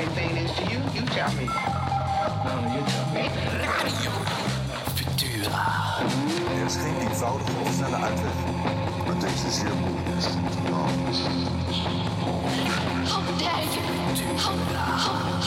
same 0.00 0.14
thing 0.14 0.36
is 0.36 0.50
to 0.52 0.62
you, 0.64 0.78
you 0.94 1.02
tell 1.12 1.30
me. 1.34 1.44
No, 1.44 2.54
you 2.74 2.82
tell 2.92 3.06
me. 3.12 3.28
Er 6.58 6.66
is 6.66 6.76
geen 6.76 7.08
eenvoudige 7.08 7.50
of 7.62 7.72
snelle 7.72 7.96
uitweg. 7.96 8.32
Maar 9.06 9.18
deze 9.18 9.50
zeer 9.50 9.74
moeilijk 9.74 10.08
is. 10.18 10.26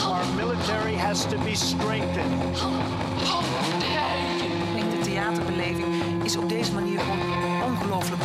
Our 0.04 0.26
military 0.36 0.96
has 0.96 1.24
to 1.24 1.38
be 1.38 1.54
strengthened. 1.54 2.56
Ik 4.46 4.74
denk 4.74 4.90
de 4.90 4.98
theaterbeleving 5.02 6.24
is 6.24 6.36
op 6.36 6.48
deze 6.48 6.72
manier 6.72 7.00
ongelooflijk 7.64 8.22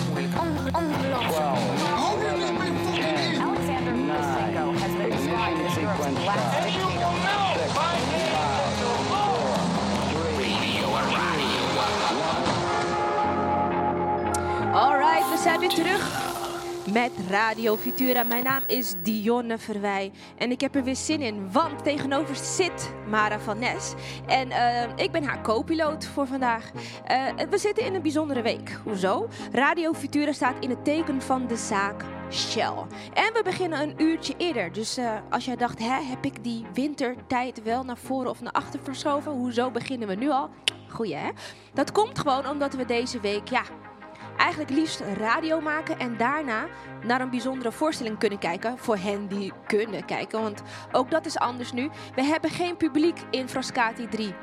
zijn 15.40 15.60
weer 15.60 15.70
terug 15.70 16.28
met 16.94 17.12
Radio 17.30 17.76
Futura. 17.78 18.24
Mijn 18.24 18.44
naam 18.44 18.64
is 18.68 18.94
Dionne 19.04 19.58
Verwij 19.58 20.12
en 20.38 20.52
ik 20.52 20.62
heb 20.62 20.76
er 20.76 20.84
weer 20.84 20.96
zin 20.96 21.22
in, 21.22 21.52
want 21.52 21.84
tegenover 21.84 22.36
zit 22.36 22.94
Mara 23.10 23.40
van 23.40 23.60
Nes. 23.60 23.94
En 24.28 24.52
eh, 24.52 24.90
ik 24.96 25.12
ben 25.12 25.24
haar 25.24 25.42
co-piloot 25.42 26.06
voor 26.06 26.28
vandaag. 26.28 26.72
Eh, 27.06 27.26
we 27.50 27.58
zitten 27.58 27.86
in 27.86 27.96
een 27.96 28.02
bijzondere 28.02 28.42
week. 28.42 28.80
Hoezo? 28.84 29.28
Radio 29.52 29.94
Futura 29.94 30.32
staat 30.32 30.56
in 30.60 30.70
het 30.70 30.86
teken 30.86 31.22
van 31.22 31.48
de 31.48 31.58
zaak 31.58 32.04
Shell. 32.32 32.74
En 33.14 33.34
we 33.34 33.42
beginnen 33.44 33.82
een 33.82 33.94
uurtje 33.98 34.34
eerder. 34.38 34.72
Dus 34.72 34.98
eh, 34.98 35.14
als 35.30 35.46
jij 35.46 35.56
dacht, 35.56 35.80
hè, 35.80 36.04
heb 36.04 36.26
ik 36.26 36.44
die 36.44 36.66
wintertijd 36.74 37.64
wel 37.64 37.84
naar 37.84 37.98
voren 37.98 38.30
of 38.30 38.42
naar 38.42 38.54
achter 38.54 38.80
verschoven? 38.84 39.32
Hoezo 39.32 39.72
beginnen 39.72 40.08
we 40.08 40.16
nu 40.16 40.30
al? 40.30 40.50
Goeie 40.90 41.16
hè? 41.16 41.30
Dat 41.74 41.92
komt 41.92 42.20
gewoon 42.20 42.48
omdat 42.48 42.74
we 42.74 42.86
deze 42.86 43.20
week, 43.20 43.48
ja, 43.48 43.64
eigenlijk 44.40 44.70
liefst 44.70 45.02
radio 45.18 45.62
maken 45.62 46.00
en 46.00 46.18
daarna 46.18 46.66
naar 47.04 47.22
een 47.22 47.30
bijzondere 47.30 47.72
voorstelling 47.72 48.18
kunnen 48.18 48.40
kijken. 48.40 48.78
Voor 48.78 48.98
hen 48.98 49.28
die 49.28 49.52
kunnen 49.68 50.06
kijken, 50.06 50.42
want 50.42 50.62
ook 50.92 51.12
dat 51.12 51.26
is 51.26 51.38
anders 51.38 51.72
nu. 51.72 51.90
We 52.16 52.24
hebben 52.24 52.50
geen 52.50 52.78
publiek 52.78 53.18
in 53.30 53.50
Frascati 53.50 54.08
3. 54.08 54.34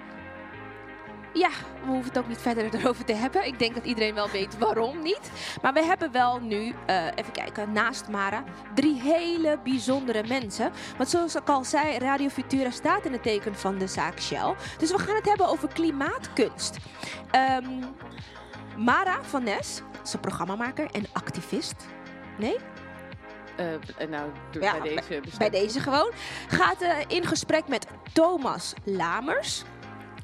Ja, 1.33 1.51
we 1.81 1.87
hoeven 1.87 2.09
het 2.09 2.19
ook 2.19 2.29
niet 2.29 2.41
verder 2.41 2.75
erover 2.75 3.05
te 3.05 3.13
hebben. 3.13 3.47
Ik 3.47 3.59
denk 3.59 3.75
dat 3.75 3.85
iedereen 3.85 4.15
wel 4.15 4.31
weet 4.31 4.59
waarom 4.59 5.03
niet. 5.03 5.31
Maar 5.63 5.73
we 5.73 5.85
hebben 5.85 6.13
wel 6.13 6.41
nu, 6.41 6.75
eh, 6.87 7.05
even 7.15 7.33
kijken, 7.33 7.73
naast 7.73 8.09
Mara, 8.09 8.45
drie 8.75 9.01
hele 9.01 9.59
bijzondere 9.65 10.25
mensen. 10.29 10.73
Want 10.97 11.09
zoals 11.09 11.35
ik 11.35 11.49
al 11.49 11.65
zei, 11.65 11.99
Radio 11.99 12.29
Futura 12.29 12.71
staat 12.71 13.05
in 13.05 13.13
het 13.13 13.23
teken 13.23 13.55
van 13.55 13.79
de 13.79 13.87
zaak 13.87 14.21
Shell. 14.21 14.55
Dus 14.79 14.91
we 14.91 14.99
gaan 14.99 15.15
het 15.15 15.29
hebben 15.29 15.49
over 15.49 15.69
klimaatkunst. 15.69 16.77
Ehm, 17.31 17.65
Mara 18.77 19.23
van 19.23 19.45
Nes, 19.45 19.83
is 20.05 20.13
een 20.13 20.21
programmamaker 20.21 20.91
en 20.93 21.07
activist. 21.13 21.75
Nee? 22.39 22.57
Eh, 23.57 24.09
nou, 24.09 24.31
doe 24.51 24.63
Ja, 24.63 24.81
bij 24.81 24.95
deze 24.95 25.23
Bij 25.39 25.51
deze 25.51 25.81
gewoon. 25.81 26.11
Gaat 26.49 26.81
eh, 26.81 26.97
in 27.07 27.25
gesprek 27.25 27.69
met 27.69 27.87
Thomas 28.13 28.75
Lamers. 28.85 29.63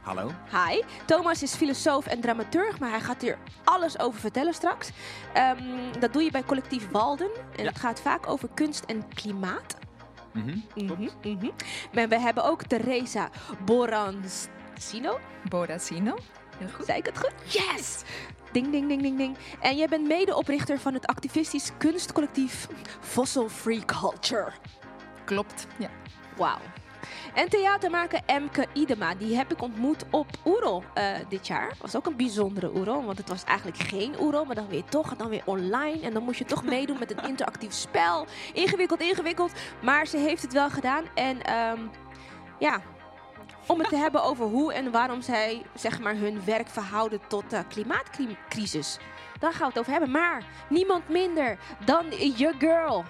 Hallo. 0.03 0.31
Hi. 0.51 0.83
Thomas 1.05 1.43
is 1.43 1.55
filosoof 1.55 2.07
en 2.07 2.21
dramaturg, 2.21 2.79
maar 2.79 2.91
hij 2.91 3.01
gaat 3.01 3.23
hier 3.23 3.39
alles 3.65 3.99
over 3.99 4.21
vertellen 4.21 4.55
straks. 4.55 4.91
Ehm, 5.33 5.63
dat 5.99 6.13
doe 6.13 6.23
je 6.23 6.31
bij 6.31 6.43
collectief 6.45 6.89
Walden. 6.91 7.31
En 7.57 7.63
Ja. 7.65 7.69
het 7.69 7.79
gaat 7.79 8.01
vaak 8.01 8.29
over 8.29 8.49
kunst 8.55 8.85
en 8.85 9.09
klimaat. 9.15 9.77
Mhm. 10.33 10.59
Mhm, 10.75 11.09
mhm. 11.23 11.51
Maar 11.93 12.09
we 12.09 12.19
hebben 12.21 12.45
ook 12.45 12.63
Teresa 12.63 13.29
Borancino. 13.65 15.19
Bodacino. 15.49 16.17
Heel 16.59 16.69
goed. 16.75 16.87
Zei 16.87 16.99
ik 16.99 17.07
het 17.07 17.19
goed? 17.19 17.33
Yes! 17.53 18.03
Ding, 18.53 18.71
ding, 18.71 18.89
ding, 18.89 19.03
ding, 19.03 19.17
ding. 19.17 19.37
En 19.61 19.77
jij 19.77 19.89
bent 19.89 20.07
medeoprichter 20.07 20.79
van 20.79 20.95
het 20.95 21.07
activistisch 21.07 21.71
kunstcollectief 21.79 22.69
Fossil 23.01 23.49
Free 23.49 23.85
Culture. 23.85 24.53
Klopt. 25.25 25.67
Ja. 25.79 25.89
Wauw. 26.37 26.59
En 27.35 27.49
theatermaker 27.49 28.21
Emke 28.27 28.67
Idema, 28.73 29.15
die 29.15 29.37
heb 29.37 29.53
ik 29.53 29.63
ontmoet 29.63 30.05
op 30.11 30.27
Oerol 30.45 30.83
eh, 30.95 31.15
dit 31.29 31.47
jaar. 31.47 31.75
Was 31.81 31.97
ook 31.97 32.07
een 32.07 32.17
bijzondere 32.17 32.75
Oerol, 32.75 33.05
want 33.05 33.19
het 33.19 33.29
was 33.29 33.45
eigenlijk 33.45 33.79
geen 33.79 34.15
Oerol, 34.21 34.45
maar 34.45 34.55
dan 34.55 34.69
weer 34.69 34.85
toch, 34.85 35.11
en 35.11 35.17
dan 35.17 35.29
weer 35.29 35.43
online. 35.45 36.01
En 36.01 36.13
dan 36.13 36.23
moest 36.23 36.39
je 36.39 36.45
toch 36.45 36.65
meedoen 36.75 36.99
met 36.99 37.11
een 37.11 37.29
interactief 37.29 37.73
spel. 37.73 38.27
Ingewikkeld, 38.53 39.01
ingewikkeld. 39.01 39.53
Maar 39.83 40.07
ze 40.07 40.17
heeft 40.17 40.43
het 40.43 40.53
wel 40.53 40.71
gedaan. 40.71 41.05
En 41.15 41.43
ehm, 41.43 41.81
ja, 42.59 42.81
om 43.67 43.79
het 43.79 43.89
te 43.89 43.97
hebben 43.97 44.23
over 44.23 44.45
hoe 44.47 44.73
en 44.73 44.91
waarom 44.91 45.21
zij 45.23 45.63
zeg 45.75 46.01
maar, 46.01 46.15
hun 46.15 46.45
werk 46.45 46.69
verhouden 46.69 47.21
tot 47.29 47.51
de 47.51 47.65
klimaatcrisis. 47.69 48.99
Daar 49.39 49.53
gaan 49.53 49.61
we 49.61 49.67
het 49.69 49.79
over 49.79 49.93
hebben. 49.93 50.11
Maar 50.11 50.43
niemand 50.69 51.09
minder 51.09 51.59
dan 51.85 52.07
your 52.11 52.55
girl. 52.59 53.05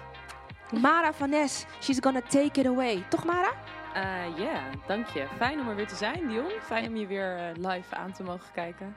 Mara 0.81 1.13
van 1.13 1.29
Nes, 1.29 1.65
she's 1.81 1.97
gonna 2.01 2.21
take 2.21 2.59
it 2.59 2.65
away. 2.67 3.03
Toch 3.09 3.23
Mara? 3.25 3.51
Eh, 3.93 4.37
Ja, 4.37 4.63
dank 4.87 5.07
je. 5.07 5.25
Fijn 5.37 5.59
om 5.59 5.69
er 5.69 5.75
weer 5.75 5.87
te 5.87 5.95
zijn, 5.95 6.27
Dion. 6.27 6.51
Fijn 6.61 6.87
om 6.87 6.95
je 6.95 7.07
weer 7.07 7.37
eh, 7.37 7.71
live 7.71 7.95
aan 7.95 8.11
te 8.11 8.23
mogen 8.23 8.51
kijken. 8.53 8.95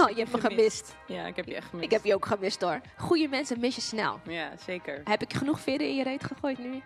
Oh, 0.00 0.08
je 0.08 0.14
hebt 0.16 0.32
me 0.32 0.40
Gemist. 0.40 0.96
Ja, 1.06 1.26
ik 1.26 1.36
heb 1.36 1.46
je 1.46 1.54
echt 1.54 1.68
gemist. 1.68 1.84
Ik 1.84 1.90
heb 1.90 2.04
je 2.04 2.14
ook 2.14 2.26
gemist 2.26 2.60
hoor. 2.62 2.80
Goeie 2.96 3.28
mensen 3.28 3.60
mis 3.60 3.74
je 3.74 3.80
snel. 3.80 4.20
Ja, 4.22 4.50
zeker. 4.64 5.00
Heb 5.04 5.22
ik 5.22 5.32
genoeg 5.32 5.60
veren 5.60 5.86
in 5.86 5.94
je 5.96 6.02
reet 6.02 6.24
gegooid 6.24 6.58
nu? 6.58 6.82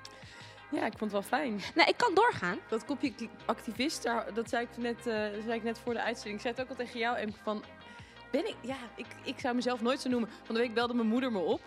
Ja, 0.73 0.87
ik 0.87 0.99
vond 0.99 1.13
het 1.13 1.13
wel 1.13 1.39
fijn. 1.39 1.61
Nou, 1.75 1.89
ik 1.89 1.97
kan 1.97 2.15
doorgaan. 2.15 2.59
Dat 2.69 2.85
kopje 2.85 3.13
activist, 3.45 4.03
dat 4.35 4.49
zei 4.49 4.63
ik 4.63 4.77
net, 4.77 4.99
eh, 4.99 5.15
zei 5.45 5.53
ik 5.53 5.63
net 5.63 5.79
voor 5.79 5.93
de 5.93 6.03
uitzending. 6.03 6.35
Ik 6.35 6.41
zei 6.41 6.55
het 6.55 6.63
ook 6.63 6.71
al 6.71 6.85
tegen 6.85 7.01
jou, 7.01 7.17
Emke, 7.17 7.39
van... 7.43 7.65
Ben 8.31 8.49
ik... 8.49 8.57
Ja, 8.61 8.77
ik, 8.95 9.07
ik 9.25 9.39
zou 9.39 9.55
mezelf 9.55 9.81
nooit 9.81 10.01
zo 10.01 10.09
noemen. 10.09 10.29
Van 10.43 10.55
de 10.55 10.61
week 10.61 10.75
belde 10.75 10.95
mijn 10.95 11.09
moeder 11.09 11.33
me 11.33 11.39
op. 11.39 11.61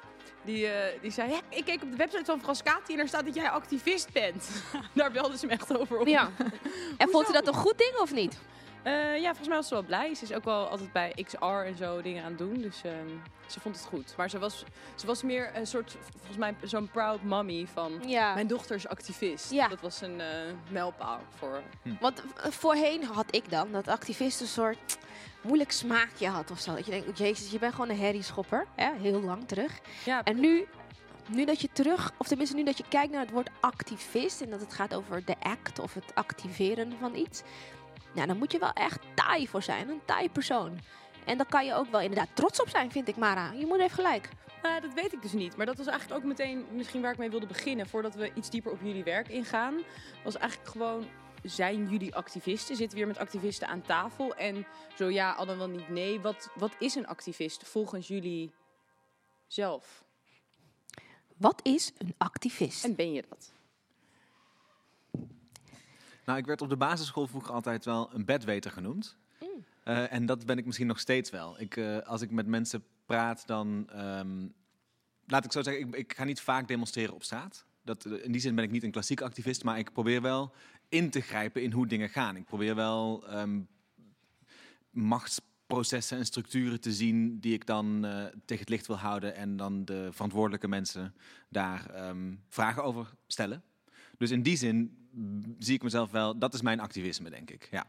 Die, 0.43 0.67
eh, 0.67 1.01
die 1.01 1.11
zei, 1.11 1.31
ja, 1.31 1.39
ik 1.49 1.65
keek 1.65 1.83
op 1.83 1.91
de 1.91 1.97
website 1.97 2.25
van 2.25 2.41
Frascati 2.41 2.91
en 2.91 2.97
daar 2.97 3.07
staat 3.07 3.25
dat 3.25 3.35
jij 3.35 3.49
activist 3.49 4.13
bent. 4.13 4.49
daar 4.93 5.11
belde 5.11 5.37
ze 5.37 5.45
me 5.45 5.51
echt 5.51 5.77
over 5.77 5.99
op. 5.99 6.07
Ja. 6.07 6.29
En 6.97 7.09
vond 7.15 7.27
je 7.27 7.33
dat 7.33 7.47
een 7.47 7.53
goed 7.53 7.77
ding 7.77 7.97
of 7.97 8.13
niet? 8.13 8.39
Eh, 8.85 9.17
ja, 9.17 9.27
volgens 9.27 9.47
mij 9.47 9.57
was 9.57 9.67
ze 9.67 9.73
wel 9.73 9.83
blij. 9.83 10.13
Ze 10.15 10.23
is 10.23 10.33
ook 10.33 10.43
wel 10.43 10.67
altijd 10.67 10.91
bij 10.91 11.13
XR 11.23 11.45
en 11.45 11.75
zo 11.75 12.01
dingen 12.01 12.23
aan 12.23 12.29
het 12.29 12.37
doen. 12.37 12.53
Dus 12.53 12.81
ehm, 12.83 13.07
ze 13.45 13.59
vond 13.59 13.75
het 13.75 13.85
goed. 13.85 14.13
Maar 14.17 14.29
ze 14.29 14.39
was, 14.39 14.63
ze 14.95 15.05
was 15.05 15.23
meer 15.23 15.51
een 15.55 15.67
soort, 15.67 15.97
volgens 16.11 16.37
mij, 16.37 16.55
zo'n 16.63 16.89
proud 16.89 17.23
mommy 17.23 17.67
van... 17.73 18.01
Ja. 18.07 18.33
Mijn 18.33 18.47
dochter 18.47 18.75
is 18.75 18.87
activist. 18.87 19.51
Ja. 19.51 19.67
Dat 19.67 19.81
was 19.81 20.01
een 20.01 20.21
eh 20.21 20.27
mijlpaal 20.69 21.19
voor... 21.37 21.61
Want 21.99 22.19
eh, 22.19 22.51
voorheen 22.51 23.03
had 23.03 23.25
ik 23.29 23.49
dan 23.49 23.71
dat 23.71 23.87
activist 23.87 24.41
een 24.41 24.47
soort 24.47 24.97
moeilijk 25.41 25.71
smaakje 25.71 26.27
had 26.27 26.51
of 26.51 26.59
zo. 26.59 26.75
Dat 26.75 26.85
je 26.85 26.91
denkt, 26.91 27.17
jezus, 27.17 27.51
je 27.51 27.59
bent 27.59 27.73
gewoon 27.73 27.89
een 27.89 27.99
herrieschopper. 27.99 28.65
Hè? 28.75 28.91
Heel 29.01 29.21
lang 29.21 29.47
terug. 29.47 29.79
Ja, 30.05 30.23
En 30.23 30.39
nu, 30.39 30.67
nu 31.27 31.45
dat 31.45 31.61
je 31.61 31.69
terug, 31.73 32.11
of 32.17 32.27
tenminste 32.27 32.55
nu 32.55 32.63
dat 32.63 32.77
je 32.77 32.83
kijkt 32.89 33.11
naar 33.11 33.21
het 33.21 33.31
woord 33.31 33.49
activist 33.59 34.41
en 34.41 34.49
dat 34.49 34.59
het 34.59 34.73
gaat 34.73 34.93
over 34.93 35.25
de 35.25 35.35
act 35.39 35.79
of 35.79 35.93
het 35.93 36.11
activeren 36.13 36.93
van 36.99 37.15
iets, 37.15 37.41
nou, 38.15 38.27
dan 38.27 38.37
moet 38.37 38.51
je 38.51 38.59
wel 38.59 38.73
echt 38.73 38.99
taai 39.15 39.47
voor 39.47 39.63
zijn, 39.63 39.89
een 39.89 40.01
taai 40.05 40.29
persoon. 40.29 40.79
En 41.25 41.37
daar 41.37 41.45
kan 41.45 41.65
je 41.65 41.73
ook 41.73 41.91
wel 41.91 42.01
inderdaad 42.01 42.29
trots 42.33 42.61
op 42.61 42.69
zijn, 42.69 42.91
vind 42.91 43.07
ik, 43.07 43.15
Mara. 43.15 43.51
Je 43.51 43.65
moeder 43.65 43.81
heeft 43.81 43.93
gelijk. 43.93 44.29
Nou, 44.61 44.81
dat 44.81 44.93
weet 44.93 45.13
ik 45.13 45.21
dus 45.21 45.33
niet. 45.33 45.57
Maar 45.57 45.65
dat 45.65 45.77
was 45.77 45.87
eigenlijk 45.87 46.19
ook 46.21 46.27
meteen 46.27 46.65
misschien 46.71 47.01
waar 47.01 47.11
ik 47.11 47.17
mee 47.17 47.29
wilde 47.29 47.45
beginnen. 47.45 47.87
Voordat 47.87 48.15
we 48.15 48.31
iets 48.33 48.49
dieper 48.49 48.71
op 48.71 48.81
jullie 48.81 49.03
werk 49.03 49.27
ingaan. 49.27 49.81
Was 50.23 50.37
eigenlijk 50.37 50.71
gewoon, 50.71 51.05
zijn 51.43 51.89
jullie 51.89 52.15
activisten? 52.15 52.75
Zitten 52.75 52.97
we 52.97 53.03
hier 53.03 53.13
met 53.13 53.17
activisten 53.17 53.67
aan 53.67 53.81
tafel? 53.81 54.35
En 54.35 54.65
zo 54.97 55.09
ja, 55.09 55.31
al 55.31 55.45
dan 55.45 55.57
wel 55.57 55.69
niet 55.69 55.89
nee. 55.89 56.19
Wat, 56.19 56.49
wat 56.55 56.75
is 56.79 56.95
een 56.95 57.07
activist 57.07 57.67
volgens 57.67 58.07
jullie 58.07 58.51
zelf? 59.47 60.03
Wat 61.37 61.59
is 61.63 61.91
een 61.97 62.13
activist? 62.17 62.83
En 62.83 62.95
ben 62.95 63.11
je 63.11 63.23
dat? 63.29 63.53
Nou, 66.25 66.37
ik 66.37 66.45
werd 66.45 66.61
op 66.61 66.69
de 66.69 66.77
basisschool 66.77 67.27
vroeger 67.27 67.53
altijd 67.53 67.85
wel 67.85 68.09
een 68.13 68.25
bedweter 68.25 68.71
genoemd. 68.71 69.17
Eh, 69.83 70.13
en 70.13 70.25
dat 70.25 70.45
ben 70.45 70.57
ik 70.57 70.65
misschien 70.65 70.87
nog 70.87 70.99
steeds 70.99 71.29
wel. 71.29 71.59
Ik, 71.59 71.77
eh, 71.77 71.97
als 71.97 72.21
ik 72.21 72.31
met 72.31 72.47
mensen 72.47 72.83
praat, 73.05 73.47
dan... 73.47 73.89
ehm, 73.89 74.47
laat 75.25 75.45
ik 75.45 75.51
zo 75.51 75.63
zeggen, 75.63 75.87
ik, 75.87 75.95
ik 75.95 76.13
ga 76.15 76.23
niet 76.23 76.41
vaak 76.41 76.67
demonstreren 76.67 77.13
op 77.13 77.23
straat. 77.23 77.65
Dat, 77.83 78.05
eh, 78.05 78.23
in 78.23 78.31
die 78.31 78.41
zin 78.41 78.55
ben 78.55 78.63
ik 78.63 78.71
niet 78.71 78.83
een 78.83 78.91
klassiek 78.91 79.21
activist, 79.21 79.63
maar 79.63 79.79
ik 79.79 79.93
probeer 79.93 80.21
wel 80.21 80.53
in 80.89 81.09
te 81.09 81.21
grijpen 81.21 81.63
in 81.63 81.71
hoe 81.71 81.87
dingen 81.87 82.09
gaan. 82.09 82.35
Ik 82.35 82.45
probeer 82.45 82.75
wel 82.75 83.27
ehm, 83.27 83.61
machtsprocessen 84.89 86.17
en 86.17 86.25
structuren 86.25 86.81
te 86.81 86.93
zien 86.93 87.39
die 87.39 87.53
ik 87.53 87.65
dan 87.65 88.01
tegen 88.45 88.63
het 88.63 88.69
licht 88.69 88.87
wil 88.87 88.97
houden 88.97 89.35
en 89.35 89.57
dan 89.57 89.85
de 89.85 90.09
verantwoordelijke 90.11 90.67
mensen 90.67 91.15
daar 91.49 91.89
ehm, 91.89 92.33
vragen 92.49 92.83
over 92.83 93.13
stellen. 93.27 93.63
Dus 94.17 94.31
in 94.31 94.41
die 94.41 94.57
zin 94.57 94.77
mm, 94.77 95.04
zie 95.59 95.75
ik 95.75 95.83
mezelf 95.83 96.11
wel, 96.11 96.37
dat 96.37 96.53
is 96.53 96.61
mijn 96.61 96.79
activisme, 96.79 97.29
denk 97.29 97.49
ik. 97.51 97.67
Ja. 97.71 97.85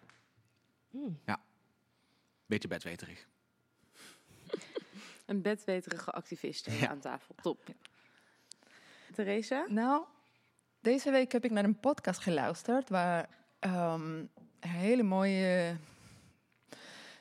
Ja. 1.27 1.41
Beetje 2.47 2.69
bedweterig. 2.69 3.27
Een 5.27 5.43
bedweterige 5.43 6.11
activist 6.11 6.71
Ja. 6.71 6.89
aan 6.89 6.99
tafel. 7.01 7.35
Top. 7.43 7.65
Theresa? 9.15 9.67
Nou, 9.69 10.05
Deze 10.81 11.11
week 11.11 11.33
heb 11.33 11.45
ik 11.45 11.51
naar 11.51 11.65
een 11.65 11.81
podcast 11.81 12.21
geluisterd 12.21 12.89
waar 12.89 13.29
ehm, 13.59 14.17
een 14.61 14.69
hele 14.69 15.03
mooie 15.03 15.77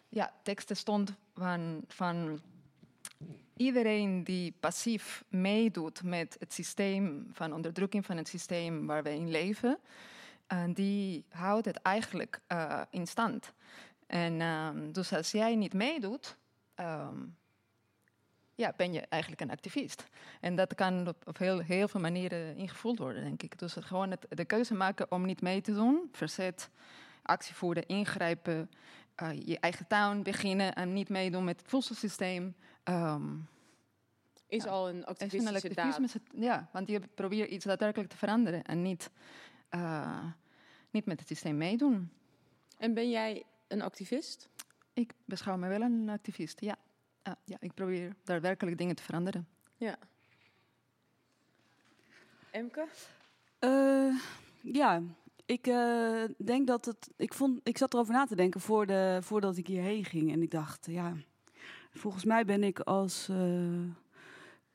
ja, 0.10 0.34
teksten 0.44 0.76
stond 0.78 1.14
van, 1.34 1.84
van 1.88 2.42
iedereen 3.56 4.24
die 4.24 4.56
passief 4.60 5.24
meedoet 5.28 6.04
met 6.04 6.36
het 6.40 6.54
systeem 6.54 7.28
van 7.32 7.54
onderdrukking 7.54 8.06
van 8.06 8.18
het 8.18 8.28
systeem 8.28 8.86
waar 8.86 9.04
we 9.04 9.14
in 9.14 9.32
leven. 9.32 9.80
En 10.48 10.74
die 10.74 11.26
houdt 11.30 11.66
het 11.66 11.78
eigenlijk 11.78 12.40
eh, 12.48 12.82
in 12.90 13.08
stand. 13.08 13.54
En 14.08 14.42
ehm, 14.42 14.92
dus 14.92 15.14
als 15.14 15.32
jij 15.32 15.56
niet 15.56 15.74
meedoet, 15.74 16.38
ehm, 16.76 17.18
ja, 18.56 18.74
ben 18.78 18.94
je 18.94 19.02
eigenlijk 19.02 19.42
een 19.42 19.52
activist. 19.52 20.08
En 20.42 20.56
dat 20.56 20.76
kan 20.76 21.08
op, 21.26 21.38
heel, 21.38 21.60
heel 21.60 21.88
veel 21.88 22.00
manieren 22.00 22.56
ingevuld 22.56 22.98
worden, 22.98 23.24
denk 23.24 23.44
ik. 23.44 23.60
Dus 23.60 23.76
het, 23.76 23.86
gewoon 23.86 24.12
het, 24.12 24.26
de 24.30 24.46
keuze 24.46 24.74
maken 24.74 25.12
om 25.12 25.26
niet 25.26 25.42
mee 25.42 25.62
te 25.62 25.74
doen, 25.74 26.10
verzet, 26.12 26.70
actie 27.22 27.56
voeren, 27.56 27.88
ingrijpen, 27.88 28.70
uh, 29.24 29.30
je 29.46 29.60
eigen 29.60 29.88
tuin 29.88 30.24
beginnen 30.24 30.76
en 30.76 30.94
niet 30.94 31.10
meedoen 31.10 31.44
met 31.44 31.60
het 31.60 31.70
voedselsysteem. 31.70 32.56
Um, 32.90 33.48
is 34.48 34.64
ja, 34.64 34.70
al 34.70 34.90
een 34.90 35.06
activistische 35.06 35.56
is 35.56 35.78
een 35.78 35.84
activisme, 35.84 36.22
Ja, 36.34 36.70
want 36.72 36.88
je 36.88 37.00
probeert 37.16 37.50
iets 37.50 37.66
daadwerkelijk 37.66 38.10
te 38.10 38.18
veranderen 38.18 38.64
en 38.64 38.82
niet, 38.82 39.10
uh, 39.72 40.24
niet 40.90 41.06
met 41.06 41.20
het 41.20 41.28
systeem 41.28 41.58
meedoen. 41.58 42.12
En 42.78 42.94
ben 42.94 43.10
jij 43.10 43.44
een 43.68 43.82
activist? 43.82 44.50
Ik 44.94 45.14
beschouw 45.26 45.58
me 45.58 45.68
wel 45.68 45.82
een 45.82 46.10
activist, 46.10 46.62
ja. 46.62 46.78
Uh, 47.28 47.34
ja, 47.46 47.58
ik 47.60 47.74
probeer 47.74 48.16
daadwerkelijk 48.24 48.78
dingen 48.78 48.96
te 48.96 49.04
veranderen. 49.04 49.48
Ja. 49.78 49.98
Emke? 52.52 52.88
Uh, 53.60 54.20
ja, 54.62 55.02
ik 55.46 55.68
uh, 55.68 56.24
denk 56.38 56.68
dat 56.68 56.86
het. 56.86 57.10
Ik, 57.16 57.34
vond, 57.34 57.60
ik 57.64 57.78
zat 57.78 57.94
erover 57.94 58.14
na 58.14 58.26
te 58.26 58.36
denken 58.36 58.62
voor 58.62 58.86
de, 58.86 59.20
voordat 59.22 59.58
ik 59.58 59.68
hierheen 59.68 60.06
ging. 60.06 60.32
En 60.32 60.42
ik 60.42 60.52
dacht, 60.52 60.86
ja, 60.86 61.14
volgens 61.98 62.24
mij 62.24 62.46
ben 62.46 62.64
ik 62.64 62.80
als 62.80 63.30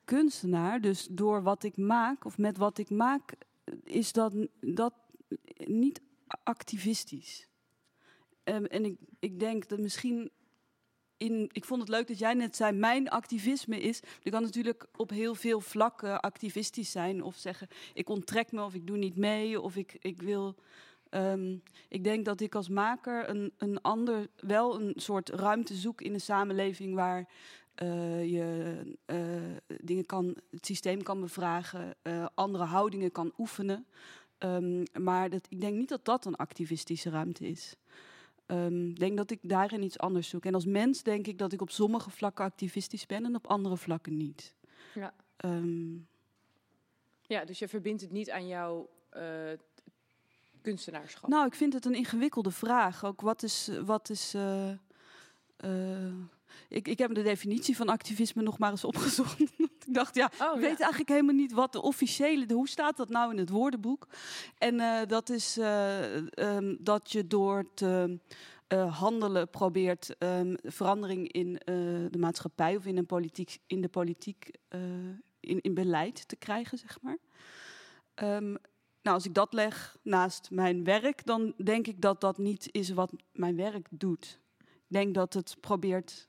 kunstenaar, 0.05 0.81
dus 0.81 1.09
door 1.11 1.43
wat 1.43 1.63
ik 1.63 1.77
maak 1.77 2.25
of 2.25 2.39
met 2.39 2.57
wat 2.57 2.79
ik 2.79 2.91
maak, 2.91 3.33
is 3.85 4.13
dat, 4.13 4.35
dat 4.61 4.95
niet 5.57 6.01
activistisch. 6.43 7.49
Um, 8.45 8.65
en 8.65 8.85
ik, 8.85 8.97
ik 9.19 9.41
denk 9.41 9.69
dat 9.69 9.79
misschien 9.79 10.31
in, 11.17 11.49
ik 11.53 11.65
vond 11.65 11.81
het 11.81 11.91
leuk 11.91 12.09
dat 12.09 12.19
jij 12.19 12.35
net 12.35 12.57
zei, 12.57 12.73
mijn 12.77 13.09
activisme 13.09 13.81
is. 13.81 14.01
Je 14.21 14.31
kan 14.31 14.43
natuurlijk 14.43 14.87
op 14.97 15.11
heel 15.11 15.35
veel 15.35 15.61
vlakken 15.61 16.21
activistisch 16.21 16.91
zijn. 16.91 17.23
Of 17.23 17.37
zeggen, 17.37 17.69
ik 17.95 18.09
onttrek 18.09 18.53
me 18.53 18.63
of 18.63 18.75
ik 18.75 18.87
doe 18.87 18.97
niet 18.97 19.17
mee. 19.17 19.61
Of 19.61 19.77
ik, 19.77 19.97
ik 20.01 20.23
wil. 20.23 20.55
Um, 21.11 21.63
ik 21.89 22.05
denk 22.05 22.25
dat 22.25 22.41
ik 22.41 22.55
als 22.55 22.69
maker 22.69 23.29
een, 23.29 23.53
een 23.59 23.81
ander, 23.81 24.29
wel 24.37 24.81
een 24.81 24.93
soort 24.97 25.29
ruimte 25.29 25.75
zoek 25.75 26.01
in 26.01 26.15
een 26.15 26.21
samenleving 26.21 26.95
waar 26.95 27.29
uh, 27.83 28.31
je 28.31 28.81
uh, 29.07 29.77
dingen 29.83 30.07
kan, 30.07 30.37
het 30.51 30.67
systeem 30.67 31.03
kan 31.03 31.21
bevragen, 31.21 31.95
uh, 32.03 32.27
andere 32.35 32.65
houdingen 32.65 33.13
kan 33.13 33.33
oefenen. 33.39 33.87
Um, 34.39 34.83
maar 35.01 35.31
dat, 35.31 35.47
ik 35.49 35.61
denk 35.61 35.77
niet 35.77 35.89
dat 35.89 36.05
dat 36.05 36.25
een 36.25 36.37
activistische 36.37 37.11
ruimte 37.11 37.47
is. 37.47 37.77
Um, 38.47 38.89
ik 38.89 38.99
denk 38.99 39.17
dat 39.17 39.31
ik 39.31 39.39
daarin 39.43 39.83
iets 39.83 39.99
anders 39.99 40.29
zoek. 40.29 40.45
En 40.45 40.55
als 40.55 40.67
mens 40.67 41.03
denk 41.03 41.27
ik 41.27 41.39
dat 41.39 41.53
ik 41.53 41.61
op 41.61 41.71
sommige 41.71 42.11
vlakken 42.11 42.45
activistisch 42.45 43.07
ben 43.07 43.25
en 43.25 43.35
op 43.35 43.47
andere 43.47 43.77
vlakken 43.77 44.17
niet. 44.17 44.55
Ja, 44.95 45.15
ja 47.23 47.45
dus 47.45 47.59
je 47.59 47.69
verbindt 47.69 48.01
het 48.01 48.11
niet 48.11 48.31
aan 48.31 48.47
jouw 48.47 48.89
kunstenaarschap? 50.61 51.31
Nou, 51.31 51.47
ik 51.47 51.55
vind 51.55 51.73
het 51.73 51.85
een 51.85 51.95
ingewikkelde 51.95 52.51
vraag. 52.51 53.05
Ook 53.05 53.21
wat 53.21 53.43
is. 53.43 53.71
Wat 53.85 54.11
is 54.11 54.35
uh, 54.35 54.71
uh, 55.65 56.15
ik, 56.69 56.89
ik 56.89 56.99
heb 56.99 57.15
de 57.15 57.23
definitie 57.23 57.77
van 57.77 57.89
activisme 57.89 58.43
nog 58.43 58.59
maar 58.59 58.71
eens 58.71 58.85
opgezocht. 58.85 59.41
ik 59.87 59.95
dacht, 59.95 60.15
ja, 60.15 60.31
oh, 60.41 60.55
ik 60.55 60.61
weet 60.61 60.81
eigenlijk 60.81 61.09
helemaal 61.09 61.35
niet 61.35 61.53
wat 61.53 61.73
de 61.73 61.83
officiële... 61.83 62.47
De, 62.47 62.55
hoe 62.55 62.69
staat 62.69 62.97
dat 62.97 63.09
nou 63.09 63.33
in 63.33 63.39
het 63.39 63.49
woordenboek? 63.49 64.07
En 64.59 64.75
uh, 64.75 65.01
dat 65.07 65.29
is 65.29 65.59
um, 66.35 66.77
dat 66.81 67.13
je 67.13 67.27
door 67.27 67.75
te 67.75 68.19
uh, 68.69 68.99
handelen 68.99 69.51
probeert... 69.51 70.15
Um, 70.19 70.57
verandering 70.63 71.33
in 71.33 71.53
de 72.11 72.19
maatschappij 72.19 72.77
of 72.77 72.87
in, 72.87 72.97
een 72.97 73.07
politiek, 73.07 73.59
in 73.67 73.81
de 73.81 73.89
politiek... 73.89 74.51
in, 75.41 75.61
in 75.61 75.75
beleid 75.75 76.29
te 76.29 76.37
krijgen, 76.37 76.79
zeg 76.79 76.99
maar. 77.01 77.19
Um, 78.23 78.59
nou, 79.11 79.23
als 79.23 79.31
ik 79.31 79.35
dat 79.35 79.53
leg 79.53 79.97
naast 80.03 80.51
mijn 80.51 80.85
werk, 80.85 81.27
dan 81.27 81.55
denk 81.65 81.87
ik 81.87 82.01
dat 82.01 82.21
dat 82.21 82.39
niet 82.39 82.69
is 82.71 82.91
wat 82.91 83.13
mijn 83.33 83.57
werk 83.57 83.89
doet. 83.91 84.41
Ik 84.59 84.87
denk 84.87 85.15
dat 85.15 85.35
het 85.35 85.57
probeert 85.61 86.29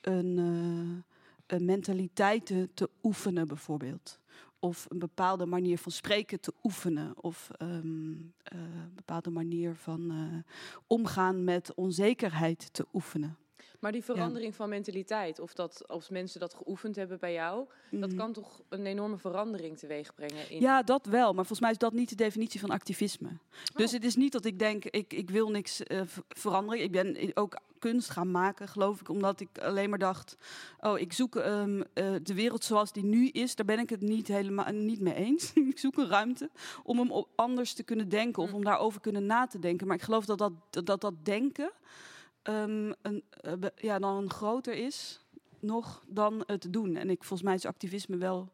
een, 0.00 0.36
uh, 0.38 1.02
een 1.46 1.64
mentaliteit 1.64 2.46
te, 2.74 2.90
oefenen, 3.02 3.48
bijvoorbeeld. 3.48 4.18
Of 4.58 4.86
een 4.88 4.98
bepaalde 4.98 5.46
manier 5.46 5.78
van 5.78 5.92
spreken 5.92 6.40
te 6.40 6.52
oefenen. 6.62 7.22
Of 7.22 7.50
um, 7.58 8.10
uh, 8.52 8.60
een 8.60 8.94
bepaalde 8.94 9.30
manier 9.30 9.74
van 9.74 10.12
uh, 10.12 10.38
omgaan 10.86 11.44
met 11.44 11.74
onzekerheid 11.74 12.72
te 12.72 12.86
oefenen. 12.92 13.36
Maar 13.80 13.92
die 13.92 14.04
verandering 14.04 14.50
ja. 14.50 14.56
van 14.56 14.68
mentaliteit, 14.68 15.38
of 15.38 15.54
dat 15.54 15.88
als 15.88 16.08
mensen 16.08 16.40
dat 16.40 16.54
geoefend 16.54 16.96
hebben 16.96 17.18
bij 17.18 17.32
jou, 17.32 17.66
mm. 17.90 18.00
dat 18.00 18.14
kan 18.14 18.32
toch 18.32 18.62
een 18.68 18.86
enorme 18.86 19.18
verandering 19.18 19.78
teweeg 19.78 20.14
brengen? 20.14 20.50
In... 20.50 20.60
Ja, 20.60 20.82
dat 20.82 21.06
wel. 21.06 21.26
Maar 21.26 21.34
volgens 21.34 21.60
mij 21.60 21.70
is 21.70 21.78
dat 21.78 21.92
niet 21.92 22.08
de 22.08 22.14
definitie 22.14 22.60
van 22.60 22.70
activisme. 22.70 23.28
Oh. 23.28 23.76
Dus 23.76 23.92
het 23.92 24.04
is 24.04 24.16
niet 24.16 24.32
dat 24.32 24.44
ik 24.44 24.58
denk, 24.58 24.84
ik, 24.84 25.12
ik 25.12 25.30
wil 25.30 25.50
niks 25.50 25.80
uh, 25.86 26.00
veranderen. 26.28 26.82
Ik 26.82 26.92
ben 26.92 27.30
ook 27.34 27.58
kunst 27.78 28.10
gaan 28.10 28.30
maken, 28.30 28.68
geloof 28.68 29.00
ik, 29.00 29.08
omdat 29.08 29.40
ik 29.40 29.58
alleen 29.58 29.90
maar 29.90 29.98
dacht: 29.98 30.36
oh, 30.80 30.98
ik 30.98 31.12
zoek 31.12 31.34
um, 31.34 31.76
uh, 31.76 31.84
de 32.22 32.34
wereld 32.34 32.64
zoals 32.64 32.92
die 32.92 33.04
nu 33.04 33.28
is. 33.28 33.54
Daar 33.54 33.66
ben 33.66 33.78
ik 33.78 33.90
het 33.90 34.00
niet 34.00 34.28
helemaal 34.28 34.72
niet 34.72 35.00
mee 35.00 35.14
eens. 35.14 35.52
ik 35.74 35.78
zoek 35.78 35.98
een 35.98 36.08
ruimte 36.08 36.50
om 36.82 36.98
hem 36.98 37.24
anders 37.34 37.72
te 37.72 37.82
kunnen 37.82 38.08
denken 38.08 38.42
of 38.42 38.54
om 38.54 38.64
daarover 38.64 39.00
kunnen 39.00 39.26
na 39.26 39.46
te 39.46 39.58
denken. 39.58 39.86
Maar 39.86 39.96
ik 39.96 40.02
geloof 40.02 40.24
dat, 40.24 40.38
dat, 40.38 40.52
dat, 40.86 41.00
dat 41.00 41.14
denken 41.22 41.72
um, 42.42 42.94
een, 43.02 43.24
uh, 43.42 43.52
ja, 43.76 43.98
dan 43.98 44.30
groter 44.30 44.74
is 44.74 45.24
nog 45.58 46.04
dan 46.06 46.42
het 46.46 46.72
doen. 46.72 46.96
En 46.96 47.10
ik, 47.10 47.24
volgens 47.24 47.42
mij 47.42 47.54
is 47.54 47.66
activisme 47.66 48.16
wel 48.16 48.48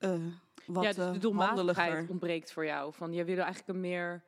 uh, 0.00 0.26
wat 0.66 0.84
ja, 0.84 0.92
dus 0.92 1.12
de 1.12 1.18
doelmatigheid 1.18 2.10
ontbreekt 2.10 2.52
voor 2.52 2.64
jou. 2.64 2.92
Van, 2.92 3.12
je 3.12 3.24
wil 3.24 3.36
eigenlijk 3.36 3.68
een 3.68 3.80
meer, 3.80 4.22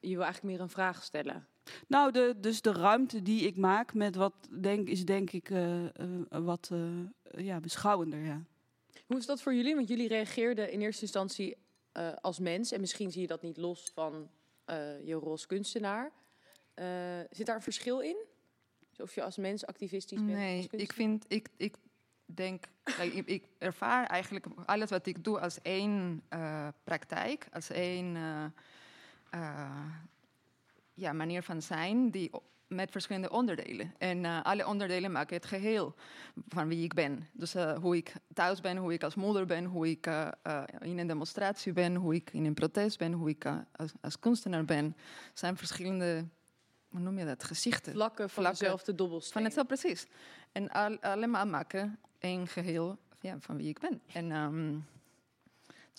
je 0.00 0.14
wil 0.16 0.22
eigenlijk 0.22 0.42
meer 0.42 0.60
een 0.60 0.68
vraag 0.68 1.02
stellen. 1.02 1.46
Nou, 1.86 2.12
de, 2.12 2.34
dus 2.40 2.62
de 2.62 2.72
ruimte 2.72 3.22
die 3.22 3.46
ik 3.46 3.56
maak 3.56 3.94
met 3.94 4.16
wat 4.16 4.34
denk, 4.50 4.88
is 4.88 5.04
denk 5.04 5.30
ik 5.30 5.50
uh, 5.50 5.82
uh, 5.82 5.88
wat 6.28 6.70
uh, 6.72 6.88
ja, 7.44 7.60
beschouwender. 7.60 8.18
Ja. 8.18 8.42
Hoe 9.06 9.18
is 9.18 9.26
dat 9.26 9.42
voor 9.42 9.54
jullie? 9.54 9.74
Want 9.74 9.88
jullie 9.88 10.08
reageerden 10.08 10.72
in 10.72 10.80
eerste 10.80 11.02
instantie 11.02 11.56
als 12.20 12.38
mens. 12.38 12.72
En 12.72 12.80
misschien 12.80 13.10
zie 13.10 13.20
je 13.20 13.26
dat 13.26 13.42
niet 13.42 13.56
los 13.56 13.90
van 13.94 14.30
je 15.04 15.12
rol 15.12 15.30
als 15.30 15.46
kunstenaar. 15.46 16.12
Zit 17.30 17.46
daar 17.46 17.56
een 17.56 17.62
verschil 17.62 18.00
in? 18.00 18.16
Of 18.98 19.14
je 19.14 19.22
als 19.22 19.36
mens 19.36 19.66
activistisch 19.66 20.18
bent? 20.18 20.38
Nee, 20.38 20.68
ik 20.70 20.92
vind, 20.92 21.24
ik, 21.28 21.48
ik 21.56 21.76
denk, 22.24 22.64
ik, 23.00 23.26
ik, 23.26 23.44
ervaar 23.58 24.06
eigenlijk 24.06 24.46
alles 24.64 24.90
wat 24.90 25.06
ik 25.06 25.24
doe 25.24 25.40
als 25.40 25.62
één 25.62 26.22
praktijk, 26.84 27.48
als 27.52 27.70
één 27.70 28.16
ja, 30.94 31.12
manier 31.12 31.42
van 31.42 31.62
zijn 31.62 32.10
die 32.10 32.30
met 32.70 32.90
verschillende 32.90 33.30
onderdelen. 33.30 33.94
En 33.98 34.24
uh, 34.24 34.42
alle 34.42 34.66
onderdelen 34.66 35.12
maken 35.12 35.36
het 35.36 35.46
geheel 35.46 35.94
van 36.48 36.68
wie 36.68 36.84
ik 36.84 36.94
ben. 36.94 37.28
Dus 37.32 37.54
uh, 37.54 37.78
hoe 37.78 37.96
ik 37.96 38.12
thuis 38.34 38.60
ben, 38.60 38.76
hoe 38.76 38.92
ik 38.92 39.02
als 39.02 39.14
moeder 39.14 39.46
ben, 39.46 39.64
hoe 39.64 39.88
ik 39.88 40.06
uh, 40.06 40.28
in 40.80 40.98
een 40.98 41.06
demonstratie 41.06 41.72
ben, 41.72 41.94
hoe 41.94 42.14
ik 42.14 42.32
in 42.32 42.44
een 42.44 42.54
protest 42.54 42.98
ben, 42.98 43.12
hoe 43.12 43.28
ik 43.28 43.44
als, 43.76 43.92
als, 44.00 44.18
kunstenaar 44.18 44.64
ben. 44.64 44.96
zijn 45.34 45.56
verschillende, 45.56 46.24
hoe 46.90 47.00
noem 47.00 47.18
je 47.18 47.24
dat, 47.24 47.44
gezichten. 47.44 47.92
Vlakken 47.92 48.30
van 48.30 48.42
Vlakken 48.42 48.62
dezelfde 48.62 48.94
dobbelsteen. 48.94 49.32
Van 49.32 49.44
hetzelfde, 49.44 49.74
precies. 49.74 50.06
En 50.52 50.68
al, 50.68 50.98
allemaal 51.00 51.46
maken 51.46 51.98
een 52.18 52.46
geheel 52.46 52.98
ja, 53.20 53.36
van 53.40 53.56
wie 53.56 53.68
ik 53.68 53.78
ben. 53.78 54.02
En... 54.12 54.30
Um, 54.30 54.86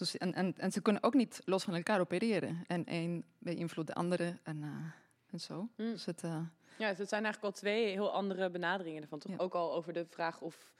dus, 0.01 0.17
en, 0.17 0.33
en, 0.33 0.53
en, 0.57 0.71
ze 0.71 0.81
kunnen 0.81 1.03
ook 1.03 1.13
niet 1.13 1.41
los 1.45 1.63
van 1.63 1.75
elkaar 1.75 2.00
opereren. 2.00 2.63
En 2.67 2.86
één 2.86 3.24
beïnvloedt 3.38 3.88
de 3.88 3.93
andere 3.93 4.38
en, 4.43 4.57
uh, 4.57 4.91
en 5.31 5.39
zo. 5.39 5.60
Mm. 5.60 5.91
Dus 5.91 6.05
het, 6.05 6.24
uh, 6.24 6.41
ja, 6.77 6.89
dus 6.89 6.98
het 6.98 7.10
zijn 7.10 7.24
eigenlijk 7.24 7.53
al 7.53 7.60
twee 7.60 7.86
heel 7.88 8.12
andere 8.12 8.50
benaderingen 8.50 9.01
ervan. 9.01 9.19
Toch 9.19 9.31
ja. 9.31 9.38
ook 9.38 9.53
al 9.53 9.74
over 9.74 9.93
de 9.93 10.05
vraag 10.05 10.41
of 10.41 10.74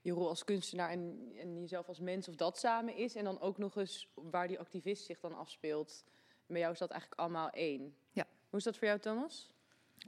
je 0.00 0.12
rol 0.12 0.28
als 0.28 0.44
kunstenaar 0.44 0.90
en, 0.90 1.32
en, 1.38 1.60
jezelf 1.60 1.88
als 1.88 2.00
mens, 2.00 2.28
of 2.28 2.34
dat 2.34 2.58
samen 2.58 2.96
is. 2.96 3.14
En 3.14 3.24
dan 3.24 3.40
ook 3.40 3.58
nog 3.58 3.76
eens 3.76 4.08
waar 4.14 4.48
die 4.48 4.58
activist 4.58 5.04
zich 5.04 5.20
dan 5.20 5.36
afspeelt. 5.36 6.04
En 6.26 6.52
bij 6.52 6.60
jou 6.60 6.72
is 6.72 6.78
dat 6.78 6.90
eigenlijk 6.90 7.20
allemaal 7.20 7.50
één. 7.50 7.96
Ja. 8.12 8.26
Hoe 8.48 8.58
is 8.58 8.64
dat 8.64 8.76
voor 8.76 8.86
jou, 8.86 9.00
Thomas? 9.00 9.50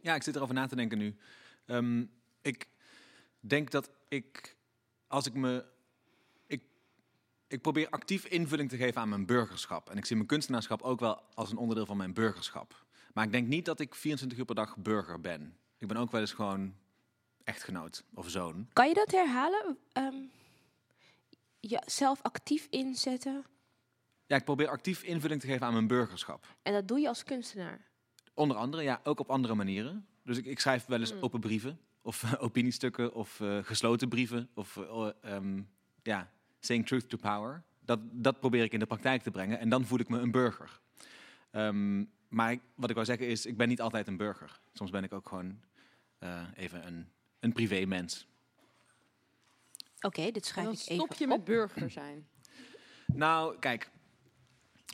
Ja, 0.03 0.15
ik 0.15 0.23
zit 0.23 0.37
erover 0.37 0.55
na 0.55 0.67
te 0.67 0.77
denken 0.77 0.99
nu. 0.99 1.17
Um, 1.67 2.11
ik 2.43 2.69
denk 3.41 3.71
dat 3.71 3.91
ik, 4.09 4.57
als 5.07 5.27
ik 5.27 5.35
me 5.35 5.65
ik 7.49 7.63
probeer 7.63 7.89
actief 7.91 8.25
invulling 8.25 8.69
te 8.69 8.77
geven 8.77 9.01
aan 9.01 9.09
mijn 9.09 9.27
burgerschap. 9.27 9.91
En 9.91 9.97
ik 9.97 10.05
zie 10.05 10.17
mijn 10.17 10.29
kunstenaarschap 10.29 10.83
ook 10.83 11.01
wel 11.01 11.23
als 11.35 11.51
een 11.51 11.57
onderdeel 11.57 11.87
van 11.87 11.97
mijn 11.97 12.15
burgerschap. 12.15 12.85
Maar 13.13 13.25
ik 13.25 13.33
denk 13.33 13.49
niet 13.49 13.65
dat 13.65 13.81
ik 13.81 13.95
24 13.95 14.39
uur 14.39 14.45
per 14.45 14.55
dag 14.55 14.77
burger 14.77 15.21
ben. 15.21 15.57
Ik 15.79 15.89
ben 15.89 15.97
ook 15.97 16.11
wel 16.11 16.21
eens 16.21 16.33
gewoon 16.33 16.75
echtgenoot 17.45 18.05
of 18.15 18.31
zoon. 18.31 18.69
Kan 18.73 18.89
je 18.89 18.95
dat 18.95 19.11
herhalen? 19.11 19.79
Ehm 19.93 20.17
zelf 21.85 22.23
actief 22.23 22.67
inzetten. 22.71 23.45
Ja, 24.27 24.37
ik 24.37 24.45
probeer 24.45 24.69
actief 24.69 25.03
invulling 25.03 25.41
te 25.41 25.47
geven 25.47 25.67
aan 25.67 25.73
mijn 25.73 25.87
burgerschap. 25.87 26.47
En 26.63 26.73
dat 26.73 26.89
doe 26.89 27.01
je 27.01 27.09
als 27.09 27.25
kunstenaar? 27.25 27.88
Onder 28.39 28.57
andere, 28.57 28.83
ja, 28.83 29.01
ook 29.05 29.21
op 29.21 29.31
andere 29.31 29.55
manieren. 29.55 30.07
Dus 30.25 30.37
ik, 30.37 30.45
ik 30.45 30.61
schrijf 30.61 30.87
wel 30.87 31.01
eens 31.01 31.13
Mm. 31.15 31.23
open 31.23 31.41
brieven, 31.41 31.79
of 32.03 32.23
eh, 32.25 32.33
opiniestukken, 32.43 33.15
of 33.15 33.41
eh, 33.41 33.59
gesloten 33.63 34.09
brieven, 34.09 34.49
of 34.55 34.77
eh, 34.77 35.09
ehm, 35.23 35.61
ja, 36.03 36.31
saying 36.61 36.87
truth 36.87 37.09
to 37.09 37.17
power. 37.17 37.63
Dat, 37.81 37.99
dat 38.13 38.41
probeer 38.41 38.63
ik 38.65 38.73
in 38.73 38.79
de 38.79 38.87
praktijk 38.87 39.23
te 39.23 39.31
brengen 39.31 39.59
en 39.59 39.69
dan 39.69 39.85
voel 39.87 39.99
ik 39.99 40.09
me 40.09 40.19
een 40.19 40.31
burger. 40.31 40.81
Ehm, 41.51 42.05
maar 42.29 42.53
ik- 42.53 42.61
wat 42.75 42.89
ik 42.89 42.95
wou 42.95 43.07
zeggen 43.07 43.27
is, 43.27 43.47
ik 43.47 43.57
ben 43.57 43.69
niet 43.69 43.81
altijd 43.81 44.07
een 44.07 44.17
burger. 44.17 44.61
Soms 44.73 44.91
ben 44.91 45.05
ik 45.05 45.13
ook 45.13 45.29
gewoon 45.29 45.61
eh, 46.19 46.43
even 46.57 46.87
een, 46.87 47.09
een 47.41 47.53
privé 47.53 47.85
mens. 47.87 48.27
Oké, 50.01 50.31
dit 50.31 50.47
schrijf 50.47 50.67
dan 50.67 50.75
ik 50.77 50.81
even 50.81 50.95
stop 50.95 51.13
je 51.15 51.25
op. 51.25 51.31
met 51.31 51.45
burger 51.45 51.91
zijn. 51.91 52.29
Nou, 53.07 53.59
kijk. 53.59 53.91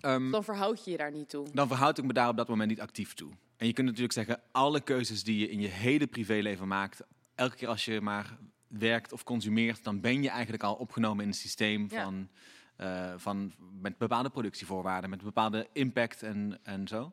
Ehm, 0.04 0.30
Dan 0.30 0.44
verhoud 0.44 0.84
je 0.84 0.90
je 0.90 0.96
daar 0.96 1.12
niet 1.12 1.28
toe. 1.28 1.46
dan 1.52 1.68
verhoud 1.68 1.98
ik 1.98 2.04
me 2.04 2.12
daar 2.12 2.28
op 2.28 2.36
dat 2.36 2.48
moment 2.48 2.68
niet 2.68 2.80
actief 2.80 3.14
toe. 3.14 3.30
En 3.56 3.66
je 3.66 3.72
kunt 3.72 3.86
natuurlijk 3.86 4.12
zeggen, 4.14 4.40
alle 4.52 4.80
keuzes 4.80 5.24
die 5.24 5.38
je 5.38 5.48
in 5.50 5.60
je 5.60 5.68
hele 5.68 6.06
privéleven 6.06 6.68
maakt, 6.68 7.00
elke 7.34 7.56
keer 7.56 7.68
als 7.68 7.84
je 7.84 8.00
maar 8.00 8.38
werkt 8.68 9.12
of 9.12 9.24
consumeert, 9.24 9.84
dan 9.84 10.00
ben 10.00 10.22
je 10.22 10.28
eigenlijk 10.28 10.62
al 10.62 10.74
opgenomen 10.74 11.22
in 11.24 11.30
het 11.30 11.38
systeem 11.38 11.86
Ja. 11.90 12.02
van, 12.02 12.28
eh, 12.76 13.14
van 13.16 13.52
met 13.80 13.98
bepaalde 13.98 14.30
productievoorwaarden, 14.30 15.10
met 15.10 15.22
bepaalde 15.22 15.68
impact 15.72 16.22
en, 16.22 16.58
en 16.62 16.88
zo. 16.88 17.12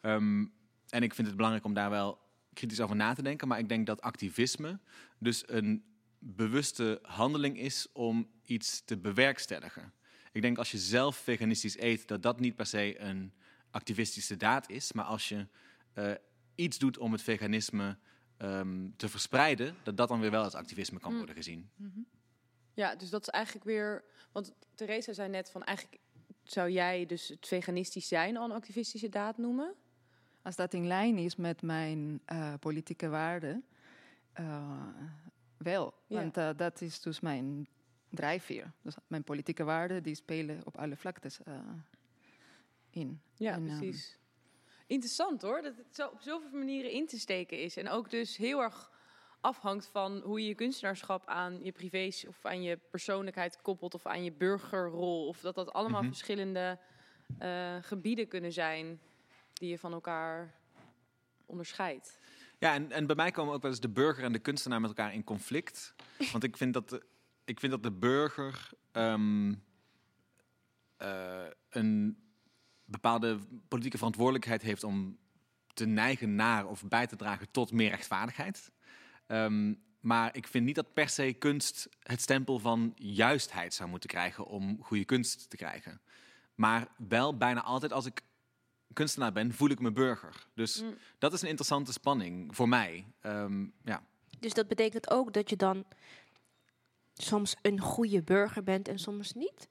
Ehm, 0.00 0.44
en 0.88 1.02
ik 1.02 1.14
vind 1.14 1.26
het 1.26 1.36
belangrijk 1.36 1.66
om 1.66 1.74
daar 1.74 1.90
wel 1.90 2.18
kritisch 2.52 2.80
over 2.80 2.96
na 2.96 3.14
te 3.14 3.22
denken, 3.22 3.48
maar 3.48 3.58
ik 3.58 3.68
denk 3.68 3.86
dat 3.86 4.00
activisme 4.00 4.78
dus 5.18 5.42
een 5.46 5.84
bewuste 6.18 6.98
handeling 7.02 7.58
is 7.58 7.88
om 7.92 8.28
iets 8.44 8.84
te 8.84 8.96
bewerkstelligen. 8.98 9.92
Ik 10.32 10.42
denk 10.42 10.58
als 10.58 10.70
je 10.70 10.78
zelf 10.78 11.16
veganistisch 11.16 11.78
eet, 11.78 12.08
dat 12.08 12.22
dat 12.22 12.40
niet 12.40 12.56
per 12.56 12.66
se 12.66 13.00
een 13.00 13.32
activistische 13.70 14.36
daad 14.36 14.70
is. 14.70 14.92
Maar 14.92 15.04
als 15.04 15.28
je 15.28 15.46
eh, 15.92 16.12
iets 16.54 16.78
doet 16.78 16.98
om 16.98 17.12
het 17.12 17.22
veganisme 17.22 17.98
ehm, 18.36 18.88
te 18.96 19.08
verspreiden, 19.08 19.76
dat 19.82 19.96
dat 19.96 20.08
dan 20.08 20.20
weer 20.20 20.30
wel 20.30 20.42
als 20.42 20.54
activisme 20.54 20.98
kan 20.98 21.10
Mm. 21.10 21.16
worden 21.16 21.34
gezien. 21.34 21.70
Ja, 22.74 22.96
dus 22.96 23.10
dat 23.10 23.20
is 23.20 23.28
eigenlijk 23.28 23.64
weer... 23.64 24.04
Want 24.32 24.52
Theresa 24.74 25.12
zei 25.12 25.28
net 25.28 25.50
van 25.50 25.62
eigenlijk 25.62 26.00
zou 26.42 26.70
jij 26.70 27.06
dus 27.06 27.28
het 27.28 27.46
veganistisch 27.46 28.08
zijn 28.08 28.36
al 28.36 28.44
een 28.44 28.56
activistische 28.56 29.08
daad 29.08 29.38
noemen? 29.38 29.74
Als 30.42 30.56
dat 30.56 30.74
in 30.74 30.86
lijn 30.86 31.18
is 31.18 31.36
met 31.36 31.62
mijn 31.62 32.20
eh, 32.24 32.54
politieke 32.60 33.08
waarden, 33.08 33.64
eh, 34.32 34.86
wel. 35.56 35.94
Ja. 36.06 36.16
Want 36.16 36.58
dat 36.58 36.80
is 36.80 37.00
dus 37.00 37.20
mijn 37.20 37.68
drijfveer. 38.12 38.72
Dus 38.82 38.94
mijn 39.06 39.24
politieke 39.24 39.64
waarden 39.64 40.02
die 40.02 40.14
spelen 40.14 40.60
op 40.64 40.78
alle 40.78 40.96
vlaktes 40.96 41.42
eh, 41.42 41.54
in. 42.90 43.22
Ja, 43.34 43.52
En, 43.52 43.68
ehm, 43.68 43.78
precies. 43.78 44.18
Interessant 44.86 45.42
hoor, 45.42 45.62
dat 45.62 45.76
het 45.76 45.94
zo 45.94 46.06
op 46.08 46.20
zoveel 46.20 46.50
manieren 46.58 46.90
in 46.90 47.06
te 47.06 47.18
steken 47.18 47.58
is. 47.60 47.76
En 47.76 47.88
ook 47.88 48.10
dus 48.10 48.36
heel 48.36 48.62
erg 48.62 48.90
afhangt 49.40 49.86
van 49.86 50.20
hoe 50.20 50.40
je 50.40 50.48
je 50.48 50.54
kunstenaarschap 50.54 51.26
aan 51.26 51.64
je 51.64 51.72
privés 51.72 52.26
of 52.26 52.44
aan 52.46 52.62
je 52.62 52.76
persoonlijkheid 52.90 53.62
koppelt 53.62 53.94
of 53.94 54.06
aan 54.06 54.24
je 54.24 54.32
burgerrol. 54.32 55.26
Of 55.26 55.40
dat 55.40 55.54
dat 55.54 55.72
allemaal 55.72 56.00
Mhm. 56.00 56.10
verschillende 56.10 56.78
eh, 57.38 57.76
gebieden 57.80 58.28
kunnen 58.28 58.52
zijn 58.52 59.00
die 59.52 59.68
je 59.68 59.78
van 59.78 59.92
elkaar 59.92 60.54
onderscheidt. 61.46 62.18
Ja, 62.58 62.74
en, 62.74 62.90
en 62.90 63.06
bij 63.06 63.16
mij 63.16 63.30
komen 63.30 63.54
ook 63.54 63.62
wel 63.62 63.70
eens 63.70 63.80
de 63.80 63.88
burger 63.88 64.24
en 64.24 64.32
de 64.32 64.38
kunstenaar 64.38 64.80
met 64.80 64.90
elkaar 64.90 65.14
in 65.14 65.24
conflict. 65.24 65.94
Want 66.32 66.44
ik 66.44 66.56
vind 66.56 66.74
dat 66.74 66.88
de, 66.88 67.02
ik 67.44 67.60
vind 67.60 67.72
dat 67.72 67.82
de 67.82 67.92
burger 67.92 68.70
ehm, 68.92 69.54
eh, 70.96 71.44
een 71.68 72.16
bepaalde 72.84 73.38
politieke 73.68 73.96
verantwoordelijkheid 73.96 74.62
heeft 74.62 74.84
om 74.84 75.18
te 75.74 75.84
neigen 75.86 76.34
naar 76.34 76.66
of 76.66 76.84
bij 76.88 77.06
te 77.06 77.16
dragen 77.16 77.50
tot 77.50 77.72
meer 77.72 77.90
rechtvaardigheid. 77.90 78.72
Ehm, 79.26 79.74
maar 80.00 80.36
ik 80.36 80.46
vind 80.46 80.64
niet 80.64 80.74
dat 80.74 80.92
per 80.92 81.08
se 81.08 81.32
kunst 81.32 81.88
het 81.98 82.20
stempel 82.20 82.58
van 82.58 82.92
juistheid 82.96 83.74
zou 83.74 83.88
moeten 83.88 84.08
krijgen 84.08 84.44
om 84.46 84.82
goede 84.82 85.04
kunst 85.04 85.50
te 85.50 85.56
krijgen. 85.56 86.00
Maar 86.54 86.88
wel 87.08 87.36
bijna 87.36 87.62
altijd 87.62 87.92
als 87.92 88.06
ik 88.06 88.20
kunstenaar 88.92 89.32
ben, 89.32 89.52
voel 89.52 89.68
ik 89.70 89.80
me 89.80 89.92
burger. 89.92 90.46
Dus 90.54 90.82
Mm. 90.82 90.94
dat 91.18 91.32
is 91.32 91.42
een 91.42 91.48
interessante 91.48 91.92
spanning 91.92 92.56
voor 92.56 92.68
mij. 92.68 93.06
Ehm, 93.20 93.66
ja. 93.84 94.02
Dus 94.40 94.52
dat 94.52 94.68
betekent 94.68 95.10
ook 95.10 95.32
dat 95.32 95.50
je 95.50 95.56
dan 95.56 95.84
soms 97.14 97.56
een 97.62 97.80
goede 97.80 98.22
burger 98.22 98.62
bent 98.62 98.88
en 98.88 98.98
soms 98.98 99.32
niet? 99.32 99.68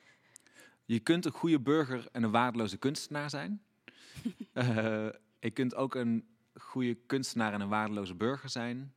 Je 0.86 1.00
kunt 1.00 1.26
een 1.26 1.32
goede 1.32 1.60
burger 1.60 2.08
en 2.12 2.24
een 2.24 2.32
waardeloze 2.32 2.78
kunstenaar 2.78 3.30
zijn. 3.30 3.62
Eh, 4.54 5.08
je 5.40 5.52
kunt 5.54 5.76
ook 5.76 5.96
een 5.96 6.28
goede 6.60 6.94
kunstenaar 7.06 7.54
en 7.54 7.62
een 7.62 7.70
waardeloze 7.70 8.16
burger 8.16 8.50
zijn. 8.50 8.94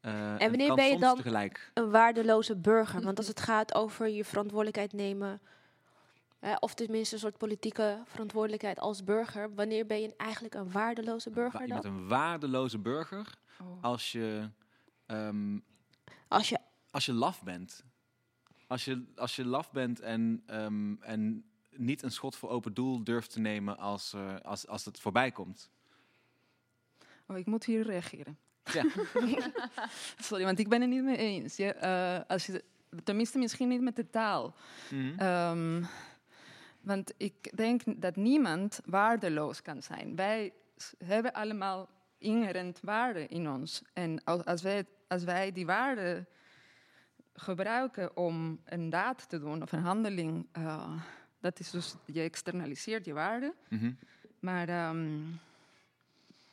Eh, 0.00 0.32
het 0.32 0.40
wanneer 0.48 0.74
ben 0.74 0.88
je 0.90 0.98
dan 0.98 1.16
tegelijk? 1.16 1.70
Een 1.74 1.90
waardeloze 1.90 2.56
burger. 2.56 3.02
Want 3.02 3.18
als 3.18 3.28
het 3.28 3.40
gaat 3.40 3.74
over 3.74 4.08
je 4.08 4.24
verantwoordelijkheid 4.24 4.92
nemen, 4.92 5.40
hè, 6.38 6.54
of 6.54 6.74
tenminste 6.74 7.14
een 7.14 7.20
soort 7.20 7.38
politieke 7.38 8.02
verantwoordelijkheid 8.04 8.78
als 8.78 9.04
burger, 9.04 9.54
wanneer 9.54 9.86
ben 9.86 10.00
je 10.00 10.14
eigenlijk 10.16 10.54
een 10.54 10.70
waardeloze 10.72 11.30
burger 11.30 11.58
Wa- 11.58 11.66
Je 11.66 11.72
bent 11.72 11.84
een 11.84 12.08
waardeloze 12.08 12.78
burger 12.78 13.34
Oh. 13.60 13.82
als 13.82 14.12
je, 14.12 14.50
ehm, 15.06 15.58
Als 16.28 16.48
je 16.48 16.58
als 16.94 17.06
je 17.06 17.12
laf 17.12 17.42
bent. 17.42 17.84
Als 18.66 18.84
je, 18.84 19.04
als 19.16 19.36
je 19.36 19.44
laf 19.44 19.72
bent 19.72 20.00
en, 20.00 20.42
ehm, 20.46 20.94
en 21.00 21.44
niet 21.70 22.02
een 22.02 22.10
schot 22.10 22.36
voor 22.36 22.48
open 22.48 22.74
doel 22.74 23.04
durft 23.04 23.30
te 23.30 23.40
nemen 23.40 23.78
als, 23.78 24.12
eh, 24.12 24.34
als, 24.42 24.66
als 24.66 24.84
het 24.84 25.00
voorbij 25.00 25.30
komt. 25.30 25.70
Oh, 27.26 27.36
ik 27.36 27.46
moet 27.46 27.64
hier 27.64 27.82
reageren. 27.82 28.38
Ja. 28.72 28.84
Sorry, 30.28 30.44
want 30.44 30.58
ik 30.58 30.68
ben 30.68 30.80
het 30.80 30.90
niet 30.90 31.02
mee 31.02 31.16
eens. 31.16 31.58
Eh, 31.58 32.18
als 32.26 32.46
je, 32.46 32.64
tenminste, 33.04 33.38
misschien 33.38 33.68
niet 33.68 33.80
met 33.80 33.96
de 33.96 34.10
taal. 34.10 34.54
Mhm. 34.90 35.18
Ehm, 35.18 35.84
want 36.80 37.12
ik 37.16 37.56
denk 37.56 37.82
dat 38.02 38.16
niemand 38.16 38.80
waardeloos 38.84 39.62
kan 39.62 39.82
zijn. 39.82 40.16
Wij 40.16 40.52
hebben 41.04 41.32
allemaal 41.32 41.88
inherent 42.18 42.80
waarde 42.82 43.26
in 43.26 43.48
ons. 43.48 43.82
En 43.92 44.24
als, 44.24 44.44
als, 44.44 44.62
wij, 44.62 44.86
als 45.08 45.24
wij 45.24 45.52
die 45.52 45.66
waarde 45.66 46.26
gebruiken 47.34 48.16
om 48.16 48.60
een 48.64 48.90
daad 48.90 49.28
te 49.28 49.38
doen 49.38 49.62
of 49.62 49.72
een 49.72 49.82
handeling, 49.82 50.46
eh, 50.52 50.92
dat 51.40 51.60
is 51.60 51.70
dus, 51.70 51.94
je 52.04 52.20
externaliseert 52.20 53.04
je 53.04 53.12
waarde. 53.12 53.54
Mhm. 53.68 53.92
Maar 54.38 54.68
ehm, 54.68 55.20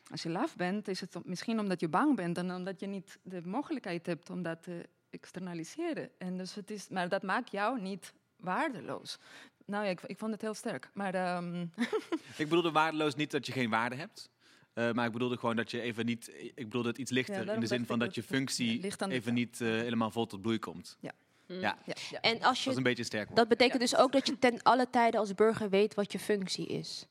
als 0.09 0.23
je 0.23 0.29
laf 0.29 0.55
bent, 0.55 0.87
is 0.87 1.01
het 1.01 1.25
misschien 1.25 1.59
omdat 1.59 1.79
je 1.79 1.87
bang 1.87 2.15
bent 2.15 2.37
en 2.37 2.51
omdat 2.51 2.79
je 2.79 2.87
niet 2.87 3.19
de 3.23 3.41
mogelijkheid 3.45 4.05
hebt 4.05 4.29
om 4.29 4.41
dat 4.41 4.63
te 4.63 4.89
externaliseren. 5.09 6.09
En 6.17 6.37
dus 6.37 6.55
het 6.55 6.71
is, 6.71 6.89
maar 6.89 7.09
dat 7.09 7.23
maakt 7.23 7.51
jou 7.51 7.81
niet 7.81 8.13
waardeloos. 8.35 9.19
Nou 9.65 9.85
ja, 9.85 9.89
ik, 9.89 10.01
ik 10.01 10.17
vond 10.17 10.31
het 10.31 10.41
heel 10.41 10.53
sterk. 10.53 10.89
Maar 10.93 11.13
ehm, 11.13 11.61
Ik 12.37 12.49
bedoelde 12.49 12.71
waardeloos 12.71 13.15
niet 13.15 13.31
dat 13.31 13.45
je 13.45 13.51
geen 13.51 13.69
waarde 13.69 13.95
hebt. 13.95 14.29
Eh, 14.73 14.91
maar 14.91 15.05
ik 15.05 15.11
bedoelde 15.11 15.37
gewoon 15.37 15.55
dat 15.55 15.71
je 15.71 15.81
even 15.81 16.05
niet. 16.05 16.31
Ik 16.55 16.65
bedoelde 16.65 16.87
het 16.87 16.97
iets 16.97 17.11
lichter 17.11 17.49
in 17.49 17.59
de 17.59 17.67
zin 17.67 17.85
van 17.85 17.99
dat 17.99 18.15
je 18.15 18.23
functie 18.23 18.81
ja, 18.81 19.07
even 19.07 19.33
niet 19.33 19.61
eh, 19.61 19.67
helemaal 19.67 20.11
vol 20.11 20.25
tot 20.25 20.41
bloei 20.41 20.59
komt. 20.59 20.97
Ja. 20.99 21.11
Ja, 21.45 21.77
ja, 21.85 21.93
ja. 22.09 22.21
en 22.21 22.33
als 22.33 22.41
dat 22.41 22.55
is 22.57 22.63
je 22.63 22.77
een 22.77 22.83
beetje 22.83 23.03
sterk 23.03 23.25
woord. 23.25 23.37
dat 23.37 23.47
betekent 23.47 23.79
dus 23.79 23.95
ook 23.95 24.11
dat 24.11 24.27
je 24.27 24.39
ten 24.39 24.61
alle 24.61 24.89
tijden 24.89 25.19
als 25.19 25.35
burger 25.35 25.69
weet 25.69 25.93
wat 25.93 26.11
je 26.11 26.19
functie 26.19 26.67
is. 26.67 27.05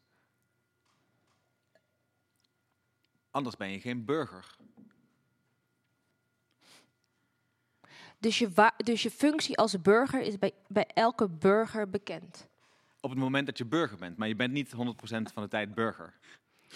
Anders 3.30 3.56
ben 3.56 3.70
je 3.70 3.80
geen 3.80 4.04
burger. 4.04 4.56
Dus 8.18 8.38
je, 8.38 8.72
dus 8.76 9.02
je 9.02 9.10
functie 9.10 9.56
als 9.56 9.80
burger 9.80 10.20
is 10.20 10.38
bij, 10.38 10.52
bij 10.68 10.86
elke 10.94 11.28
burger 11.28 11.90
bekend. 11.90 12.48
Op 13.00 13.10
het 13.10 13.18
moment 13.18 13.46
dat 13.46 13.58
je 13.58 13.64
burger 13.64 13.98
bent, 13.98 14.16
maar 14.16 14.28
je 14.28 14.36
bent 14.36 14.52
niet 14.52 14.72
100% 14.74 14.76
van 15.32 15.42
de 15.42 15.48
tijd 15.48 15.74
burger. 15.74 16.14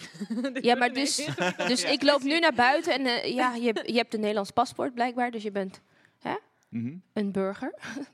Ja, 0.61 0.75
maar 0.75 0.93
dus, 0.93 1.29
dus 1.67 1.83
ik 1.83 2.03
loop 2.03 2.21
nu 2.21 2.39
naar 2.39 2.53
buiten 2.53 2.93
en 2.93 3.05
eh, 3.05 3.33
ja, 3.33 3.55
je, 3.55 3.83
je 3.85 3.97
hebt 3.97 4.13
een 4.13 4.19
Nederlands 4.19 4.51
paspoort 4.51 4.93
blijkbaar, 4.93 5.31
dus 5.31 5.43
je 5.43 5.51
bent 5.51 5.81
hè, 6.19 6.35
Mhm. 6.69 6.97
een 7.13 7.31
burger. 7.31 7.73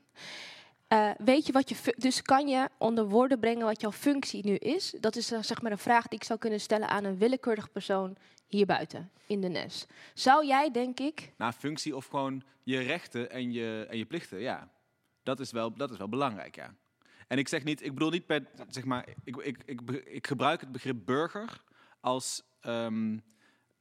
Eh, 0.88 1.09
weet 1.17 1.45
je 1.45 1.51
wat 1.51 1.69
je, 1.69 1.93
dus 1.97 2.21
kan 2.21 2.47
je 2.47 2.69
onder 2.77 3.07
woorden 3.07 3.39
brengen 3.39 3.65
wat 3.65 3.81
jouw 3.81 3.91
functie 3.91 4.45
nu 4.45 4.55
is? 4.55 4.95
Dat 5.00 5.15
is 5.15 5.31
eh, 5.31 5.41
zeg 5.41 5.61
maar 5.61 5.71
een 5.71 5.77
vraag 5.77 6.07
die 6.07 6.19
ik 6.19 6.25
zou 6.25 6.39
kunnen 6.39 6.59
stellen 6.59 6.88
aan 6.89 7.03
een 7.03 7.17
willekeurig 7.17 7.71
persoon 7.71 8.17
hier 8.47 8.65
buiten 8.65 9.11
in 9.27 9.41
de 9.41 9.47
NES. 9.47 9.85
Zou 10.13 10.45
jij, 10.45 10.71
denk 10.71 11.00
ik, 11.00 11.31
Nou, 11.38 11.51
functie 11.53 11.95
of 11.95 12.05
gewoon 12.05 12.43
je 12.63 12.79
rechten 12.79 13.29
en 13.31 13.51
je, 13.51 13.88
en 13.89 13.97
je 13.97 14.05
plichten, 14.05 14.39
ja. 14.39 14.69
Dat 15.23 15.39
is 15.39 15.51
wel, 15.51 15.73
dat 15.73 15.91
is 15.91 15.97
wel 15.97 16.09
belangrijk, 16.09 16.55
ja. 16.55 16.73
En 17.27 17.38
ik 17.38 17.47
zeg 17.47 17.63
niet, 17.63 17.83
ik 17.85 17.93
bedoel 17.93 18.09
niet 18.09 18.25
per, 18.25 18.45
zeg 18.67 18.85
maar, 18.85 19.07
ik, 19.23 19.35
ik, 19.38 19.57
ik, 19.65 19.81
ik 19.91 20.27
gebruik 20.27 20.59
het 20.61 20.71
begrip 20.71 20.97
burger 21.05 21.61
als, 22.01 22.43
ehm, 22.60 23.17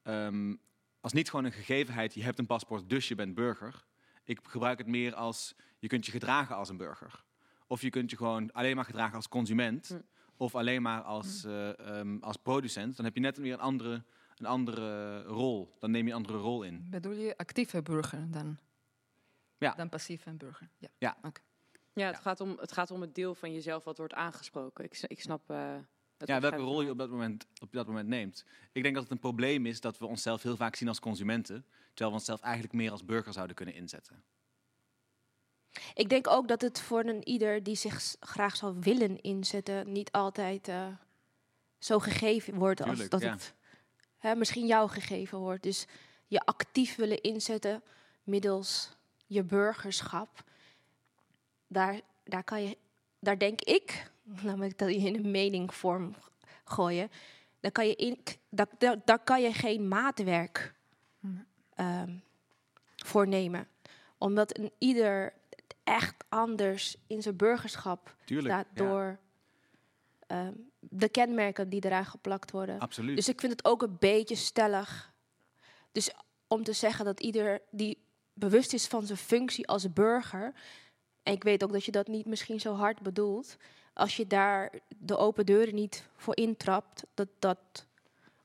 ehm, 0.02 0.54
als 1.00 1.12
niet 1.12 1.30
gewoon 1.30 1.44
een 1.44 1.52
gegevenheid, 1.52 2.14
je 2.14 2.22
hebt 2.22 2.38
een 2.38 2.46
paspoort, 2.46 2.88
dus 2.88 3.08
je 3.08 3.14
bent 3.14 3.34
burger. 3.34 3.84
Ik 4.24 4.40
gebruik 4.42 4.78
het 4.78 4.86
meer 4.86 5.14
als, 5.14 5.54
je 5.78 5.88
kunt 5.88 6.06
je 6.06 6.12
gedragen 6.12 6.56
als 6.56 6.68
een 6.68 6.76
burger. 6.76 7.24
Of 7.66 7.80
je 7.82 7.90
kunt 7.90 8.10
je 8.10 8.16
gewoon 8.16 8.52
alleen 8.52 8.76
maar 8.76 8.84
gedragen 8.84 9.16
als 9.16 9.28
consument. 9.28 9.88
Hm. 9.88 10.00
Of 10.36 10.54
alleen 10.54 10.82
maar 10.82 11.02
als, 11.02 11.44
eh, 11.44 11.78
ehm, 11.78 12.16
als 12.20 12.36
producent. 12.36 12.96
Dan 12.96 13.04
heb 13.04 13.14
je 13.14 13.20
net 13.20 13.36
weer 13.36 13.52
een 13.52 13.60
andere, 13.60 14.04
een 14.36 14.46
andere 14.46 15.22
rol. 15.22 15.76
Dan 15.78 15.90
neem 15.90 16.04
je 16.04 16.10
een 16.10 16.16
andere 16.16 16.38
rol 16.38 16.62
in. 16.62 16.86
Bedoel 16.90 17.12
je 17.12 17.36
actieve 17.36 17.82
burger 17.82 18.30
dan? 18.30 18.58
Ja. 19.58 19.74
Dan 19.74 19.88
passieve 19.88 20.32
burger. 20.34 20.68
Ja. 20.78 20.88
Ja. 20.98 21.16
Oké. 21.22 21.40
Ja, 21.92 22.06
het, 22.06 22.20
Gaat 22.20 22.40
om, 22.40 22.56
het 22.60 22.72
gaat 22.72 22.90
om 22.90 23.00
het 23.00 23.14
deel 23.14 23.34
van 23.34 23.52
jezelf 23.52 23.84
wat 23.84 23.98
wordt 23.98 24.14
aangesproken. 24.14 24.84
Ik, 24.84 25.04
ik 25.06 25.20
snap... 25.20 25.50
eh, 25.50 25.74
Ja, 26.24 26.40
welke 26.40 26.56
rol 26.56 26.82
je 26.82 26.90
op 26.90 26.98
dat, 26.98 27.10
moment, 27.10 27.46
op 27.62 27.72
dat 27.72 27.86
moment 27.86 28.08
neemt. 28.08 28.44
Ik 28.72 28.82
denk 28.82 28.94
dat 28.94 29.02
het 29.02 29.12
een 29.12 29.18
probleem 29.18 29.66
is 29.66 29.80
dat 29.80 29.98
we 29.98 30.06
onszelf 30.06 30.42
heel 30.42 30.56
vaak 30.56 30.76
zien 30.76 30.88
als 30.88 31.00
consumenten. 31.00 31.64
Terwijl 31.88 32.10
we 32.10 32.16
onszelf 32.16 32.40
eigenlijk 32.40 32.74
meer 32.74 32.90
als 32.90 33.04
burger 33.04 33.32
zouden 33.32 33.56
kunnen 33.56 33.74
inzetten. 33.74 34.22
Ik 35.94 36.08
denk 36.08 36.28
ook 36.28 36.48
dat 36.48 36.60
het 36.60 36.80
voor 36.80 37.04
een 37.04 37.28
ieder 37.28 37.62
die 37.62 37.74
zich 37.74 38.16
graag 38.20 38.56
zou 38.56 38.76
willen 38.80 39.20
inzetten, 39.20 39.92
niet 39.92 40.12
altijd 40.12 40.68
eh, 40.68 40.86
zo 41.78 41.98
gegeven 41.98 42.54
wordt 42.54 42.80
als 42.80 42.90
Tuurlijk, 42.90 43.10
dat 43.10 43.20
ja. 43.20 43.30
het 43.30 43.54
hè, 44.18 44.34
misschien 44.34 44.66
jou 44.66 44.88
gegeven 44.88 45.38
wordt. 45.38 45.62
Dus 45.62 45.86
je 46.26 46.40
actief 46.40 46.96
willen 46.96 47.20
inzetten 47.20 47.82
middels 48.22 48.96
je 49.26 49.44
burgerschap, 49.44 50.44
daar, 51.66 52.00
daar 52.24 52.44
kan 52.44 52.62
je, 52.62 52.76
daar 53.20 53.38
denk 53.38 53.60
ik, 53.60 54.10
namelijk 54.42 54.78
dat 54.78 54.88
je 54.88 54.96
in 54.96 55.14
een 55.14 55.30
meningvorm 55.30 56.14
gooien, 56.64 57.10
daar 57.60 57.72
kan 57.72 57.86
je, 57.86 57.96
in, 57.96 58.18
daar, 58.48 58.68
daar, 58.78 58.96
daar 59.04 59.18
kan 59.18 59.42
je 59.42 59.52
geen 59.52 59.88
maatwerk 59.88 60.74
ehm, 61.74 62.12
voor 62.96 63.28
nemen. 63.28 63.68
Omdat 64.18 64.58
een 64.58 64.72
ieder 64.78 65.32
echt 65.84 66.24
anders 66.28 66.96
in 67.06 67.22
zijn 67.22 67.36
burgerschap 67.36 68.16
Tuurlijk, 68.24 68.54
staat 68.54 68.66
ja. 68.74 68.84
door 68.84 69.18
ehm, 70.26 70.52
de 70.78 71.08
kenmerken 71.08 71.68
die 71.68 71.84
eraan 71.84 72.06
geplakt 72.06 72.50
worden. 72.50 72.78
Absoluut. 72.78 73.16
Dus 73.16 73.28
ik 73.28 73.40
vind 73.40 73.52
het 73.52 73.64
ook 73.64 73.82
een 73.82 73.96
beetje 73.98 74.34
stellig. 74.34 75.12
Dus 75.92 76.10
om 76.46 76.62
te 76.62 76.72
zeggen 76.72 77.04
dat 77.04 77.20
ieder 77.20 77.60
die 77.70 78.02
bewust 78.32 78.72
is 78.72 78.86
van 78.86 79.06
zijn 79.06 79.18
functie 79.18 79.68
als 79.68 79.92
burger. 79.92 80.52
En 81.30 81.36
ik 81.36 81.42
weet 81.42 81.64
ook 81.64 81.72
dat 81.72 81.84
je 81.84 81.92
dat 81.92 82.08
niet 82.08 82.26
misschien 82.26 82.60
zo 82.60 82.74
hard 82.74 83.00
bedoelt. 83.00 83.56
Als 83.92 84.16
je 84.16 84.26
daar 84.26 84.72
de 84.98 85.16
open 85.16 85.46
deuren 85.46 85.74
niet 85.74 86.08
voor 86.16 86.36
intrapt, 86.36 87.04
dat 87.14 87.28
dat 87.38 87.86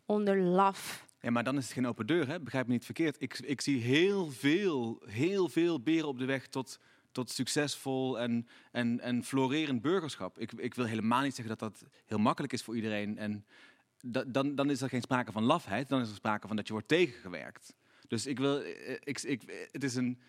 onder 0.06 0.42
laf. 0.42 1.06
Ja, 1.22 1.30
maar 1.30 1.44
dan 1.44 1.58
is 1.58 1.64
het 1.64 1.74
geen 1.74 1.88
open 1.88 2.08
deur, 2.08 2.28
hè? 2.28 2.40
begrijp 2.40 2.68
me 2.68 2.74
niet 2.74 2.86
verkeerd. 2.86 3.16
Ik, 3.20 3.40
ik 3.40 3.62
zie 3.62 3.82
heel 3.82 4.32
veel, 4.32 5.02
heel 5.06 5.50
veel 5.50 5.82
beren 5.82 6.08
op 6.08 6.20
de 6.20 6.26
weg 6.26 6.48
tot, 6.48 6.80
tot 7.12 7.30
succesvol 7.30 8.20
en, 8.20 8.48
en, 8.72 9.00
en 9.00 9.24
florerend 9.24 9.82
burgerschap. 9.82 10.40
Ik, 10.40 10.52
ik 10.52 10.74
wil 10.74 10.86
helemaal 10.86 11.22
niet 11.22 11.36
zeggen 11.36 11.58
dat 11.58 11.72
dat 11.72 11.90
heel 12.06 12.20
makkelijk 12.20 12.54
is 12.54 12.64
voor 12.64 12.76
iedereen. 12.76 13.18
En 13.18 13.46
da- 14.02 14.26
dan, 14.28 14.56
dan 14.56 14.70
is 14.70 14.82
er 14.82 14.90
geen 14.90 15.02
sprake 15.02 15.32
van 15.32 15.44
lafheid, 15.44 15.90
dan 15.90 16.02
is 16.02 16.10
er 16.10 16.16
sprake 16.16 16.48
van 16.48 16.56
dat 16.56 16.68
je 16.68 16.74
wordt 16.74 16.88
tegengewerkt. 16.88 17.76
Dus 18.08 18.26
ik 18.26 18.40
wil, 18.40 18.62
eh, 18.62 18.98
ik, 19.04 19.22
ik, 19.22 19.70
het 19.72 19.84
is 19.84 19.96
een, 19.96 20.20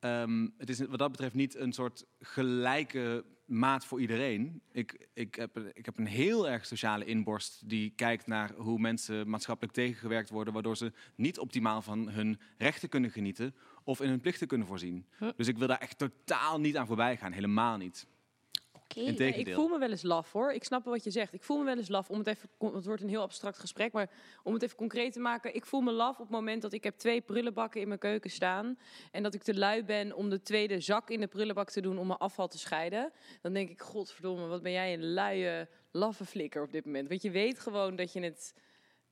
ehm, 0.00 0.48
het 0.58 0.68
is 0.70 0.78
wat 0.78 0.98
dat 0.98 1.10
betreft 1.10 1.34
niet 1.34 1.54
een 1.54 1.72
soort 1.72 2.04
gelijke 2.20 3.24
maat 3.44 3.84
voor 3.84 4.00
iedereen. 4.00 4.60
Ik, 4.72 5.08
ik, 5.14 5.34
heb, 5.34 5.56
een- 5.56 5.70
ik 5.72 5.84
heb 5.84 5.98
een 5.98 6.06
heel 6.06 6.48
erg 6.48 6.66
sociale 6.66 7.04
inborst 7.04 7.68
die 7.68 7.90
kijkt 7.96 8.26
naar 8.26 8.52
hoe 8.56 8.78
mensen 8.78 9.28
maatschappelijk 9.30 9.74
tegengewerkt 9.74 10.30
worden, 10.30 10.52
waardoor 10.54 10.76
ze 10.76 10.92
niet 11.14 11.38
optimaal 11.38 11.82
van 11.82 12.08
hun 12.08 12.38
rechten 12.58 12.88
kunnen 12.88 13.10
genieten 13.10 13.54
of 13.84 14.00
in 14.00 14.08
hun 14.08 14.20
plichten 14.20 14.46
kunnen 14.46 14.66
voorzien. 14.66 15.06
Dus 15.36 15.48
ik 15.48 15.58
wil 15.58 15.66
daar 15.66 15.78
echt 15.78 15.98
totaal 15.98 16.60
niet 16.60 16.76
aan 16.76 16.86
voorbij 16.86 17.16
gaan, 17.16 17.32
helemaal 17.32 17.76
niet. 17.76 18.06
Nee, 18.94 19.32
ik 19.32 19.54
voel 19.54 19.68
me 19.68 19.78
wel 19.78 19.90
eens 19.90 20.02
laf 20.02 20.32
hoor. 20.32 20.52
Ik 20.52 20.64
snap 20.64 20.84
wat 20.84 21.04
je 21.04 21.10
zegt. 21.10 21.32
Ik 21.32 21.42
voel 21.42 21.58
me 21.58 21.64
wel 21.64 21.76
eens 21.76 21.88
laf. 21.88 22.10
Om 22.10 22.18
het 22.18 22.26
even, 22.26 22.48
het 22.58 22.84
wordt 22.84 23.02
een 23.02 23.08
heel 23.08 23.22
abstract 23.22 23.58
gesprek, 23.58 23.92
maar 23.92 24.10
om 24.42 24.52
het 24.54 24.62
even 24.62 24.76
concreet 24.76 25.12
te 25.12 25.20
maken. 25.20 25.54
Ik 25.54 25.66
voel 25.66 25.80
me 25.80 25.92
laf 25.92 26.12
op 26.12 26.18
het 26.18 26.30
moment 26.30 26.62
dat 26.62 26.72
ik 26.72 26.84
heb 26.84 26.96
twee 26.96 27.20
prullenbakken 27.20 27.80
in 27.80 27.88
mijn 27.88 28.00
keuken 28.00 28.30
staan. 28.30 28.78
En 29.10 29.22
dat 29.22 29.34
ik 29.34 29.42
te 29.42 29.54
lui 29.54 29.84
ben 29.84 30.12
om 30.12 30.28
de 30.28 30.42
tweede 30.42 30.80
zak 30.80 31.10
in 31.10 31.20
de 31.20 31.26
prullenbak 31.26 31.70
te 31.70 31.80
doen 31.80 31.98
om 31.98 32.06
mijn 32.06 32.18
afval 32.18 32.48
te 32.48 32.58
scheiden. 32.58 33.12
Dan 33.42 33.52
denk 33.52 33.70
ik, 33.70 33.80
godverdomme, 33.80 34.46
wat 34.46 34.62
ben 34.62 34.72
jij 34.72 34.92
een 34.92 35.12
luie, 35.12 35.68
laffe 35.90 36.24
flikker 36.24 36.62
op 36.62 36.72
dit 36.72 36.84
moment. 36.84 37.08
Want 37.08 37.22
je 37.22 37.30
weet 37.30 37.58
gewoon 37.58 37.96
dat 37.96 38.12
je 38.12 38.20
het... 38.20 38.54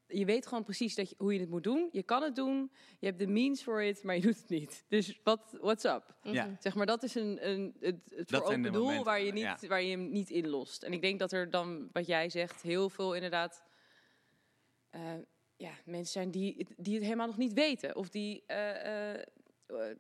Je 0.09 0.25
weet 0.25 0.47
gewoon 0.47 0.65
precies 0.65 0.95
dat 0.95 1.09
je, 1.11 1.15
hoe 1.19 1.33
je 1.35 1.41
het 1.41 1.49
moet 1.49 1.65
doen. 1.65 1.89
Je 1.93 2.03
kan 2.03 2.23
het 2.23 2.37
doen. 2.37 2.71
Je 2.99 3.07
hebt 3.07 3.19
de 3.19 3.27
means 3.27 3.63
voor 3.65 3.81
het, 3.83 4.03
maar 4.03 4.15
je 4.15 4.21
doet 4.21 4.37
het 4.39 4.49
niet. 4.49 4.85
Dus 4.89 5.21
wat, 5.25 5.57
what's 5.61 5.85
up? 5.85 6.15
Ja. 6.23 6.57
Zeg 6.61 6.75
maar, 6.75 6.87
dat 6.87 7.03
is 7.03 7.15
een, 7.15 7.49
een, 7.49 7.77
het, 7.81 7.97
het 8.15 8.29
Dat 8.29 8.43
voor 8.43 8.53
open 8.53 8.73
doel 8.73 8.83
momenten, 8.83 9.05
waar 9.05 9.21
je, 9.21 9.33
niet, 9.33 9.43
ja. 9.43 9.59
waar 9.69 9.83
je 9.83 9.91
hem 9.91 10.11
niet 10.11 10.31
inlost. 10.31 10.83
En 10.83 10.93
ik 10.93 11.01
denk 11.01 11.19
dat 11.19 11.33
er 11.33 11.51
dan, 11.51 11.89
wat 11.93 12.07
jij 12.07 12.29
zegt, 12.31 12.63
heel 12.63 12.89
veel 12.91 13.15
inderdaad... 13.15 13.63
eh, 14.91 15.01
ja, 15.57 15.71
mensen 15.85 16.13
zijn 16.13 16.31
die, 16.31 16.55
het- 16.59 16.75
die 16.77 16.95
het 16.95 17.03
helemaal 17.05 17.27
nog 17.27 17.37
niet 17.37 17.53
weten. 17.53 17.97
Of 17.97 18.09
die 18.09 18.43
eh, 18.47 19.13
eh, 19.15 19.25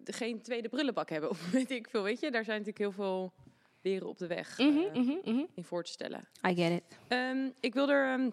geen 0.05 0.42
tweede 0.42 0.69
brullenbak 0.69 1.09
hebben. 1.11 1.31
Of 1.35 1.51
weet 1.51 1.71
ik 1.71 1.88
veel, 1.88 2.03
weet 2.03 2.21
je. 2.21 2.31
Daar 2.31 2.45
zijn 2.45 2.59
natuurlijk 2.62 2.85
heel 2.97 3.05
veel 3.05 3.33
beren 3.81 4.09
op 4.09 4.19
de 4.19 4.27
weg 4.27 4.59
Mhm, 4.59 5.01
mhm, 5.01 5.16
mhm. 5.25 5.45
in 5.55 5.64
voor 5.64 5.85
te 5.85 5.90
stellen. 5.90 6.29
I 6.49 6.55
get 6.55 6.73
it. 6.73 6.99
Ehm, 7.09 7.51
ik 7.61 7.75
wil 7.75 7.88
er 7.90 8.12
ehm, 8.12 8.31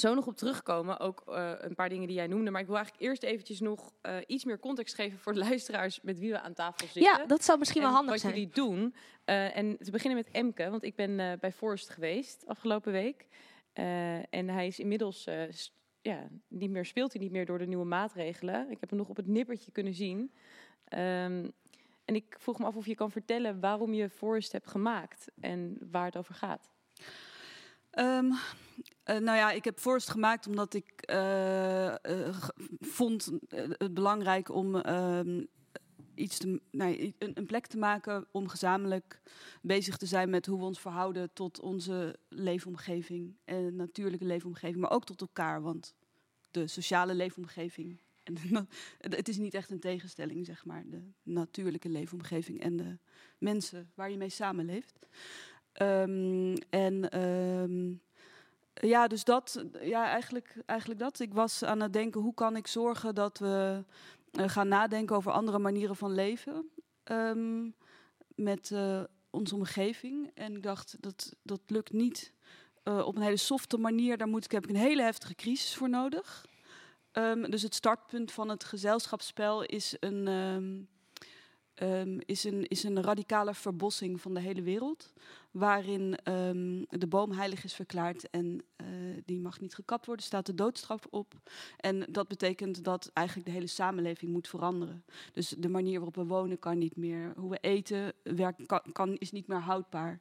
zo 0.00 0.14
nog 0.14 0.26
op 0.26 0.36
terugkomen. 0.36 1.00
Ook 1.00 1.22
eh, 1.26 1.52
een 1.58 1.74
paar 1.74 1.88
dingen 1.88 2.06
die 2.06 2.16
jij 2.16 2.26
noemde. 2.26 2.50
Maar 2.50 2.60
ik 2.60 2.66
wil 2.66 2.76
eigenlijk 2.76 3.06
eerst 3.06 3.22
eventjes 3.22 3.60
nog 3.60 3.92
eh, 4.00 4.16
iets 4.26 4.44
meer 4.44 4.58
context 4.58 4.94
geven 4.94 5.18
voor 5.18 5.32
de 5.32 5.38
luisteraars 5.48 6.00
met 6.02 6.18
wie 6.18 6.30
we 6.30 6.40
aan 6.40 6.54
tafel 6.54 6.86
zitten. 6.86 7.02
Ja, 7.02 7.26
dat 7.26 7.44
zou 7.44 7.58
misschien 7.58 7.82
wel 7.82 7.90
handig 7.90 8.10
wat 8.10 8.20
zijn. 8.20 8.32
jullie 8.32 8.48
doen. 8.54 8.94
Eh, 9.24 9.56
en 9.56 9.76
te 9.78 9.90
beginnen 9.90 10.18
met 10.18 10.30
Emke, 10.34 10.70
want 10.70 10.82
ik 10.82 10.94
ben 10.94 11.38
bij 11.40 11.52
Forrest 11.52 11.88
geweest 11.88 12.46
afgelopen 12.46 12.92
week. 12.92 13.26
En 14.30 14.48
hij 14.48 14.66
is 14.66 14.78
inmiddels, 14.78 15.28
ja, 16.00 16.28
niet 16.48 16.70
meer, 16.70 16.86
speelt 16.86 17.12
hij 17.12 17.22
niet 17.22 17.30
meer 17.30 17.46
door 17.46 17.58
de 17.58 17.66
nieuwe 17.66 17.84
maatregelen. 17.84 18.70
Ik 18.70 18.76
heb 18.80 18.88
hem 18.88 18.98
nog 18.98 19.08
op 19.08 19.16
het 19.16 19.26
nippertje 19.26 19.70
kunnen 19.70 19.94
zien. 19.94 20.32
Ehm, 20.84 21.48
en 22.04 22.14
ik 22.14 22.36
vroeg 22.38 22.58
me 22.58 22.64
af 22.64 22.76
of 22.76 22.86
je 22.86 22.94
kan 22.94 23.10
vertellen 23.10 23.60
waarom 23.60 23.94
je 23.94 24.10
Forrest 24.10 24.52
hebt 24.52 24.66
gemaakt 24.66 25.30
en 25.40 25.78
waar 25.90 26.04
het 26.04 26.16
over 26.16 26.34
gaat. 26.34 26.70
Ehm, 27.98 28.30
eh, 29.02 29.16
nou 29.18 29.36
ja, 29.36 29.50
ik 29.50 29.64
heb 29.64 29.78
Forest 29.78 30.10
gemaakt 30.10 30.46
omdat 30.46 30.74
ik 30.74 30.90
eh, 31.00 32.04
eh, 32.04 32.34
vond 32.80 33.30
het 33.48 33.94
belangrijk 33.94 34.54
om 34.54 34.76
ehm, 34.76 35.44
iets 36.14 36.38
te, 36.38 36.60
nee, 36.70 37.14
een, 37.18 37.46
plek 37.46 37.66
te 37.66 37.78
maken 37.78 38.26
om 38.30 38.48
gezamenlijk 38.48 39.20
bezig 39.62 39.96
te 39.96 40.06
zijn 40.06 40.30
met 40.30 40.46
hoe 40.46 40.58
we 40.58 40.64
ons 40.64 40.80
verhouden 40.80 41.32
tot 41.32 41.60
onze 41.60 42.18
leefomgeving 42.28 43.36
en 43.44 43.76
natuurlijke 43.76 44.26
leefomgeving, 44.26 44.80
maar 44.80 44.90
ook 44.90 45.04
tot 45.04 45.20
elkaar, 45.20 45.62
want 45.62 45.94
de 46.50 46.66
sociale 46.66 47.14
leefomgeving. 47.14 48.00
En 48.22 48.36
het 48.98 49.28
is 49.28 49.36
niet 49.36 49.54
echt 49.54 49.70
een 49.70 49.80
tegenstelling, 49.80 50.46
zeg 50.46 50.64
maar, 50.64 50.82
de 50.86 51.02
natuurlijke 51.22 51.88
leefomgeving 51.88 52.60
en 52.60 52.76
de 52.76 52.98
mensen 53.38 53.90
waar 53.94 54.10
je 54.10 54.16
mee 54.16 54.28
samenleeft. 54.28 54.98
Ehm, 55.78 56.56
en 56.70 57.10
ehm, 57.10 57.92
ja, 58.88 59.06
dus 59.06 59.24
dat, 59.24 59.64
ja, 59.80 60.06
eigenlijk, 60.06 60.56
eigenlijk 60.66 61.00
dat. 61.00 61.20
Ik 61.20 61.34
was 61.34 61.62
aan 61.64 61.80
het 61.80 61.92
denken, 61.92 62.20
hoe 62.20 62.34
kan 62.34 62.56
ik 62.56 62.66
zorgen 62.66 63.14
dat 63.14 63.38
we 63.38 63.84
eh, 64.32 64.48
gaan 64.48 64.68
nadenken 64.68 65.16
over 65.16 65.32
andere 65.32 65.58
manieren 65.58 65.96
van 65.96 66.14
leven 66.14 66.70
ehm, 67.04 67.70
met 68.34 68.70
eh, 68.70 69.02
onze 69.30 69.54
omgeving. 69.54 70.30
En 70.34 70.56
ik 70.56 70.62
dacht, 70.62 70.96
dat, 71.00 71.32
dat 71.42 71.60
lukt 71.66 71.92
niet 71.92 72.32
eh, 72.82 73.06
op 73.06 73.16
een 73.16 73.22
hele 73.22 73.36
softe 73.36 73.76
manier. 73.76 74.16
Daar 74.16 74.28
moet 74.28 74.44
ik, 74.44 74.50
heb 74.50 74.64
ik 74.64 74.70
een 74.70 74.76
hele 74.76 75.02
heftige 75.02 75.34
crisis 75.34 75.74
voor 75.74 75.88
nodig. 75.88 76.46
Dus 77.48 77.62
het 77.62 77.74
startpunt 77.74 78.32
van 78.32 78.48
het 78.48 78.64
gezelschapsspel 78.64 79.62
is 79.62 79.96
een, 80.00 80.88
is 82.18 82.44
een, 82.44 82.66
is 82.66 82.82
een 82.82 83.02
radicale 83.02 83.54
verbossing 83.54 84.20
van 84.20 84.34
de 84.34 84.40
hele 84.40 84.62
wereld. 84.62 85.12
Waarin 85.58 86.16
ehm, 86.22 86.84
de 86.88 87.06
boom 87.06 87.32
heilig 87.32 87.64
is 87.64 87.74
verklaard 87.74 88.30
en 88.30 88.62
eh, 88.76 88.86
die 89.24 89.40
mag 89.40 89.60
niet 89.60 89.74
gekapt 89.74 90.06
worden, 90.06 90.24
staat 90.24 90.46
de 90.46 90.54
doodstraf 90.54 91.06
op. 91.10 91.34
En 91.76 92.06
dat 92.10 92.28
betekent 92.28 92.84
dat 92.84 93.10
eigenlijk 93.12 93.46
de 93.46 93.52
hele 93.52 93.66
samenleving 93.66 94.32
moet 94.32 94.48
veranderen. 94.48 95.04
Dus 95.32 95.48
de 95.58 95.68
manier 95.68 95.94
waarop 95.94 96.14
we 96.14 96.24
wonen 96.24 96.58
kan 96.58 96.78
niet 96.78 96.96
meer. 96.96 97.32
Hoe 97.36 97.50
we 97.50 97.58
eten 97.60 98.12
werkt, 98.22 98.66
kan, 98.66 98.80
kan, 98.92 99.16
is 99.16 99.32
niet 99.32 99.46
meer 99.46 99.60
houdbaar. 99.60 100.20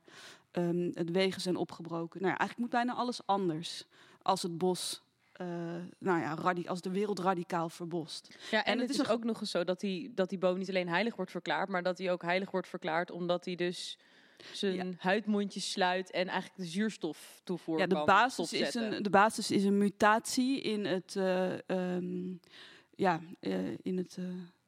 Ehm, 0.51 0.91
het 0.93 1.11
wegen 1.11 1.41
zijn 1.41 1.55
opgebroken. 1.55 2.21
Nou 2.21 2.31
ja, 2.33 2.39
eigenlijk 2.39 2.57
moet 2.57 2.79
bijna 2.81 2.99
alles 2.99 3.25
anders 3.25 3.85
als 4.21 4.41
het 4.41 4.57
bos. 4.57 5.01
eh, 5.33 5.47
nou 5.99 6.19
ja, 6.19 6.63
als 6.65 6.81
de 6.81 6.89
wereld 6.91 7.19
radicaal 7.19 7.69
verbost. 7.69 8.37
Ja, 8.51 8.65
en, 8.65 8.73
En 8.73 8.79
het 8.79 8.89
het 8.89 8.99
is 8.99 9.09
ook 9.09 9.23
nog 9.23 9.39
eens 9.41 9.51
zo 9.51 9.63
dat 9.63 9.79
die, 9.79 10.13
dat 10.13 10.29
die 10.29 10.37
boom 10.37 10.57
niet 10.57 10.69
alleen 10.69 10.89
heilig 10.89 11.15
wordt 11.15 11.31
verklaard, 11.31 11.69
maar 11.69 11.83
dat 11.83 11.97
hij 11.97 12.11
ook 12.11 12.21
heilig 12.21 12.51
wordt 12.51 12.67
verklaard 12.67 13.11
omdat 13.11 13.45
hij 13.45 13.55
dus 13.55 13.97
zijn 14.53 14.95
huidmondjes 14.99 15.71
sluit 15.71 16.11
en 16.11 16.27
eigenlijk 16.27 16.59
de 16.59 16.65
zuurstof 16.65 17.41
toevoer 17.43 17.79
Ja, 17.79 17.87
de 17.87 17.95
kan 17.95 18.05
basis, 18.05 18.53
is 18.53 18.73
een, 18.73 19.03
de 19.03 19.09
basis 19.09 19.51
is 19.51 19.63
een 19.63 19.77
mutatie 19.77 20.61
in 20.61 20.85
het, 20.85 21.15
eh, 21.15 21.69
ehm, 21.69 22.35
ja, 22.95 23.21
eh, 23.39 23.71
in 23.81 23.97
het 23.97 24.17
eh 24.17 24.25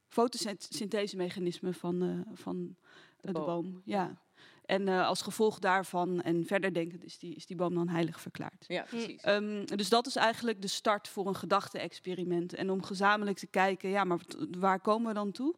fotosynthesemechanisme 0.09 1.73
van, 1.73 2.01
eh, 2.01 2.33
van 2.33 2.75
de, 3.21 3.31
boom. 3.31 3.45
boom. 3.45 3.81
Ja. 3.85 4.21
En 4.65 4.87
eh, 4.87 5.07
als 5.07 5.21
gevolg 5.21 5.59
daarvan 5.59 6.21
en 6.21 6.45
verder 6.45 6.73
denken 6.73 7.03
is 7.03 7.19
die, 7.19 7.35
is 7.35 7.45
die 7.45 7.55
boom 7.55 7.75
dan 7.75 7.87
heilig 7.87 8.21
verklaard. 8.21 8.65
Ja, 8.67 8.83
precies. 8.83 9.21
Ehm, 9.21 9.65
dus 9.65 9.89
dat 9.89 10.07
is 10.07 10.15
eigenlijk 10.15 10.61
de 10.61 10.67
start 10.67 11.07
voor 11.07 11.27
een 11.27 11.35
gedachte-experiment. 11.35 12.53
En 12.53 12.69
om 12.69 12.83
gezamenlijk 12.83 13.37
te 13.37 13.47
kijken, 13.47 13.89
ja, 13.89 14.03
maar 14.03 14.19
waar 14.57 14.79
komen 14.79 15.07
we 15.07 15.13
dan 15.13 15.31
toe? 15.31 15.55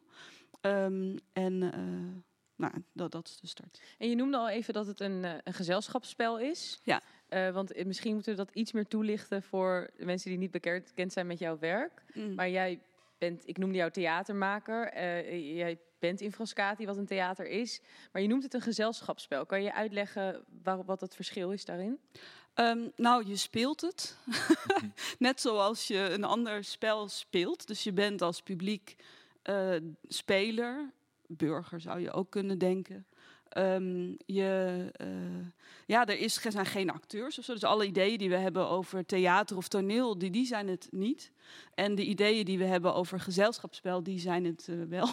Ehm, 0.60 1.16
en 1.32 1.72
eh, 1.72 1.80
nou, 2.62 2.84
dat, 2.92 3.12
dat 3.12 3.28
is 3.28 3.40
de 3.40 3.46
start. 3.46 3.80
En 3.98 4.08
je 4.08 4.14
noemde 4.14 4.36
al 4.36 4.48
even 4.48 4.74
dat 4.74 4.86
het 4.86 5.00
een, 5.00 5.24
eh, 5.24 5.34
een 5.44 5.52
gezelschapsspel 5.52 6.38
is. 6.38 6.80
Ja. 6.82 7.00
Eh, 7.28 7.50
want 7.50 7.84
misschien 7.86 8.14
moeten 8.14 8.32
we 8.32 8.44
dat 8.44 8.54
iets 8.54 8.72
meer 8.72 8.86
toelichten 8.86 9.42
voor 9.42 9.90
de 9.96 10.04
mensen 10.04 10.30
die 10.30 10.38
niet 10.38 10.50
bekend 10.50 11.12
zijn 11.12 11.26
met 11.26 11.38
jouw 11.38 11.58
werk. 11.58 12.02
Mm. 12.14 12.34
Maar 12.34 12.50
jij 12.50 12.80
bent, 13.18 13.48
ik 13.48 13.58
noemde 13.58 13.76
jou 13.76 13.90
theatermaker. 13.90 14.88
Eh, 14.88 15.56
jij 15.56 15.78
bent 15.98 16.20
in 16.20 16.32
Frascati, 16.32 16.86
wat 16.86 16.96
een 16.96 17.06
theater 17.06 17.46
is. 17.46 17.80
Maar 18.12 18.22
je 18.22 18.28
noemt 18.28 18.42
het 18.42 18.54
een 18.54 18.60
gezelschapsspel. 18.60 19.46
Kan 19.46 19.62
je 19.62 19.74
uitleggen 19.74 20.44
waar, 20.62 20.84
wat 20.84 21.00
het 21.00 21.14
verschil 21.14 21.50
is 21.50 21.64
daarin? 21.64 21.98
Ehm, 22.54 22.88
nou, 22.96 23.26
je 23.26 23.36
speelt 23.36 23.80
het. 23.80 24.16
Net 25.18 25.40
zoals 25.40 25.86
je 25.86 25.98
een 26.10 26.24
ander 26.24 26.64
spel 26.64 27.08
speelt. 27.08 27.66
Dus 27.66 27.82
je 27.82 27.92
bent 27.92 28.22
als 28.22 28.42
publiek 28.42 28.96
speler, 30.08 30.92
burger 31.36 31.80
zou 31.80 32.00
je 32.00 32.12
ook 32.12 32.30
kunnen 32.30 32.58
denken. 32.58 33.06
Ehm, 33.52 34.12
je, 34.26 34.90
eh, 34.92 35.06
ja, 35.86 36.06
er, 36.06 36.18
is, 36.18 36.44
er 36.44 36.52
zijn 36.52 36.66
geen 36.66 36.90
acteurs 36.90 37.38
of 37.38 37.44
zo. 37.44 37.52
Dus 37.52 37.64
alle 37.64 37.86
ideeën 37.86 38.18
die 38.18 38.28
we 38.28 38.36
hebben 38.36 38.68
over 38.68 39.06
theater 39.06 39.56
of 39.56 39.68
toneel, 39.68 40.18
die, 40.18 40.30
die 40.30 40.46
zijn 40.46 40.68
het 40.68 40.88
niet. 40.90 41.32
En 41.74 41.94
de 41.94 42.04
ideeën 42.04 42.44
die 42.44 42.58
we 42.58 42.64
hebben 42.64 42.94
over 42.94 43.20
gezelschapsspel, 43.20 44.02
die 44.02 44.18
zijn 44.18 44.44
het 44.44 44.68
eh, 44.68 44.76
wel. 44.88 45.08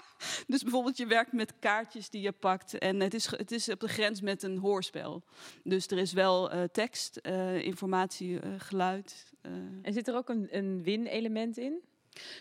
dus 0.46 0.62
bijvoorbeeld 0.62 0.96
je 0.96 1.06
werkt 1.06 1.32
met 1.32 1.58
kaartjes 1.58 2.10
die 2.10 2.20
je 2.20 2.32
pakt. 2.32 2.78
En 2.78 3.00
het 3.00 3.14
is, 3.14 3.26
het 3.26 3.52
is 3.52 3.68
op 3.68 3.80
de 3.80 3.88
grens 3.88 4.20
met 4.20 4.42
een 4.42 4.58
hoorspel. 4.58 5.22
Dus 5.64 5.86
er 5.86 5.98
is 5.98 6.12
wel 6.12 6.50
eh, 6.50 6.62
tekst, 6.62 7.16
informatie, 7.62 8.40
geluid. 8.58 9.32
En 9.82 9.92
zit 9.92 10.08
er 10.08 10.16
ook 10.16 10.28
een, 10.28 10.48
een 10.50 10.82
win-element 10.82 11.58
in? 11.58 11.82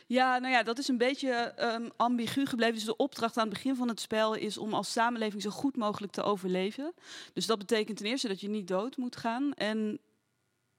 Ja, 0.07 0.37
nou 0.37 0.53
ja, 0.53 0.63
dat 0.63 0.77
is 0.77 0.87
een 0.87 0.97
beetje 0.97 1.31
ehm, 1.31 1.89
ambigu 1.95 2.45
gebleven. 2.45 2.75
Dus 2.75 2.83
de 2.83 2.95
opdracht 2.95 3.37
aan 3.37 3.45
het 3.45 3.53
begin 3.53 3.75
van 3.75 3.87
het 3.87 3.99
spel 3.99 4.33
is 4.33 4.57
om 4.57 4.73
als 4.73 4.91
samenleving 4.91 5.41
zo 5.41 5.49
goed 5.49 5.75
mogelijk 5.75 6.11
te 6.11 6.23
overleven. 6.23 6.93
Dus 7.33 7.45
dat 7.45 7.57
betekent 7.57 7.97
ten 7.97 8.05
eerste 8.05 8.27
dat 8.27 8.41
je 8.41 8.49
niet 8.49 8.67
dood 8.67 8.97
moet 8.97 9.15
gaan. 9.15 9.53
En, 9.53 9.99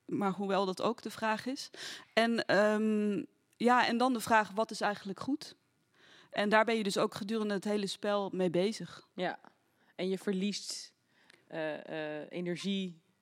maar 0.04 0.32
hoewel 0.32 0.66
dat 0.66 0.82
ook 0.82 1.02
de 1.02 1.11
vraag 1.11 1.46
is. 1.46 1.70
En, 2.12 2.46
ehm, 2.46 3.22
ja, 3.56 3.87
en 3.87 3.96
dan 3.96 4.12
de 4.12 4.20
vraag, 4.20 4.50
wat 4.50 4.70
is 4.70 4.80
eigenlijk 4.80 5.20
goed? 5.20 5.54
En 6.30 6.48
daar 6.48 6.64
ben 6.64 6.76
je 6.76 6.82
dus 6.82 6.98
ook 6.98 7.14
gedurende 7.14 7.54
het 7.54 7.64
hele 7.64 7.87
spel 7.87 8.30
mee 8.32 8.50
bezig. 8.50 9.06
Ja. 9.14 9.38
En 9.94 10.09
je 10.09 10.18
verliest 10.18 10.92
eh, 11.46 12.20
eh, 12.22 12.26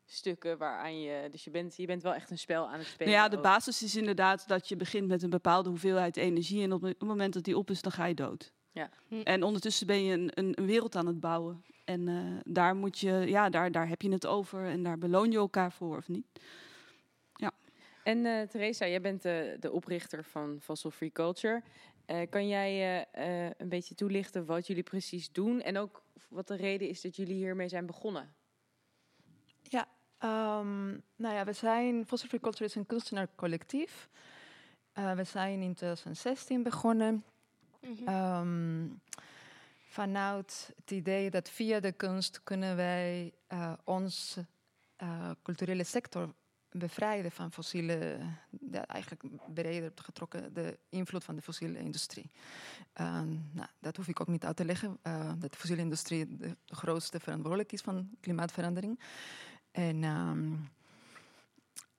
energiestukken 0.05 0.59
waaraan 0.59 1.01
je... 1.01 1.29
Dus 1.31 1.45
je 1.45 1.51
bent, 1.51 1.77
je 1.77 1.87
bent 1.87 2.03
wel 2.03 2.15
echt 2.15 2.31
een 2.31 2.39
spel 2.39 2.69
aan 2.69 2.79
het 2.79 2.87
spelen. 2.87 3.13
Nou 3.13 3.25
ja, 3.25 3.29
de 3.31 3.37
ook. 3.37 3.43
basis 3.43 3.83
is 3.83 3.97
inderdaad 3.97 4.49
dat 4.49 4.69
je 4.69 4.77
begint 4.77 5.09
met 5.09 5.23
een 5.23 5.31
bepaalde 5.31 5.69
hoeveelheid 5.69 6.17
energie. 6.17 6.63
En 6.63 6.73
op 6.73 6.83
het 6.83 7.01
moment 7.01 7.35
dat 7.35 7.45
die 7.45 7.57
op 7.57 7.71
is, 7.71 7.83
dan 7.83 7.93
ga 7.93 8.05
je 8.05 8.15
dood. 8.15 8.53
Ja. 8.73 8.91
En 9.25 9.43
ondertussen 9.43 9.87
ben 9.87 10.05
je 10.05 10.13
een, 10.13 10.31
een, 10.35 10.53
een 10.59 10.67
wereld 10.67 10.97
aan 10.97 11.07
het 11.07 11.21
bouwen. 11.21 11.65
En 11.85 12.09
eh, 12.09 12.15
daar, 12.45 12.77
moet 12.77 12.99
je, 12.99 13.13
ja, 13.13 13.49
daar, 13.49 13.73
daar 13.73 13.89
heb 13.89 14.03
je 14.03 14.11
het 14.11 14.27
over 14.27 14.67
en 14.67 14.83
daar 14.83 14.99
beloon 14.99 15.31
je 15.31 15.39
elkaar 15.39 15.73
voor 15.73 15.97
of 15.97 16.09
niet. 16.09 16.27
Ja. 17.35 17.53
En 18.03 18.27
eh 18.27 18.49
Theresa, 18.49 18.87
jij 18.87 19.01
bent 19.01 19.23
de, 19.23 19.57
de 19.61 19.73
oprichter 19.73 20.25
van 20.25 20.59
Fossil 20.61 20.91
Free 20.91 21.13
Culture. 21.13 21.63
Eh, 22.07 22.21
kan 22.31 22.49
jij 22.49 22.71
eh, 23.13 23.47
eh, 23.47 23.53
een 23.57 23.69
beetje 23.69 23.95
toelichten 23.95 24.45
wat 24.45 24.67
jullie 24.67 24.83
precies 24.83 25.33
doen 25.33 25.61
en 25.61 25.79
ook 25.79 26.03
wat 26.29 26.49
de 26.49 26.57
reden 26.57 26.89
is 26.89 27.01
dat 27.01 27.17
jullie 27.17 27.35
hiermee 27.35 27.69
zijn 27.69 27.87
begonnen? 27.87 28.35
Ja, 29.69 29.89
ehm, 30.19 30.89
nou 31.17 31.35
ja, 31.35 31.45
we 31.45 31.53
zijn, 31.53 32.07
Fossil 32.07 32.29
Free 32.29 32.41
Culture 32.41 32.65
is 32.65 32.75
een 32.75 32.87
kunstenaarcollectief. 32.87 34.09
Eh 34.93 35.13
we 35.13 35.25
zijn 35.25 35.61
in 35.61 35.75
2016 35.75 36.63
begonnen. 36.63 37.25
Ehm, 38.05 38.87
vanuit 39.89 40.73
het 40.77 40.91
idee 40.91 41.31
dat 41.31 41.51
via 41.51 41.81
de 41.81 41.93
kunst 41.93 42.41
kunnen 42.45 42.77
wij 42.77 43.33
eh 43.47 43.73
onze 43.85 44.47
eh, 44.97 45.31
culturele 45.43 45.85
sector 45.85 46.35
bevrijden 46.71 47.31
van 47.31 47.53
fossiele, 47.53 48.19
eigenlijk 48.87 49.23
breder 49.55 49.93
getrokken 49.95 50.55
de 50.55 50.79
invloed 50.89 51.25
van 51.25 51.35
de 51.35 51.43
fossiele 51.43 51.79
industrie. 51.79 52.31
Ehm, 52.93 53.29
nou, 53.53 53.69
dat 53.79 53.97
hoef 53.97 54.09
ik 54.09 54.21
ook 54.21 54.29
niet 54.29 54.45
uit 54.45 54.57
te 54.57 54.65
leggen, 54.65 54.99
dat 55.39 55.53
de 55.53 55.59
fossiele 55.59 55.83
industrie 55.83 56.37
de 56.37 56.57
grootste 56.67 57.21
verantwoordelijk 57.21 57.73
is 57.73 57.81
van 57.81 58.09
klimaatverandering. 58.21 58.99
En, 59.75 60.05
ehm, 60.05 60.53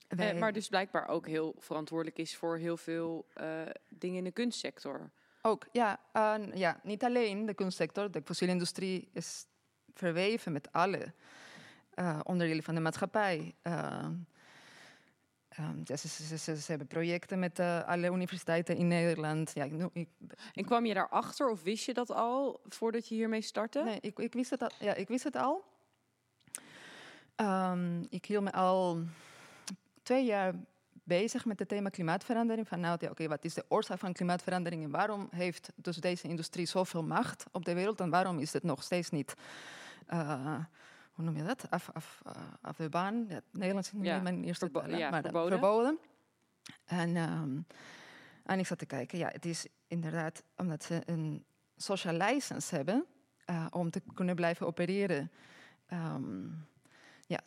Eh, 0.08 0.38
maar 0.38 0.52
dus 0.52 0.68
blijkbaar 0.68 1.08
ook 1.08 1.26
heel 1.26 1.54
verantwoordelijk 1.58 2.18
is 2.18 2.36
voor 2.36 2.56
heel 2.56 2.76
veel 2.76 3.26
eh, 3.32 3.60
dingen 3.88 4.18
in 4.18 4.24
de 4.24 4.30
kunstsector. 4.30 5.10
Ook, 5.42 5.66
ja, 5.72 6.00
ja, 6.54 6.80
niet 6.82 7.04
alleen 7.04 7.46
de 7.46 7.54
kunstsector. 7.54 8.10
De 8.10 8.22
fossiele 8.24 8.52
industrie 8.52 9.08
is 9.12 9.46
verweven 9.94 10.52
met 10.52 10.72
alle 10.72 11.12
eh, 11.94 12.20
onderdelen 12.22 12.62
van 12.62 12.74
de 12.74 12.80
maatschappij. 12.80 13.54
Uh, 13.62 14.08
um, 15.58 15.82
ja, 15.84 15.96
ze, 15.96 16.08
ze, 16.08 16.38
ze, 16.38 16.56
ze, 16.56 16.66
hebben 16.66 16.86
projecten 16.86 17.38
met 17.38 17.58
uh, 17.58 17.88
alle 17.88 18.10
universiteiten 18.10 18.76
in 18.76 18.88
Nederland. 18.88 19.52
Ja, 19.54 19.64
ik, 19.64 19.88
ik, 19.92 20.08
en 20.54 20.64
kwam 20.64 20.86
je 20.86 20.94
daarachter 20.94 21.50
of 21.50 21.62
wist 21.62 21.84
je 21.84 21.94
dat 21.94 22.10
al 22.10 22.60
voordat 22.68 23.08
je 23.08 23.14
hiermee 23.14 23.42
startte? 23.42 23.82
Nee, 23.82 23.98
ik, 24.00 24.18
ik, 24.18 24.32
wist, 24.32 24.50
het 24.50 24.62
al, 24.62 24.70
ja, 24.80 24.94
ik 24.94 25.08
wist 25.08 25.24
het 25.24 25.36
al. 25.36 25.64
Um, 27.40 28.06
ik 28.10 28.24
hield 28.24 28.44
me 28.44 28.52
al 28.52 29.02
twee 30.02 30.24
jaar 30.24 30.54
bezig 31.06 31.44
met 31.44 31.58
het 31.58 31.68
thema 31.68 31.88
klimaatverandering. 31.88 32.68
Van 32.68 32.80
nou, 32.80 32.98
oké, 33.10 33.28
wat 33.28 33.44
is 33.44 33.54
de 33.54 33.64
oorzaak 33.68 33.98
van 33.98 34.12
klimaatverandering 34.12 34.84
en 34.84 34.90
waarom 34.90 35.28
heeft 35.30 35.72
dus 35.74 35.96
deze 35.96 36.28
industrie 36.28 36.66
zoveel 36.66 37.02
macht 37.02 37.44
op 37.52 37.64
de 37.64 37.74
wereld 37.74 38.00
en 38.00 38.10
waarom 38.10 38.38
is 38.38 38.52
het 38.52 38.62
nog 38.62 38.82
steeds 38.82 39.10
niet, 39.10 39.34
uh, 40.08 40.58
hoe 41.12 41.24
noem 41.24 41.36
je 41.36 41.42
dat, 41.42 41.70
af, 41.70 41.90
af, 41.92 42.22
uh, 42.26 42.32
af 42.60 42.76
de 42.76 42.88
baan? 42.88 43.26
Ja, 43.28 43.40
Nederlands 43.50 43.92
is 43.92 43.98
ja, 44.02 44.20
mijn 44.20 44.44
eerste 44.44 44.64
verbo 44.64 44.88
taal, 44.88 44.98
ja, 44.98 45.10
maar 45.10 45.22
verboden. 45.22 45.58
verboden. 45.58 45.98
En, 46.84 47.16
um, 47.16 47.66
en 48.44 48.58
ik 48.58 48.66
zat 48.66 48.78
te 48.78 48.86
kijken, 48.86 49.18
ja, 49.18 49.28
het 49.28 49.44
is 49.44 49.66
inderdaad 49.86 50.42
omdat 50.56 50.84
ze 50.84 51.02
een 51.04 51.44
social 51.76 52.14
license 52.14 52.74
hebben 52.74 53.04
uh, 53.50 53.66
om 53.70 53.90
te 53.90 54.02
kunnen 54.14 54.34
blijven 54.34 54.66
opereren. 54.66 55.30
Um, 55.92 56.66
ja, 57.26 57.40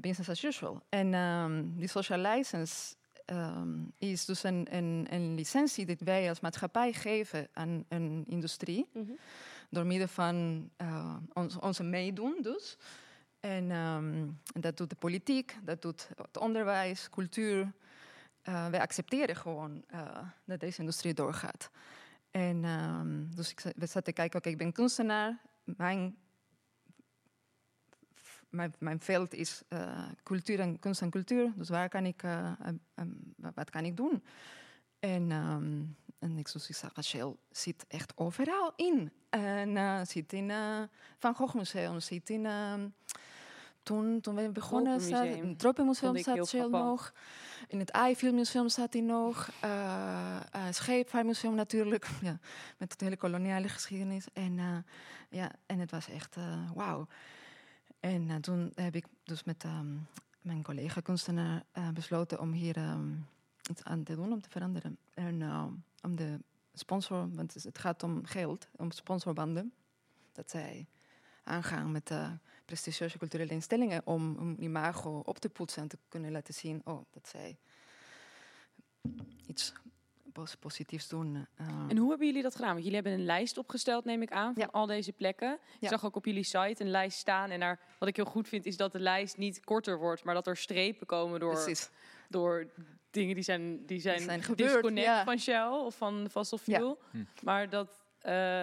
business 0.00 0.28
as 0.28 0.44
usual. 0.44 0.82
En 0.88 1.14
um, 1.14 1.76
die 1.76 1.88
social 1.88 2.18
license 2.18 2.94
um, 3.26 3.92
is 3.98 4.24
dus 4.24 4.42
een, 4.42 4.66
een, 4.70 5.06
een, 5.10 5.34
licentie 5.34 5.86
die 5.86 5.96
wij 5.98 6.28
als 6.28 6.40
maatschappij 6.40 6.92
geven 6.92 7.48
aan 7.52 7.84
een 7.88 8.24
industrie. 8.26 8.88
Mm 8.92 9.06
-hmm. 9.06 9.18
Door 9.70 9.86
middel 9.86 10.08
van 10.08 10.68
uh, 10.82 11.16
ons, 11.32 11.58
onze 11.58 11.82
meedoen 11.82 12.38
dus. 12.42 12.76
En, 13.40 13.70
um, 13.70 14.40
en, 14.54 14.60
dat 14.60 14.76
doet 14.76 14.90
de 14.90 14.96
politiek, 14.96 15.56
dat 15.62 15.82
doet 15.82 16.08
het 16.16 16.38
onderwijs, 16.38 17.10
cultuur. 17.10 17.72
Uh, 18.48 18.68
wij 18.68 18.80
accepteren 18.80 19.36
gewoon 19.36 19.84
uh, 19.94 20.18
dat 20.44 20.60
deze 20.60 20.80
industrie 20.80 21.14
doorgaat. 21.14 21.70
En 22.30 22.62
dus 23.34 23.50
ik, 23.50 23.60
we 23.60 23.86
zaten 23.86 24.02
te 24.02 24.12
kijken, 24.12 24.38
oké, 24.38 24.48
okay, 24.48 24.52
ik 24.52 24.58
ben 24.58 24.72
kunstenaar. 24.72 25.38
Mijn 25.64 26.16
mijn, 28.52 28.74
mijn, 28.78 29.00
veld 29.00 29.34
is 29.34 29.62
uh, 29.68 30.02
cultuur 30.22 30.60
en 30.60 30.78
kunst 30.78 31.02
en 31.02 31.10
cultuur. 31.10 31.52
Dus 31.56 31.68
waar 31.68 31.88
kan 31.88 32.06
ik, 32.06 32.22
uh, 32.22 32.52
um, 32.94 33.34
wat 33.54 33.70
kan 33.70 33.84
ik 33.84 33.96
doen? 33.96 34.22
En, 34.98 35.30
um, 35.30 35.96
en 36.18 36.38
ik, 36.38 36.48
ik 36.48 36.74
zag, 36.74 36.94
Rachel 36.94 37.38
zit 37.50 37.84
echt 37.88 38.12
overal 38.16 38.72
in. 38.76 39.12
En 39.30 40.06
zit 40.06 40.32
in 40.32 40.52
Van 41.18 41.34
Gogh 41.34 41.54
Museum, 41.54 42.00
zit 42.00 42.30
in... 42.30 42.46
toen, 43.82 44.20
toen 44.20 44.34
we 44.34 44.50
begonnen, 44.50 45.00
zat, 45.00 45.24
in 45.24 45.48
het 45.48 45.58
Tropenmuseum 45.58 46.18
zat 46.18 46.36
Rachel 46.36 46.68
nog. 46.68 47.12
In 47.68 47.78
het 47.78 47.90
Eiffel 47.90 48.32
Museum 48.32 48.68
zat 48.68 48.92
hij 48.92 49.02
nog. 49.02 49.50
Scheepvaartmuseum 50.70 51.54
natuurlijk, 51.54 52.06
ja, 52.22 52.38
met 52.78 52.98
de 52.98 53.04
hele 53.04 53.16
koloniale 53.16 53.68
geschiedenis. 53.68 54.26
En, 54.32 54.84
ja, 55.28 55.50
en 55.66 55.78
het 55.78 55.90
was 55.90 56.08
echt 56.08 56.36
wauw. 56.74 57.06
En 58.02 58.28
uh, 58.28 58.36
toen 58.36 58.72
heb 58.74 58.94
ik 58.94 59.06
dus 59.24 59.44
met 59.44 59.64
um, 59.64 60.06
mijn 60.40 60.62
collega 60.62 61.00
kunstenaar 61.00 61.62
uh, 61.78 61.90
besloten 61.90 62.40
om 62.40 62.52
hier 62.52 62.76
um, 62.76 63.26
iets 63.70 63.84
aan 63.84 64.02
te 64.02 64.14
doen, 64.14 64.32
om 64.32 64.40
te 64.40 64.50
veranderen. 64.50 64.98
En 65.14 65.40
uh, 65.40 65.64
om 66.02 66.16
de 66.16 66.38
sponsor, 66.74 67.34
want 67.34 67.54
het 67.54 67.78
gaat 67.78 68.02
om 68.02 68.24
geld, 68.24 68.68
om 68.76 68.90
sponsorbanden. 68.90 69.72
Dat 70.32 70.50
zij 70.50 70.86
aangaan 71.42 71.92
met 71.92 72.10
uh, 72.10 72.30
prestigieuze 72.64 73.18
culturele 73.18 73.52
instellingen 73.52 74.06
om 74.06 74.36
een 74.38 74.62
imago 74.62 75.18
op 75.24 75.38
te 75.38 75.48
poetsen 75.48 75.82
en 75.82 75.88
te 75.88 75.98
kunnen 76.08 76.32
laten 76.32 76.54
zien 76.54 76.80
oh, 76.84 77.04
dat 77.10 77.28
zij 77.28 77.56
iets 79.46 79.72
positiefs 80.58 81.08
doen. 81.08 81.34
Uh. 81.34 81.66
En 81.88 81.96
hoe 81.96 82.08
hebben 82.08 82.26
jullie 82.26 82.42
dat 82.42 82.54
gedaan? 82.54 82.70
Want 82.70 82.84
jullie 82.84 83.00
hebben 83.00 83.12
een 83.12 83.24
lijst 83.24 83.58
opgesteld, 83.58 84.04
neem 84.04 84.22
ik 84.22 84.30
aan, 84.30 84.54
van 84.54 84.70
al 84.70 84.86
deze 84.86 85.12
plekken. 85.12 85.58
Ik 85.80 85.88
zag 85.88 86.04
ook 86.04 86.16
op 86.16 86.24
jullie 86.24 86.44
site 86.44 86.74
een 86.78 86.90
lijst 86.90 87.18
staan. 87.18 87.50
En 87.50 87.60
daar, 87.60 87.80
wat 87.98 88.08
ik 88.08 88.16
heel 88.16 88.24
goed 88.24 88.48
vind, 88.48 88.66
is 88.66 88.76
dat 88.76 88.92
de 88.92 89.00
lijst 89.00 89.36
niet 89.36 89.64
korter 89.64 89.98
wordt, 89.98 90.24
maar 90.24 90.34
dat 90.34 90.46
er 90.46 90.56
strepen 90.56 91.06
komen 91.06 91.40
door, 91.40 91.68
door 92.28 92.70
dingen 93.10 93.34
die 93.34 93.44
zijn, 93.44 93.86
die 93.86 94.00
zijn, 94.00 94.20
zijn 94.20 94.42
disconnect 94.54 95.22
van 95.24 95.38
Shell 95.38 95.68
of 95.68 95.96
van 95.96 96.28
fossil 96.30 96.58
fuel. 96.58 96.98
Hm. 97.10 97.24
Maar 97.42 97.68
dat 97.68 98.02
uh, 98.26 98.60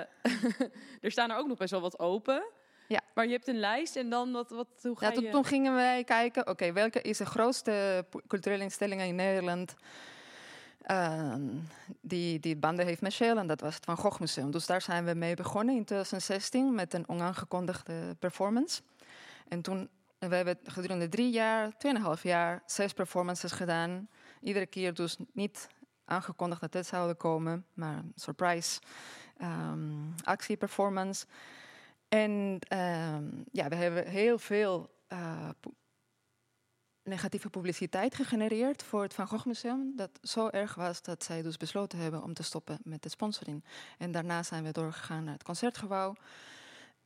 er 1.05 1.11
staan 1.11 1.31
er 1.31 1.37
ook 1.37 1.47
nog 1.47 1.57
best 1.57 1.71
wel 1.71 1.81
wat 1.81 1.99
open. 1.99 2.43
Ja. 2.87 3.01
Maar 3.13 3.25
je 3.25 3.31
hebt 3.31 3.47
een 3.47 3.59
lijst 3.59 3.95
en 3.95 4.09
dan 4.09 4.31
wat, 4.31 4.49
wat 4.49 4.67
hoe 4.81 4.97
ga 4.97 5.11
ja, 5.11 5.21
je... 5.21 5.29
Toen 5.29 5.45
gingen 5.45 5.73
wij 5.73 6.03
kijken, 6.03 6.47
oké, 6.47 6.73
welke 6.73 7.01
is 7.01 7.17
de 7.17 7.25
grootste 7.25 8.05
culturele 8.27 8.63
instelling 8.63 9.01
in 9.01 9.15
Nederland 9.15 9.75
uh, 10.91 11.33
die, 12.01 12.39
die 12.39 12.55
banden 12.55 12.85
heeft 12.85 13.01
met 13.01 13.13
Shell? 13.13 13.37
En 13.37 13.47
dat 13.47 13.61
was 13.61 13.75
het 13.75 13.85
Van 13.85 13.97
Gogh 13.97 14.19
Museum. 14.19 14.51
Dus 14.51 14.65
daar 14.65 14.81
zijn 14.81 15.05
we 15.05 15.13
mee 15.13 15.35
begonnen 15.35 15.75
in 15.75 15.85
2016 15.85 16.75
met 16.75 16.93
een 16.93 17.09
onaangekondigde 17.09 18.15
performance. 18.19 18.81
En 19.47 19.61
toen, 19.61 19.89
we 20.19 20.35
hebben 20.35 20.57
gedurende 20.63 21.09
drie 21.09 21.31
jaar, 21.31 21.77
tweeënhalf 21.77 22.23
jaar, 22.23 22.63
zes 22.65 22.93
performances 22.93 23.51
gedaan. 23.51 24.09
Iedere 24.41 24.65
keer 24.65 24.93
dus 24.93 25.17
niet 25.33 25.67
aangekondigd 26.05 26.61
dat 26.61 26.71
dit 26.71 26.85
zouden 26.85 27.17
komen, 27.17 27.65
maar 27.73 27.97
een 27.97 28.11
surprise 28.15 28.79
um, 29.41 30.15
actieperformance. 30.23 31.25
En 32.09 32.59
um, 32.73 33.45
ja, 33.51 33.67
we 33.67 33.75
hebben 33.75 34.07
heel 34.07 34.37
veel 34.37 34.89
uh, 35.13 35.49
negatieve 37.09 37.49
publiciteit 37.49 38.15
gegenereerd 38.15 38.83
voor 38.83 39.01
het 39.01 39.13
Van 39.13 39.27
Gogh 39.27 39.45
Museum. 39.45 39.93
Dat 39.95 40.09
zo 40.21 40.47
erg 40.47 40.75
was 40.75 41.01
dat 41.01 41.23
zij 41.23 41.41
dus 41.41 41.57
besloten 41.57 41.99
hebben 41.99 42.23
om 42.23 42.33
te 42.33 42.43
stoppen 42.43 42.79
met 42.83 43.03
de 43.03 43.09
sponsoring. 43.09 43.63
En 43.97 44.11
daarna 44.11 44.43
zijn 44.43 44.63
we 44.63 44.71
doorgegaan 44.71 45.23
naar 45.23 45.33
het 45.33 45.43
concertgebouw. 45.43 46.15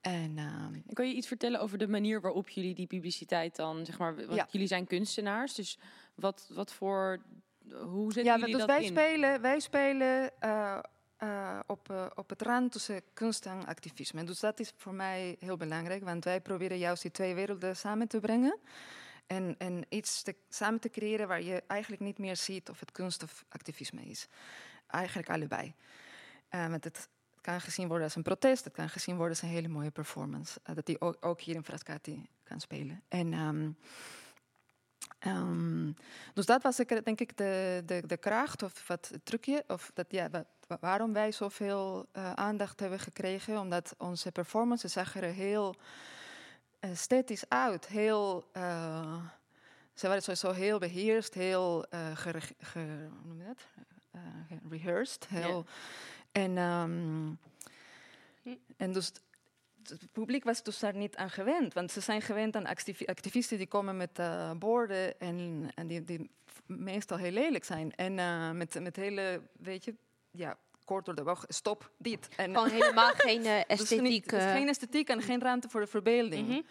En, 0.02 0.38
uh, 0.38 0.94
kan 0.94 1.08
je 1.08 1.14
iets 1.14 1.28
vertellen 1.28 1.60
over 1.60 1.78
de 1.78 1.88
manier 1.88 2.22
waarop 2.22 2.50
jullie 2.50 2.76
die 2.76 2.88
publiciteit 2.88 3.56
dan, 3.56 3.86
zeg 3.86 3.98
maar, 3.98 4.16
want 4.16 4.52
jullie 4.52 4.68
zijn 4.68 4.88
kunstenaars, 4.88 5.54
dus 5.54 5.80
wat, 6.16 6.50
wat 6.54 6.74
voor, 6.74 7.22
hoe 7.70 8.14
zetten 8.14 8.34
ja, 8.34 8.40
jullie 8.40 8.52
dus 8.52 8.66
dat 8.66 8.70
wij 8.70 8.82
in? 8.84 8.88
Spelen, 8.88 9.42
wij 9.42 9.60
spelen 9.60 10.32
uh, 10.44 10.80
uh, 11.20 11.60
op, 11.66 11.90
uh, 11.92 12.06
op 12.16 12.30
het 12.30 12.42
rand 12.42 12.72
tussen 12.72 13.02
kunst 13.14 13.46
en 13.46 13.66
activisme. 13.66 14.24
Dus 14.24 14.40
dat 14.40 14.60
is 14.60 14.74
voor 14.78 14.94
mij 14.94 15.36
heel 15.40 15.58
belangrijk, 15.58 16.04
want 16.04 16.24
wij 16.24 16.42
proberen 16.42 16.78
juist 16.78 17.02
die 17.02 17.12
twee 17.12 17.36
werelden 17.36 17.76
samen 17.76 18.08
te 18.08 18.20
brengen. 18.20 18.60
En, 19.28 19.56
en 19.58 19.86
iets 19.90 20.22
te, 20.22 20.36
samen 20.50 20.80
te 20.80 20.90
creëren 20.90 21.28
waar 21.28 21.42
je 21.42 21.64
eigenlijk 21.68 22.02
niet 22.02 22.18
meer 22.18 22.36
ziet 22.36 22.70
of 22.70 22.80
het 22.80 22.92
kunst 22.92 23.24
of 23.24 23.46
activisme 23.50 24.02
is. 24.02 24.28
Eigenlijk 24.88 25.30
allebei. 25.30 25.74
Met 26.70 26.84
het, 26.84 27.10
kan 27.42 27.62
gezien 27.62 27.88
worden 27.88 28.06
als 28.06 28.16
een 28.16 28.24
protest, 28.24 28.64
het 28.64 28.74
kan 28.74 28.90
gezien 28.90 29.16
worden 29.16 29.34
als 29.34 29.42
een 29.42 29.56
hele 29.56 29.68
mooie 29.68 29.92
performance. 29.92 30.60
dat 30.64 30.86
die 30.86 31.02
ook, 31.02 31.18
ook, 31.20 31.42
hier 31.42 31.56
in 31.56 31.64
Frascati 31.64 32.26
kan 32.44 32.60
spelen. 32.60 33.02
En 33.08 33.34
um, 33.34 33.78
Um, 35.28 35.96
dus 36.34 36.46
dat 36.46 36.64
was 36.64 36.76
denk 36.76 37.20
ik 37.20 37.38
de, 37.38 37.82
de, 37.86 38.04
de 38.06 38.18
kracht 38.18 38.64
of 38.64 38.88
wat 38.88 39.10
het 39.12 39.26
trucje. 39.26 39.64
Of 39.68 39.92
dat, 39.94 40.06
ja, 40.10 40.30
waarom 40.80 41.14
wij 41.14 41.32
zoveel 41.32 42.06
uh, 42.14 42.34
aandacht 42.34 42.80
hebben 42.80 43.00
gekregen. 43.00 43.60
Omdat 43.60 43.96
onze 43.98 44.32
performances 44.32 44.92
zag 44.92 45.16
er 45.16 45.24
heel 45.24 45.76
esthetisch 46.92 47.50
uit. 47.50 47.88
Heel, 47.88 48.50
uh, 48.58 49.16
ze 49.94 50.08
waren 50.08 50.24
sowieso 50.24 50.52
heel 50.52 50.80
beheerst, 50.80 51.34
heel 51.34 51.86
uh, 51.94 52.18
ge, 52.18 52.42
ge, 52.60 52.80
hoe 53.22 53.28
noem 53.28 53.38
je 53.38 53.46
dat? 53.46 53.58
rehearsed. 54.70 55.28
Heel, 55.28 55.66
yeah. 56.32 56.46
En, 56.46 56.58
um, 56.58 57.40
en 58.78 58.92
dus 58.92 59.12
het 59.84 60.12
publiek 60.12 60.44
was 60.44 60.64
dus 60.64 60.80
daar 60.80 60.96
niet 60.96 61.16
aan 61.16 61.30
gewend. 61.30 61.74
Want 61.74 61.92
ze 61.92 62.00
zijn 62.00 62.22
gewend 62.22 62.56
aan 62.56 62.66
activisten 63.06 63.58
die 63.58 63.68
komen 63.68 63.98
met 63.98 64.20
uh, 64.20 64.52
borden 64.52 65.20
en, 65.20 65.70
en 65.76 65.88
die, 65.88 66.04
die, 66.04 66.30
meestal 66.66 67.18
heel 67.18 67.32
lelijk 67.32 67.64
zijn. 67.64 67.96
En 67.96 68.18
uh, 68.18 68.52
met, 68.52 68.80
met 68.82 68.96
hele, 68.96 69.42
weet 69.60 69.86
je, 69.86 69.96
ja, 70.32 70.58
kort 70.86 71.06
door 71.06 71.16
de 71.16 71.24
bocht, 71.24 71.54
stop, 71.54 71.92
dit. 71.98 72.28
En, 72.36 72.54
Gewoon 72.54 72.70
helemaal 72.70 73.12
geen 73.28 73.42
uh, 73.42 73.58
esthetiek. 73.68 74.30
Dus 74.30 74.42
niet, 74.42 74.52
geen 74.52 74.68
esthetiek 74.68 75.10
en 75.10 75.22
geen 75.22 75.42
ruimte 75.42 75.70
voor 75.70 75.82
de 75.82 75.88
verbeelding. 75.88 76.48
Mm 76.48 76.54
-hmm. 76.54 76.66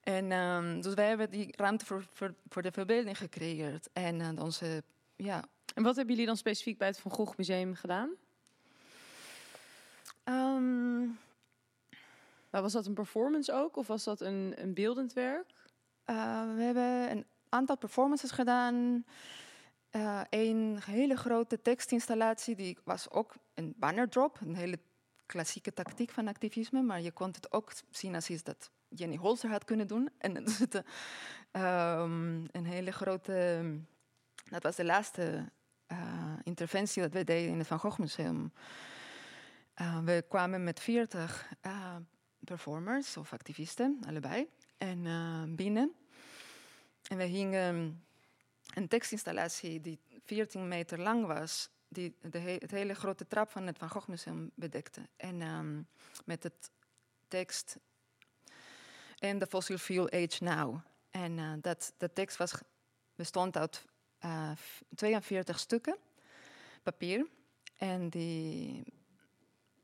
En 0.00 0.32
um, 0.32 0.80
dus 0.80 0.94
wij 0.94 1.08
hebben 1.08 1.30
die 1.30 1.54
ruimte 1.56 1.84
voor, 1.84 2.06
voor, 2.12 2.34
voor 2.48 2.62
de 2.62 2.72
verbeelding 2.72 3.18
gecreëerd. 3.18 3.88
En 3.92 4.40
onze, 4.40 4.82
ja... 5.16 5.44
En 5.74 5.82
wat 5.82 5.96
hebben 5.96 6.14
jullie 6.14 6.28
dan 6.28 6.36
specifiek 6.36 6.78
bij 6.78 6.86
het 6.86 7.00
Van 7.00 7.10
Gogh 7.10 7.36
Museum 7.36 7.74
gedaan? 7.74 8.10
Um, 10.24 11.18
maar 12.50 12.62
was 12.62 12.72
dat 12.72 12.86
een 12.86 12.94
performance 12.94 13.52
ook 13.52 13.76
of 13.76 13.86
was 13.86 14.04
dat 14.04 14.20
een, 14.20 14.54
een 14.56 14.74
beeldend 14.74 15.12
werk? 15.12 15.52
Uh, 16.06 16.54
we 16.54 16.62
hebben 16.62 17.10
een 17.10 17.26
aantal 17.48 17.76
performances 17.76 18.30
gedaan. 18.30 19.04
Uh, 19.90 20.20
een 20.30 20.78
hele 20.84 21.16
grote 21.16 21.62
tekstinstallatie, 21.62 22.54
die 22.54 22.78
was 22.84 23.10
ook 23.10 23.34
een 23.54 23.74
banner 23.76 24.08
drop, 24.08 24.40
een 24.40 24.54
hele 24.54 24.78
klassieke 25.26 25.72
tactiek 25.72 26.10
van 26.10 26.28
activisme, 26.28 26.82
maar 26.82 27.00
je 27.00 27.12
kon 27.12 27.26
het 27.26 27.52
ook 27.52 27.72
zien 27.90 28.14
als 28.14 28.30
iets 28.30 28.42
dat 28.42 28.70
Jenny 28.88 29.16
Holzer 29.16 29.50
had 29.50 29.64
kunnen 29.64 29.86
doen. 29.86 30.10
En 30.18 30.36
um, 30.36 30.48
een 32.56 32.64
hele 32.64 32.92
grote, 32.92 33.64
dat 34.44 34.62
was 34.62 34.76
de 34.76 34.84
laatste 34.84 35.50
uh, 35.92 36.32
interventie 36.42 37.02
dat 37.02 37.12
we 37.12 37.24
deden 37.24 37.50
in 37.50 37.58
het 37.58 37.66
Van 37.66 37.78
Gogh 37.78 37.98
Museum. 37.98 38.52
we 40.04 40.24
kwamen 40.28 40.64
met 40.64 40.80
40 40.80 41.52
performers 42.38 43.16
of 43.16 43.32
activisten, 43.32 44.00
allebei. 44.06 44.48
En 44.78 45.56
binnen. 45.56 45.92
En 47.08 47.16
we 47.16 47.24
hingen 47.24 48.02
een 48.74 48.88
tekstinstallatie 48.88 49.80
die 49.80 50.00
14 50.24 50.68
meter 50.68 50.98
lang 51.00 51.26
was, 51.26 51.70
die 51.88 52.16
de 52.20 52.38
he 52.38 52.56
het 52.58 52.70
hele 52.70 52.94
grote 52.94 53.26
trap 53.26 53.50
van 53.50 53.66
het 53.66 53.78
Van 53.78 53.90
Gogh 53.90 54.08
Museum 54.08 54.50
bedekte. 54.54 55.08
En 55.16 55.42
um, 55.42 55.88
met 56.24 56.42
het 56.42 56.70
tekst 57.28 57.78
en 59.18 59.38
the 59.38 59.46
fossil 59.46 59.78
fuel 59.78 60.10
age 60.10 60.44
now. 60.44 60.80
En 61.10 61.38
uh, 61.38 61.52
dat, 61.60 61.94
de 61.96 62.12
tekst 62.12 62.36
was, 62.36 62.54
bestond 63.14 63.56
uit 63.56 63.84
uh, 64.24 64.50
42 64.94 65.58
stukken 65.58 65.96
papier. 66.82 67.26
En 67.76 68.08
die 68.08 68.84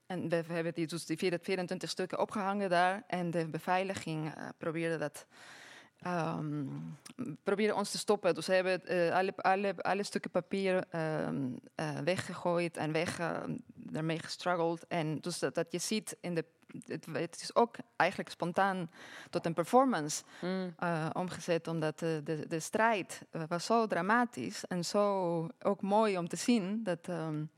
en 0.07 0.29
we, 0.29 0.37
hebben 0.37 0.75
die, 0.75 0.87
dus 0.87 1.07
die 1.07 1.17
24 1.17 1.91
stukken 1.91 2.19
opgehangen 2.19 2.71
daar. 2.71 3.05
En 3.07 3.31
de 3.31 3.49
beveiliging 3.49 4.37
uh, 4.37 4.49
probeerde 4.59 4.97
dat. 4.99 5.27
Um, 6.07 6.99
probeerde 7.43 7.75
ons 7.75 7.91
te 7.91 7.99
stoppen. 7.99 8.35
Dus 8.35 8.45
ze 8.45 8.53
hebben 8.53 8.81
uh, 8.85 9.15
alle, 9.15 9.37
alle, 9.37 9.83
alle 9.83 10.03
stukken 10.03 10.31
papier 10.31 10.85
um, 11.27 11.59
uh, 11.77 11.99
weggegooid 11.99 12.77
en 12.77 12.93
weg, 12.93 13.21
daarmee 13.75 14.19
gestruggeld. 14.19 14.87
En 14.87 15.21
dus 15.21 15.39
dat, 15.39 15.55
dat 15.55 15.73
je 15.73 15.79
ziet 15.79 16.17
in 16.21 16.35
de 16.35 16.45
het, 16.87 17.07
het, 17.13 17.41
is 17.41 17.55
ook 17.55 17.77
eigenlijk 17.97 18.31
spontaan 18.31 18.91
tot 19.31 19.47
een 19.47 19.55
performance 19.55 20.23
mm. 20.41 20.75
uh, 20.79 21.11
omgezet, 21.13 21.69
omdat 21.69 21.99
de, 21.99 22.45
de, 22.49 22.61
strijd 22.61 23.23
was 23.49 23.65
zo 23.65 23.87
dramatisch 23.87 24.67
en 24.67 24.85
zo 24.85 25.49
ook 25.59 25.83
mooi 25.83 26.19
om 26.19 26.29
te 26.29 26.37
zien 26.37 26.83
dat. 26.83 27.09
Um, 27.09 27.51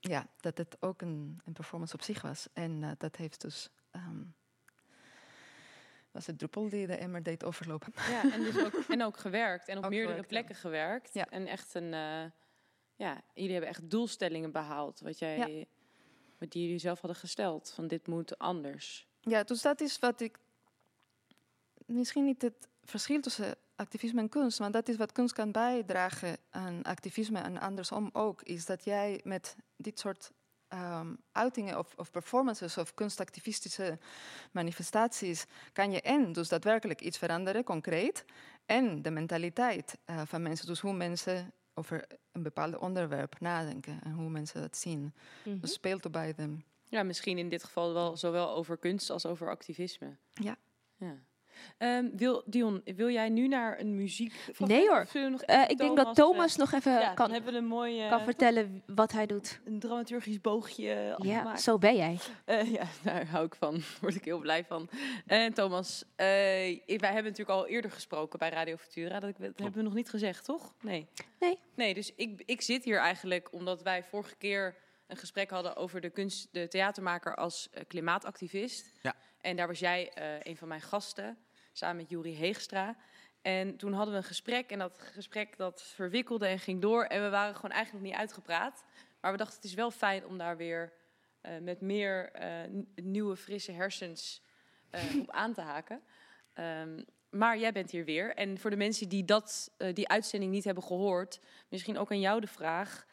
ja, 0.00 0.26
dat 0.40 0.58
het 0.58 0.76
ook 0.80 1.02
een, 1.02 1.40
een 1.44 1.52
performance 1.52 1.94
op 1.94 2.02
zich 2.02 2.22
was. 2.22 2.48
En 2.52 2.82
uh, 2.82 2.90
dat 2.98 3.16
heeft 3.16 3.40
dus. 3.40 3.70
Was 6.16 6.26
het 6.26 6.38
druppel 6.38 6.68
die 6.68 6.86
de 6.86 6.96
emmer 6.96 7.22
deed 7.22 7.44
overlopen. 7.44 7.92
Ja, 8.10 8.32
en, 8.32 8.42
dus 8.42 8.64
ook, 8.64 8.84
en 8.88 9.02
ook 9.02 9.16
gewerkt. 9.16 9.68
En 9.68 9.78
op 9.78 9.84
ook 9.84 9.90
meerdere 9.90 10.08
gewerkt, 10.08 10.28
plekken 10.28 10.54
ja. 10.54 10.60
gewerkt. 10.60 11.14
Ja. 11.14 11.28
En 11.30 11.46
echt 11.46 11.74
een. 11.74 11.92
Uh, 11.92 12.24
ja, 12.96 13.20
jullie 13.34 13.52
hebben 13.52 13.70
echt 13.70 13.90
doelstellingen 13.90 14.52
behaald. 14.52 15.00
Wat 15.00 15.18
jij. 15.18 15.36
Ja. 15.38 15.64
Wat 16.38 16.50
die 16.50 16.62
jullie 16.62 16.78
zelf 16.78 17.00
hadden 17.00 17.20
gesteld. 17.20 17.70
Van 17.70 17.86
dit 17.86 18.06
moet 18.06 18.38
anders. 18.38 19.08
Ja, 19.20 19.42
dus 19.42 19.62
dat 19.62 19.80
is 19.80 19.98
wat 19.98 20.20
ik. 20.20 20.38
Misschien 21.86 22.24
niet 22.24 22.42
het 22.42 22.68
verschil 22.84 23.20
tussen 23.20 23.54
activisme 23.76 24.20
en 24.20 24.28
kunst, 24.28 24.58
want 24.58 24.72
dat 24.72 24.88
is 24.88 24.96
wat 24.96 25.12
kunst 25.12 25.34
kan 25.34 25.52
bijdragen 25.52 26.36
aan 26.50 26.82
activisme 26.82 27.38
en 27.38 27.60
andersom 27.60 28.10
ook, 28.12 28.42
is 28.42 28.66
dat 28.66 28.84
jij 28.84 29.20
met 29.24 29.56
dit 29.76 29.98
soort 29.98 30.32
um, 30.72 31.18
uitingen 31.32 31.78
of, 31.78 31.94
of, 31.96 32.10
performances 32.10 32.78
of 32.78 32.94
kunstactivistische 32.94 33.98
manifestaties 34.52 35.46
kan 35.72 35.90
je 35.90 36.00
en 36.00 36.32
dus 36.32 36.48
daadwerkelijk 36.48 37.00
iets 37.00 37.18
veranderen, 37.18 37.64
concreet, 37.64 38.24
en 38.66 39.02
de 39.02 39.10
mentaliteit 39.10 39.98
uh, 40.06 40.22
van 40.24 40.42
mensen, 40.42 40.66
dus 40.66 40.80
hoe 40.80 40.92
mensen 40.92 41.52
over 41.74 42.06
een 42.32 42.42
bepaald 42.42 42.78
onderwerp 42.78 43.40
nadenken 43.40 44.00
en 44.02 44.12
hoe 44.12 44.30
mensen 44.30 44.60
dat 44.60 44.76
zien. 44.76 45.00
Mm 45.00 45.12
-hmm. 45.42 45.60
Dus 45.60 45.72
speelt 45.72 46.04
er 46.04 46.10
bij 46.10 46.32
them. 46.32 46.64
Ja, 46.88 47.02
misschien 47.02 47.38
in 47.38 47.48
dit 47.48 47.64
geval 47.64 47.92
wel 47.92 48.16
zowel 48.16 48.54
over 48.54 48.76
kunst 48.76 49.10
als 49.10 49.26
over 49.26 49.50
activisme. 49.50 50.16
Ja. 50.32 50.56
ja. 50.96 51.18
Ehm, 51.78 52.08
wil, 52.12 52.42
Dion, 52.46 52.82
wil 52.84 53.10
jij 53.10 53.28
nu 53.28 53.48
naar 53.48 53.80
een 53.80 53.94
muziek? 53.94 54.34
Nee 54.58 54.88
hoor. 54.88 55.06
Uh, 55.14 55.64
ik 55.68 55.78
denk 55.78 55.96
dat 55.96 56.14
Thomas 56.14 56.52
uh, 56.52 56.58
nog 56.58 56.72
even 56.72 56.92
ja, 56.92 57.14
kan, 57.14 57.30
hebben 57.30 57.52
we 57.52 57.58
een 57.58 57.66
mooie, 57.66 58.08
kan 58.08 58.20
vertellen 58.20 58.82
wat 58.86 59.12
hij 59.12 59.26
doet. 59.26 59.60
Een 59.64 59.78
dramaturgisch 59.78 60.40
boogje 60.40 60.84
Ja, 60.84 61.12
afgemaakt. 61.12 61.60
zo 61.60 61.78
ben 61.78 61.96
jij. 61.96 62.18
Uh, 62.46 62.72
ja, 62.72 62.86
daar 63.02 63.26
hou 63.26 63.46
ik 63.46 63.54
van. 63.54 63.74
Daar 63.96 64.00
word 64.00 64.14
ik 64.14 64.24
heel 64.24 64.38
blij 64.38 64.64
van. 64.64 64.88
En 65.26 65.54
Thomas, 65.54 66.04
wij 66.16 66.82
hebben 66.86 67.22
natuurlijk 67.22 67.48
al 67.48 67.66
eerder 67.66 67.90
gesproken 67.90 68.38
bij 68.38 68.50
Radio 68.50 68.76
Futura. 68.76 69.20
Dat, 69.20 69.30
ik, 69.30 69.36
dat 69.38 69.52
hebben 69.56 69.76
we 69.76 69.82
nog 69.82 69.94
niet 69.94 70.10
gezegd, 70.10 70.44
toch? 70.44 70.74
Nee. 70.80 71.06
Nee. 71.40 71.58
Nee, 71.74 71.94
dus 71.94 72.12
ik, 72.16 72.42
ik 72.46 72.60
zit 72.60 72.84
hier 72.84 72.98
eigenlijk 72.98 73.52
omdat 73.52 73.82
wij 73.82 74.04
vorige 74.04 74.36
keer 74.36 74.76
een 75.06 75.16
gesprek 75.16 75.50
hadden 75.50 75.76
over 75.76 76.00
de, 76.00 76.10
kunst, 76.10 76.48
de 76.50 76.68
theatermaker 76.68 77.36
als 77.36 77.70
klimaatactivist. 77.88 78.86
Ja. 79.02 79.14
En 79.40 79.56
daar 79.56 79.66
was 79.66 79.78
jij 79.78 80.10
een 80.42 80.56
van 80.56 80.68
mijn 80.68 80.80
gasten 80.80 81.38
samen 81.78 81.96
met 81.96 82.10
Juri 82.10 82.34
Heegstra. 82.34 82.96
En 83.42 83.76
toen 83.76 83.92
hadden 83.92 84.14
we 84.14 84.20
een 84.20 84.26
gesprek 84.26 84.70
en 84.70 84.78
dat 84.78 84.98
gesprek 84.98 85.56
dat 85.56 85.82
verwikkelde 85.82 86.46
en 86.46 86.58
ging 86.58 86.80
door. 86.80 87.04
En 87.04 87.22
we 87.22 87.28
waren 87.28 87.54
gewoon 87.54 87.70
eigenlijk 87.70 88.04
niet 88.04 88.14
uitgepraat. 88.14 88.84
Maar 89.20 89.32
we 89.32 89.38
dachten 89.38 89.56
het 89.56 89.64
is 89.64 89.74
wel 89.74 89.90
fijn 89.90 90.26
om 90.26 90.38
daar 90.38 90.56
weer 90.56 90.92
uh, 91.42 91.58
met 91.58 91.80
meer 91.80 92.30
uh, 92.40 92.82
nieuwe, 92.94 93.36
frisse 93.36 93.72
hersens 93.72 94.42
uh, 94.90 95.20
op 95.20 95.30
aan 95.30 95.52
te 95.52 95.60
haken. 95.60 96.02
Um, 96.54 97.04
maar 97.30 97.58
jij 97.58 97.72
bent 97.72 97.90
hier 97.90 98.04
weer. 98.04 98.34
En 98.34 98.58
voor 98.58 98.70
de 98.70 98.76
mensen 98.76 99.08
die 99.08 99.24
dat, 99.24 99.70
die 99.92 100.08
uitzending 100.08 100.52
niet 100.52 100.64
hebben 100.64 100.82
gehoord, 100.82 101.40
misschien 101.68 101.98
ook 101.98 102.10
aan 102.10 102.20
jou 102.20 102.40
de 102.40 102.46
vraag. 102.46 103.06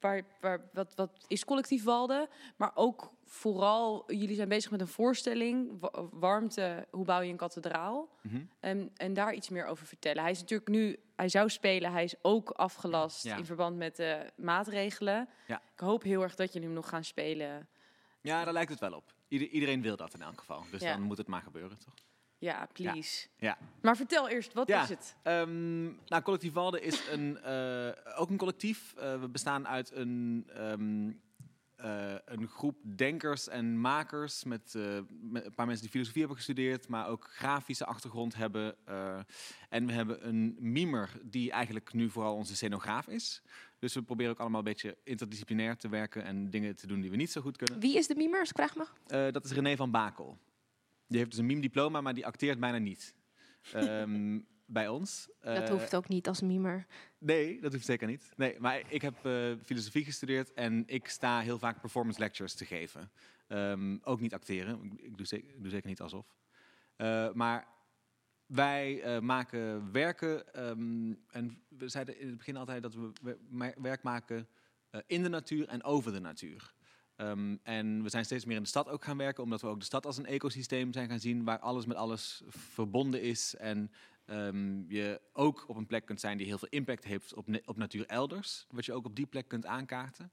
Waar, 0.00 0.22
waar, 0.40 0.68
wat, 0.72 0.94
wat 0.94 1.24
is 1.28 1.44
collectief 1.44 1.84
Walden? 1.84 2.28
Maar 2.56 2.70
ook 2.74 3.12
vooral, 3.30 4.12
jullie 4.12 4.34
zijn 4.36 4.48
bezig 4.48 4.70
met 4.70 4.80
een 4.80 4.88
voorstelling, 4.88 5.70
warmte, 6.10 6.86
hoe 6.90 7.04
bouw 7.04 7.20
je 7.20 7.30
een 7.30 7.36
kathedraal? 7.36 8.08
Mhm. 8.22 8.40
en, 8.60 8.90
en 8.96 9.14
daar 9.14 9.34
iets 9.34 9.48
meer 9.48 9.66
over 9.66 9.86
vertellen. 9.86 10.22
Hij 10.22 10.30
is 10.30 10.40
natuurlijk 10.40 10.70
nu, 10.70 10.96
hij 11.16 11.28
zou 11.28 11.48
spelen, 11.48 11.92
hij 11.92 12.04
is 12.04 12.14
ook 12.22 12.50
afgelast 12.50 13.24
Ja. 13.24 13.36
in 13.36 13.44
verband 13.44 13.76
met 13.76 13.96
de 13.96 14.30
maatregelen. 14.36 15.28
Ja. 15.46 15.62
Ik 15.72 15.80
hoop 15.80 16.02
heel 16.02 16.22
erg 16.22 16.34
dat 16.34 16.52
jullie 16.52 16.66
hem 16.68 16.76
nog 16.76 16.88
gaan 16.88 17.04
spelen. 17.04 17.68
Ja, 18.20 18.44
daar 18.44 18.52
lijkt 18.52 18.70
het 18.70 18.80
wel 18.80 18.92
op. 18.92 19.12
Ieder- 19.28 19.48
iedereen 19.48 19.82
wil 19.82 19.96
dat 19.96 20.14
in 20.14 20.22
elk 20.22 20.38
geval. 20.38 20.62
Dus 20.70 20.80
Ja. 20.82 20.92
dan 20.92 21.02
moet 21.02 21.18
het 21.18 21.26
maar 21.26 21.42
gebeuren, 21.42 21.78
toch? 21.78 21.94
Ja, 22.38 22.68
please. 22.72 23.28
Ja. 23.36 23.58
Maar 23.82 23.96
vertel 23.96 24.28
eerst, 24.28 24.52
wat 24.52 24.68
Ja. 24.68 24.82
is 24.82 24.88
het? 24.88 25.16
Ehm, 25.22 25.84
nou, 25.84 26.22
Collectief 26.22 26.52
Walden 26.52 26.82
is 26.82 27.08
een, 27.10 27.38
eh, 27.42 27.88
ook 28.20 28.30
een 28.30 28.36
collectief. 28.36 28.94
Eh, 28.96 29.20
we 29.20 29.28
bestaan 29.28 29.68
uit 29.68 29.92
een, 29.92 30.44
ehm, 30.54 31.10
eh, 31.78 32.14
een 32.24 32.48
groep 32.48 32.76
denkers 32.96 33.48
en 33.48 33.80
makers. 33.80 34.44
Met, 34.44 34.74
eh, 34.74 34.98
met 35.20 35.44
een 35.44 35.54
paar 35.54 35.66
mensen 35.66 35.82
die 35.82 35.90
filosofie 35.90 36.20
hebben 36.20 36.36
gestudeerd, 36.36 36.88
maar 36.88 37.08
ook 37.08 37.28
grafische 37.30 37.84
achtergrond 37.84 38.34
hebben. 38.34 38.76
eh, 38.84 39.18
en 39.68 39.86
we 39.86 39.92
hebben 39.92 40.28
een 40.28 40.56
mimer 40.58 41.20
die 41.22 41.50
eigenlijk 41.50 41.92
nu 41.92 42.10
vooral 42.10 42.34
onze 42.34 42.56
scenograaf 42.56 43.08
is. 43.08 43.42
Dus 43.78 43.94
we 43.94 44.02
proberen 44.02 44.32
ook 44.32 44.38
allemaal 44.38 44.58
een 44.58 44.64
beetje 44.64 44.96
interdisciplinair 45.04 45.76
te 45.76 45.88
werken 45.88 46.24
en 46.24 46.50
dingen 46.50 46.76
te 46.76 46.86
doen 46.86 47.00
die 47.00 47.10
we 47.10 47.16
niet 47.16 47.30
zo 47.30 47.40
goed 47.40 47.56
kunnen. 47.56 47.80
Wie 47.80 47.96
is 47.96 48.06
de 48.06 48.14
mimer, 48.14 48.40
als 48.40 48.50
ik 48.50 48.56
vraag 48.56 48.74
mag? 48.74 48.92
Dat 49.32 49.44
is 49.44 49.50
René 49.50 49.76
van 49.76 49.90
Bakel. 49.90 50.38
Die 51.06 51.18
heeft 51.18 51.30
dus 51.30 51.38
een 51.38 51.46
meme-diploma, 51.46 52.00
maar 52.00 52.14
die 52.14 52.26
acteert 52.26 52.60
bijna 52.60 52.78
niet. 52.78 53.14
Ehm, 53.72 54.38
bij 54.68 54.88
ons. 54.88 55.28
dat 55.40 55.56
Eh, 55.56 55.68
hoeft 55.68 55.96
ook 55.96 56.08
niet 56.08 56.28
als 56.28 56.40
mimer. 56.40 56.86
Nee, 57.18 57.60
dat 57.60 57.72
hoeft 57.72 57.84
zeker 57.84 58.06
niet. 58.06 58.32
Nee, 58.36 58.60
maar 58.60 58.82
ik 58.92 59.02
heb 59.02 59.24
eh, 59.24 59.52
filosofie 59.64 60.04
gestudeerd 60.04 60.52
en 60.52 60.82
ik 60.86 61.08
sta 61.08 61.40
heel 61.40 61.58
vaak 61.58 61.80
performance 61.80 62.20
lectures 62.20 62.54
te 62.54 62.64
geven. 62.64 63.10
Ehm, 63.46 63.96
ook 64.02 64.20
niet 64.20 64.34
acteren, 64.34 64.92
ik, 64.96 65.16
doe 65.16 65.26
zeker, 65.26 65.62
doe 65.62 65.70
zeker 65.70 65.88
niet 65.88 66.00
alsof. 66.00 66.26
Eh, 66.96 67.32
maar 67.32 67.66
wij 68.46 69.20
maken 69.20 69.92
werken 69.92 70.54
ehm, 70.54 71.14
en 71.30 71.62
we 71.68 71.88
zeiden 71.88 72.20
in 72.20 72.26
het 72.26 72.36
begin 72.36 72.56
altijd 72.56 72.82
dat 72.82 72.94
we 72.94 73.72
werk 73.76 74.02
maken 74.02 74.48
in 75.06 75.22
de 75.22 75.28
natuur 75.28 75.68
en 75.68 75.82
over 75.82 76.12
de 76.12 76.20
natuur. 76.20 76.74
Ehm, 77.18 77.56
en 77.62 78.02
we 78.02 78.08
zijn 78.08 78.24
steeds 78.24 78.44
meer 78.44 78.56
in 78.56 78.62
de 78.62 78.68
stad 78.68 78.88
ook 78.88 79.04
gaan 79.04 79.16
werken, 79.16 79.42
omdat 79.42 79.60
we 79.60 79.66
ook 79.66 79.78
de 79.78 79.84
stad 79.84 80.06
als 80.06 80.16
een 80.16 80.26
ecosysteem 80.26 80.92
zijn 80.92 81.08
gaan 81.08 81.20
zien 81.20 81.44
waar 81.44 81.58
alles 81.58 81.86
met 81.86 81.96
alles 81.96 82.42
verbonden 82.48 83.22
is. 83.22 83.54
En 83.56 83.90
ehm, 84.28 84.92
je 84.92 85.20
ook 85.32 85.64
op 85.68 85.76
een 85.76 85.86
plek 85.86 86.06
kunt 86.06 86.20
zijn 86.20 86.36
die 86.36 86.46
heel 86.46 86.58
veel 86.58 86.68
impact 86.70 87.04
heeft 87.04 87.34
op, 87.34 87.46
op 87.64 87.76
natuur 87.76 88.06
elders, 88.06 88.66
wat 88.70 88.84
je 88.84 88.92
ook 88.92 89.04
op 89.04 89.16
die 89.16 89.26
plek 89.26 89.48
kunt 89.48 89.66
aankaarten. 89.66 90.32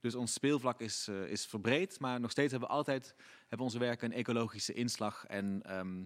Dus 0.00 0.14
ons 0.14 0.32
speelvlak 0.32 0.80
is, 0.80 1.08
eh, 1.08 1.26
is 1.26 1.46
verbreed, 1.46 2.00
maar 2.00 2.20
nog 2.20 2.30
steeds 2.30 2.50
hebben 2.50 2.68
we 2.68 2.74
altijd 2.74 3.14
hebben 3.40 3.66
onze 3.66 3.78
werken 3.78 4.10
een 4.10 4.16
ecologische 4.16 4.72
inslag 4.72 5.26
en 5.26 5.62
ehm, 5.62 6.04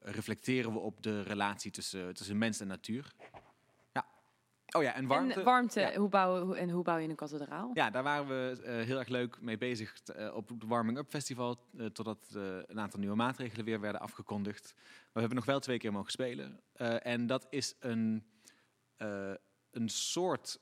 reflecteren 0.00 0.72
we 0.72 0.78
op 0.78 1.02
de 1.02 1.22
relatie 1.22 1.70
tussen, 1.70 2.14
tussen 2.14 2.38
mens 2.38 2.60
en 2.60 2.66
natuur. 2.66 3.14
Oh 4.76 4.82
ja, 4.82 4.94
en 4.94 5.06
warmte. 5.06 5.34
en 5.38 5.44
warmte, 5.44 5.80
Ja. 5.80 5.94
hoe 5.96 6.16
hoe- 6.18 6.56
en 6.56 6.70
hoe 6.70 6.82
bouw 6.82 6.96
je 6.96 7.08
een 7.08 7.14
kathedraal? 7.14 7.70
Ja, 7.74 7.90
daar 7.90 8.02
waren 8.02 8.26
we 8.26 8.62
eh, 8.62 8.84
heel 8.86 8.98
erg 8.98 9.08
leuk 9.08 9.40
mee 9.40 9.58
bezig 9.58 10.00
eh, 10.02 10.34
op 10.34 10.48
het 10.48 10.64
Warming 10.64 10.98
Up 10.98 11.08
Festival. 11.10 11.58
eh, 11.78 11.86
totdat 11.86 12.18
een 12.66 12.80
aantal 12.80 13.00
nieuwe 13.00 13.16
maatregelen 13.16 13.64
weer 13.64 13.80
werden 13.80 14.00
afgekondigd. 14.00 14.72
Maar 14.74 14.82
we 15.12 15.18
hebben 15.20 15.36
nog 15.36 15.44
wel 15.46 15.60
twee 15.60 15.78
keer 15.78 15.92
mogen 15.92 16.10
spelen. 16.10 16.60
En 17.02 17.26
dat 17.26 17.46
is 17.50 17.74
een, 17.80 18.24
een 19.70 19.88
soort 19.88 20.58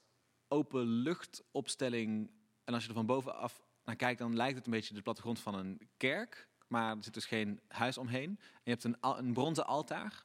openluchtopstelling. 0.48 2.30
En 2.64 2.74
als 2.74 2.82
je 2.82 2.88
er 2.88 2.94
van 2.94 3.06
bovenaf 3.06 3.62
naar 3.84 3.96
kijkt, 3.96 4.18
dan 4.18 4.36
lijkt 4.36 4.56
het 4.56 4.66
een 4.66 4.72
beetje 4.72 4.94
de 4.94 5.02
plattegrond 5.02 5.40
van 5.40 5.54
een 5.54 5.88
kerk. 5.96 6.48
Maar 6.68 6.96
er 6.96 7.04
zit 7.04 7.14
dus 7.14 7.26
geen 7.26 7.60
huis 7.68 7.98
omheen. 7.98 8.28
En 8.38 8.60
je 8.64 8.70
hebt 8.70 8.84
een, 8.84 8.96
een 9.00 9.32
bronzen 9.32 9.66
altaar 9.66 10.24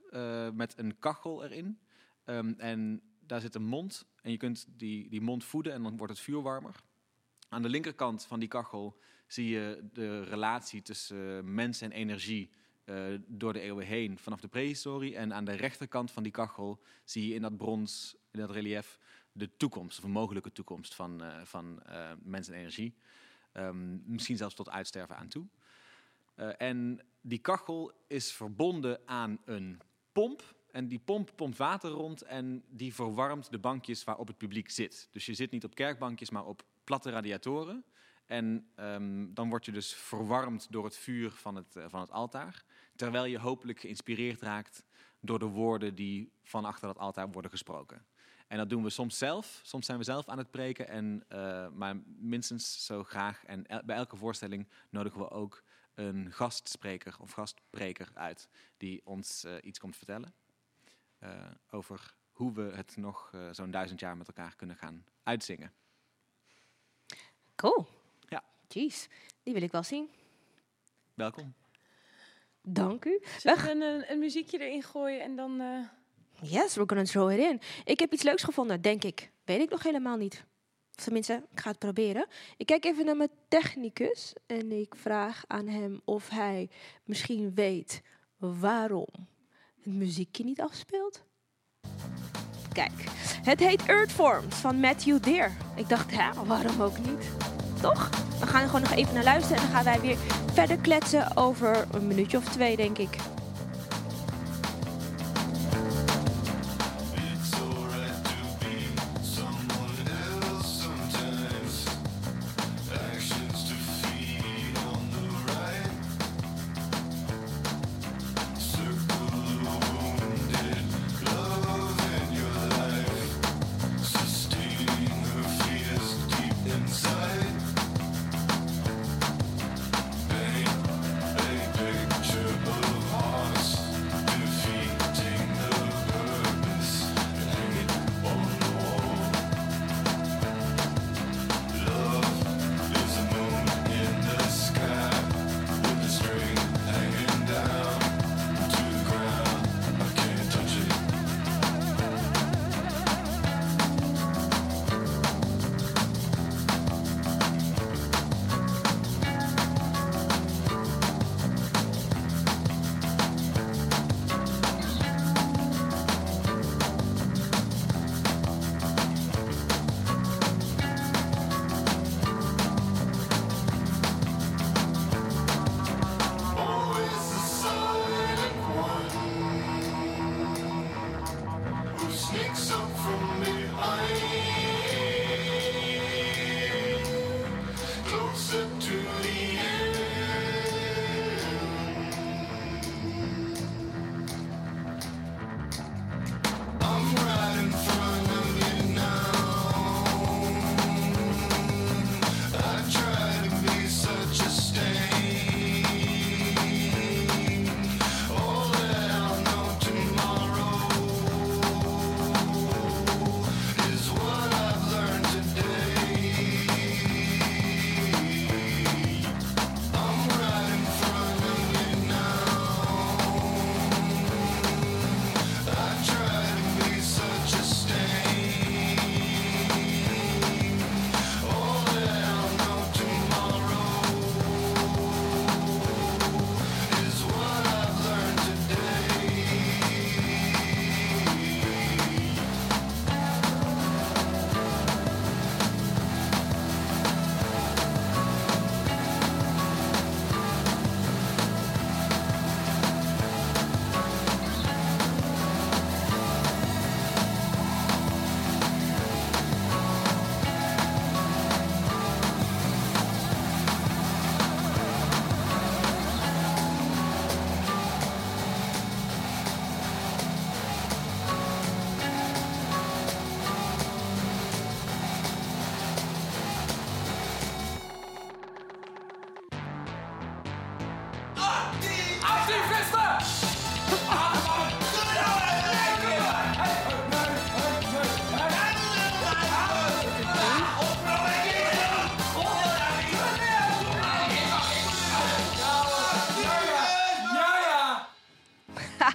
met 0.53 0.77
een 0.77 0.99
kachel 0.99 1.43
erin. 1.43 1.79
Ehm, 2.23 2.53
en 2.57 3.01
daar 3.27 3.41
zit 3.41 3.55
een 3.55 3.65
mond. 3.65 4.05
En 4.21 4.31
je 4.31 4.37
kunt 4.37 4.67
die, 4.69 5.09
die 5.09 5.21
mond 5.21 5.43
voeden 5.43 5.73
en 5.73 5.83
dan 5.83 5.97
wordt 5.97 6.13
het 6.13 6.21
vuur 6.21 6.41
warmer. 6.41 6.75
Aan 7.49 7.61
de 7.61 7.69
linkerkant 7.69 8.25
van 8.25 8.39
die 8.39 8.49
kachel 8.49 8.99
zie 9.27 9.49
je 9.49 9.89
de 9.93 10.23
relatie 10.23 10.81
tussen 10.81 11.37
eh, 11.37 11.43
mens 11.43 11.81
en 11.81 11.91
energie 11.91 12.51
eh, 12.87 13.05
door 13.27 13.53
de 13.53 13.59
eeuwen 13.59 13.85
heen 13.85 14.17
vanaf 14.17 14.39
de 14.39 14.47
prehistorie. 14.47 15.15
En 15.15 15.33
aan 15.33 15.45
de 15.45 15.51
rechterkant 15.51 16.11
van 16.11 16.23
die 16.23 16.31
kachel 16.31 16.81
zie 17.03 17.27
je 17.27 17.33
in 17.33 17.41
dat 17.41 17.57
brons, 17.57 18.15
in 18.31 18.39
dat 18.39 18.51
relief, 18.51 18.99
de 19.31 19.57
toekomst, 19.57 19.97
of 19.97 20.03
een 20.03 20.11
mogelijke 20.11 20.51
toekomst 20.51 20.95
van, 20.95 21.23
eh, 21.23 21.41
van 21.43 21.83
eh, 21.83 22.11
mens 22.19 22.47
en 22.47 22.53
energie. 22.53 22.95
Ehm, 23.51 24.11
misschien 24.11 24.37
zelfs 24.37 24.55
tot 24.55 24.69
uitsterven 24.69 25.17
aan 25.17 25.27
toe. 25.27 25.47
En 26.57 27.05
die 27.21 27.39
kachel 27.39 27.91
is 28.07 28.31
verbonden 28.31 28.99
aan 29.05 29.39
een 29.45 29.79
pomp. 30.11 30.55
En 30.77 30.87
die 30.87 30.99
pomp 30.99 31.31
pompt 31.35 31.57
water 31.57 31.89
rond 31.89 32.21
en 32.21 32.63
die 32.69 32.93
verwarmt 32.93 33.51
de 33.51 33.59
bankjes 33.59 34.03
waarop 34.03 34.27
het 34.27 34.37
publiek 34.37 34.69
zit. 34.69 35.09
Dus 35.11 35.25
je 35.25 35.33
zit 35.33 35.51
niet 35.51 35.63
op 35.63 35.75
kerkbankjes, 35.75 36.29
maar 36.29 36.45
op 36.45 36.63
platte 36.83 37.09
radiatoren. 37.09 37.85
En 38.25 38.67
ehm, 38.75 39.33
dan 39.33 39.49
word 39.49 39.65
je 39.65 39.71
dus 39.71 39.93
verwarmd 39.93 40.67
door 40.71 40.83
het 40.83 40.97
vuur 40.97 41.31
van 41.31 41.55
het, 41.55 41.75
eh, 41.75 41.85
van 41.87 41.99
het 41.99 42.11
altaar. 42.11 42.63
Terwijl 42.95 43.25
je 43.25 43.39
hopelijk 43.39 43.79
geïnspireerd 43.79 44.41
raakt 44.41 44.83
door 45.19 45.39
de 45.39 45.45
woorden 45.45 45.95
die 45.95 46.31
van 46.43 46.65
achter 46.65 46.87
dat 46.87 46.97
altaar 46.97 47.31
worden 47.31 47.51
gesproken. 47.51 48.05
En 48.47 48.57
dat 48.57 48.69
doen 48.69 48.83
we 48.83 48.89
soms 48.89 49.17
zelf. 49.17 49.59
Soms 49.63 49.85
zijn 49.85 49.97
we 49.97 50.03
zelf 50.03 50.27
aan 50.27 50.37
het 50.37 50.51
preken. 50.51 50.87
En, 50.87 51.23
eh, 51.27 51.67
maar 51.69 51.95
minstens 52.19 52.85
zo 52.85 53.03
graag. 53.03 53.45
En 53.45 53.65
bij 53.85 53.95
elke 53.95 54.17
voorstelling 54.17 54.67
nodigen 54.89 55.19
we 55.19 55.29
ook 55.29 55.63
een 55.93 56.31
gastspreker 56.31 57.15
of 57.19 57.31
gastpreker 57.31 58.09
uit. 58.13 58.49
Die 58.77 59.01
ons 59.05 59.43
eh, 59.43 59.53
iets 59.61 59.79
komt 59.79 59.95
vertellen. 59.95 60.33
Eh, 61.19 61.29
over 61.71 62.13
hoe 62.31 62.51
we 62.53 62.61
het 62.75 62.97
nog 62.97 63.29
eh, 63.33 63.49
zo'n 63.51 63.71
duizend 63.71 63.99
jaar 63.99 64.17
met 64.17 64.27
elkaar 64.27 64.55
kunnen 64.55 64.75
gaan 64.75 65.05
uitzingen. 65.23 65.73
Cool. 67.55 67.87
Ja. 68.29 68.43
Jeez, 68.67 69.07
die 69.43 69.53
wil 69.53 69.61
ik 69.63 69.71
wel 69.71 69.83
zien. 69.83 70.09
Welkom. 71.13 71.53
Dank 72.61 73.05
u. 73.05 73.21
Zullen 73.37 73.63
we 73.63 73.71
een, 73.71 73.81
een, 73.81 74.11
een 74.11 74.19
muziekje 74.19 74.59
erin 74.59 74.83
gooien 74.83 75.21
en 75.21 75.35
dan... 75.35 75.59
eh, 75.61 75.79
Yes, 76.41 76.75
we're 76.75 76.87
gonna 76.87 77.03
throw 77.03 77.31
it 77.31 77.39
in. 77.39 77.61
Ik 77.85 77.99
heb 77.99 78.13
iets 78.13 78.23
leuks 78.23 78.43
gevonden, 78.43 78.81
denk 78.81 79.03
ik. 79.03 79.31
Weet 79.43 79.59
ik 79.61 79.69
nog 79.69 79.83
helemaal 79.83 80.17
niet. 80.17 80.45
Of 80.95 81.03
tenminste, 81.03 81.43
ik 81.51 81.59
ga 81.59 81.69
het 81.69 81.79
proberen. 81.79 82.27
Ik 82.57 82.65
kijk 82.65 82.85
even 82.85 83.05
naar 83.05 83.17
mijn 83.17 83.29
technicus 83.47 84.33
en 84.45 84.71
ik 84.71 84.95
vraag 84.95 85.43
aan 85.47 85.67
hem 85.67 86.01
of 86.05 86.29
hij 86.29 86.69
misschien 87.03 87.53
weet 87.53 88.01
waarom 88.37 89.07
het 89.87 89.95
muziekje 89.95 90.43
niet 90.43 90.61
afspeelt. 90.61 91.25
Kijk, 92.73 92.91
het 93.43 93.59
heet 93.59 93.85
Earthforms 93.85 94.55
van 94.55 94.79
Matthew 94.79 95.23
Deer. 95.23 95.57
Ik 95.75 95.89
dacht, 95.89 96.11
ja, 96.11 96.33
waarom 96.45 96.81
ook 96.81 96.97
niet? 96.97 97.29
Toch? 97.81 98.09
We 98.39 98.47
gaan 98.47 98.61
er 98.61 98.67
gewoon 98.67 98.81
nog 98.81 98.91
even 98.91 99.13
naar 99.13 99.23
luisteren 99.23 99.57
en 99.57 99.63
dan 99.63 99.75
gaan 99.75 99.83
wij 99.83 100.01
weer 100.01 100.17
verder 100.53 100.77
kletsen 100.77 101.37
over 101.37 101.87
een 101.91 102.07
minuutje 102.07 102.37
of 102.37 102.43
twee, 102.43 102.75
denk 102.75 102.97
ik. 102.97 103.17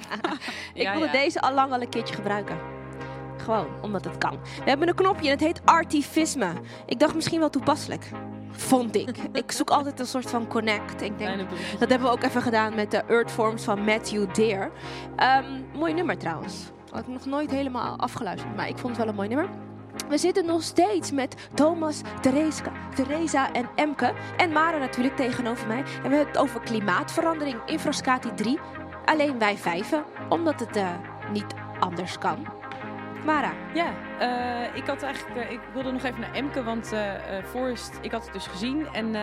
Ik 0.74 0.88
wilde 0.88 1.10
deze 1.10 1.40
al 1.40 1.54
lang 1.54 1.72
al 1.72 1.80
een 1.80 1.88
keertje 1.88 2.14
gebruiken. 2.14 2.58
Gewoon, 3.36 3.66
omdat 3.80 4.04
het 4.04 4.18
kan. 4.18 4.38
We 4.42 4.70
hebben 4.70 4.88
een 4.88 4.94
knopje 4.94 5.26
en 5.26 5.30
het 5.30 5.40
heet 5.40 5.60
Artivisme. 5.64 6.52
Ik 6.86 6.98
dacht 6.98 7.14
misschien 7.14 7.40
wel 7.40 7.50
toepasselijk. 7.50 8.10
Vond 8.50 8.96
ik. 8.96 9.16
ik 9.42 9.52
zoek 9.52 9.70
altijd 9.70 10.00
een 10.00 10.06
soort 10.06 10.30
van 10.30 10.46
connect. 10.46 11.02
Ik 11.02 11.18
denk, 11.18 11.48
dat 11.78 11.88
hebben 11.88 12.08
we 12.08 12.14
ook 12.14 12.22
even 12.22 12.42
gedaan 12.42 12.74
met 12.74 12.90
de 12.90 13.02
Earthforms 13.08 13.64
van 13.64 13.84
Matthew 13.84 14.34
Deer. 14.34 14.70
Ehm, 15.16 15.44
mooi 15.74 15.92
nummer 15.92 16.18
trouwens. 16.18 16.70
Had 16.90 17.00
ik 17.00 17.08
nog 17.08 17.26
nooit 17.26 17.50
helemaal 17.50 17.98
afgeluisterd, 17.98 18.56
maar 18.56 18.68
ik 18.68 18.78
vond 18.78 18.88
het 18.88 18.98
wel 18.98 19.08
een 19.08 19.14
mooi 19.14 19.28
nummer. 19.28 19.48
We 20.08 20.18
zitten 20.18 20.46
nog 20.46 20.62
steeds 20.62 21.12
met 21.12 21.48
Thomas, 21.54 22.00
Thereska, 22.20 22.72
Theresa 22.94 23.52
en 23.52 23.68
Emke. 23.74 24.12
En 24.36 24.52
Mara 24.52 24.78
natuurlijk 24.78 25.16
tegenover 25.16 25.66
mij. 25.66 25.78
En 25.78 25.84
we 25.84 26.16
hebben 26.16 26.26
het 26.26 26.38
over 26.38 26.60
klimaatverandering 26.60 27.60
in 27.66 27.78
Frascati 27.78 28.34
3. 28.34 28.58
Alleen 29.04 29.38
wij 29.38 29.56
vijven, 29.56 30.04
omdat 30.28 30.60
het 30.60 30.76
eh, 30.76 30.90
niet 31.32 31.54
anders 31.78 32.18
kan. 32.18 32.46
Mara, 33.24 33.52
Ja, 33.74 33.94
eh, 34.18 34.76
ik 34.76 34.86
had 34.86 35.02
eigenlijk, 35.02 35.36
eh, 35.36 35.50
ik 35.50 35.60
wilde 35.72 35.92
nog 35.92 36.02
even 36.02 36.20
naar 36.20 36.34
Emke, 36.34 36.62
want 36.62 36.92
eh, 36.92 37.12
Forrest, 37.44 37.98
ik 38.00 38.10
had 38.10 38.24
het 38.24 38.32
dus 38.32 38.46
gezien 38.46 38.86
en 38.92 39.14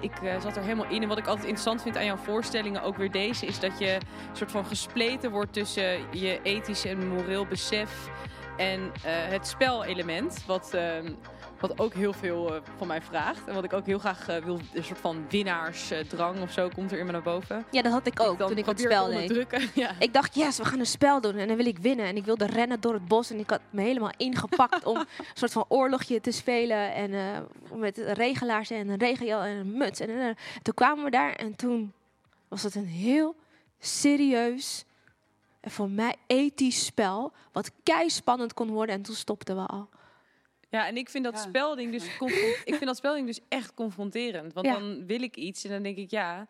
ik 0.00 0.12
zat 0.40 0.56
er 0.56 0.62
helemaal 0.62 0.90
in. 0.90 1.02
En 1.02 1.08
wat 1.08 1.18
ik 1.18 1.26
altijd 1.26 1.46
interessant 1.46 1.82
vind 1.82 1.96
aan 1.96 2.04
jouw 2.04 2.16
voorstellingen, 2.16 2.82
ook 2.82 2.96
weer 2.96 3.10
deze, 3.10 3.46
is 3.46 3.60
dat 3.60 3.78
je 3.78 3.98
soort 4.32 4.50
van 4.50 4.64
gespleten 4.64 5.30
wordt 5.30 5.52
tussen 5.52 5.98
je 6.10 6.40
ethisch 6.42 6.84
en 6.84 7.08
moreel 7.08 7.46
besef 7.46 8.10
en 8.56 8.92
het 9.06 9.46
spelelement, 9.46 10.44
wat, 10.46 10.74
ehm, 10.74 11.12
wat 11.60 11.78
ook 11.78 11.94
heel 11.94 12.12
veel 12.12 12.54
eh, 12.54 12.60
van 12.76 12.86
mij 12.86 13.02
vraagt. 13.02 13.46
En 13.46 13.54
wat 13.54 13.64
ik 13.64 13.72
ook 13.72 13.86
heel 13.86 13.98
graag 13.98 14.28
eh, 14.28 14.44
wil, 14.44 14.60
een 14.72 14.84
soort 14.84 14.98
van 14.98 15.24
winnaarsdrang 15.28 16.40
of 16.40 16.52
zo 16.52 16.68
komt 16.68 16.92
er 16.92 16.98
in 16.98 17.06
me 17.06 17.12
naar 17.12 17.22
boven. 17.22 17.64
ja, 17.70 17.82
dat 17.82 17.92
had 17.92 18.06
ik 18.06 18.20
ook 18.20 18.38
toen 18.38 18.58
ik 18.58 18.66
het 18.66 18.80
spel 18.80 19.06
deed. 19.06 19.46
Ja. 19.74 19.90
Ik 19.98 20.12
dacht, 20.12 20.34
yes, 20.34 20.56
we 20.56 20.64
gaan 20.64 20.78
een 20.78 20.86
spel 20.86 21.20
doen 21.20 21.36
en 21.36 21.48
dan 21.48 21.56
wil 21.56 21.66
ik 21.66 21.78
winnen. 21.78 22.06
En 22.06 22.16
ik 22.16 22.24
wilde 22.24 22.46
rennen 22.46 22.80
door 22.80 22.92
het 22.92 23.08
bos 23.08 23.30
en 23.30 23.38
ik 23.38 23.50
had 23.50 23.60
me 23.70 23.82
helemaal 23.82 24.12
ingepakt 24.16 24.84
om 24.84 24.96
een 24.96 25.06
soort 25.34 25.52
van 25.52 25.64
oorlogje 25.68 26.20
te 26.20 26.30
spelen. 26.30 26.94
En 26.94 27.14
eh, 27.14 27.78
met 27.78 27.98
regelaars 27.98 28.70
en 28.70 28.88
een 28.88 28.98
regenjel 28.98 29.40
en 29.40 29.56
een 29.56 29.76
muts. 29.76 30.00
En 30.00 30.36
toen 30.62 30.74
kwamen 30.74 31.04
we 31.04 31.10
daar 31.10 31.32
en 31.32 31.56
toen 31.56 31.92
was 32.48 32.62
het 32.62 32.74
een 32.74 32.86
heel 32.86 33.36
serieus 33.78 34.84
en 35.60 35.70
voor 35.70 35.90
mij 35.90 36.16
ethisch 36.26 36.84
spel. 36.84 37.32
Wat 37.52 37.70
kei 37.82 38.10
spannend 38.10 38.54
kon 38.54 38.70
worden 38.70 38.94
en 38.94 39.02
toen 39.02 39.14
stopten 39.14 39.56
we 39.56 39.66
al. 39.66 39.88
Ja, 40.70 40.86
en 40.86 40.96
ik 40.96 41.08
vind 41.08 41.24
dat 41.24 41.34
Ja. 41.34 41.40
spelding 41.40 41.92
dus 41.92 42.04
ik 42.64 42.74
vind 42.74 42.84
dat 42.84 42.96
spelding 42.96 43.26
dus 43.26 43.40
echt 43.48 43.74
confronterend. 43.74 44.52
Want 44.52 44.66
Ja. 44.66 44.72
dan 44.78 45.06
wil 45.06 45.22
ik 45.22 45.36
iets 45.36 45.64
en 45.64 45.70
dan 45.70 45.82
denk 45.82 45.96
ik 45.96 46.10
ja. 46.10 46.46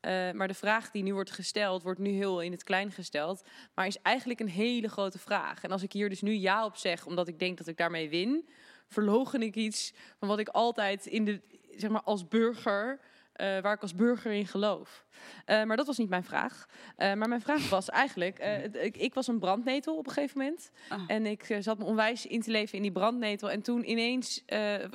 eh, 0.00 0.30
maar 0.32 0.48
de 0.48 0.54
vraag 0.54 0.90
die 0.90 1.02
nu 1.02 1.12
wordt 1.14 1.30
gesteld, 1.30 1.82
wordt 1.82 1.98
nu 1.98 2.10
heel 2.10 2.40
in 2.42 2.52
het 2.52 2.64
klein 2.64 2.90
gesteld. 2.92 3.42
Maar 3.74 3.86
is 3.86 4.00
eigenlijk 4.02 4.40
een 4.40 4.48
hele 4.48 4.88
grote 4.88 5.18
vraag. 5.18 5.62
En 5.64 5.70
als 5.70 5.82
ik 5.82 5.92
hier 5.92 6.08
dus 6.08 6.20
nu 6.22 6.32
ja 6.32 6.64
op 6.64 6.76
zeg, 6.76 7.06
omdat 7.06 7.28
ik 7.28 7.38
denk 7.38 7.58
dat 7.58 7.66
ik 7.66 7.76
daarmee 7.76 8.08
win, 8.08 8.48
verlogen 8.88 9.42
ik 9.42 9.54
iets 9.54 9.92
van 10.18 10.28
wat 10.28 10.38
ik 10.38 10.48
altijd 10.48 11.06
in 11.06 11.24
de, 11.24 11.40
zeg 11.76 11.90
maar, 11.90 12.02
als 12.02 12.28
burger, 12.28 13.00
eh, 13.32 13.60
waar 13.60 13.74
ik 13.74 13.82
als 13.82 13.94
burger 13.94 14.32
in 14.32 14.46
geloof. 14.46 15.04
Eh, 15.44 15.64
maar 15.64 15.76
dat 15.76 15.86
was 15.86 15.98
niet 15.98 16.08
mijn 16.08 16.24
vraag. 16.24 16.66
Eh, 16.96 17.14
maar 17.14 17.28
mijn 17.28 17.40
vraag 17.40 17.68
was 17.68 17.88
eigenlijk, 17.88 18.38
ik, 18.72 18.96
ik 18.96 19.14
was 19.14 19.26
een 19.26 19.38
brandnetel 19.38 19.96
op 19.96 20.06
een 20.06 20.12
gegeven 20.12 20.38
moment. 20.38 20.70
Ah. 20.88 21.02
En 21.06 21.26
ik 21.26 21.56
zat 21.60 21.78
me 21.78 21.84
onwijs 21.84 22.26
in 22.26 22.40
te 22.40 22.50
leven 22.50 22.76
in 22.76 22.82
die 22.82 22.92
brandnetel. 22.92 23.50
En 23.50 23.62
toen 23.62 23.90
ineens 23.90 24.44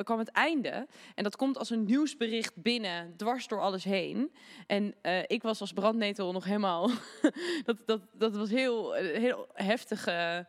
kwam 0.04 0.20
het 0.20 0.30
einde. 0.30 0.88
En 1.16 1.24
dat 1.24 1.36
komt 1.36 1.58
als 1.58 1.70
een 1.70 1.86
nieuwsbericht 1.86 2.56
binnen, 2.56 3.14
dwars 3.16 3.48
door 3.48 3.62
alles 3.62 3.84
heen. 3.84 4.32
En 4.68 4.96
ik 5.28 5.42
was 5.42 5.62
als 5.62 5.74
brandnetel 5.74 6.32
nog 6.32 6.44
helemaal... 6.44 6.90
dat, 7.66 7.78
dat, 7.86 8.02
dat 8.14 8.36
was 8.36 8.50
heel, 8.50 8.94
heel 8.94 9.48
heftige 9.54 10.48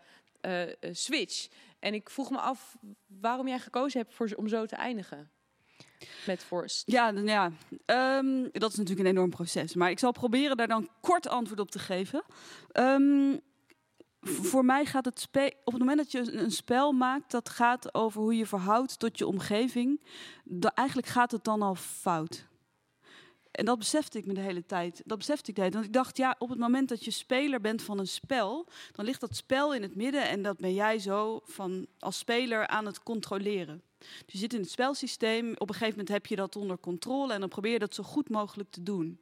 switch. 0.80 1.48
En 1.78 1.94
ik 1.94 2.10
vroeg 2.10 2.30
me 2.30 2.38
af 2.38 2.76
waarom 3.06 3.48
jij 3.48 3.58
gekozen 3.58 4.00
hebt 4.00 4.14
voor, 4.14 4.30
om 4.36 4.48
zo 4.48 4.66
te 4.66 4.76
eindigen. 4.76 5.30
Met 6.26 6.44
Forst. 6.44 6.82
Ja, 6.90 7.08
ja. 7.08 7.52
Ehm, 7.84 8.48
dat 8.52 8.70
is 8.70 8.76
natuurlijk 8.78 9.08
een 9.08 9.14
enorm 9.14 9.30
proces. 9.30 9.74
Maar 9.74 9.90
ik 9.90 9.98
zal 9.98 10.12
proberen 10.12 10.56
daar 10.56 10.68
dan 10.68 10.88
kort 11.00 11.28
antwoord 11.28 11.60
op 11.60 11.70
te 11.70 11.78
geven. 11.78 12.22
Ehm, 12.70 13.36
voor 14.20 14.64
mij 14.64 14.84
gaat 14.84 15.04
het 15.04 15.28
op 15.64 15.72
het 15.72 15.78
moment 15.78 15.98
dat 15.98 16.12
je 16.12 16.32
een- 16.32 16.50
spel 16.50 16.92
maakt, 16.92 17.30
dat 17.30 17.48
gaat 17.48 17.94
over 17.94 18.20
hoe 18.20 18.36
je 18.36 18.46
verhoudt 18.46 18.98
tot 18.98 19.18
je 19.18 19.26
omgeving. 19.26 20.02
Eigenlijk 20.74 21.08
gaat 21.08 21.30
het 21.30 21.44
dan 21.44 21.62
al 21.62 21.74
fout. 21.74 22.46
En 23.50 23.64
dat 23.64 23.78
besefte 23.78 24.18
ik 24.18 24.26
me 24.26 24.34
de 24.34 24.40
hele 24.40 24.66
tijd. 24.66 25.02
Dat 25.04 25.18
besefte 25.18 25.50
ik 25.50 25.56
de. 25.56 25.72
Want 25.72 25.84
ik 25.84 25.92
dacht, 25.92 26.16
ja, 26.16 26.34
op 26.38 26.48
het 26.48 26.58
moment 26.58 26.88
dat 26.88 27.04
je 27.04 27.10
speler 27.10 27.60
bent 27.60 27.82
van 27.82 27.98
een 27.98 28.06
spel, 28.06 28.66
dan 28.92 29.04
ligt 29.04 29.20
dat 29.20 29.36
spel 29.36 29.74
in 29.74 29.82
het 29.82 29.94
midden 29.94 30.28
en 30.28 30.42
dat 30.42 30.56
ben 30.56 30.74
jij 30.74 30.98
zo 30.98 31.40
van 31.44 31.86
als 31.98 32.18
speler 32.18 32.66
aan 32.66 32.86
het 32.86 33.02
controleren. 33.02 33.82
Dus 33.98 34.32
je 34.32 34.38
zit 34.38 34.52
in 34.54 34.60
het 34.60 34.70
spelsysteem. 34.70 35.52
Op 35.52 35.68
een 35.68 35.74
gegeven 35.74 35.90
moment 35.90 36.08
heb 36.08 36.26
je 36.26 36.36
dat 36.36 36.56
onder 36.56 36.78
controle 36.78 37.32
en 37.32 37.40
dan 37.40 37.48
probeer 37.48 37.72
je 37.72 37.78
dat 37.78 37.94
zo 37.94 38.02
goed 38.02 38.28
mogelijk 38.28 38.70
te 38.70 38.82
doen. 38.82 39.20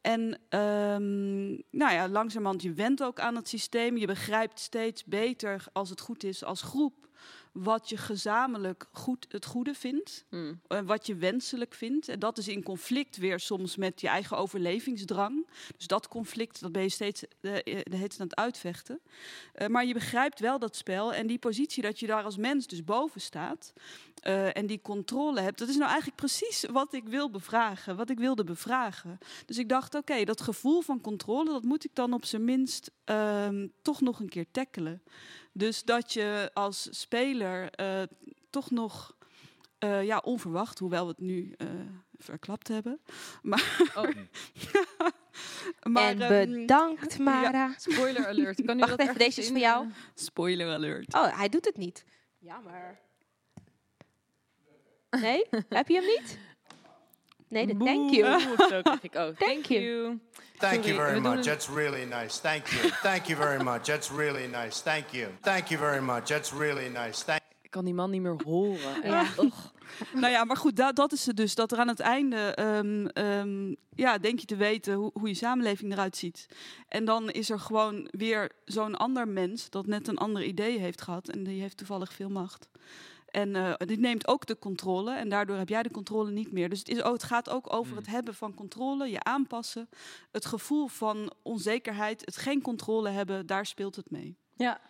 En 0.00 0.38
ehm, 0.48 1.48
nou 1.70 1.92
ja, 1.92 2.08
langzamerhand, 2.08 2.62
je 2.62 2.72
went 2.72 3.02
ook 3.02 3.20
aan 3.20 3.36
het 3.36 3.48
systeem. 3.48 3.96
Je 3.96 4.06
begrijpt 4.06 4.60
steeds 4.60 5.04
beter, 5.04 5.64
als 5.72 5.90
het 5.90 6.00
goed 6.00 6.24
is, 6.24 6.44
als 6.44 6.62
groep, 6.62 7.07
wat 7.52 7.88
je 7.88 7.96
gezamenlijk 7.96 8.86
goed, 8.92 9.26
het 9.28 9.44
goede 9.44 9.74
vindt. 9.74 10.24
Hmm. 10.28 10.60
eh, 10.68 10.80
wat 10.80 11.06
je 11.06 11.14
wenselijk 11.14 11.74
vindt. 11.74 12.08
En 12.08 12.18
dat 12.18 12.38
is 12.38 12.48
in 12.48 12.62
conflict 12.62 13.16
weer 13.16 13.40
soms 13.40 13.76
met 13.76 14.00
je 14.00 14.08
eigen 14.08 14.36
overlevingsdrang. 14.36 15.46
Dus 15.76 15.86
dat 15.86 16.08
conflict, 16.08 16.60
dat 16.60 16.72
ben 16.72 16.82
je 16.82 16.88
steeds 16.88 17.22
eh, 17.22 17.28
de 17.40 17.60
hele 17.74 18.08
tijd 18.08 18.20
aan 18.20 18.26
het 18.26 18.36
uitvechten. 18.36 19.00
Eh, 19.52 19.66
maar 19.68 19.84
je 19.86 19.92
begrijpt 19.94 20.40
wel 20.40 20.58
dat 20.58 20.76
spel 20.76 21.14
en 21.14 21.26
die 21.26 21.38
positie 21.38 21.82
dat 21.82 22.00
je 22.00 22.06
daar 22.06 22.24
als 22.24 22.36
mens 22.36 22.66
dus 22.66 22.84
boven 22.84 23.20
staat. 23.20 23.72
eh, 24.22 24.56
en 24.56 24.66
die 24.66 24.80
controle 24.82 25.40
hebt. 25.40 25.58
Dat 25.58 25.68
is 25.68 25.76
nou 25.76 25.86
eigenlijk 25.88 26.16
precies 26.20 26.64
wat 26.70 26.92
ik 26.92 27.08
wil 27.08 27.30
bevragen, 27.30 27.96
wat 27.96 28.10
ik 28.10 28.18
wilde 28.18 28.44
bevragen. 28.44 29.18
Dus 29.46 29.58
ik 29.58 29.68
dacht, 29.68 29.94
oké, 29.94 30.24
dat 30.24 30.40
gevoel 30.40 30.80
van 30.80 31.00
controle, 31.00 31.50
dat 31.50 31.62
moet 31.62 31.84
ik 31.84 31.94
dan 31.94 32.12
op 32.12 32.24
zijn 32.24 32.44
minst 32.44 32.90
ehm, 33.04 33.66
toch 33.82 34.00
nog 34.00 34.20
een 34.20 34.28
keer 34.28 34.46
tackelen. 34.50 35.02
Dus 35.58 35.82
dat 35.84 36.12
je 36.12 36.50
als 36.54 36.88
speler 36.90 37.70
eh, 37.70 38.02
toch 38.50 38.70
nog, 38.70 39.16
eh, 39.78 40.04
ja, 40.04 40.18
onverwacht, 40.18 40.78
hoewel 40.78 41.02
we 41.04 41.10
het 41.10 41.20
nu 41.20 41.54
eh, 41.56 41.66
verklapt 42.18 42.68
hebben. 42.68 43.00
Maar, 43.42 43.92
Oh. 43.94 44.08
maar 45.92 46.08
en 46.08 46.20
ehm, 46.20 46.52
bedankt, 46.52 47.18
Mara. 47.18 47.74
Spoiler 47.76 48.26
alert. 48.26 48.64
Kan 48.64 48.76
u 48.76 48.80
Wacht 48.80 48.90
dat 48.90 49.00
even, 49.00 49.18
deze 49.18 49.40
is 49.40 49.48
voor 49.48 49.58
jou. 49.58 49.86
spoiler 50.14 50.72
alert. 50.74 51.14
Oh, 51.14 51.36
hij 51.36 51.48
doet 51.48 51.64
het 51.64 51.76
niet. 51.76 52.04
Jammer. 52.38 52.98
Nee? 55.10 55.44
Heb 55.68 55.88
je 55.88 55.94
hem 55.94 56.04
niet? 56.04 56.38
Nee, 57.48 57.66
de 57.66 57.76
thank 57.76 58.10
you. 58.10 58.40
Zo 58.70 58.78
ik. 59.02 59.12
Thank, 59.38 59.66
you. 59.66 60.18
Thank 60.58 60.84
you 60.84 60.96
very 60.96 61.20
much. 61.20 61.42
That's 61.44 61.68
really 61.68 62.04
nice. 62.04 62.40
Thank 62.40 62.66
you. 62.66 62.90
Thank 63.02 63.26
you 63.26 63.38
very 63.38 63.62
much. 63.62 63.84
That's 63.84 64.10
really 64.10 64.46
nice. 64.46 64.82
Thank 64.82 65.08
you. 65.10 65.28
Thank 65.40 65.68
you 65.68 65.80
very 65.80 66.02
much. 66.02 66.24
That's 66.26 66.52
really 66.52 66.88
nice. 66.88 67.24
Thank 67.24 67.40
Ik 67.62 67.70
kan 67.70 67.84
die 67.84 67.94
man 67.94 68.10
niet 68.10 68.22
meer 68.22 68.36
horen. 68.44 69.02
Ja. 69.02 69.26
Nou 70.14 70.32
ja, 70.32 70.44
maar 70.44 70.56
goed, 70.56 70.76
da- 70.76 70.92
dat 70.92 71.12
is 71.12 71.26
het 71.26 71.36
dus. 71.36 71.54
Dat 71.54 71.72
er 71.72 71.78
aan 71.78 71.88
het 71.88 72.00
einde, 72.00 72.36
ehm, 72.36 73.06
ehm, 73.06 73.74
ja, 73.94 74.18
denk 74.18 74.38
je 74.38 74.46
te 74.46 74.56
weten 74.56 74.94
hoe, 74.94 75.10
hoe 75.12 75.28
je 75.28 75.34
samenleving 75.34 75.92
eruit 75.92 76.16
ziet. 76.16 76.46
En 76.88 77.04
dan 77.04 77.30
is 77.30 77.50
er 77.50 77.60
gewoon 77.60 78.08
weer 78.10 78.50
zo'n 78.64 78.96
ander 78.96 79.28
mens 79.28 79.70
dat 79.70 79.86
net 79.86 80.08
een 80.08 80.18
ander 80.18 80.42
idee 80.44 80.78
heeft 80.78 81.02
gehad. 81.02 81.28
En 81.28 81.44
die 81.44 81.60
heeft 81.60 81.76
toevallig 81.76 82.12
veel 82.12 82.28
macht. 82.28 82.68
En 83.38 83.56
eh, 83.56 83.74
die 83.86 83.98
neemt 83.98 84.28
ook 84.28 84.46
de 84.46 84.58
controle 84.58 85.16
en 85.16 85.28
daardoor 85.28 85.56
heb 85.56 85.68
jij 85.68 85.82
de 85.82 85.90
controle 85.90 86.30
niet 86.30 86.52
meer. 86.52 86.68
Dus 86.68 86.78
het, 86.78 86.88
is, 86.88 87.02
het 87.02 87.22
gaat 87.22 87.50
ook 87.50 87.72
over 87.72 87.96
het 87.96 88.06
hebben 88.06 88.34
van 88.34 88.54
controle, 88.54 89.10
je 89.10 89.22
aanpassen. 89.22 89.88
Het 90.32 90.46
gevoel 90.46 90.86
van 90.86 91.32
onzekerheid, 91.42 92.20
het 92.24 92.36
geen 92.36 92.62
controle 92.62 93.08
hebben, 93.08 93.46
daar 93.46 93.66
speelt 93.66 93.96
het 93.96 94.10
mee. 94.10 94.36
Ja. 94.56 94.80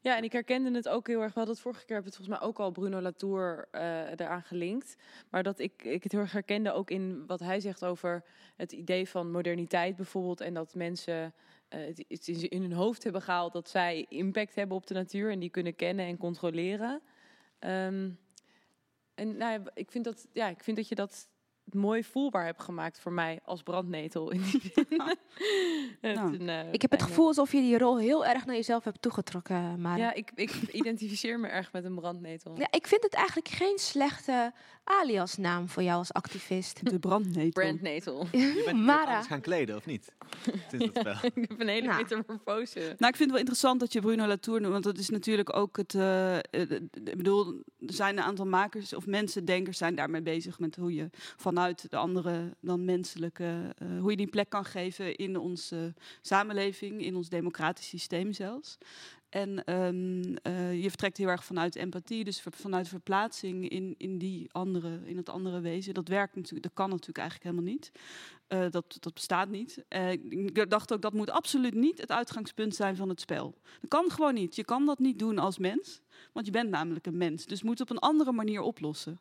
ja, 0.00 0.16
en 0.16 0.24
ik 0.24 0.32
herkende 0.32 0.70
het 0.70 0.88
ook 0.88 1.06
heel 1.06 1.22
erg 1.22 1.34
wel. 1.34 1.44
Dat 1.44 1.60
vorige 1.60 1.84
keer 1.84 1.96
heb 1.96 2.04
het 2.04 2.16
volgens 2.16 2.38
mij 2.38 2.48
ook 2.48 2.58
al 2.58 2.70
Bruno 2.70 3.00
Latour 3.00 3.68
eh 3.70 4.10
eraan 4.10 4.42
gelinkt. 4.42 4.96
Maar 5.30 5.42
dat 5.42 5.58
ik, 5.58 5.84
ik 5.84 6.02
het 6.02 6.12
heel 6.12 6.20
erg 6.20 6.32
herkende 6.32 6.72
ook 6.72 6.90
in 6.90 7.26
wat 7.26 7.40
hij 7.40 7.60
zegt 7.60 7.84
over 7.84 8.24
het 8.56 8.72
idee 8.72 9.08
van 9.08 9.30
moderniteit 9.30 9.96
bijvoorbeeld. 9.96 10.40
En 10.40 10.54
dat 10.54 10.74
mensen 10.74 11.34
eh, 11.68 11.80
het, 12.08 12.28
in 12.28 12.62
hun 12.62 12.72
hoofd 12.72 13.02
hebben 13.02 13.22
gehaald 13.22 13.52
dat 13.52 13.68
zij 13.68 14.06
impact 14.08 14.54
hebben 14.54 14.76
op 14.76 14.86
de 14.86 14.94
natuur. 14.94 15.30
En 15.30 15.38
die 15.38 15.50
kunnen 15.50 15.76
kennen 15.76 16.06
en 16.06 16.16
controleren. 16.16 17.02
Ehm, 17.66 18.10
en 19.14 19.36
nou 19.36 19.52
ja, 19.52 19.62
ik, 19.74 19.90
vind 19.90 20.04
dat, 20.04 20.26
ja, 20.32 20.48
ik 20.48 20.62
vind 20.62 20.76
dat 20.76 20.88
je 20.88 20.94
dat 20.94 21.28
mooi 21.64 22.04
voelbaar 22.04 22.44
hebt 22.44 22.62
gemaakt 22.62 23.00
voor 23.00 23.12
mij 23.12 23.40
als 23.44 23.62
brandnetel. 23.62 24.30
In 24.30 24.42
die 24.42 24.72
Nou, 26.14 26.38
een, 26.38 26.48
eh, 26.48 26.72
Ik 26.72 26.82
heb 26.82 26.90
het 26.90 27.02
gevoel 27.02 27.26
alsof 27.26 27.52
je 27.52 27.60
die 27.60 27.78
rol 27.78 27.98
heel 27.98 28.26
erg 28.26 28.46
naar 28.46 28.54
jezelf 28.54 28.84
hebt 28.84 29.02
toegetrokken, 29.02 29.80
Mara. 29.80 29.96
Ja, 29.96 30.12
ik, 30.12 30.30
ik 30.34 30.50
identificeer 30.50 31.40
me 31.40 31.48
erg 31.48 31.72
met 31.72 31.84
een 31.84 31.94
brandnetel. 31.94 32.58
Ja, 32.58 32.66
ik 32.70 32.86
vind 32.86 33.02
het 33.02 33.14
eigenlijk 33.14 33.48
geen 33.48 33.78
slechte 33.78 34.52
aliasnaam 34.86 35.68
voor 35.68 35.82
jou 35.82 35.98
als 35.98 36.12
activist. 36.12 36.90
De 36.90 36.98
brandnetel. 36.98 37.50
Brandnetel. 37.62 38.26
Je 38.32 38.62
bent 38.64 38.76
je 38.76 38.82
Mara. 38.82 39.04
anders 39.06 39.26
gaan 39.26 39.40
kleden, 39.40 39.76
of 39.76 39.86
niet? 39.86 40.12
Sinds 40.70 40.84
het 40.84 40.96
spel. 40.98 41.14
ik 41.34 41.48
heb 41.48 41.60
een 41.60 41.68
hele 41.68 41.86
Nou. 41.86 42.02
metamorfose. 42.02 42.78
Nou, 42.78 42.92
ik 43.12 43.16
vind 43.16 43.18
het 43.18 43.30
wel 43.30 43.38
interessant 43.38 43.80
dat 43.80 43.92
je 43.92 44.00
Bruno 44.00 44.26
Latour 44.26 44.60
noemt, 44.60 44.72
want 44.72 44.84
dat 44.84 44.98
is 44.98 45.08
natuurlijk 45.08 45.56
ook 45.56 45.76
het. 45.76 45.94
eh, 45.94 46.36
eh, 46.36 46.42
ik 47.04 47.16
bedoel, 47.16 47.46
er 47.86 47.92
zijn 47.92 48.16
een 48.16 48.24
aantal 48.24 48.46
makers 48.46 48.94
of 48.94 49.06
mensen, 49.06 49.44
denkers, 49.44 49.78
zijn 49.78 49.94
daarmee 49.94 50.22
bezig 50.22 50.58
met 50.58 50.76
hoe 50.76 50.94
je 50.94 51.10
vanuit 51.36 51.90
de 51.90 51.96
andere 51.96 52.54
dan 52.60 52.84
menselijke, 52.84 53.74
eh, 53.78 53.86
hoe 54.00 54.10
je 54.10 54.16
die 54.16 54.26
plek 54.26 54.48
kan 54.48 54.64
geven 54.64 55.16
in 55.16 55.36
onze 55.38 55.94
samenleving, 56.20 57.02
in 57.04 57.16
ons 57.16 57.28
democratisch 57.28 57.88
systeem 57.88 58.32
zelfs. 58.32 58.78
En 59.28 59.64
ehm, 59.64 60.36
eh, 60.42 60.82
je 60.82 60.88
vertrekt 60.88 61.16
heel 61.16 61.28
erg 61.28 61.44
vanuit 61.44 61.76
empathie, 61.76 62.24
dus 62.24 62.42
vanuit 62.50 62.88
verplaatsing 62.88 63.68
in, 63.68 63.94
in 63.98 64.18
die 64.18 64.48
andere, 64.52 65.00
in 65.04 65.16
het 65.16 65.28
andere 65.28 65.60
wezen. 65.60 65.94
Dat 65.94 66.08
werkt 66.08 66.34
natuurlijk, 66.34 66.62
dat 66.62 66.74
kan 66.74 66.90
natuurlijk 66.90 67.18
eigenlijk 67.18 67.50
helemaal 67.50 67.72
niet. 67.72 67.92
Eh, 68.46 68.70
dat, 68.70 68.96
dat 69.00 69.14
bestaat 69.14 69.48
niet. 69.48 69.84
Eh, 69.88 70.12
ik 70.12 70.70
dacht 70.70 70.92
ook 70.92 71.02
dat 71.02 71.12
moet 71.12 71.30
absoluut 71.30 71.74
niet 71.74 72.00
het 72.00 72.10
uitgangspunt 72.10 72.74
zijn 72.74 72.96
van 72.96 73.08
het 73.08 73.20
spel. 73.20 73.54
Dat 73.80 73.90
kan 73.90 74.10
gewoon 74.10 74.34
niet. 74.34 74.56
Je 74.56 74.64
kan 74.64 74.86
dat 74.86 74.98
niet 74.98 75.18
doen 75.18 75.38
als 75.38 75.58
mens, 75.58 76.00
want 76.32 76.46
je 76.46 76.52
bent 76.52 76.70
namelijk 76.70 77.06
een 77.06 77.16
mens. 77.16 77.46
Dus 77.46 77.62
moet 77.62 77.78
het 77.78 77.90
op 77.90 77.96
een 77.96 78.08
andere 78.08 78.32
manier 78.32 78.60
oplossen. 78.60 79.20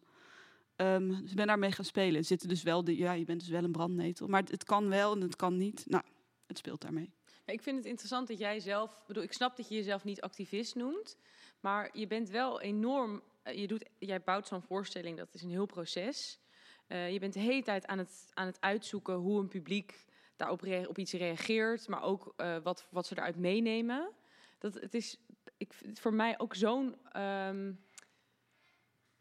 Ehm, 0.76 1.08
dus 1.08 1.30
ik 1.30 1.36
ben 1.36 1.48
daarmee 1.48 1.72
gaan 1.72 1.86
spelen. 1.86 2.26
Zitten 2.26 2.50
dus 2.50 2.64
wel 2.64 2.84
de, 2.84 2.98
ja, 2.98 3.12
je 3.12 3.26
bent 3.26 3.40
dus 3.40 3.50
wel 3.50 3.64
een 3.64 3.72
brandnetel, 3.72 4.28
maar 4.28 4.44
het 4.46 4.64
kan 4.64 4.90
wel 4.90 5.14
en 5.14 5.22
het 5.22 5.36
kan 5.36 5.58
niet. 5.58 5.86
Nou, 5.88 6.04
het 6.48 6.58
speelt 6.58 6.82
daarmee. 6.82 7.15
Ik 7.46 7.62
vind 7.62 7.78
het 7.78 7.86
interessant 7.86 8.28
dat 8.28 8.38
jij 8.38 8.60
zelf, 8.60 9.06
bedoel, 9.08 9.24
ik 9.24 9.34
snap 9.34 9.56
dat 9.58 9.68
je 9.68 9.76
jezelf 9.76 10.04
niet 10.04 10.22
activist 10.22 10.76
noemt, 10.76 11.18
maar 11.60 11.98
je 11.98 12.08
bent 12.08 12.30
wel 12.30 12.62
enorm, 12.62 13.24
eh, 13.44 13.58
je 13.58 13.68
doet, 13.68 13.86
jij 14.00 14.22
bouwt 14.22 14.48
zo'n 14.48 14.62
voorstelling, 14.62 15.18
dat 15.18 15.34
is 15.34 15.42
een 15.42 15.50
heel 15.50 15.66
proces. 15.66 16.40
Eh, 16.88 17.12
je 17.12 17.20
bent 17.20 17.34
de 17.34 17.40
hele 17.40 17.64
tijd 17.64 17.88
aan 17.88 17.98
het, 17.98 18.30
aan 18.34 18.46
het 18.46 18.62
uitzoeken 18.62 19.14
hoe 19.14 19.40
een 19.40 19.48
publiek 19.48 20.06
daarop 20.36 20.64
op 20.88 20.98
iets 20.98 21.14
reageert, 21.14 21.88
maar 21.88 22.02
ook 22.02 22.34
eh, 22.36 22.58
wat, 22.64 22.88
wat 22.92 23.06
ze 23.08 23.18
eruit 23.18 23.36
meenemen. 23.36 24.12
Dat, 24.58 24.74
het 24.74 24.94
is 24.94 25.18
ik, 25.58 25.74
voor 25.94 26.14
mij 26.14 26.40
ook 26.40 26.56
zo'n. 26.56 26.96
ehm, 27.12 27.74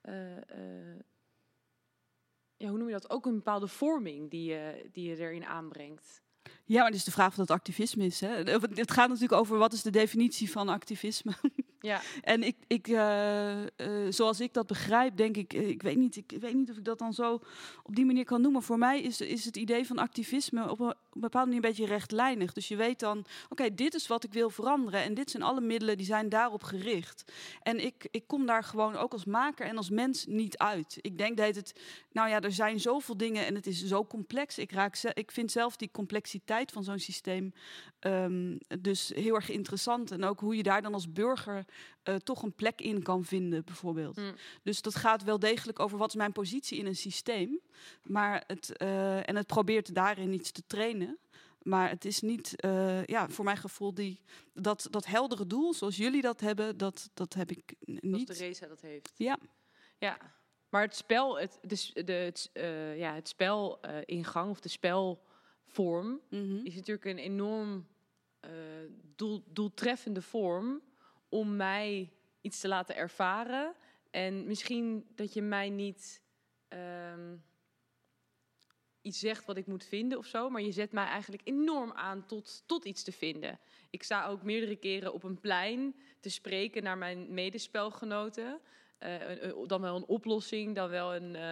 eh, 0.01 0.37
eh, 0.37 1.01
ja, 2.57 2.69
hoe 2.69 2.79
noem 2.79 2.87
je 2.87 2.93
dat? 2.93 3.11
Ook 3.11 3.27
een 3.27 3.35
bepaalde 3.35 3.69
vorming 3.69 4.31
die 4.31 4.51
je, 4.51 4.89
die 4.93 5.09
je 5.09 5.17
erin 5.17 5.45
aanbrengt. 5.45 6.23
Ja, 6.65 6.77
maar 6.77 6.87
het 6.87 6.95
is 6.95 7.05
de 7.05 7.11
vraag 7.11 7.29
of 7.29 7.35
dat 7.35 7.51
activisme 7.51 8.05
is. 8.05 8.21
Hè? 8.21 8.29
Het 8.29 8.91
gaat 8.91 9.09
natuurlijk 9.09 9.41
over 9.41 9.59
wat 9.59 9.73
is 9.73 9.83
de 9.83 9.91
definitie 9.91 10.51
van 10.51 10.69
activisme. 10.69 11.33
Ja. 11.85 12.01
En 12.23 12.43
ik, 12.43 12.57
ik, 12.67 12.89
eh, 12.89 13.63
eh, 13.63 13.69
zoals 14.09 14.41
ik 14.41 14.53
dat 14.53 14.67
begrijp, 14.67 15.17
denk 15.17 15.37
ik, 15.37 15.53
eh, 15.53 15.69
ik 15.69 15.83
weet, 15.83 15.97
niet, 15.97 16.17
ik 16.17 16.37
weet 16.41 16.55
niet 16.55 16.71
of 16.71 16.77
ik 16.77 16.85
dat 16.85 16.99
dan 16.99 17.13
zo 17.13 17.41
op 17.83 17.97
die 17.97 18.05
manier 18.05 18.25
kan 18.25 18.41
noemen. 18.41 18.63
Voor 18.63 18.79
mij 18.79 19.03
is, 19.03 19.21
is 19.21 19.45
het 19.45 19.57
idee 19.57 19.87
van 19.87 19.99
activisme 19.99 20.71
op 20.71 20.81
een, 20.81 20.89
op 20.89 21.15
een 21.15 21.21
bepaalde 21.21 21.51
manier 21.51 21.65
een 21.65 21.71
beetje 21.71 21.87
rechtlijnig. 21.87 22.53
Dus 22.53 22.69
je 22.69 22.77
weet 22.77 23.01
dan, 23.01 23.25
oké, 23.49 23.75
dit 23.75 23.95
is 23.95 24.07
wat 24.07 24.25
ik 24.25 24.33
wil 24.33 24.51
veranderen. 24.51 25.03
En 25.03 25.15
dit 25.15 25.31
zijn 25.31 25.43
alle 25.43 25.61
middelen 25.61 25.97
die 25.97 26.07
zijn 26.07 26.29
daarop 26.29 26.63
gericht. 26.63 27.33
En 27.63 27.85
ik, 27.85 28.09
ik 28.11 28.27
kom 28.27 28.47
daar 28.47 28.65
gewoon 28.65 28.97
ook 28.97 29.13
als 29.13 29.25
maker 29.25 29.67
en 29.67 29.77
als 29.77 29.91
mens 29.91 30.27
niet 30.27 30.59
uit. 30.59 30.99
Ik 31.01 31.19
denk 31.19 31.37
dat 31.37 31.55
het, 31.55 31.81
nou 32.13 32.29
ja, 32.29 32.41
er 32.41 32.53
zijn 32.53 32.81
zoveel 32.81 33.17
dingen 33.17 33.47
en 33.47 33.55
het 33.55 33.67
is 33.67 33.85
zo 33.85 34.07
complex. 34.07 34.59
Ik, 34.59 34.73
raak, 34.73 34.97
ik 35.15 35.31
vind 35.31 35.53
zelf 35.53 35.77
die 35.77 35.91
complexiteit 35.93 36.73
van 36.73 36.85
zo'n 36.85 36.99
systeem 36.99 37.53
ehm, 37.99 38.57
dus 38.81 39.13
heel 39.15 39.35
erg 39.35 39.51
interessant. 39.51 40.11
En 40.11 40.25
ook 40.25 40.41
hoe 40.41 40.57
je 40.57 40.63
daar 40.63 40.83
dan 40.83 40.95
als 40.95 41.13
burger 41.13 41.65
eh, 42.05 42.15
toch 42.15 42.43
een 42.43 42.53
plek 42.53 42.81
in 42.81 43.03
kan 43.03 43.25
vinden, 43.25 43.65
bijvoorbeeld. 43.65 44.17
Mm. 44.17 44.35
Dus 44.63 44.83
dat 44.83 44.95
gaat 44.95 45.23
wel 45.25 45.39
degelijk 45.39 45.79
over 45.79 45.99
wat 45.99 46.09
is 46.09 46.15
mijn 46.15 46.33
positie 46.33 46.79
in 46.79 46.87
een 46.87 46.97
systeem. 46.97 47.61
Maar 48.03 48.45
het, 48.47 48.77
eh, 48.77 49.29
en 49.29 49.37
het 49.37 49.47
probeert 49.47 49.95
daarin 49.95 50.33
iets 50.33 50.51
te 50.51 50.63
trainen. 50.67 51.19
Maar 51.63 51.91
het 51.91 52.05
is 52.05 52.21
niet, 52.21 52.61
eh, 52.61 53.05
ja, 53.05 53.29
voor 53.29 53.45
mijn 53.45 53.57
gevoel, 53.57 53.95
die, 53.95 54.21
dat, 54.53 54.87
dat 54.91 55.07
heldere 55.07 55.47
doel 55.47 55.75
zoals 55.75 55.97
jullie 55.97 56.23
dat 56.23 56.41
hebben, 56.41 56.77
dat, 56.77 57.11
dat 57.15 57.35
heb 57.35 57.51
ik 57.51 57.75
niet. 57.85 58.27
Zoals 58.27 58.39
de 58.39 58.45
Reza 58.45 58.67
dat 58.67 58.81
heeft. 58.81 59.13
Ja. 59.17 59.39
Ja, 59.99 60.19
maar 60.69 60.83
het 60.83 60.97
spel, 60.97 61.39
het, 61.39 61.59
dus 61.63 61.93
de, 61.93 62.13
het, 62.13 62.51
ja, 62.97 63.15
het 63.15 63.29
spel 63.29 63.81
ingang 64.05 64.51
of 64.51 64.61
de 64.61 64.69
spelvorm 64.69 66.21
Mhm. 66.31 66.65
is 66.65 66.75
natuurlijk 66.75 67.07
een 67.07 67.19
enorm 67.19 67.87
doel, 69.17 69.43
doeltreffende 69.47 70.23
vorm 70.23 70.83
om 71.35 71.57
mij 71.57 72.13
iets 72.41 72.61
te 72.61 72.69
laten 72.69 72.97
ervaren. 72.97 73.75
En 74.11 74.47
misschien 74.47 75.07
dat 75.15 75.33
je 75.33 75.43
mij 75.43 75.71
niet 75.71 76.23
ehm, 76.69 77.37
iets 79.03 79.19
zegt 79.19 79.45
wat 79.45 79.57
ik 79.57 79.67
moet 79.67 79.85
vinden 79.85 80.19
of 80.19 80.27
zo, 80.27 80.51
maar 80.51 80.63
je 80.63 80.73
zet 80.73 80.93
mij 80.93 81.05
eigenlijk 81.05 81.43
enorm 81.45 81.93
aan 81.93 82.27
tot, 82.27 82.63
tot 82.67 82.85
iets 82.85 83.03
te 83.03 83.13
vinden. 83.13 83.59
Ik 83.91 84.03
sta 84.03 84.27
ook 84.27 84.43
meerdere 84.43 84.77
keren 84.77 85.13
op 85.13 85.23
een 85.23 85.41
plein 85.41 85.95
te 86.21 86.31
spreken 86.31 86.83
naar 86.83 86.99
mijn 86.99 87.35
medespelgenoten. 87.35 88.61
Eh, 88.99 89.67
dan 89.67 89.81
wel 89.81 89.97
een 89.97 90.07
oplossing, 90.07 90.75
dan 90.75 90.89
wel 90.89 91.15
een. 91.15 91.35
eh, 91.37 91.43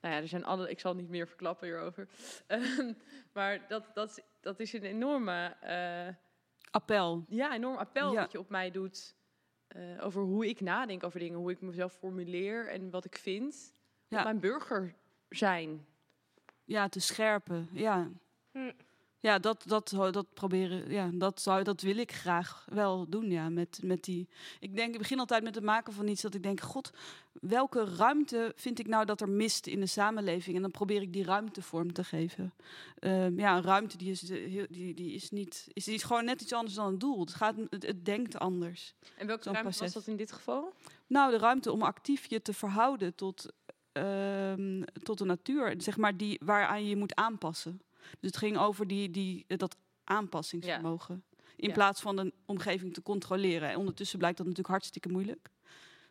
nou 0.00 0.14
ja, 0.14 0.20
er 0.20 0.28
zijn 0.28 0.44
alle. 0.44 0.70
Ik 0.70 0.80
zal 0.80 0.94
niet 0.94 1.08
meer 1.08 1.26
verklappen 1.28 1.66
hierover. 1.66 2.08
Ehm, 2.46 2.92
maar 3.32 3.68
dat, 3.68 3.90
dat, 3.94 4.22
dat 4.40 4.60
is 4.60 4.72
een 4.72 4.82
enorme. 4.84 5.56
eh, 5.60 6.14
Appel. 6.70 7.24
ja, 7.28 7.54
enorm 7.54 7.76
appel 7.76 8.12
Ja. 8.12 8.20
dat 8.20 8.32
je 8.32 8.38
op 8.38 8.48
mij 8.48 8.70
doet. 8.70 9.14
Eh, 9.76 10.04
over 10.04 10.22
hoe 10.22 10.48
ik 10.48 10.60
nadenk 10.60 11.04
over 11.04 11.18
dingen, 11.20 11.38
hoe 11.38 11.50
ik 11.50 11.60
mezelf 11.60 11.92
formuleer 11.92 12.68
en 12.68 12.90
wat 12.90 13.04
ik 13.04 13.16
vind. 13.16 13.72
Ja. 14.08 14.22
Mijn 14.22 14.40
burger 14.40 14.94
zijn. 15.28 15.86
Ja, 16.64 16.88
te 16.88 17.00
scherpen. 17.00 17.68
Ja, 17.72 18.08
Hm. 18.52 18.72
Ja 19.26 19.38
dat, 19.38 19.62
dat, 19.66 19.94
dat 20.10 20.34
proberen. 20.34 20.90
Ja, 20.90 21.10
dat, 21.12 21.40
zou, 21.40 21.62
dat 21.62 21.80
wil 21.80 21.96
ik 21.96 22.12
graag 22.12 22.66
wel 22.72 23.08
doen. 23.08 23.30
Ja, 23.30 23.48
met, 23.48 23.80
met 23.82 24.04
die. 24.04 24.28
Ik 24.60 24.76
denk, 24.76 24.92
ik 24.92 24.98
begin 24.98 25.18
altijd 25.18 25.42
met 25.42 25.54
het 25.54 25.64
maken 25.64 25.92
van 25.92 26.08
iets 26.08 26.22
dat 26.22 26.34
ik 26.34 26.42
denk: 26.42 26.60
God, 26.60 26.90
welke 27.32 27.84
ruimte 27.84 28.52
vind 28.56 28.78
ik 28.78 28.86
nou 28.86 29.04
dat 29.04 29.20
er 29.20 29.28
mist 29.28 29.66
in 29.66 29.80
de 29.80 29.86
samenleving? 29.86 30.56
En 30.56 30.62
dan 30.62 30.70
probeer 30.70 31.02
ik 31.02 31.12
die 31.12 31.24
ruimte 31.24 31.62
vorm 31.62 31.92
te 31.92 32.04
geven. 32.04 32.52
Ehm, 32.98 33.38
ja, 33.38 33.56
een 33.56 33.62
ruimte 33.62 33.96
die 33.96 34.10
is, 34.10 34.30
eh, 34.30 34.64
die, 34.68 34.94
die 34.94 35.12
is 35.12 35.30
niet. 35.30 35.68
Is, 35.72 35.84
die 35.84 35.94
is 35.94 36.02
gewoon 36.02 36.24
net 36.24 36.40
iets 36.40 36.52
anders 36.52 36.74
dan 36.74 36.86
een 36.86 36.98
doel. 36.98 37.20
Het, 37.20 37.34
gaat, 37.34 37.54
het, 37.70 37.86
het 37.86 38.04
denkt 38.04 38.38
anders. 38.38 38.94
En 39.16 39.26
welke 39.26 39.44
ruimte 39.44 39.64
was 39.64 39.76
proces. 39.76 39.94
dat 39.94 40.06
in 40.06 40.16
dit 40.16 40.32
geval? 40.32 40.72
Nou, 41.06 41.30
de 41.30 41.38
ruimte 41.38 41.72
om 41.72 41.82
actief 41.82 42.26
je 42.26 42.42
te 42.42 42.52
verhouden 42.52 43.14
tot, 43.14 43.46
ehm, 43.92 44.82
tot 45.02 45.18
de 45.18 45.24
natuur, 45.24 45.74
zeg 45.78 45.96
maar, 45.96 46.16
die, 46.16 46.40
waaraan 46.44 46.82
je 46.82 46.88
je 46.88 46.96
moet 46.96 47.14
aanpassen. 47.14 47.80
Dus 48.20 48.30
het 48.30 48.36
ging 48.36 48.58
over 48.58 48.86
die, 48.86 49.10
die, 49.10 49.44
dat 49.56 49.76
aanpassingsvermogen. 50.04 51.24
In 51.56 51.68
Ja. 51.68 51.74
plaats 51.74 52.00
van 52.00 52.16
de 52.16 52.32
omgeving 52.44 52.94
te 52.94 53.02
controleren. 53.02 53.68
En 53.70 53.76
ondertussen 53.76 54.18
blijkt 54.18 54.36
dat 54.36 54.46
natuurlijk 54.46 54.74
hartstikke 54.74 55.08
moeilijk. 55.08 55.50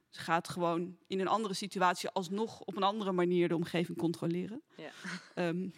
Dus 0.10 0.18
gaat 0.24 0.50
gewoon 0.50 0.98
in 1.08 1.20
een 1.20 1.28
andere 1.28 1.54
situatie 1.54 2.10
alsnog 2.10 2.60
op 2.62 2.76
een 2.76 2.84
andere 2.84 3.12
manier 3.12 3.48
de 3.48 3.56
omgeving 3.56 3.98
controleren. 3.98 4.62
Ja. 4.76 4.90
Ehm, 5.36 5.70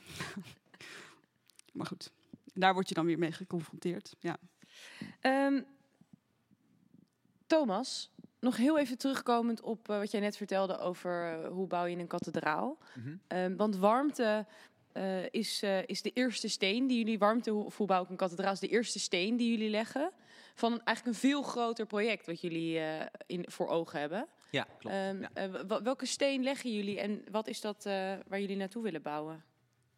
maar 1.73 1.85
goed, 1.87 2.11
daar 2.53 2.73
word 2.73 2.89
je 2.89 2.95
dan 2.95 3.05
weer 3.05 3.17
mee 3.19 3.31
geconfronteerd. 3.31 4.15
Ja. 4.19 4.37
Ehm, 5.21 5.61
Thomas, 7.47 8.11
nog 8.39 8.57
heel 8.57 8.77
even 8.79 8.97
terugkomend 8.97 9.61
op 9.61 9.89
eh, 9.89 9.97
wat 9.97 10.11
jij 10.11 10.19
net 10.21 10.37
vertelde 10.37 10.77
over 10.77 11.33
eh, 11.43 11.49
hoe 11.51 11.67
bouw 11.67 11.85
je 11.85 11.97
een 11.97 12.07
kathedraal. 12.07 12.77
Ehm, 13.27 13.55
want 13.55 13.75
warmte 13.75 14.45
eh, 14.97 15.25
is, 15.31 15.61
eh, 15.63 15.87
is 15.87 16.01
de 16.01 16.11
eerste 16.13 16.47
steen 16.47 16.87
die 16.87 16.97
jullie, 16.97 17.19
warmte 17.19 17.49
hoe, 17.51 17.63
of 17.65 17.77
hoe 17.77 17.87
bouw 17.87 18.03
ik 18.03 18.09
een 18.09 18.15
kathedraal, 18.15 18.51
is 18.51 18.59
de 18.59 18.67
eerste 18.67 18.99
steen 18.99 19.37
die 19.37 19.51
jullie 19.51 19.69
leggen. 19.69 20.11
Van 20.53 20.71
een, 20.71 20.83
eigenlijk 20.83 21.17
een 21.17 21.29
veel 21.29 21.41
groter 21.41 21.85
project 21.85 22.25
wat 22.25 22.41
jullie 22.41 22.79
eh, 22.79 23.05
in, 23.25 23.45
voor 23.47 23.67
ogen 23.67 23.99
hebben. 23.99 24.27
Ja, 24.51 24.63
klopt. 24.63 24.95
Ehm, 24.95 25.21
Ja. 25.21 25.29
eh, 25.33 25.79
welke 25.83 26.05
steen 26.05 26.43
leggen 26.43 26.73
jullie 26.73 26.99
en 26.99 27.23
wat 27.31 27.47
is 27.47 27.61
dat 27.61 27.83
waar 28.27 28.39
jullie 28.41 28.55
naartoe 28.55 28.83
willen 28.83 29.01
bouwen? 29.01 29.43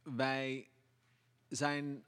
Wij 0.04 0.68
zijn, 1.50 2.04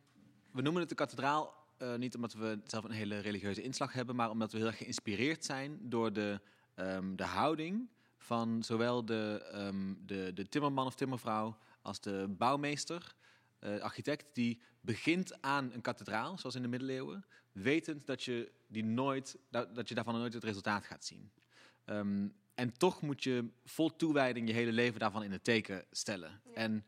we 0.52 0.62
noemen 0.62 0.82
het 0.82 0.90
de 0.90 0.96
kathedraal, 0.96 1.54
niet 1.98 2.16
omdat 2.16 2.34
we 2.34 2.60
zelf 2.66 2.84
een 2.84 2.92
hele 2.92 3.20
religieuze 3.20 3.62
inslag 3.62 3.94
hebben, 3.94 4.16
maar 4.16 4.30
omdat 4.30 4.52
we 4.52 4.58
heel 4.58 4.68
erg 4.68 4.78
geïnspireerd 4.78 5.46
zijn 5.46 5.78
door 5.82 6.14
de, 6.14 6.40
ehm, 6.76 7.16
de 7.16 7.24
houding 7.24 7.90
van 8.18 8.64
zowel 8.64 9.06
de, 9.06 9.48
ehm, 9.52 9.94
de, 10.06 10.32
de 10.34 10.50
timmerman 10.50 10.86
of 10.86 10.96
timmervrouw 10.96 11.58
als 11.82 12.02
de 12.02 12.26
bouwmeester, 12.30 13.16
eh, 13.60 13.80
architect, 13.80 14.26
die 14.34 14.62
begint 14.82 15.42
aan 15.42 15.72
een 15.74 15.82
kathedraal, 15.82 16.38
zoals 16.38 16.56
in 16.56 16.62
de 16.62 16.68
middeleeuwen, 16.68 17.26
wetend 17.52 18.06
dat 18.06 18.24
je, 18.24 18.52
die 18.68 18.84
nooit, 18.84 19.38
dat, 19.50 19.76
dat 19.76 19.90
je 19.90 19.96
daarvan 19.96 20.20
nooit 20.20 20.34
het 20.34 20.44
resultaat 20.44 20.86
gaat 20.86 21.06
zien. 21.06 21.32
Ehm, 21.86 22.28
en 22.54 22.78
toch 22.78 23.02
moet 23.02 23.24
je 23.24 23.50
vol 23.66 23.96
toewijding 23.96 24.48
je 24.48 24.54
hele 24.54 24.72
leven 24.72 25.00
daarvan 25.00 25.24
in 25.24 25.32
het 25.32 25.44
teken 25.44 25.86
stellen. 25.92 26.42
En 26.54 26.86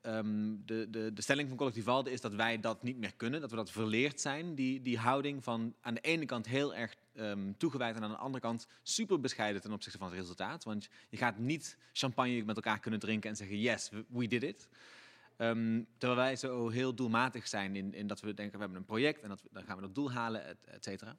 ehm, 0.00 0.56
de, 0.64 0.90
de, 0.90 1.12
de 1.12 1.22
stelling 1.22 1.48
van 1.48 1.56
Collectief 1.56 1.84
Walden 1.84 2.12
is 2.12 2.20
dat 2.20 2.34
wij 2.34 2.60
dat 2.60 2.82
niet 2.82 2.96
meer 2.96 3.14
kunnen. 3.14 3.40
Dat 3.40 3.50
we 3.50 3.56
dat 3.56 3.70
verleerd 3.70 4.20
zijn, 4.20 4.54
die, 4.54 4.82
die 4.82 4.98
houding 4.98 5.44
van 5.44 5.74
aan 5.80 5.94
de 5.94 6.00
ene 6.00 6.26
kant 6.26 6.46
heel 6.46 6.74
erg 6.74 6.94
ehm, 7.14 7.52
toegewijd... 7.56 7.96
en 7.96 8.02
aan 8.02 8.10
de 8.10 8.16
andere 8.16 8.42
kant 8.42 8.66
super 8.82 9.20
bescheiden 9.20 9.62
ten 9.62 9.72
opzichte 9.72 9.98
van 9.98 10.08
het 10.08 10.16
resultaat. 10.16 10.64
Want 10.64 10.88
je 11.08 11.16
gaat 11.16 11.38
niet 11.38 11.76
champagne 11.92 12.44
met 12.44 12.56
elkaar 12.56 12.80
kunnen 12.80 13.00
drinken 13.00 13.30
en 13.30 13.36
zeggen... 13.36 13.58
yes, 13.58 13.90
we 14.08 14.26
did 14.26 14.42
it. 14.42 14.68
Ehm, 15.36 15.82
terwijl 15.98 16.20
wij 16.20 16.36
zo 16.36 16.68
heel 16.68 16.94
doelmatig 16.94 17.48
zijn 17.48 17.76
in, 17.76 17.94
in 17.94 18.06
dat 18.06 18.20
we 18.20 18.34
denken... 18.34 18.54
we 18.54 18.64
hebben 18.64 18.78
een 18.78 18.84
project 18.84 19.22
en 19.22 19.28
dat 19.28 19.42
dan 19.50 19.64
gaan 19.64 19.76
we 19.76 19.82
dat 19.82 19.94
doel 19.94 20.12
halen, 20.12 20.46
et 20.64 20.84
cetera. 20.84 21.16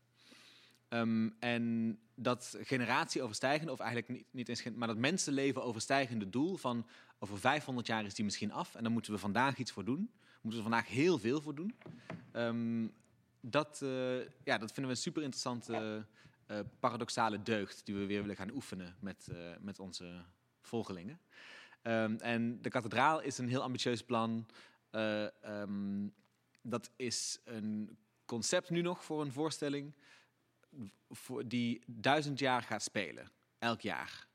Ehm, 0.96 1.30
en 1.40 1.98
dat 2.16 2.58
generatieoverstijgende, 2.62 3.72
of 3.72 3.80
eigenlijk 3.80 4.12
niet, 4.12 4.26
niet 4.32 4.50
eens, 4.50 4.64
maar 4.76 4.88
dat 4.88 4.98
mensenleven 4.98 5.64
overstijgende 5.64 6.30
doel 6.30 6.58
van 6.58 6.86
over 7.20 7.40
500 7.40 7.88
jaar 7.88 8.06
is 8.06 8.14
die 8.14 8.26
misschien 8.26 8.52
af 8.52 8.76
en 8.76 8.84
dan 8.84 8.92
moeten 8.92 9.12
we 9.12 9.18
vandaag 9.18 9.58
iets 9.58 9.72
voor 9.72 9.86
doen. 9.86 10.12
Moeten 10.42 10.64
we 10.64 10.70
vandaag 10.70 10.88
heel 10.88 11.20
veel 11.20 11.42
voor 11.42 11.56
doen. 11.56 11.76
Ehm, 12.32 12.88
dat, 13.42 13.80
uh, 13.84 14.20
ja, 14.20 14.58
dat 14.58 14.72
vinden 14.72 14.84
we 14.84 14.90
een 14.90 14.98
super 14.98 15.22
interessante 15.22 16.06
uh, 16.48 16.60
paradoxale 16.80 17.44
deugd 17.44 17.86
die 17.86 17.96
we 17.96 18.06
weer 18.06 18.22
willen 18.22 18.36
gaan 18.36 18.52
oefenen 18.52 18.96
met, 19.00 19.28
uh, 19.32 19.38
met 19.60 19.80
onze 19.80 20.24
volgelingen. 20.62 21.20
Um, 21.84 22.18
en 22.18 22.62
de 22.62 22.70
kathedraal 22.70 23.22
is 23.22 23.38
een 23.38 23.50
heel 23.50 23.62
ambitieus 23.62 24.04
plan. 24.04 24.46
Dat 26.62 26.92
is 26.96 27.40
een 27.44 27.98
concept 28.26 28.70
nu 28.70 28.82
nog 28.82 29.04
voor 29.04 29.22
een 29.22 29.32
voorstelling 29.32 29.94
voor 31.10 31.48
die 31.48 31.82
duizend 31.88 32.40
jaar 32.40 32.62
gaat 32.62 32.84
spelen, 32.84 33.32
elk 33.60 33.82
jaar. 33.82 34.28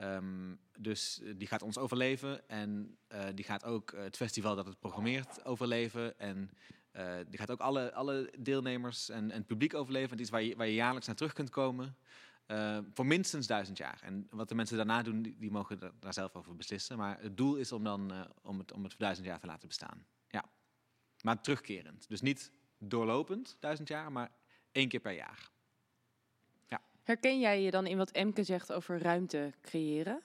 Um, 0.00 0.58
dus 0.78 1.20
die 1.36 1.48
gaat 1.48 1.62
ons 1.62 1.78
overleven 1.78 2.48
en 2.48 2.98
uh, 3.08 3.24
die 3.34 3.44
gaat 3.44 3.64
ook 3.64 3.92
het 3.96 4.16
festival 4.16 4.56
dat 4.56 4.66
het 4.66 4.78
programmeert 4.78 5.44
overleven. 5.44 6.18
En 6.18 6.50
uh, 6.92 7.16
die 7.28 7.38
gaat 7.38 7.50
ook 7.50 7.60
alle, 7.60 7.92
alle 7.92 8.32
deelnemers 8.38 9.08
en, 9.08 9.30
en 9.30 9.38
het 9.38 9.46
publiek 9.46 9.74
overleven. 9.74 10.10
Het 10.10 10.20
is 10.20 10.30
waar 10.30 10.42
je, 10.42 10.56
waar 10.56 10.66
je 10.66 10.74
jaarlijks 10.74 11.06
naar 11.06 11.16
terug 11.16 11.32
kunt 11.32 11.50
komen. 11.50 11.96
Voor 12.92 13.06
minstens 13.06 13.46
duizend 13.46 13.78
jaar. 13.78 14.00
En 14.02 14.26
wat 14.30 14.48
de 14.48 14.54
mensen 14.54 14.76
daarna 14.76 15.02
doen, 15.02 15.22
die, 15.22 15.50
mogen 15.50 15.78
da 15.78 15.92
daar 16.00 16.12
zelf 16.12 16.34
over 16.34 16.56
beslissen. 16.56 16.96
Maar 16.96 17.20
het 17.20 17.36
doel 17.36 17.56
is 17.56 17.72
om, 17.72 17.84
dan, 17.84 18.12
om, 18.42 18.58
het, 18.58 18.72
om 18.72 18.82
het 18.82 18.92
voor 18.92 19.00
duizend 19.00 19.26
jaar 19.26 19.40
te 19.40 19.46
laten 19.46 19.68
bestaan. 19.68 20.06
Ja. 20.28 20.44
Maar 21.22 21.40
terugkerend. 21.40 22.08
Dus 22.08 22.20
niet 22.20 22.52
doorlopend 22.78 23.56
duizend 23.60 23.88
jaar, 23.88 24.12
maar 24.12 24.30
één 24.72 24.88
keer 24.88 25.00
per 25.00 25.12
jaar. 25.12 25.50
Herken 27.06 27.40
jij 27.40 27.62
je 27.62 27.70
dan 27.70 27.86
in 27.86 27.96
wat 27.96 28.10
Emke 28.10 28.42
zegt 28.42 28.72
over 28.72 28.98
ruimte 28.98 29.52
creëren? 29.62 30.22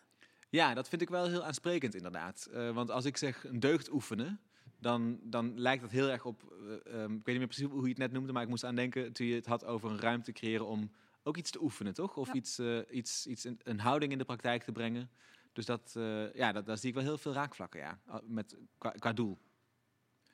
Ja, 0.49 0.73
dat 0.73 0.89
vind 0.89 1.01
ik 1.01 1.09
wel 1.09 1.27
heel 1.27 1.43
aansprekend 1.43 1.95
inderdaad. 1.95 2.49
Uh, 2.53 2.73
want 2.73 2.91
als 2.91 3.05
ik 3.05 3.17
zeg 3.17 3.43
een 3.43 3.59
deugd 3.59 3.91
oefenen, 3.91 4.39
dan, 4.79 5.19
dan 5.23 5.59
lijkt 5.59 5.81
dat 5.81 5.91
heel 5.91 6.09
erg 6.09 6.25
op... 6.25 6.53
Uh, 6.61 7.01
um, 7.01 7.15
ik 7.15 7.25
weet 7.25 7.25
niet 7.25 7.37
meer 7.37 7.47
precies 7.47 7.65
hoe 7.65 7.81
je 7.81 7.89
het 7.89 7.97
net 7.97 8.11
noemde, 8.11 8.31
maar 8.31 8.43
ik 8.43 8.49
moest 8.49 8.63
aan 8.63 8.75
denken 8.75 9.13
toen 9.13 9.27
je 9.27 9.35
het 9.35 9.45
had 9.45 9.65
over 9.65 9.89
een 9.89 9.99
ruimte 9.99 10.31
creëren 10.31 10.65
om 10.65 10.91
ook 11.23 11.37
iets 11.37 11.51
te 11.51 11.61
oefenen, 11.61 11.93
toch? 11.93 12.17
Of 12.17 12.27
ja. 12.27 12.33
iets, 12.33 12.59
uh, 12.59 12.79
iets, 12.89 13.27
iets 13.27 13.43
een, 13.43 13.59
een, 13.63 13.79
houding 13.79 14.11
in 14.11 14.17
de 14.17 14.25
praktijk 14.25 14.63
te 14.63 14.71
brengen. 14.71 15.09
Dus 15.53 15.65
dat, 15.65 15.91
ja, 16.33 16.51
dat, 16.51 16.65
daar 16.65 16.77
zie 16.77 16.89
ik 16.89 16.95
wel 16.95 17.03
heel 17.03 17.17
veel 17.17 17.33
raakvlakken, 17.33 17.79
ja, 17.79 17.99
met, 18.23 18.55
qua, 18.77 18.89
qua 18.89 19.13
doel. 19.13 19.37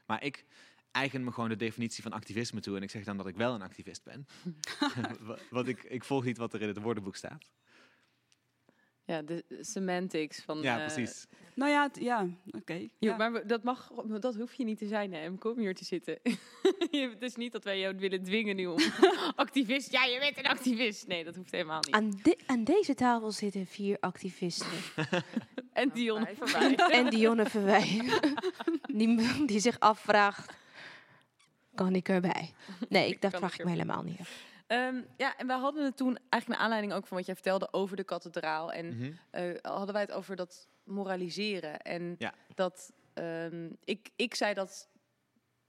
Maar 0.05 0.23
ik, 0.23 0.45
eigen 0.97 1.23
me 1.23 1.31
gewoon 1.31 1.49
de 1.49 1.55
definitie 1.55 2.03
van 2.03 2.11
activisme 2.11 2.59
toe. 2.59 2.75
En 2.75 2.83
ik 2.83 2.89
zeg 2.89 3.03
dan 3.03 3.17
dat 3.17 3.27
ik 3.27 3.35
wel 3.35 3.53
een 3.53 3.61
activist 3.61 4.03
ben. 4.03 4.27
Want 5.49 5.67
ik, 5.67 5.83
ik 5.83 6.03
volg 6.03 6.23
niet 6.23 6.37
wat 6.37 6.53
er 6.53 6.61
in 6.61 6.67
het 6.67 6.81
woordenboek 6.81 7.15
staat. 7.15 7.49
Ja, 9.07 9.21
de 9.21 9.43
semantics 9.61 10.41
van... 10.41 10.61
Ja, 10.61 10.77
precies. 10.77 11.27
Uh, 11.29 11.39
nou 11.55 11.71
ja, 11.71 11.89
ja, 11.99 12.27
oké. 12.47 12.57
Okay. 12.57 12.89
Ja. 12.99 13.17
Maar 13.17 13.47
dat, 13.47 13.63
mag, 13.63 13.91
dat 14.19 14.35
hoef 14.35 14.53
je 14.53 14.63
niet 14.63 14.77
te 14.77 14.87
zijn, 14.87 15.13
hè, 15.13 15.27
om 15.27 15.37
kom 15.37 15.59
hier 15.59 15.75
te 15.75 15.85
zitten. 15.85 16.19
het 16.91 17.21
is 17.21 17.35
niet 17.35 17.51
dat 17.51 17.63
wij 17.63 17.79
jou 17.79 17.97
willen 17.97 18.23
dwingen 18.23 18.55
nu 18.55 18.65
om 18.65 18.79
activist... 19.35 19.91
Ja, 19.91 20.03
je 20.03 20.19
bent 20.19 20.37
een 20.37 20.45
activist. 20.45 21.07
Nee, 21.07 21.23
dat 21.23 21.35
hoeft 21.35 21.51
helemaal 21.51 21.79
niet. 21.79 21.95
Aan, 21.95 22.19
de, 22.23 22.37
aan 22.45 22.63
deze 22.63 22.93
tafel 22.93 23.31
zitten 23.31 23.65
vier 23.65 23.97
activisten. 23.99 24.67
en 25.73 25.89
Dionne 25.93 26.33
Verwij. 26.35 26.75
en 26.75 27.09
Dionne 27.09 27.45
Verwij. 27.45 28.01
die, 28.93 29.45
die 29.45 29.59
zich 29.59 29.79
afvraagt 29.79 30.53
kan 31.77 31.95
ik 31.95 32.09
erbij? 32.09 32.53
Nee, 32.89 33.09
ik, 33.11 33.21
dat 33.21 33.35
vraag 33.35 33.53
ik, 33.53 33.59
ik 33.59 33.65
me 33.65 33.71
helemaal 33.71 34.03
niet 34.03 34.19
af. 34.19 34.45
Um, 34.67 35.05
ja, 35.17 35.37
en 35.37 35.47
we 35.47 35.53
hadden 35.53 35.83
het 35.83 35.97
toen 35.97 36.17
eigenlijk 36.29 36.47
naar 36.47 36.57
aanleiding 36.57 36.93
ook 36.93 37.07
van 37.07 37.17
wat 37.17 37.25
jij 37.25 37.35
vertelde 37.35 37.73
over 37.73 37.95
de 37.95 38.03
kathedraal. 38.03 38.71
En 38.71 38.85
mm 38.85 38.99
-hmm. 38.99 39.43
uh, 39.43 39.57
hadden 39.61 39.93
wij 39.93 40.01
het 40.01 40.11
over 40.11 40.35
dat 40.35 40.67
moraliseren. 40.83 41.81
En 41.81 42.15
ja. 42.17 42.33
dat 42.55 42.91
um, 43.13 43.77
ik, 43.83 44.09
ik 44.15 44.35
zei 44.35 44.53
dat 44.53 44.89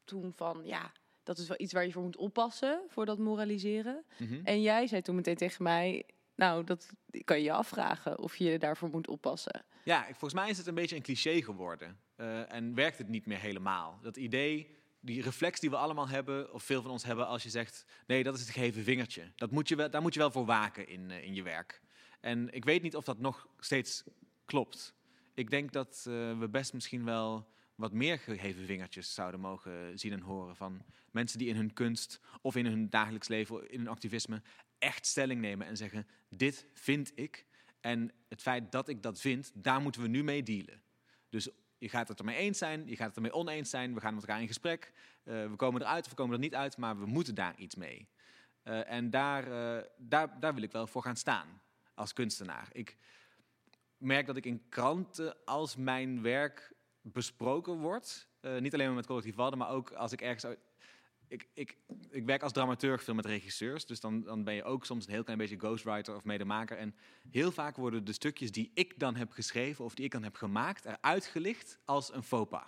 toen 0.04 0.32
van 0.36 0.60
ja, 0.64 0.92
dat 1.22 1.38
is 1.38 1.48
wel 1.48 1.60
iets 1.60 1.72
waar 1.72 1.84
je 1.84 1.92
voor 1.92 2.02
moet 2.02 2.16
oppassen 2.16 2.82
voor 2.88 3.06
dat 3.06 3.18
moraliseren. 3.18 4.04
Mhm. 4.18 4.22
Mm 4.22 4.28
-hmm. 4.28 4.44
En 4.44 4.62
jij 4.62 4.86
zei 4.86 5.02
toen 5.02 5.14
meteen 5.14 5.36
tegen 5.36 5.62
mij. 5.62 6.06
Nou, 6.34 6.64
dat 6.64 6.90
kan 7.24 7.36
je 7.36 7.42
je 7.42 7.52
afvragen 7.52 8.18
of 8.18 8.36
je 8.36 8.58
daarvoor 8.58 8.88
moet 8.88 9.08
oppassen. 9.08 9.64
Ja, 9.84 10.04
volgens 10.04 10.34
mij 10.34 10.50
is 10.50 10.58
het 10.58 10.66
een 10.66 10.74
beetje 10.74 10.96
een 10.96 11.02
cliché 11.02 11.42
geworden. 11.42 11.98
Uh, 12.16 12.52
en 12.52 12.74
werkt 12.74 12.98
het 12.98 13.08
niet 13.08 13.26
meer 13.26 13.38
helemaal. 13.38 13.98
Dat 14.02 14.16
idee 14.16 14.77
die 15.00 15.22
reflex 15.22 15.60
die 15.60 15.70
we 15.70 15.76
allemaal 15.76 16.08
hebben, 16.08 16.52
of 16.52 16.62
veel 16.62 16.82
van 16.82 16.90
ons 16.90 17.04
hebben, 17.04 17.26
als 17.26 17.42
je 17.42 17.50
zegt: 17.50 17.84
nee, 18.06 18.22
dat 18.22 18.34
is 18.34 18.40
het 18.40 18.50
gegeven 18.50 18.82
vingertje. 18.82 19.32
Dat 19.36 19.50
moet 19.50 19.68
je 19.68 19.76
wel, 19.76 19.90
daar 19.90 20.02
moet 20.02 20.14
je 20.14 20.20
wel 20.20 20.30
voor 20.30 20.44
waken 20.44 20.88
in, 20.88 21.10
uh, 21.10 21.24
in 21.24 21.34
je 21.34 21.42
werk. 21.42 21.80
En 22.20 22.54
ik 22.54 22.64
weet 22.64 22.82
niet 22.82 22.96
of 22.96 23.04
dat 23.04 23.18
nog 23.18 23.48
steeds 23.58 24.04
klopt. 24.44 24.94
Ik 25.34 25.50
denk 25.50 25.72
dat 25.72 26.04
uh, 26.08 26.38
we 26.38 26.48
best 26.50 26.72
misschien 26.72 27.04
wel 27.04 27.48
wat 27.74 27.92
meer 27.92 28.18
gegeven 28.18 28.66
vingertjes 28.66 29.14
zouden 29.14 29.40
mogen 29.40 29.98
zien 29.98 30.12
en 30.12 30.20
horen 30.20 30.56
van 30.56 30.84
mensen 31.10 31.38
die 31.38 31.48
in 31.48 31.56
hun 31.56 31.72
kunst 31.72 32.20
of 32.42 32.56
in 32.56 32.66
hun 32.66 32.90
dagelijks 32.90 33.28
leven, 33.28 33.70
in 33.70 33.78
hun 33.78 33.88
activisme, 33.88 34.42
echt 34.78 35.06
stelling 35.06 35.40
nemen 35.40 35.66
en 35.66 35.76
zeggen: 35.76 36.06
dit 36.28 36.66
vind 36.72 37.12
ik. 37.14 37.46
En 37.80 38.12
het 38.28 38.42
feit 38.42 38.72
dat 38.72 38.88
ik 38.88 39.02
dat 39.02 39.20
vind, 39.20 39.50
daar 39.54 39.80
moeten 39.80 40.02
we 40.02 40.08
nu 40.08 40.24
mee 40.24 40.42
dealen. 40.42 40.82
Dus 41.28 41.48
je 41.78 41.88
gaat 41.88 42.08
het 42.08 42.18
ermee 42.18 42.36
eens 42.36 42.58
zijn, 42.58 42.86
je 42.86 42.96
gaat 42.96 43.06
het 43.06 43.16
ermee 43.16 43.32
oneens 43.32 43.70
zijn. 43.70 43.94
We 43.94 44.00
gaan 44.00 44.14
met 44.14 44.22
elkaar 44.22 44.40
in 44.40 44.46
gesprek. 44.46 44.92
Uh, 45.24 45.50
we 45.50 45.56
komen 45.56 45.80
eruit 45.80 46.04
of 46.04 46.10
we 46.10 46.16
komen 46.16 46.34
er 46.34 46.40
niet 46.40 46.54
uit, 46.54 46.76
maar 46.76 46.98
we 46.98 47.06
moeten 47.06 47.34
daar 47.34 47.56
iets 47.56 47.74
mee. 47.74 48.08
Uh, 48.64 48.90
en 48.90 49.10
daar, 49.10 49.48
uh, 49.48 49.84
daar, 49.96 50.40
daar 50.40 50.54
wil 50.54 50.62
ik 50.62 50.72
wel 50.72 50.86
voor 50.86 51.02
gaan 51.02 51.16
staan 51.16 51.60
als 51.94 52.12
kunstenaar. 52.12 52.68
Ik 52.72 52.96
merk 53.96 54.26
dat 54.26 54.36
ik 54.36 54.46
in 54.46 54.68
kranten, 54.68 55.44
als 55.44 55.76
mijn 55.76 56.22
werk 56.22 56.72
besproken 57.00 57.78
wordt, 57.78 58.28
niet 58.58 58.74
alleen 58.74 58.86
maar 58.86 58.94
met 58.94 59.06
collectief 59.06 59.34
Walden, 59.34 59.58
maar 59.58 59.70
ook 59.70 59.92
als 59.92 60.12
ik 60.12 60.20
ergens 60.20 60.56
ik, 61.28 61.48
ik, 61.54 61.76
ik 62.10 62.24
werk 62.24 62.42
als 62.42 62.52
dramaturg 62.52 63.02
veel 63.02 63.14
met 63.14 63.26
regisseurs. 63.26 63.86
Dus 63.86 64.00
dan, 64.00 64.22
dan 64.22 64.44
ben 64.44 64.54
je 64.54 64.64
ook 64.64 64.84
soms 64.84 65.06
een 65.06 65.12
heel 65.12 65.22
klein 65.22 65.38
beetje 65.38 65.58
ghostwriter 65.58 66.16
of 66.16 66.24
medemaker. 66.24 66.76
En 66.76 66.94
heel 67.30 67.52
vaak 67.52 67.76
worden 67.76 68.04
de 68.04 68.12
stukjes 68.12 68.52
die 68.52 68.70
ik 68.74 68.98
dan 68.98 69.16
heb 69.16 69.32
geschreven 69.32 69.84
of 69.84 69.94
die 69.94 70.04
ik 70.04 70.12
dan 70.12 70.22
heb 70.22 70.34
gemaakt, 70.34 70.84
eruit 70.84 71.26
gelicht 71.26 71.78
als 71.84 72.12
een 72.12 72.22
faux 72.22 72.48
pas. 72.50 72.66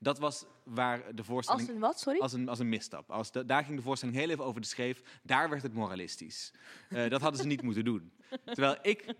Dat 0.00 0.18
was 0.18 0.44
waar 0.64 1.14
de 1.14 1.24
voorstelling... 1.24 1.66
Als 1.66 1.74
een 1.74 1.80
wat, 1.80 2.00
sorry? 2.00 2.20
Als 2.20 2.32
een, 2.32 2.48
als 2.48 2.58
een 2.58 2.68
misstap. 2.68 3.10
Als 3.10 3.32
de, 3.32 3.44
daar 3.44 3.64
ging 3.64 3.76
de 3.76 3.82
voorstelling 3.82 4.18
heel 4.18 4.30
even 4.30 4.44
over 4.44 4.60
de 4.60 4.66
scheef. 4.66 5.02
Daar 5.22 5.50
werd 5.50 5.62
het 5.62 5.74
moralistisch. 5.74 6.52
Uh, 6.90 7.08
dat 7.08 7.20
hadden 7.20 7.40
ze 7.40 7.46
niet 7.46 7.62
moeten 7.62 7.84
doen. 7.84 8.12
Terwijl 8.44 8.78
ik 8.82 9.14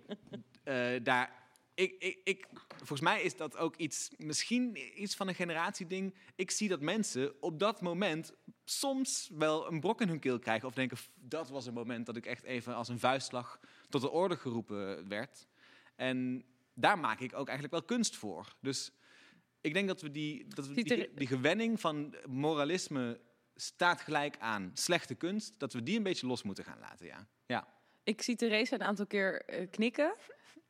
uh, 0.64 0.86
daar... 1.02 1.46
Ik, 1.74 1.94
ik, 1.98 2.20
ik, 2.24 2.46
volgens 2.76 3.00
mij 3.00 3.22
is 3.22 3.36
dat 3.36 3.56
ook 3.56 3.76
iets, 3.76 4.10
misschien 4.16 4.78
iets 5.02 5.16
van 5.16 5.28
een 5.28 5.34
generatieding. 5.34 6.14
Ik 6.34 6.50
zie 6.50 6.68
dat 6.68 6.80
mensen 6.80 7.42
op 7.42 7.58
dat 7.58 7.80
moment 7.80 8.32
soms 8.70 9.30
wel 9.32 9.70
een 9.72 9.80
brok 9.80 10.00
in 10.00 10.08
hun 10.08 10.18
keel 10.18 10.38
krijgen. 10.38 10.68
Of 10.68 10.74
denken, 10.74 10.98
dat 11.14 11.48
was 11.48 11.66
een 11.66 11.74
moment 11.74 12.06
dat 12.06 12.16
ik 12.16 12.26
echt 12.26 12.42
even 12.42 12.74
als 12.74 12.88
een 12.88 12.98
vuistslag 12.98 13.60
tot 13.88 14.00
de 14.00 14.10
orde 14.10 14.36
geroepen 14.36 15.08
werd. 15.08 15.46
En 15.96 16.44
daar 16.74 16.98
maak 16.98 17.20
ik 17.20 17.34
ook 17.34 17.48
eigenlijk 17.48 17.70
wel 17.70 17.96
kunst 17.96 18.16
voor. 18.16 18.56
Dus 18.60 18.92
ik 19.60 19.72
denk 19.72 19.88
dat 19.88 20.00
we 20.00 20.10
die, 20.10 20.46
dat 20.48 20.66
we 20.66 20.74
die, 20.74 21.14
die 21.14 21.26
gewenning 21.26 21.80
van 21.80 22.14
moralisme 22.26 23.20
staat 23.54 24.00
gelijk 24.00 24.38
aan 24.38 24.70
slechte 24.74 25.14
kunst, 25.14 25.58
dat 25.58 25.72
we 25.72 25.82
die 25.82 25.96
een 25.96 26.02
beetje 26.02 26.26
los 26.26 26.42
moeten 26.42 26.64
gaan 26.64 26.78
laten, 26.78 27.06
ja. 27.06 27.26
ja. 27.46 27.68
Ik 28.02 28.22
zie 28.22 28.36
Therese 28.36 28.74
een 28.74 28.82
aantal 28.82 29.06
keer 29.06 29.60
uh, 29.60 29.70
knikken. 29.70 30.14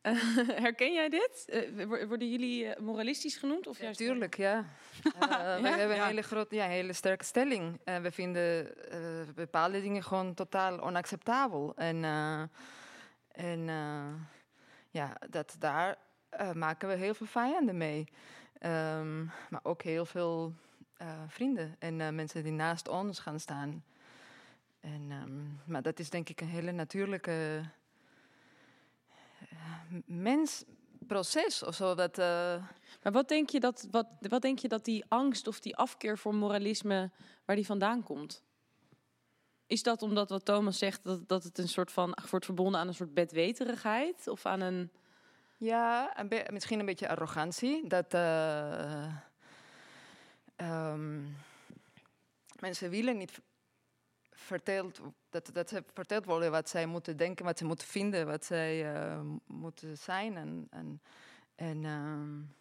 Uh, 0.01 0.37
herken 0.65 0.93
jij 0.93 1.09
dit? 1.09 1.45
Uh, 1.73 2.05
worden 2.07 2.29
jullie 2.29 2.63
uh, 2.63 2.77
moralistisch 2.77 3.37
genoemd? 3.37 3.67
Of 3.67 3.81
ja, 3.81 3.91
tuurlijk, 3.91 4.37
ja. 4.37 4.65
ja. 5.19 5.61
We 5.61 5.67
hebben 5.67 5.97
een 5.97 6.05
hele, 6.05 6.21
grote, 6.21 6.55
ja, 6.55 6.67
hele 6.67 6.93
sterke 6.93 7.23
stelling. 7.23 7.79
we 7.83 8.11
vinden 8.11 8.73
bepaalde 9.35 9.81
dingen 9.81 10.03
gewoon 10.03 10.33
totaal 10.33 10.81
onacceptabel. 10.81 11.75
En, 11.75 12.03
en 13.31 13.65
ja, 14.89 15.17
dat, 15.29 15.55
daar 15.59 15.97
maken 16.53 16.87
we 16.87 16.95
heel 16.95 17.13
veel 17.13 17.27
vijanden 17.27 17.77
mee. 17.77 18.07
Um, 18.61 19.31
maar 19.49 19.59
ook 19.63 19.81
heel 19.81 20.05
veel 20.05 20.53
vrienden 21.27 21.75
en 21.79 22.15
mensen 22.15 22.43
die 22.43 22.51
naast 22.51 22.87
ons 22.87 23.19
gaan 23.19 23.39
staan. 23.39 23.83
En, 24.79 25.11
um, 25.11 25.59
maar 25.65 25.81
dat 25.81 25.99
is 25.99 26.09
denk 26.09 26.29
ik 26.29 26.41
een 26.41 26.47
hele 26.47 26.71
natuurlijke 26.71 27.61
mens 30.05 30.63
proces 31.07 31.63
of 31.63 31.75
zo. 31.75 31.95
Dat, 31.95 32.19
uh... 32.19 32.63
Maar 33.03 33.11
wat 33.11 33.27
denk, 33.27 33.49
je 33.49 33.59
dat, 33.59 33.87
wat, 33.91 34.07
wat 34.19 34.41
denk 34.41 34.59
je 34.59 34.67
dat 34.67 34.85
die 34.85 35.05
angst 35.07 35.47
of 35.47 35.59
die 35.59 35.75
afkeer 35.75 36.17
voor 36.17 36.35
moralisme, 36.35 37.11
waar 37.45 37.55
die 37.55 37.65
vandaan 37.65 38.03
komt? 38.03 38.43
Is 39.67 39.83
dat 39.83 40.01
omdat 40.01 40.29
wat 40.29 40.45
Thomas 40.45 40.77
zegt, 40.77 41.03
dat, 41.03 41.27
dat 41.27 41.43
het 41.43 41.57
een 41.57 41.67
soort 41.67 41.91
van 41.91 42.17
wordt 42.29 42.45
verbonden 42.45 42.79
aan 42.79 42.87
een 42.87 42.93
soort 42.93 43.13
bedweterigheid? 43.13 44.27
Of 44.27 44.45
aan 44.45 44.61
een. 44.61 44.91
Ja, 45.57 46.19
een 46.19 46.45
misschien 46.51 46.79
een 46.79 46.85
beetje 46.85 47.09
arrogantie. 47.09 47.87
Dat 47.87 48.13
uh, 48.13 49.15
um, 50.57 51.35
mensen 52.59 52.89
willen 52.89 53.17
niet 53.17 53.41
verteld, 54.31 54.99
dat, 55.29 55.49
dat 55.53 55.69
ze 55.69 55.83
verteld 55.93 56.25
worden 56.25 56.51
wat 56.51 56.69
zij 56.69 56.85
moeten 56.85 57.17
denken, 57.17 57.45
wat 57.45 57.57
ze 57.57 57.65
moeten 57.65 57.87
vinden, 57.87 58.25
wat 58.25 58.45
zij 58.45 58.93
uh, 58.93 59.21
moeten 59.45 59.97
zijn. 59.97 60.37
En, 60.37 60.67
en, 60.69 61.01
en 61.55 61.85
um, 61.85 62.55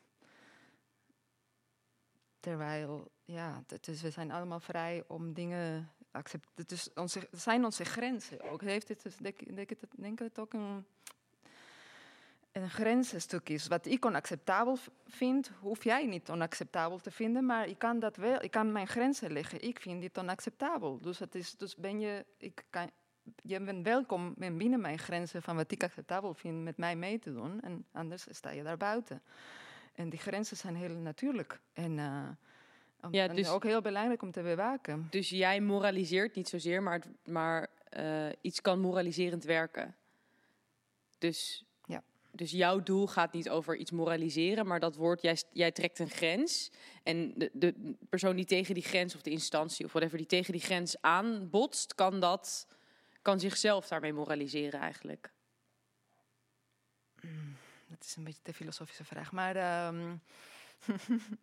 terwijl, 2.40 3.10
ja, 3.24 3.62
is, 3.80 4.02
we 4.02 4.10
zijn 4.10 4.30
allemaal 4.30 4.60
vrij 4.60 5.04
om 5.06 5.32
dingen 5.32 5.92
accepteren. 6.10 6.66
Is 6.70 6.92
onze, 6.94 7.28
zijn 7.30 7.64
onze 7.64 7.84
grenzen 7.84 8.40
ook. 8.50 8.60
Heeft 8.60 8.88
het, 8.88 9.16
denk, 9.20 9.54
denk, 9.54 9.70
het, 9.70 9.86
denk 9.96 10.18
het 10.18 10.38
ook 10.38 10.52
een 10.52 10.86
een 12.52 12.70
grensenstuk 12.70 13.48
is. 13.48 13.66
Wat 13.66 13.86
ik 13.86 14.04
onacceptabel 14.04 14.78
vind, 15.06 15.50
hoef 15.60 15.84
jij 15.84 16.06
niet 16.06 16.30
onacceptabel 16.30 16.98
te 16.98 17.10
vinden, 17.10 17.46
maar 17.46 17.68
ik 17.68 17.78
kan 17.78 17.98
dat 17.98 18.16
wel. 18.16 18.42
Ik 18.42 18.50
kan 18.50 18.72
mijn 18.72 18.86
grenzen 18.86 19.32
leggen. 19.32 19.62
Ik 19.62 19.80
vind 19.80 20.00
dit 20.00 20.18
onacceptabel. 20.18 21.00
Dus, 21.00 21.18
het 21.18 21.34
is, 21.34 21.56
dus 21.56 21.76
ben 21.76 22.00
je, 22.00 22.24
ik 22.36 22.64
kan, 22.70 22.90
je 23.42 23.60
bent 23.60 23.84
welkom 23.84 24.34
binnen 24.36 24.80
mijn 24.80 24.98
grenzen 24.98 25.42
van 25.42 25.56
wat 25.56 25.70
ik 25.70 25.82
acceptabel 25.82 26.34
vind 26.34 26.62
met 26.62 26.76
mij 26.76 26.96
mee 26.96 27.18
te 27.18 27.32
doen. 27.32 27.60
En 27.60 27.86
anders 27.92 28.26
sta 28.30 28.50
je 28.50 28.62
daar 28.62 28.76
buiten. 28.76 29.22
En 29.94 30.08
die 30.08 30.18
grenzen 30.18 30.56
zijn 30.56 30.76
heel 30.76 30.94
natuurlijk. 30.94 31.60
En, 31.72 31.98
uh, 31.98 32.28
ja, 33.10 33.28
dus, 33.28 33.48
ook 33.48 33.64
heel 33.64 33.80
belangrijk 33.80 34.22
om 34.22 34.30
te 34.30 34.42
bewaken. 34.42 35.06
Dus 35.10 35.28
jij 35.28 35.60
moraliseert 35.60 36.34
niet 36.34 36.48
zozeer, 36.48 36.82
maar, 36.82 37.02
maar 37.24 37.68
uh, 37.98 38.26
iets 38.40 38.60
kan 38.60 38.80
moraliserend 38.80 39.44
werken. 39.44 39.96
Dus 41.18 41.64
dus 42.32 42.50
jouw 42.50 42.82
doel 42.82 43.06
gaat 43.06 43.32
niet 43.32 43.48
over 43.48 43.76
iets 43.76 43.90
moraliseren, 43.90 44.66
maar 44.66 44.80
dat 44.80 44.96
woord, 44.96 45.22
jij, 45.22 45.36
jij 45.52 45.72
trekt 45.72 45.98
een 45.98 46.10
grens. 46.10 46.70
En 47.02 47.32
de, 47.36 47.50
de 47.52 47.96
persoon 48.08 48.36
die 48.36 48.44
tegen 48.44 48.74
die 48.74 48.82
grens, 48.82 49.14
of 49.14 49.22
de 49.22 49.30
instantie 49.30 49.84
of 49.84 49.92
whatever, 49.92 50.18
die 50.18 50.26
tegen 50.26 50.52
die 50.52 50.62
grens 50.62 51.00
aanbotst, 51.00 51.94
kan, 51.94 52.20
dat, 52.20 52.66
kan 53.22 53.40
zichzelf 53.40 53.88
daarmee 53.88 54.12
moraliseren 54.12 54.80
eigenlijk. 54.80 55.32
Mm, 57.20 57.56
dat 57.86 58.04
is 58.04 58.16
een 58.16 58.24
beetje 58.24 58.42
te 58.42 58.54
filosofische 58.54 59.04
vraag, 59.04 59.32
maar. 59.32 59.86
Um... 59.86 60.22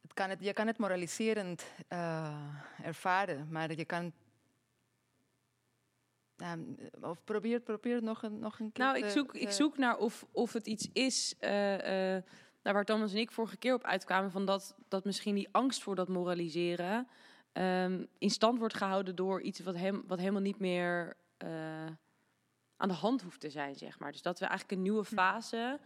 het 0.00 0.12
kan 0.14 0.30
het, 0.30 0.40
je 0.40 0.52
kan 0.52 0.66
het 0.66 0.78
moraliserend 0.78 1.64
uh, 1.92 2.38
ervaren, 2.82 3.48
maar 3.50 3.76
je 3.76 3.84
kan 3.84 4.12
nou, 6.44 6.76
of 7.00 7.24
probeer, 7.24 7.60
probeer 7.60 8.02
nog 8.02 8.22
een, 8.22 8.38
nog 8.38 8.58
een 8.58 8.72
keer. 8.72 8.84
Nou, 8.84 8.98
ik 8.98 9.04
zoek, 9.04 9.34
ik 9.34 9.50
zoek 9.50 9.78
naar 9.78 9.96
of, 9.96 10.26
of 10.32 10.52
het 10.52 10.66
iets 10.66 10.88
is 10.92 11.34
uh, 11.40 12.16
uh, 12.16 12.22
waar 12.62 12.84
Thomas 12.84 13.12
en 13.12 13.18
ik 13.18 13.30
vorige 13.30 13.56
keer 13.56 13.74
op 13.74 13.84
uitkwamen. 13.84 14.30
Van 14.30 14.44
dat, 14.44 14.76
dat 14.88 15.04
misschien 15.04 15.34
die 15.34 15.48
angst 15.52 15.82
voor 15.82 15.94
dat 15.94 16.08
moraliseren 16.08 17.08
um, 17.52 18.06
in 18.18 18.30
stand 18.30 18.58
wordt 18.58 18.74
gehouden 18.74 19.16
door 19.16 19.40
iets 19.40 19.60
wat, 19.60 19.74
hem, 19.74 20.02
wat 20.06 20.18
helemaal 20.18 20.40
niet 20.40 20.58
meer 20.58 21.16
uh, 21.44 21.86
aan 22.76 22.88
de 22.88 22.94
hand 22.94 23.22
hoeft 23.22 23.40
te 23.40 23.50
zijn, 23.50 23.74
zeg 23.74 23.98
maar. 23.98 24.12
Dus 24.12 24.22
dat 24.22 24.38
we 24.38 24.46
eigenlijk 24.46 24.78
een 24.78 24.84
nieuwe 24.84 25.04
hm. 25.08 25.14
fase. 25.14 25.80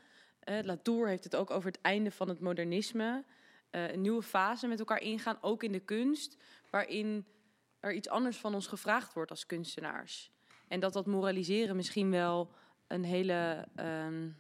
Uh, 0.44 0.58
Latour 0.62 1.08
heeft 1.08 1.24
het 1.24 1.36
ook 1.36 1.50
over 1.50 1.70
het 1.70 1.80
einde 1.80 2.10
van 2.10 2.28
het 2.28 2.40
modernisme. 2.40 3.24
een 3.70 4.00
nieuwe 4.00 4.22
fase 4.22 4.66
met 4.66 4.78
elkaar 4.78 5.00
ingaan, 5.00 5.38
ook 5.40 5.62
in 5.62 5.72
de 5.72 5.80
kunst, 5.80 6.36
waarin 6.70 7.26
er 7.80 7.92
iets 7.92 8.08
anders 8.08 8.36
van 8.36 8.54
ons 8.54 8.66
gevraagd 8.66 9.12
wordt 9.12 9.30
als 9.30 9.46
kunstenaars. 9.46 10.32
En 10.68 10.80
dat 10.80 10.92
dat 10.92 11.06
moraliseren 11.06 11.76
misschien 11.76 12.10
wel 12.10 12.50
een 12.86 13.04
hele. 13.04 13.66
Um, 13.76 14.36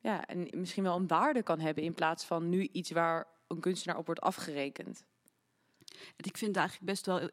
ja, 0.00 0.26
en 0.26 0.48
misschien 0.52 0.82
wel 0.82 0.96
een 0.96 1.06
waarde 1.06 1.42
kan 1.42 1.60
hebben 1.60 1.84
in 1.84 1.94
plaats 1.94 2.24
van 2.24 2.48
nu 2.48 2.68
iets 2.72 2.90
waar 2.90 3.26
een 3.46 3.60
kunstenaar 3.60 3.98
op 3.98 4.06
wordt 4.06 4.20
afgerekend. 4.20 5.04
Ik 6.16 6.36
vind 6.36 6.56
het 6.56 6.56
eigenlijk 6.56 6.86
best 6.86 7.06
wel 7.06 7.30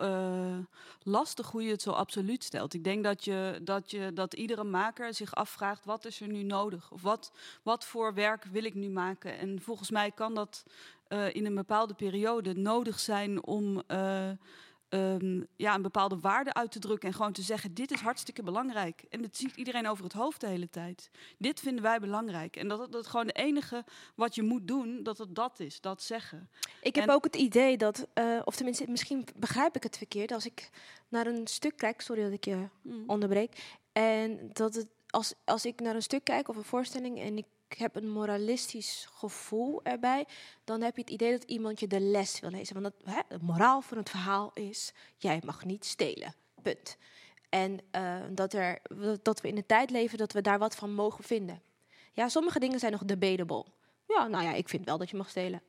uh, 0.00 0.58
lastig 1.02 1.50
hoe 1.50 1.62
je 1.62 1.70
het 1.70 1.82
zo 1.82 1.90
absoluut 1.90 2.44
stelt. 2.44 2.74
Ik 2.74 2.84
denk 2.84 3.04
dat, 3.04 3.24
je, 3.24 3.60
dat, 3.62 3.90
je, 3.90 4.12
dat 4.12 4.34
iedere 4.34 4.64
maker 4.64 5.14
zich 5.14 5.34
afvraagt: 5.34 5.84
wat 5.84 6.04
is 6.04 6.20
er 6.20 6.28
nu 6.28 6.42
nodig? 6.42 6.90
Of 6.90 7.02
wat, 7.02 7.32
wat 7.62 7.84
voor 7.84 8.14
werk 8.14 8.44
wil 8.44 8.64
ik 8.64 8.74
nu 8.74 8.88
maken? 8.88 9.38
En 9.38 9.60
volgens 9.60 9.90
mij 9.90 10.10
kan 10.10 10.34
dat 10.34 10.64
uh, 11.08 11.34
in 11.34 11.46
een 11.46 11.54
bepaalde 11.54 11.94
periode 11.94 12.54
nodig 12.54 13.00
zijn 13.00 13.44
om. 13.44 13.82
Uh, 13.88 14.30
um, 14.94 15.46
ja, 15.56 15.74
een 15.74 15.82
bepaalde 15.82 16.18
waarde 16.20 16.54
uit 16.54 16.70
te 16.70 16.78
drukken 16.78 17.08
en 17.08 17.14
gewoon 17.14 17.32
te 17.32 17.42
zeggen: 17.42 17.74
dit 17.74 17.90
is 17.90 18.00
hartstikke 18.00 18.42
belangrijk. 18.42 19.04
En 19.10 19.22
dat 19.22 19.36
ziet 19.36 19.56
iedereen 19.56 19.88
over 19.88 20.04
het 20.04 20.12
hoofd 20.12 20.40
de 20.40 20.46
hele 20.46 20.70
tijd. 20.70 21.10
Dit 21.38 21.60
vinden 21.60 21.82
wij 21.82 22.00
belangrijk. 22.00 22.56
En 22.56 22.68
dat 22.68 22.92
dat 22.92 23.06
gewoon 23.06 23.26
de 23.26 23.32
enige 23.32 23.84
wat 24.14 24.34
je 24.34 24.42
moet 24.42 24.68
doen, 24.68 25.02
dat 25.02 25.18
het 25.18 25.34
dat 25.34 25.60
is, 25.60 25.80
dat 25.80 26.02
zeggen. 26.02 26.50
Ik 26.82 26.94
heb 26.94 27.08
ook 27.08 27.24
het 27.24 27.36
idee 27.36 27.76
dat, 27.76 28.06
uh, 28.14 28.40
of 28.44 28.56
tenminste, 28.56 28.90
misschien 28.90 29.26
begrijp 29.36 29.76
ik 29.76 29.82
het 29.82 29.96
verkeerd, 29.96 30.32
als 30.32 30.46
ik 30.46 30.70
naar 31.08 31.26
een 31.26 31.46
stuk 31.46 31.76
kijk, 31.76 32.00
sorry 32.00 32.22
dat 32.22 32.32
ik 32.32 32.44
je 32.44 32.68
mm. 32.82 33.04
onderbreek, 33.06 33.78
en 33.92 34.50
dat 34.52 34.74
het 34.74 34.86
als, 35.10 35.34
als 35.44 35.66
ik 35.66 35.80
naar 35.80 35.94
een 35.94 36.02
stuk 36.02 36.24
kijk 36.24 36.48
of 36.48 36.56
een 36.56 36.64
voorstelling 36.64 37.20
en 37.20 37.38
ik 37.38 37.46
heb 37.72 37.96
een 37.96 38.10
moralistisch 38.10 39.08
gevoel 39.12 39.80
erbij, 39.82 40.26
dan 40.64 40.80
heb 40.80 40.96
je 40.96 41.02
het 41.02 41.10
idee 41.10 41.30
dat 41.30 41.42
iemand 41.42 41.80
je 41.80 41.86
de 41.86 42.00
les 42.00 42.40
wil 42.40 42.50
lezen. 42.50 42.82
Want 42.82 42.94
dat, 42.94 43.14
hè, 43.14 43.20
het 43.28 43.42
moraal 43.42 43.80
van 43.80 43.96
het 43.96 44.10
verhaal 44.10 44.50
is: 44.54 44.92
jij 45.16 45.40
mag 45.44 45.64
niet 45.64 45.84
stelen. 45.84 46.34
Punt. 46.62 46.96
En 47.48 47.80
uh, 47.92 48.16
dat, 48.30 48.52
er, 48.52 48.78
dat 49.22 49.40
we 49.40 49.48
in 49.48 49.56
een 49.56 49.66
tijd 49.66 49.90
leven 49.90 50.18
dat 50.18 50.32
we 50.32 50.40
daar 50.40 50.58
wat 50.58 50.76
van 50.76 50.94
mogen 50.94 51.24
vinden. 51.24 51.62
Ja, 52.12 52.28
sommige 52.28 52.58
dingen 52.58 52.78
zijn 52.78 52.92
nog 52.92 53.04
debatable. 53.04 53.64
Ja, 54.06 54.26
nou 54.26 54.44
ja, 54.44 54.52
ik 54.52 54.68
vind 54.68 54.84
wel 54.84 54.98
dat 54.98 55.10
je 55.10 55.16
mag 55.16 55.28
stelen. 55.28 55.62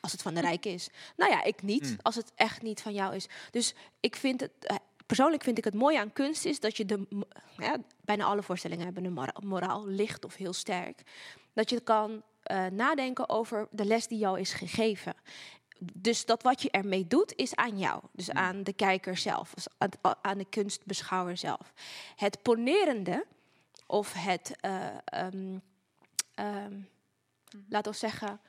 Als 0.00 0.12
het 0.12 0.22
van 0.22 0.34
de 0.34 0.40
rijk 0.40 0.64
is. 0.64 0.88
Nou 1.16 1.30
ja, 1.30 1.42
ik 1.42 1.62
niet. 1.62 1.86
Hmm. 1.86 1.98
Als 2.02 2.14
het 2.14 2.32
echt 2.34 2.62
niet 2.62 2.80
van 2.80 2.92
jou 2.92 3.14
is. 3.14 3.28
Dus 3.50 3.74
ik 4.00 4.16
vind 4.16 4.40
het, 4.40 4.52
eh, 4.60 4.76
persoonlijk 5.12 5.44
vind 5.44 5.58
ik 5.58 5.64
het 5.64 5.74
mooie 5.74 5.98
aan 5.98 6.12
kunst 6.12 6.44
is 6.44 6.60
dat 6.60 6.76
je 6.76 6.84
de. 6.84 7.24
Ja, 7.56 7.76
bijna 8.00 8.24
alle 8.24 8.42
voorstellingen 8.42 8.84
hebben 8.84 9.04
een 9.04 9.46
moraal, 9.46 9.86
licht 9.86 10.24
of 10.24 10.34
heel 10.34 10.52
sterk. 10.52 11.02
Dat 11.52 11.70
je 11.70 11.80
kan 11.80 12.22
uh, 12.50 12.66
nadenken 12.66 13.28
over 13.28 13.68
de 13.70 13.84
les 13.84 14.06
die 14.06 14.18
jou 14.18 14.40
is 14.40 14.52
gegeven. 14.52 15.14
Dus 15.78 16.24
dat 16.24 16.42
wat 16.42 16.62
je 16.62 16.70
ermee 16.70 17.06
doet, 17.06 17.34
is 17.36 17.54
aan 17.54 17.78
jou. 17.78 18.02
Dus 18.12 18.28
mm. 18.28 18.36
aan 18.36 18.62
de 18.62 18.72
kijker 18.72 19.16
zelf, 19.16 19.54
dus 19.54 19.66
aan 20.22 20.38
de 20.38 20.48
kunstbeschouwer 20.48 21.36
zelf. 21.36 21.72
Het 22.16 22.42
ponerende 22.42 23.26
of 23.86 24.12
het, 24.12 24.58
uh, 24.66 24.86
um, 25.14 25.62
um, 26.34 26.88
laten 27.68 27.92
we 27.92 27.98
zeggen, 27.98 28.40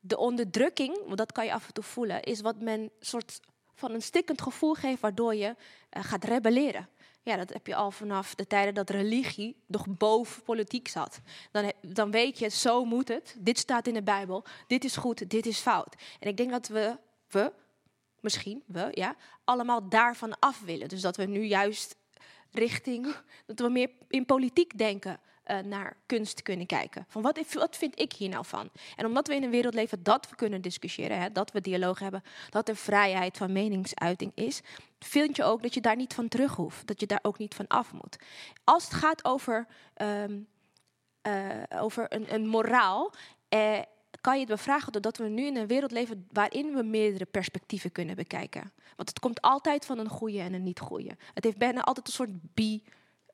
de 0.00 0.16
onderdrukking, 0.16 0.98
want 1.04 1.16
dat 1.16 1.32
kan 1.32 1.44
je 1.44 1.52
af 1.52 1.66
en 1.66 1.72
toe 1.72 1.84
voelen, 1.84 2.22
is 2.22 2.40
wat 2.40 2.60
men 2.60 2.90
soort 3.00 3.40
van 3.78 3.92
een 3.94 4.02
stikkend 4.02 4.42
gevoel 4.42 4.74
geeft 4.74 5.00
waardoor 5.00 5.34
je 5.34 5.56
uh, 5.96 6.04
gaat 6.04 6.24
rebelleren. 6.24 6.88
Ja, 7.22 7.36
dat 7.36 7.52
heb 7.52 7.66
je 7.66 7.74
al 7.74 7.90
vanaf 7.90 8.34
de 8.34 8.46
tijden 8.46 8.74
dat 8.74 8.90
religie 8.90 9.56
nog 9.66 9.86
boven 9.88 10.42
politiek 10.42 10.88
zat. 10.88 11.20
Dan, 11.50 11.72
dan 11.82 12.10
weet 12.10 12.38
je, 12.38 12.48
zo 12.48 12.84
moet 12.84 13.08
het. 13.08 13.36
Dit 13.38 13.58
staat 13.58 13.86
in 13.86 13.94
de 13.94 14.02
Bijbel. 14.02 14.44
Dit 14.66 14.84
is 14.84 14.96
goed, 14.96 15.30
dit 15.30 15.46
is 15.46 15.58
fout. 15.58 15.94
En 16.20 16.28
ik 16.28 16.36
denk 16.36 16.50
dat 16.50 16.68
we, 16.68 16.96
we 17.30 17.52
misschien, 18.20 18.62
we, 18.66 18.88
ja, 18.90 19.16
allemaal 19.44 19.88
daarvan 19.88 20.38
af 20.38 20.60
willen. 20.60 20.88
Dus 20.88 21.00
dat 21.00 21.16
we 21.16 21.24
nu 21.24 21.44
juist 21.44 21.96
richting, 22.50 23.14
dat 23.46 23.58
we 23.58 23.68
meer 23.68 23.90
in 24.08 24.24
politiek 24.24 24.78
denken. 24.78 25.20
Uh, 25.50 25.58
naar 25.58 25.96
kunst 26.06 26.42
kunnen 26.42 26.66
kijken. 26.66 27.04
Van 27.08 27.22
wat, 27.22 27.52
wat, 27.52 27.76
vind 27.76 28.00
ik 28.00 28.12
hier 28.12 28.28
nou 28.28 28.44
van? 28.44 28.70
En 28.96 29.06
omdat 29.06 29.28
we 29.28 29.34
in 29.34 29.42
een 29.42 29.50
wereld 29.50 29.74
leven 29.74 30.02
dat 30.02 30.28
we 30.28 30.36
kunnen 30.36 30.60
discussiëren, 30.60 31.20
hè, 31.20 31.32
dat 31.32 31.52
we 31.52 31.60
dialoog 31.60 31.98
hebben, 31.98 32.22
dat 32.50 32.68
er 32.68 32.76
vrijheid 32.76 33.36
van 33.36 33.52
meningsuiting 33.52 34.32
is, 34.34 34.60
vind 34.98 35.36
je 35.36 35.44
ook 35.44 35.62
dat 35.62 35.74
je 35.74 35.80
daar 35.80 35.96
niet 35.96 36.14
van 36.14 36.28
terug 36.28 36.54
hoeft. 36.54 36.86
Dat 36.86 37.00
je 37.00 37.06
daar 37.06 37.18
ook 37.22 37.38
niet 37.38 37.54
van 37.54 37.66
af 37.66 37.92
moet. 37.92 38.18
Als 38.64 38.84
het 38.84 38.94
gaat 38.94 39.24
over, 39.24 39.66
um, 40.02 40.46
uh, 41.22 41.62
over 41.80 42.06
een, 42.08 42.34
een 42.34 42.46
moraal. 42.46 43.12
Eh, 43.48 43.78
kan 44.20 44.34
je 44.34 44.40
het 44.40 44.48
bevragen 44.48 44.92
doordat 44.92 45.16
we 45.16 45.28
nu 45.28 45.46
in 45.46 45.56
een 45.56 45.66
wereld 45.66 45.90
leven 45.90 46.26
waarin 46.32 46.74
we 46.74 46.82
meerdere 46.82 47.24
perspectieven 47.24 47.92
kunnen 47.92 48.16
bekijken. 48.16 48.72
Want 48.96 49.08
het 49.08 49.18
komt 49.18 49.40
altijd 49.40 49.86
van 49.86 49.98
een 49.98 50.08
goede 50.08 50.40
en 50.40 50.52
een 50.52 50.62
niet 50.62 50.80
goede. 50.80 51.16
Het 51.34 51.44
heeft 51.44 51.58
bijna 51.58 51.80
altijd 51.80 52.06
een 52.06 52.12
soort 52.12 52.54
bi. 52.54 52.82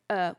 Uh, 0.07 0.31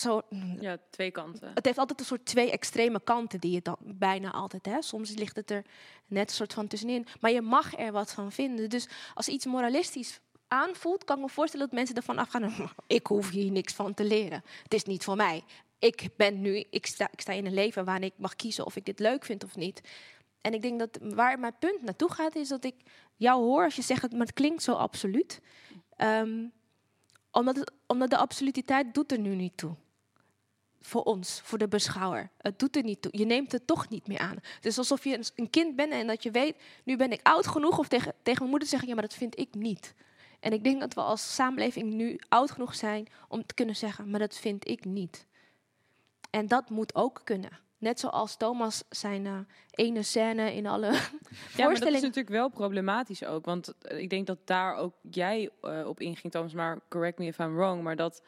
zo, 0.00 0.22
ja, 0.60 0.78
twee 0.90 1.10
kanten. 1.10 1.50
Het 1.54 1.64
heeft 1.64 1.78
altijd 1.78 2.00
een 2.00 2.06
soort 2.06 2.24
twee 2.24 2.50
extreme 2.50 3.00
kanten 3.04 3.40
die 3.40 3.52
je 3.52 3.62
dan 3.62 3.76
bijna 3.80 4.30
altijd. 4.30 4.66
Hè? 4.66 4.82
Soms 4.82 5.14
ligt 5.14 5.36
het 5.36 5.50
er 5.50 5.64
net 6.06 6.28
een 6.28 6.36
soort 6.36 6.52
van 6.52 6.66
tussenin. 6.66 7.06
Maar 7.20 7.30
je 7.30 7.40
mag 7.40 7.78
er 7.78 7.92
wat 7.92 8.12
van 8.12 8.32
vinden. 8.32 8.68
Dus 8.68 8.88
als 9.14 9.28
iets 9.28 9.46
moralistisch 9.46 10.20
aanvoelt, 10.48 11.04
kan 11.04 11.16
ik 11.16 11.22
me 11.22 11.28
voorstellen 11.28 11.66
dat 11.66 11.74
mensen 11.74 11.96
ervan 11.96 12.18
afgaan. 12.18 12.72
Ik 12.86 13.06
hoef 13.06 13.30
hier 13.30 13.50
niks 13.50 13.72
van 13.72 13.94
te 13.94 14.04
leren. 14.04 14.42
Het 14.62 14.74
is 14.74 14.84
niet 14.84 15.04
voor 15.04 15.16
mij. 15.16 15.44
Ik 15.78 16.08
ben 16.16 16.40
nu, 16.40 16.64
ik 16.70 16.86
sta, 16.86 17.08
ik 17.12 17.20
sta 17.20 17.32
in 17.32 17.46
een 17.46 17.54
leven 17.54 17.84
waarin 17.84 18.04
ik 18.04 18.14
mag 18.16 18.36
kiezen 18.36 18.66
of 18.66 18.76
ik 18.76 18.84
dit 18.84 18.98
leuk 18.98 19.24
vind 19.24 19.44
of 19.44 19.56
niet. 19.56 19.80
En 20.40 20.54
ik 20.54 20.62
denk 20.62 20.78
dat 20.78 20.98
waar 21.00 21.38
mijn 21.38 21.56
punt 21.58 21.82
naartoe 21.82 22.12
gaat, 22.12 22.34
is 22.34 22.48
dat 22.48 22.64
ik 22.64 22.74
jou 23.16 23.42
hoor 23.42 23.64
als 23.64 23.76
je 23.76 23.82
zegt, 23.82 24.12
maar 24.12 24.20
het 24.20 24.32
klinkt 24.32 24.62
zo 24.62 24.72
absoluut. 24.72 25.40
Ehm, 25.96 26.46
omdat, 27.30 27.56
het, 27.56 27.72
omdat 27.86 28.10
de 28.10 28.16
absolutiteit 28.16 28.94
doet 28.94 29.12
er 29.12 29.18
nu 29.18 29.34
niet 29.34 29.56
toe. 29.56 29.74
Voor 30.80 31.02
ons, 31.02 31.40
voor 31.44 31.58
de 31.58 31.68
beschouwer. 31.68 32.30
Het 32.38 32.58
doet 32.58 32.76
er 32.76 32.82
niet 32.82 33.02
toe. 33.02 33.18
Je 33.18 33.24
neemt 33.24 33.52
het 33.52 33.66
toch 33.66 33.88
niet 33.88 34.06
meer 34.06 34.18
aan. 34.18 34.36
Het 34.54 34.66
is 34.66 34.78
alsof 34.78 35.04
je 35.04 35.20
een 35.36 35.50
kind 35.50 35.76
bent 35.76 35.92
en 35.92 36.06
dat 36.06 36.22
je 36.22 36.30
weet, 36.30 36.56
nu 36.84 36.96
ben 36.96 37.12
ik 37.12 37.20
oud 37.22 37.46
genoeg. 37.46 37.78
Of 37.78 37.88
tegen, 37.88 38.14
tegen 38.22 38.38
mijn 38.38 38.50
moeder 38.50 38.68
zeggen, 38.68 38.88
ja, 38.88 38.94
maar 38.94 39.02
dat 39.02 39.14
vind 39.14 39.38
ik 39.38 39.54
niet. 39.54 39.94
En 40.40 40.52
ik 40.52 40.64
denk 40.64 40.80
dat 40.80 40.94
we 40.94 41.00
als 41.00 41.34
samenleving 41.34 41.92
nu 41.92 42.18
oud 42.28 42.50
genoeg 42.50 42.74
zijn 42.74 43.08
om 43.28 43.46
te 43.46 43.54
kunnen 43.54 43.76
zeggen, 43.76 44.10
maar 44.10 44.20
dat 44.20 44.36
vind 44.36 44.68
ik 44.68 44.84
niet. 44.84 45.26
En 46.30 46.46
dat 46.46 46.70
moet 46.70 46.94
ook 46.94 47.20
kunnen. 47.24 47.58
Net 47.78 48.00
zoals 48.00 48.36
Thomas 48.36 48.82
zijn 48.88 49.24
uh, 49.24 49.38
ene 49.70 50.02
scène 50.02 50.54
in 50.54 50.66
alle 50.66 50.86
ja, 50.92 50.98
voorstellingen. 50.98 51.64
maar 51.64 51.74
dat 51.74 51.94
is 51.94 52.00
natuurlijk 52.00 52.28
wel 52.28 52.48
problematisch 52.48 53.24
ook. 53.24 53.44
Want 53.44 53.74
eh, 53.78 53.98
ik 53.98 54.10
denk 54.10 54.26
dat 54.26 54.38
daar 54.44 54.76
ook 54.76 54.94
jij 55.10 55.50
uh, 55.62 55.86
op 55.86 56.00
inging, 56.00 56.32
Thomas. 56.32 56.52
Maar 56.52 56.78
correct 56.88 57.18
me 57.18 57.26
if 57.26 57.38
I'm 57.38 57.54
wrong. 57.54 57.82
Maar 57.82 57.96
dat 57.96 58.22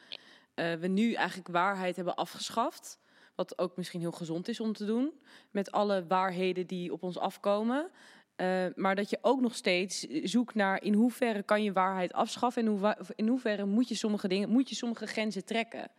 uh, 0.55 0.73
we 0.73 0.87
nu 0.87 1.13
eigenlijk 1.13 1.47
waarheid 1.47 1.95
hebben 1.95 2.15
afgeschaft. 2.15 2.99
Wat 3.35 3.57
ook 3.57 3.77
misschien 3.77 3.99
heel 3.99 4.11
gezond 4.11 4.47
is 4.47 4.59
om 4.59 4.73
te 4.73 4.85
doen. 4.85 5.13
Met 5.51 5.71
alle 5.71 6.05
waarheden 6.07 6.67
die 6.67 6.93
op 6.93 7.03
ons 7.03 7.17
afkomen. 7.17 7.91
Uh, 8.37 8.65
maar 8.75 8.95
dat 8.95 9.09
je 9.09 9.17
ook 9.21 9.41
nog 9.41 9.55
steeds 9.55 9.99
zoekt 10.23 10.55
naar 10.55 10.83
in 10.83 10.93
hoeverre 10.93 11.43
kan 11.43 11.63
je 11.63 11.73
waarheid 11.73 12.13
afschaffen. 12.13 12.67
En 12.67 12.95
in 13.15 13.27
hoeverre 13.27 13.65
moet 13.65 13.87
je 13.87 13.95
sommige 13.95 14.27
dingen, 14.27 14.49
moet 14.49 14.69
je 14.69 14.75
sommige 14.75 15.07
grenzen 15.07 15.45
trekken. 15.45 15.91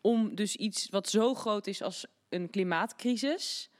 Om 0.00 0.34
dus 0.34 0.56
iets 0.56 0.88
wat 0.88 1.08
zo 1.08 1.34
groot 1.34 1.66
is 1.66 1.82
als 1.82 2.06
een 2.28 2.50
klimaatcrisis, 2.50 3.70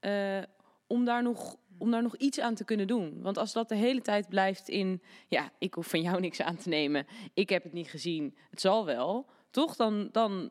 uh, 0.00 0.42
om, 0.86 1.04
daar 1.04 1.22
nog, 1.22 1.56
om 1.78 1.90
daar 1.90 2.02
nog 2.02 2.16
iets 2.16 2.40
aan 2.40 2.54
te 2.54 2.64
kunnen 2.64 2.86
doen. 2.86 3.22
Want 3.22 3.38
als 3.38 3.52
dat 3.52 3.68
de 3.68 3.74
hele 3.74 4.02
tijd 4.02 4.28
blijft 4.28 4.68
in, 4.68 5.02
ja, 5.28 5.52
ik 5.58 5.74
hoef 5.74 5.86
van 5.86 6.02
jou 6.02 6.20
niks 6.20 6.42
aan 6.42 6.56
te 6.56 6.68
nemen, 6.68 7.06
ik 7.34 7.48
heb 7.48 7.62
het 7.62 7.72
niet 7.72 7.90
gezien, 7.90 8.36
het 8.50 8.60
zal 8.60 8.84
wel, 8.84 9.30
toch? 9.52 9.76
Dan, 9.76 10.08
dan, 10.12 10.50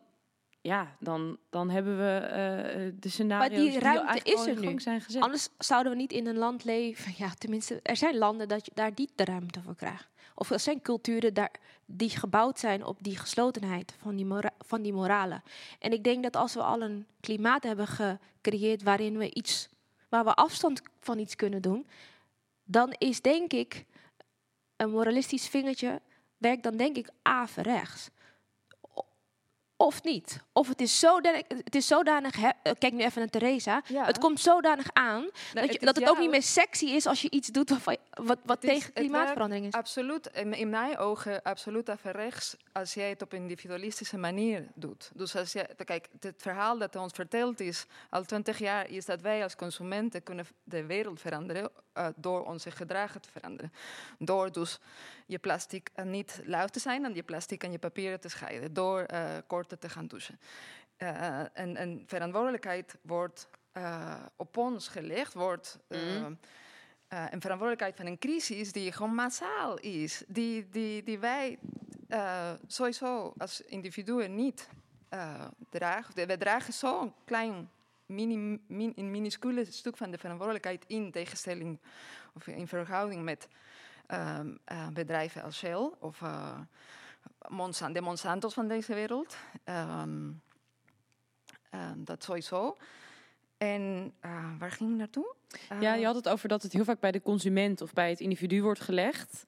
ja, 0.62 0.96
dan, 1.00 1.38
dan 1.50 1.70
hebben 1.70 1.98
we 1.98 2.22
uh, 2.24 2.94
de 3.00 3.10
scenario's 3.10 3.50
maar 3.50 3.60
die 3.60 3.80
ruimte 3.80 4.24
die 4.24 4.34
is 4.34 4.46
er 4.46 4.60
nu. 4.60 4.80
Zijn 4.80 5.02
gezet. 5.02 5.22
Anders 5.22 5.50
zouden 5.58 5.92
we 5.92 5.98
niet 5.98 6.12
in 6.12 6.28
een 6.28 6.38
land 6.38 6.64
leven. 6.64 7.14
Ja, 7.18 7.34
tenminste, 7.38 7.80
er 7.84 7.98
zijn 7.98 8.18
landen 8.18 8.48
dat 8.48 8.66
je 8.66 8.72
daar 8.74 8.92
niet 8.96 9.12
de 9.16 9.26
ruimte 9.26 9.62
voor 9.62 9.76
krijgt. 9.76 10.10
Of 10.36 10.52
er 10.52 10.60
zijn 10.60 10.82
culturen 10.82 11.34
daar, 11.34 11.52
die 11.86 12.10
gebouwd 12.10 12.60
zijn 12.60 12.86
op 12.86 12.98
die 13.04 13.18
geslotenheid 13.18 13.96
van 14.00 14.16
die, 14.16 14.26
mora 14.26 14.52
van 14.60 14.82
die 14.82 14.94
moralen. 14.94 15.44
En 15.80 15.92
ik 15.92 16.04
denk 16.04 16.24
dat 16.24 16.36
als 16.36 16.54
we 16.54 16.62
al 16.62 16.82
een 16.82 17.06
klimaat 17.20 17.64
hebben 17.64 17.88
gecreëerd 17.88 18.84
waarin 18.84 19.18
we 19.18 19.34
iets, 19.34 19.70
waar 20.10 20.24
we 20.24 20.34
afstand 20.34 20.82
van 21.00 21.20
iets 21.20 21.36
kunnen 21.36 21.62
doen, 21.62 21.88
dan 22.64 22.96
is 22.98 23.22
denk 23.22 23.54
ik 23.54 23.86
een 24.76 24.90
moralistisch 24.90 25.48
vingertje 25.48 26.02
werkt 26.38 26.64
dan 26.64 26.78
denk 26.78 26.98
ik 26.98 27.10
averechts. 27.22 28.10
Of 29.82 30.04
niet. 30.04 30.40
Of 30.54 30.68
het 30.68 30.82
is 30.82 31.00
zodanig, 31.00 31.44
het 31.48 31.76
is 31.76 31.88
zodanig 31.88 32.36
he, 32.36 32.50
kijk 32.74 32.94
nu 32.94 33.04
even 33.04 33.20
naar 33.20 33.30
Theresa. 33.30 33.82
Ja. 33.88 34.06
Het 34.06 34.18
komt 34.18 34.40
zodanig 34.40 34.88
aan 34.94 35.22
nou, 35.22 35.32
dat, 35.54 35.66
je, 35.66 35.72
het, 35.72 35.82
dat 35.82 35.96
het 35.96 36.10
ook 36.10 36.20
niet 36.20 36.30
meer 36.30 36.44
sexy 36.44 36.86
is 36.86 37.06
als 37.06 37.22
je 37.22 37.30
iets 37.30 37.48
doet 37.48 37.84
wat, 37.84 37.98
wat, 38.10 38.38
wat 38.46 38.62
tegen 38.62 38.92
is, 38.94 39.02
klimaatverandering 39.02 39.66
is. 39.66 39.74
Absoluut. 39.74 40.30
In, 40.34 40.54
in, 40.54 40.70
mijn 40.70 40.98
ogen 40.98 41.42
absoluut 41.42 41.90
averechts 41.90 42.56
als 42.72 42.94
jij 42.94 43.10
het 43.10 43.22
op 43.22 43.34
een 43.34 43.42
individualistische 43.42 44.18
manier 44.18 44.68
doet. 44.76 45.12
Dus 45.14 45.36
als 45.36 45.52
je, 45.52 45.68
kijk, 45.86 46.08
het 46.20 46.42
verhaal 46.42 46.78
dat 46.78 46.96
ons 46.96 47.14
verteld 47.14 47.60
is 47.60 47.86
al 48.10 48.24
twintig 48.24 48.60
jaar 48.60 48.90
is 48.90 49.06
dat 49.06 49.22
wij 49.22 49.44
als 49.44 49.56
consumenten 49.56 50.24
kunnen 50.24 50.46
de 50.64 50.86
wereld 50.86 51.22
veranderen 51.22 51.72
uh, 51.98 52.08
door 52.16 52.46
onze 52.46 52.72
gedragen 52.72 53.22
te 53.22 53.30
veranderen. 53.32 53.74
Door 54.20 54.52
dus 54.52 54.80
je 55.26 55.40
plastic 55.40 55.90
niet 56.04 56.42
lauw 56.44 56.68
te 56.68 56.80
zijn 56.80 57.06
en 57.06 57.16
je 57.16 57.24
plastic 57.24 57.64
en 57.64 57.72
je 57.72 57.80
papieren 57.80 58.20
te 58.20 58.30
scheiden. 58.30 58.74
Door 58.74 59.06
uh, 59.14 59.20
te 59.80 59.90
gaan 59.90 60.08
douchen. 60.08 60.40
Uh, 60.98 61.40
en, 61.40 61.76
en, 61.76 62.04
verantwoordelijkheid 62.06 62.98
wordt 63.02 63.50
op 64.36 64.58
ons 64.58 64.88
gelegd, 64.88 65.34
wordt 65.34 65.80
mm. 65.88 66.38
een 67.08 67.42
verantwoordelijkheid 67.42 67.96
van 67.96 68.06
een 68.06 68.18
crisis 68.18 68.72
die 68.72 68.92
gewoon 68.92 69.16
massaal 69.16 69.78
is. 69.78 70.24
Die, 70.28 70.70
die, 70.70 71.04
die 71.04 71.20
wij 71.20 71.60
sowieso 72.68 73.34
als 73.38 73.62
individuen 73.62 74.36
niet 74.36 74.70
dragen. 75.70 76.28
We 76.28 76.38
dragen 76.38 76.74
zo'n 76.74 77.14
klein 77.26 77.70
mini, 78.12 78.60
min, 78.68 78.94
een 78.96 79.12
minuscule 79.12 79.66
stuk 79.72 79.98
van 79.98 80.12
de 80.12 80.18
verantwoordelijkheid 80.18 80.84
in 80.88 81.12
tegenstelling 81.12 81.80
of 82.34 82.48
in 82.48 82.68
verhouding 82.68 83.24
met 83.24 83.48
um, 84.08 84.60
uh, 84.72 84.88
bedrijven 84.88 85.44
als 85.44 85.58
Shell 85.58 85.90
of 86.00 86.22
uh, 86.22 86.60
Monsanto, 87.48 87.94
de 87.94 88.02
Monsanto's 88.02 88.54
van 88.54 88.68
deze 88.68 88.94
wereld. 88.94 89.38
Um, 89.66 90.42
um, 91.72 92.04
dat 92.04 92.24
sowieso. 92.24 92.78
En 93.58 94.14
uh, 94.26 94.60
waar 94.60 94.72
ging 94.72 94.92
ik 94.92 94.98
naartoe? 94.98 95.36
ja, 95.80 95.94
je 95.94 96.06
had 96.06 96.16
het 96.16 96.30
over 96.30 96.48
dat 96.48 96.64
het 96.64 96.74
heel 96.74 96.84
vaak 96.84 97.00
bij 97.00 97.12
de 97.12 97.22
consument 97.22 97.82
of 97.82 97.94
bij 97.94 98.10
het 98.10 98.20
individu 98.20 98.62
wordt 98.62 98.80
gelegd. 98.80 99.46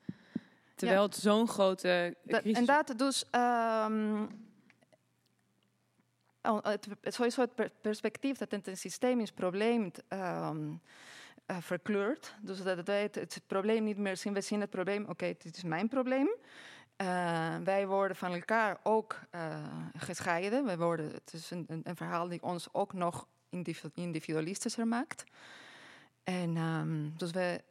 Terwijl 0.75 0.99
ja. 0.99 1.05
het 1.05 1.15
zo'n 1.15 1.47
grote. 1.47 2.15
crisis... 2.27 2.65
Dat 2.65 2.93
dus. 2.97 3.25
Oh, 6.45 6.63
het, 6.63 6.87
het, 7.01 7.13
sowieso 7.13 7.41
het 7.41 7.81
perspectief 7.81 8.37
dat 8.37 8.51
het 8.51 8.67
een 8.67 8.77
systemisch 8.77 9.31
probleem 9.31 9.91
um, 10.09 10.81
uh, 11.47 11.57
verkleurt. 11.59 12.35
Dus 12.41 12.63
dat 12.63 12.85
wij 12.85 13.01
het, 13.01 13.15
het, 13.15 13.41
probleem 13.47 13.83
niet 13.83 13.97
meer 13.97 14.17
zien. 14.17 14.33
We 14.33 14.41
zien 14.41 14.61
het 14.61 14.69
probleem, 14.69 15.01
oké, 15.01 15.11
okay, 15.11 15.35
dit 15.43 15.57
is 15.57 15.63
mijn 15.63 15.87
probleem. 15.87 16.29
Uh, 16.97 17.55
wij 17.63 17.87
worden 17.87 18.17
van 18.17 18.33
elkaar 18.33 18.79
ook 18.83 19.19
uh, 19.35 19.57
gescheiden. 19.97 20.65
Wij 20.65 20.77
worden, 20.77 21.11
het 21.11 21.33
is 21.33 21.51
een, 21.51 21.65
een, 21.67 21.81
een, 21.83 21.95
verhaal 21.95 22.27
die 22.27 22.43
ons 22.43 22.67
ook 22.71 22.93
nog 22.93 23.27
individualistischer 23.93 24.87
maakt. 24.87 25.23
En 26.23 26.57
um, 26.57 27.13
dus 27.17 27.31
we, 27.31 27.61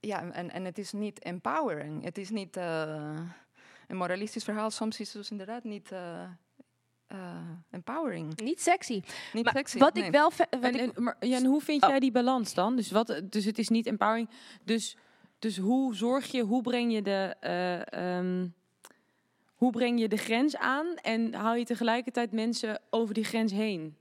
ja, 0.00 0.32
en, 0.32 0.50
en 0.50 0.64
het 0.64 0.78
is 0.78 0.92
niet 0.92 1.18
empowering. 1.18 2.04
Het 2.04 2.18
is 2.18 2.30
niet 2.30 2.56
een 2.56 3.96
moralistisch 3.96 4.44
verhaal. 4.44 4.70
Soms 4.70 5.00
is 5.00 5.08
het 5.08 5.16
dus 5.16 5.30
inderdaad 5.30 5.64
niet 5.64 5.90
uh, 7.12 7.36
empowering. 7.70 8.40
Niet 8.40 8.60
sexy. 8.60 9.02
Niet 9.32 9.44
maar 9.44 9.54
sexy. 9.54 9.78
Wat 9.78 9.94
nee. 9.94 10.04
ik 10.04 10.10
wel. 10.10 10.32
Wat 10.36 10.46
en, 10.50 10.74
ik, 10.74 10.96
en, 10.96 11.02
maar, 11.02 11.16
ja, 11.20 11.36
en 11.36 11.44
hoe 11.44 11.60
vind 11.60 11.82
oh. 11.82 11.88
jij 11.88 12.00
die 12.00 12.10
balans 12.10 12.54
dan? 12.54 12.76
Dus, 12.76 12.90
wat, 12.90 13.20
dus 13.24 13.44
het 13.44 13.58
is 13.58 13.68
niet 13.68 13.86
empowering. 13.86 14.28
Dus, 14.64 14.96
dus 15.40 15.56
hoe 15.56 15.94
zorg 15.94 16.26
je, 16.26 16.42
hoe 16.42 16.62
breng 16.62 16.92
je 16.92 17.02
de. 17.02 17.36
Uh, 17.92 18.16
um, 18.18 18.54
hoe 19.54 19.70
breng 19.70 20.00
je 20.00 20.08
de 20.08 20.16
grens 20.16 20.56
aan 20.56 20.94
en 20.94 21.34
haal 21.34 21.54
je 21.54 21.64
tegelijkertijd 21.64 22.32
mensen 22.32 22.80
over 22.90 23.14
die 23.14 23.24
grens 23.24 23.52
heen? 23.52 23.96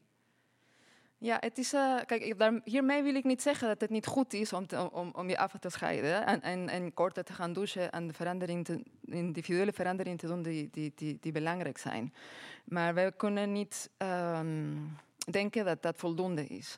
Ja, 1.18 1.38
het 1.40 1.58
is. 1.58 1.74
Uh, 1.74 1.96
kijk, 2.06 2.38
daar, 2.38 2.62
hiermee 2.64 3.04
wil 3.04 3.16
ik 3.16 3.24
niet 3.24 3.42
zeggen 3.42 3.68
dat 3.68 3.82
het 3.82 3.90
niet 3.90 4.06
goed 4.06 4.34
is 4.34 4.54
om, 4.54 4.66
om, 4.92 5.12
om 5.16 5.30
je 5.30 5.38
af 5.38 5.54
te 5.60 5.70
scheiden 5.70 6.26
en, 6.26 6.42
en, 6.42 6.70
en 6.70 6.94
korter 6.94 7.24
te 7.24 7.34
gaan 7.34 7.54
douchen 7.54 7.92
en 7.92 8.08
de 8.08 8.14
verandering 8.14 8.66
te, 8.66 8.84
individuele 9.06 9.74
veranderingen 9.74 10.20
te 10.20 10.28
doen 10.28 10.42
die, 10.42 10.70
die, 10.72 11.18
die, 11.22 11.32
belangrijk 11.32 11.78
zijn. 11.78 12.14
Maar 12.66 12.94
we 12.94 13.14
kunnen 13.18 13.52
niet 13.52 13.90
um, 13.98 14.98
denken 15.32 15.66
dat 15.66 15.82
dat 15.82 15.98
voldoende 15.98 16.46
is. 16.46 16.76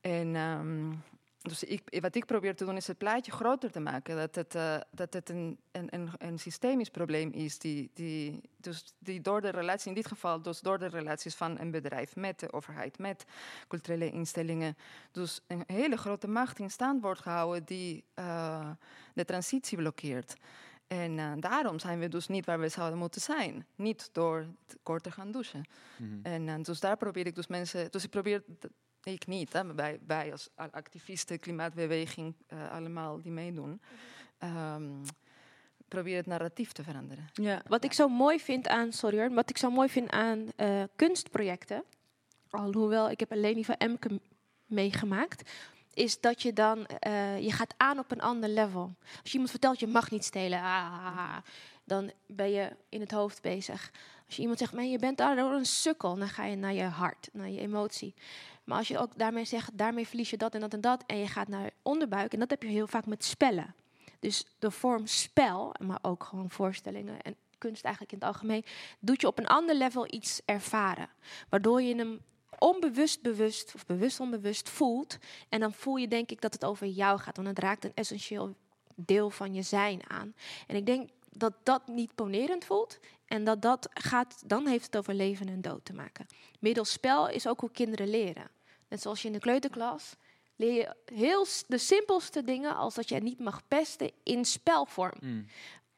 En 0.00 0.36
um, 0.36 1.02
dus 1.42 1.64
ik, 1.64 1.98
wat 2.00 2.14
ik 2.14 2.26
probeer 2.26 2.56
te 2.56 2.64
doen 2.64 2.76
is 2.76 2.86
het 2.86 2.98
plaatje 2.98 3.32
groter 3.32 3.70
te 3.70 3.80
maken. 3.80 4.16
Dat 4.16 4.34
het, 4.34 4.54
uh, 4.54 4.76
dat 4.90 5.12
het 5.12 5.28
een, 5.28 5.58
een, 5.72 6.10
een, 6.18 6.38
systemisch 6.38 6.90
probleem 6.90 7.32
is. 7.32 7.58
Die, 7.58 7.90
die, 7.94 8.40
dus 8.56 8.94
die 8.98 9.20
door 9.20 9.40
de 9.40 9.48
relatie, 9.48 9.88
in 9.88 9.94
dit 9.94 10.06
geval 10.06 10.42
dus 10.42 10.60
door 10.60 10.78
de 10.78 10.86
relaties 10.86 11.34
van 11.34 11.58
een 11.58 11.70
bedrijf 11.70 12.16
met 12.16 12.40
de 12.40 12.52
overheid, 12.52 12.98
met 12.98 13.24
culturele 13.68 14.10
instellingen. 14.10 14.76
Dus 15.10 15.40
een 15.46 15.64
hele 15.66 15.96
grote 15.96 16.28
macht 16.28 16.58
in 16.58 16.70
stand 16.70 17.02
wordt 17.02 17.20
gehouden 17.20 17.64
die 17.64 18.04
uh, 18.14 18.70
de 19.14 19.24
transitie 19.24 19.78
blokkeert. 19.78 20.34
En 20.86 21.18
uh, 21.18 21.32
daarom 21.38 21.78
zijn 21.78 21.98
we 21.98 22.08
dus 22.08 22.28
niet 22.28 22.46
waar 22.46 22.60
we 22.60 22.68
zouden 22.68 22.98
moeten 22.98 23.20
zijn. 23.20 23.66
Niet 23.74 24.08
door 24.12 24.46
kort 24.82 25.02
te 25.02 25.10
gaan 25.10 25.30
douchen. 25.30 25.68
Mm 25.96 26.22
-hmm. 26.22 26.46
En 26.48 26.62
dus 26.62 26.80
daar 26.80 26.96
probeer 26.96 27.26
ik 27.26 27.34
dus 27.34 27.46
mensen... 27.46 27.90
Dus 27.90 28.04
ik 28.04 28.10
probeer... 28.10 28.42
Ik 29.02 29.26
niet, 29.26 29.52
hè, 29.52 29.74
wij, 29.74 29.98
wij 30.06 30.32
als 30.32 30.48
activisten, 30.54 31.38
klimaatbeweging, 31.38 32.34
uh, 32.48 32.72
allemaal 32.72 33.20
die 33.20 33.32
meedoen. 33.32 33.80
Um, 34.38 35.02
probeer 35.88 36.16
het 36.16 36.26
narratief 36.26 36.72
te 36.72 36.82
veranderen. 36.82 37.28
Ja. 37.32 37.62
Wat 37.66 37.84
ik 37.84 37.92
zo 37.92 38.08
mooi 38.08 38.40
vind 38.40 38.68
aan, 38.68 38.92
sorry 38.92 39.18
hoor, 39.18 39.34
wat 39.34 39.50
ik 39.50 39.58
zo 39.58 39.70
mooi 39.70 39.88
vind 39.88 40.10
aan 40.10 40.48
kunstprojecten, 40.96 41.84
alhoewel 42.50 43.10
ik 43.10 43.20
heb 43.20 43.30
een 43.30 43.40
Leni 43.40 43.64
van 43.64 43.74
Emke 43.74 44.20
meegemaakt, 44.66 45.50
is 45.94 46.20
dat 46.20 46.42
je 46.42 46.52
dan, 46.52 46.86
eh, 46.86 47.40
je 47.40 47.52
gaat 47.52 47.74
aan 47.76 47.98
op 47.98 48.10
een 48.10 48.20
ander 48.20 48.48
level. 48.48 48.94
Als 49.00 49.20
je 49.22 49.32
iemand 49.32 49.50
vertelt, 49.50 49.80
je 49.80 49.86
mag 49.86 50.10
niet 50.10 50.24
stelen, 50.24 50.58
ah, 50.58 51.36
dan 51.84 52.12
ben 52.26 52.50
je 52.50 52.76
in 52.88 53.00
het 53.00 53.10
hoofd 53.10 53.42
bezig. 53.42 53.90
Als 54.26 54.36
je 54.36 54.40
iemand 54.40 54.58
zegt, 54.58 54.72
man, 54.72 54.90
je 54.90 54.98
bent 54.98 55.18
daardoor 55.18 55.52
een 55.52 55.66
sukkel, 55.66 56.16
dan 56.16 56.28
ga 56.28 56.44
je 56.44 56.56
naar 56.56 56.72
je 56.72 56.82
hart, 56.82 57.28
naar 57.32 57.48
je 57.48 57.60
emotie. 57.60 58.14
Maar 58.64 58.78
als 58.78 58.88
je 58.88 58.98
ook 58.98 59.18
daarmee 59.18 59.44
zegt, 59.44 59.78
daarmee 59.78 60.06
verlies 60.06 60.30
je 60.30 60.36
dat 60.36 60.54
en 60.54 60.60
dat 60.60 60.72
en 60.72 60.80
dat, 60.80 61.04
en 61.06 61.18
je 61.18 61.28
gaat 61.28 61.48
naar 61.48 61.70
onderbuik, 61.82 62.32
en 62.32 62.38
dat 62.38 62.50
heb 62.50 62.62
je 62.62 62.68
heel 62.68 62.86
vaak 62.86 63.06
met 63.06 63.24
spellen. 63.24 63.74
Dus 64.20 64.46
de 64.58 64.70
vorm 64.70 65.06
spel, 65.06 65.74
maar 65.80 65.98
ook 66.02 66.24
gewoon 66.24 66.50
voorstellingen 66.50 67.22
en 67.22 67.36
kunst 67.58 67.84
eigenlijk 67.84 68.12
in 68.14 68.18
het 68.18 68.28
algemeen, 68.28 68.64
doet 69.00 69.20
je 69.20 69.26
op 69.26 69.38
een 69.38 69.46
ander 69.46 69.74
level 69.74 70.14
iets 70.14 70.40
ervaren. 70.44 71.08
Waardoor 71.48 71.82
je 71.82 71.94
hem 71.94 72.20
onbewust 72.58 73.22
bewust 73.22 73.74
of 73.74 73.86
bewust 73.86 74.20
onbewust 74.20 74.68
voelt. 74.68 75.18
En 75.48 75.60
dan 75.60 75.72
voel 75.72 75.96
je 75.96 76.08
denk 76.08 76.30
ik 76.30 76.40
dat 76.40 76.52
het 76.52 76.64
over 76.64 76.86
jou 76.86 77.18
gaat, 77.18 77.36
want 77.36 77.48
het 77.48 77.58
raakt 77.58 77.84
een 77.84 77.94
essentieel 77.94 78.54
deel 78.94 79.30
van 79.30 79.54
je 79.54 79.62
zijn 79.62 80.10
aan. 80.10 80.34
En 80.66 80.76
ik 80.76 80.86
denk 80.86 81.10
dat 81.30 81.52
dat 81.62 81.86
niet 81.86 82.14
ponerend 82.14 82.64
voelt 82.64 82.98
en 83.32 83.44
dat 83.44 83.62
dat 83.62 83.88
gaat, 83.90 84.42
dan 84.46 84.66
heeft 84.66 84.86
het 84.86 84.96
over 84.96 85.14
leven 85.14 85.48
en 85.48 85.60
dood 85.60 85.84
te 85.84 85.92
maken. 85.92 86.26
Middels 86.58 86.92
spel 86.92 87.28
is 87.28 87.46
ook 87.46 87.60
hoe 87.60 87.70
kinderen 87.70 88.10
leren. 88.10 88.50
Net 88.88 89.02
zoals 89.02 89.20
je 89.22 89.26
in 89.26 89.32
de 89.32 89.38
kleuterklas 89.38 90.16
leer 90.56 90.72
je 90.72 90.96
heel 91.14 91.46
de 91.66 91.78
simpelste 91.78 92.44
dingen 92.44 92.76
als 92.76 92.94
dat 92.94 93.08
je 93.08 93.20
niet 93.20 93.38
mag 93.38 93.68
pesten 93.68 94.10
in 94.22 94.44
spelvorm. 94.44 95.14
Mm. 95.20 95.46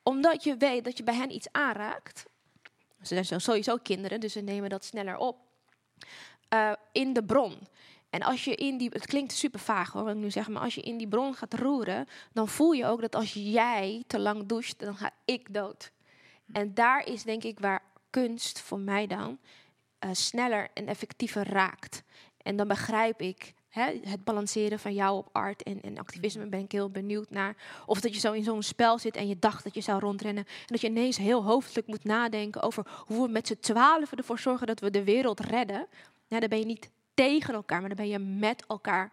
Omdat 0.03 0.45
je 0.45 0.57
weet 0.57 0.85
dat 0.85 0.97
je 0.97 1.03
bij 1.03 1.15
hen 1.15 1.35
iets 1.35 1.49
aanraakt. 1.53 2.25
Ze 3.03 3.25
zijn 3.25 3.41
sowieso 3.41 3.77
kinderen, 3.77 4.21
dus 4.21 4.33
ze 4.33 4.41
nemen 4.41 4.71
dat 4.71 4.85
sneller 4.85 5.17
op. 5.17 5.37
Uh, 6.55 6.73
in 6.93 7.13
de 7.13 7.25
bron. 7.25 7.59
En 8.11 8.23
als 8.23 8.45
je 8.45 8.55
in 8.55 8.79
die, 8.79 8.89
het 8.93 9.07
klinkt 9.07 9.33
super 9.33 9.61
vaag 9.61 9.93
hoor, 9.93 10.05
wat 10.05 10.15
ik 10.15 10.21
nu 10.21 10.31
zeg, 10.31 10.49
maar 10.49 10.63
als 10.63 10.75
je 10.75 10.83
in 10.83 10.97
die 10.99 11.09
bron 11.09 11.35
gaat 11.35 11.55
roeren, 11.55 12.07
dan 12.33 12.49
voel 12.49 12.73
je 12.73 12.87
ook 12.87 13.01
dat 13.01 13.15
als 13.15 13.33
jij 13.33 14.05
te 14.07 14.19
lang 14.19 14.47
doucht, 14.47 14.79
dan 14.79 14.97
ga 14.97 15.11
ik 15.25 15.55
dood. 15.55 15.93
En 16.53 16.75
daar 16.75 17.07
is 17.07 17.23
denk 17.23 17.43
ik 17.43 17.59
waar 17.59 17.83
kunst 18.11 18.61
voor 18.61 18.81
mij 18.81 19.07
dan 19.07 19.39
uh, 20.05 20.11
sneller 20.13 20.69
en 20.75 20.87
effectiever 20.87 21.49
raakt. 21.49 22.03
En 22.37 22.57
dan 22.57 22.69
begrijp 22.69 23.21
ik 23.21 23.55
hè, 23.69 24.01
het 24.03 24.25
balanceren 24.25 24.79
van 24.79 24.95
jou 24.95 25.17
op 25.17 25.29
art 25.33 25.63
en, 25.63 25.83
en 25.83 25.99
activisme 25.99 26.47
ben 26.47 26.61
ik 26.61 26.73
heel 26.73 26.91
benieuwd 26.91 27.31
naar. 27.31 27.57
Of 27.87 28.01
dat 28.01 28.15
je 28.15 28.21
zo 28.21 28.33
in 28.33 28.45
zo'n 28.45 28.63
spel 28.63 28.99
zit 28.99 29.17
en 29.17 29.29
je 29.29 29.39
dacht 29.39 29.65
dat 29.65 29.75
je 29.75 29.81
zou 29.81 30.01
rondrennen. 30.01 30.45
En 30.45 30.67
dat 30.67 30.81
je 30.81 30.87
ineens 30.87 31.17
heel 31.17 31.45
hoofdelijk 31.45 31.87
moet 31.87 32.05
nadenken 32.05 32.63
over 32.63 32.87
hoe 33.07 33.27
we 33.27 33.33
met 33.33 33.47
z'n 33.47 33.59
twaalf 33.61 34.13
ervoor 34.13 34.39
zorgen 34.39 34.67
dat 34.67 34.81
we 34.81 34.91
de 34.91 35.05
wereld 35.05 35.41
redden. 35.41 35.87
Ja, 36.27 36.41
dan 36.41 36.49
ben 36.49 36.59
je 36.59 36.67
niet 36.67 36.91
tegen 37.15 37.55
elkaar, 37.55 37.81
maar 37.81 37.89
dan 37.89 37.99
ben 37.99 38.09
je 38.09 38.19
met 38.19 38.67
elkaar 38.67 39.13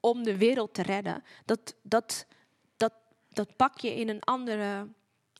om 0.00 0.22
de 0.22 0.36
wereld 0.36 0.74
te 0.74 0.82
redden. 0.82 1.24
Dat, 1.44 1.74
dat, 1.82 2.26
dat, 2.76 2.92
dat 3.28 3.56
pak 3.56 3.78
je 3.78 3.94
in 3.94 4.08
een 4.08 4.22
andere 4.22 4.88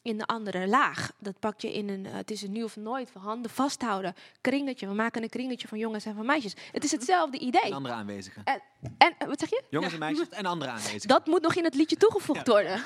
in 0.03 0.21
een 0.21 0.27
andere 0.27 0.69
laag. 0.69 1.13
Dat 1.19 1.39
pak 1.39 1.61
je 1.61 1.73
in 1.73 1.89
een, 1.89 2.05
uh, 2.05 2.13
het 2.13 2.31
is 2.31 2.43
een 2.43 2.53
nu 2.53 2.63
of 2.63 2.77
nooit, 2.77 3.11
van 3.11 3.23
handen 3.23 3.51
vasthouden, 3.51 4.15
kringetje. 4.41 4.87
We 4.87 4.95
maken 4.95 5.23
een 5.23 5.29
kringetje 5.29 5.69
van 5.69 5.79
jongens 5.79 6.05
en 6.05 6.15
van 6.15 6.27
meisjes. 6.27 6.55
Het 6.73 6.85
is 6.85 6.91
hetzelfde 6.91 7.39
idee. 7.39 7.61
En 7.61 7.73
andere 7.73 7.95
aanwezigen. 7.95 8.45
En, 8.45 8.63
en 8.99 9.29
wat 9.29 9.41
zeg 9.41 9.51
je? 9.51 9.63
Jongens 9.71 9.93
en 9.93 9.99
meisjes 9.99 10.29
en 10.29 10.47
andere 10.47 10.71
aanwezigen. 10.77 11.09
Dat 11.09 11.27
moet 11.27 11.43
nog 11.43 11.55
in 11.55 11.65
het 11.65 11.75
liedje 11.75 11.97
toegevoegd 11.97 12.47
ja. 12.47 12.53
worden. 12.53 12.83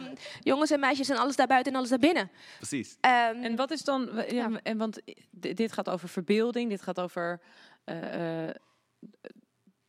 um, 0.00 0.12
jongens 0.50 0.70
en 0.70 0.80
meisjes 0.80 1.08
en 1.08 1.16
alles 1.16 1.36
daarbuiten 1.36 1.72
en 1.72 1.78
alles 1.78 1.90
daarbinnen. 1.90 2.30
Precies. 2.56 2.96
Um, 3.00 3.42
en 3.42 3.56
wat 3.56 3.70
is 3.70 3.82
dan, 3.82 4.10
ja, 4.14 4.24
ja. 4.28 4.60
En, 4.62 4.78
want 4.78 5.00
dit 5.30 5.72
gaat 5.72 5.90
over 5.90 6.08
verbeelding, 6.08 6.70
dit 6.70 6.82
gaat 6.82 7.00
over 7.00 7.40
uh, 7.84 8.44
uh, 8.44 8.50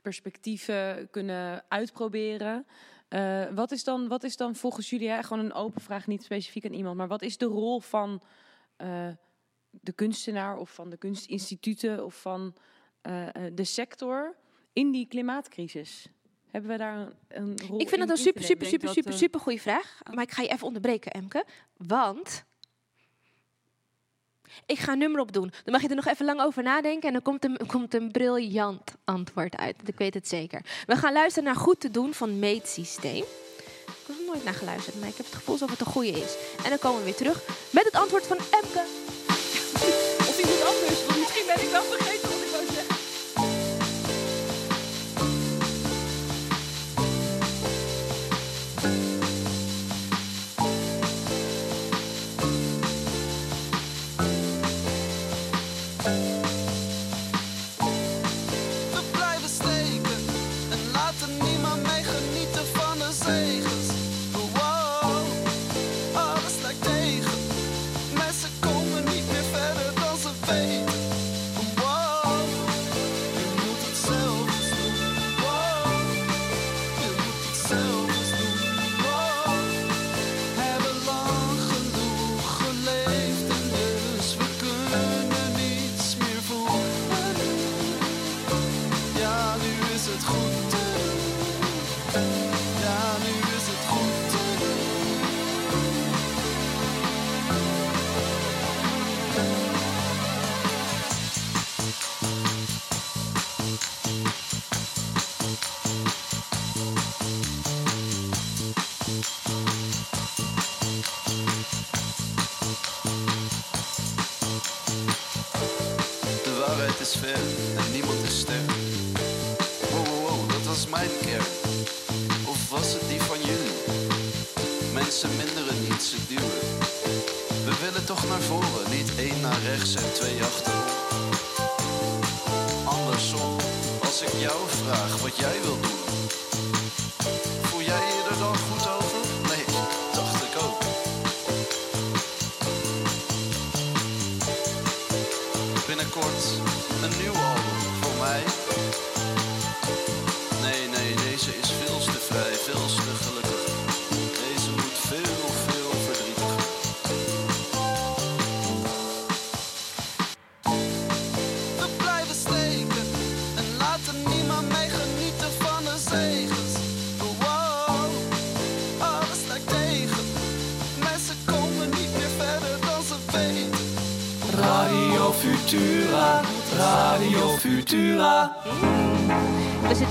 perspectieven 0.01 1.07
kunnen 1.11 1.63
uitproberen. 1.67 2.65
Uh, 3.15 3.45
wat, 3.53 3.71
is 3.71 3.83
dan, 3.83 4.07
wat 4.07 4.23
is 4.23 4.37
dan 4.37 4.55
volgens 4.55 4.89
jullie, 4.89 5.09
hè, 5.09 5.23
gewoon 5.23 5.45
een 5.45 5.53
open 5.53 5.81
vraag, 5.81 6.07
niet 6.07 6.23
specifiek 6.23 6.65
aan 6.65 6.73
iemand, 6.73 6.97
maar 6.97 7.07
wat 7.07 7.21
is 7.21 7.37
de 7.37 7.45
rol 7.45 7.79
van 7.79 8.21
uh, 8.77 9.07
de 9.69 9.91
kunstenaar 9.91 10.57
of 10.57 10.73
van 10.73 10.89
de 10.89 10.97
kunstinstituten 10.97 12.05
of 12.05 12.21
van 12.21 12.55
uh, 13.09 13.27
de 13.53 13.63
sector 13.63 14.35
in 14.73 14.91
die 14.91 15.07
klimaatcrisis? 15.07 16.07
Hebben 16.51 16.71
we 16.71 16.77
daar 16.77 17.11
een, 17.27 17.57
rol 17.67 17.79
Ik 17.79 17.89
vind 17.89 18.01
dat 18.01 18.09
een 18.09 18.23
super, 18.23 18.43
super, 18.43 18.67
super, 18.67 18.89
super, 18.89 19.13
super 19.13 19.39
goede 19.39 19.59
vraag. 19.59 19.99
Maar 20.13 20.23
ik 20.23 20.31
ga 20.31 20.41
je 20.41 20.47
even 20.47 20.67
onderbreken, 20.67 21.11
Emke. 21.11 21.45
Want 21.77 22.45
ik 24.65 24.79
ga 24.79 24.91
een 24.91 24.97
nummer 24.97 25.21
opdoen. 25.21 25.51
Dan 25.63 25.73
mag 25.73 25.81
je 25.81 25.87
er 25.87 25.95
nog 25.95 26.07
even 26.07 26.25
lang 26.25 26.41
over 26.41 26.63
nadenken 26.63 27.07
en 27.07 27.13
dan 27.13 27.21
komt 27.21 27.45
een, 27.45 27.59
komt 27.67 27.93
een 27.93 28.11
briljant 28.11 28.95
antwoord 29.03 29.57
uit. 29.57 29.75
Ik 29.85 29.97
weet 29.97 30.13
het 30.13 30.27
zeker. 30.27 30.61
We 30.85 30.95
gaan 30.95 31.13
luisteren 31.13 31.43
naar 31.43 31.55
Goed 31.55 31.79
te 31.79 31.91
doen 31.91 32.13
van 32.13 32.39
Meetsysteem. 32.39 33.23
Ik 33.85 34.07
heb 34.07 34.17
er 34.17 34.25
nooit 34.25 34.43
naar 34.43 34.53
geluisterd, 34.53 34.99
maar 34.99 35.09
ik 35.09 35.17
heb 35.17 35.25
het 35.25 35.35
gevoel 35.35 35.53
alsof 35.53 35.69
het 35.69 35.79
een 35.79 35.85
goede 35.85 36.11
is. 36.11 36.35
En 36.63 36.69
dan 36.69 36.79
komen 36.79 36.99
we 36.99 37.05
weer 37.05 37.15
terug 37.15 37.47
met 37.69 37.83
het 37.83 37.95
antwoord 37.95 38.27
van 38.27 38.37
Emke. 38.37 39.14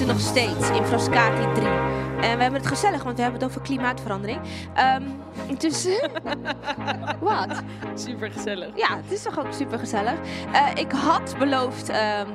Zitten 0.04 0.22
nog 0.22 0.34
steeds 0.36 0.78
in 0.78 0.84
Frascati 0.84 1.52
3. 1.52 1.66
En 1.66 2.36
we 2.36 2.42
hebben 2.42 2.60
het 2.60 2.66
gezellig, 2.66 3.02
want 3.02 3.16
we 3.16 3.22
hebben 3.22 3.40
het 3.40 3.50
over 3.50 3.62
klimaatverandering. 3.62 4.40
Ehm 4.74 5.02
dus... 5.58 5.88
Wat? 7.20 7.62
Super 7.94 8.30
gezellig. 8.30 8.76
Ja, 8.76 8.96
het 8.96 9.12
is 9.12 9.22
toch 9.22 9.38
ook 9.38 9.52
super 9.52 9.78
gezellig. 9.78 10.18
ik 10.74 10.92
had 10.92 11.34
beloofd... 11.38 11.88
ehm, 11.88 12.28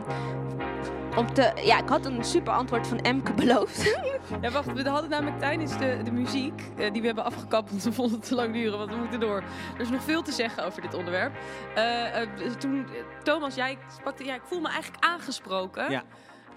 om 1.15 1.34
te, 1.34 1.51
ja, 1.63 1.78
ik 1.80 1.89
had 1.89 2.05
een 2.05 2.24
super 2.24 2.53
antwoord 2.53 2.88
van 2.88 2.99
Emke 2.99 3.34
beloofd. 3.34 3.88
Ja, 4.41 4.51
wacht, 4.51 4.74
we 4.74 4.89
hadden 4.89 5.09
namelijk 5.09 5.39
tijdens 5.39 5.78
de, 5.78 5.99
de 6.03 6.11
muziek, 6.11 6.63
eh, 6.78 6.91
die 6.91 7.01
we 7.01 7.07
hebben 7.07 7.26
afgekapt, 7.26 7.70
want 7.70 7.84
we 7.84 7.91
vonden 7.91 8.20
het 8.20 8.28
te 8.28 8.36
lang 8.36 8.53
duren, 8.53 8.78
want 8.78 8.91
we 8.91 8.97
moeten 8.97 9.20
door. 9.20 9.43
Er 9.76 9.82
is 9.82 9.89
nog 9.89 10.03
veel 10.03 10.22
te 10.22 10.32
zeggen 10.32 10.65
over 10.65 10.82
dit 10.82 10.93
onderwerp. 10.93 11.34
Eh, 11.76 12.22
eh, 12.22 12.30
toen, 12.59 12.88
Thomas, 13.24 13.55
jij 13.55 13.78
pakte, 14.03 14.26
ja, 14.26 14.36
ik 14.36 14.41
voel 14.43 14.59
me 14.59 14.70
eigenlijk 14.70 15.03
aangesproken. 15.03 15.91
Ja. 15.91 16.03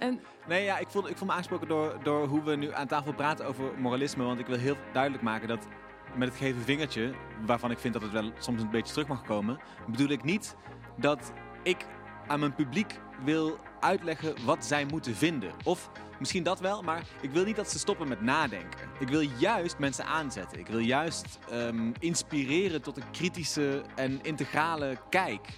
En 0.03 0.20
Nee, 0.48 0.64
ja, 0.64 0.78
ik 0.78 0.88
voel, 0.88 1.09
ik 1.09 1.20
me 1.20 1.32
aangesproken 1.32 1.68
door, 1.68 1.98
door 2.03 2.26
hoe 2.26 2.42
we 2.42 2.57
nu 2.57 2.72
aan 2.72 2.86
tafel 2.86 3.12
praten 3.12 3.46
over 3.46 3.64
moralisme. 3.78 4.24
Want 4.24 4.38
ik 4.38 4.46
wil 4.46 4.59
heel 4.59 4.76
duidelijk 4.92 5.22
maken 5.22 5.48
dat 5.48 5.66
met 6.16 6.28
het 6.28 6.36
geven 6.36 6.62
vingertje, 6.62 7.14
waarvan 7.46 7.70
ik 7.70 7.78
vind 7.78 7.92
dat 7.92 8.03
het 8.03 8.12
wel 8.12 8.32
soms 8.38 8.62
een 8.62 8.70
beetje 8.70 8.92
terug 8.92 9.09
mag 9.09 9.22
komen, 9.22 9.59
bedoel 9.86 10.09
ik 10.09 10.24
niet 10.24 10.57
dat 10.96 11.32
ik 11.62 11.86
aan 12.26 12.40
mijn 12.40 12.55
publiek 12.55 12.98
wil 13.24 13.58
uitleggen 13.80 14.45
wat 14.45 14.64
zij 14.64 14.84
moeten 14.84 15.14
vinden. 15.14 15.53
Of 15.64 15.91
misschien 16.18 16.42
dat 16.42 16.61
wel, 16.61 16.83
maar 16.83 17.03
ik 17.20 17.30
wil 17.30 17.45
niet 17.45 17.57
dat 17.57 17.70
ze 17.70 17.79
stoppen 17.79 18.08
met 18.08 18.20
nadenken. 18.20 18.88
Ik 18.99 19.08
wil 19.08 19.20
juist 19.20 19.79
mensen 19.79 20.04
aanzetten. 20.04 20.58
Ik 20.58 20.66
wil 20.66 20.79
juist 20.79 21.38
ehm, 21.50 21.92
inspireren 21.99 22.83
tot 22.83 22.96
een 22.96 23.11
kritische 23.11 23.83
en 23.95 24.22
integrale 24.22 24.96
kijk. 25.08 25.49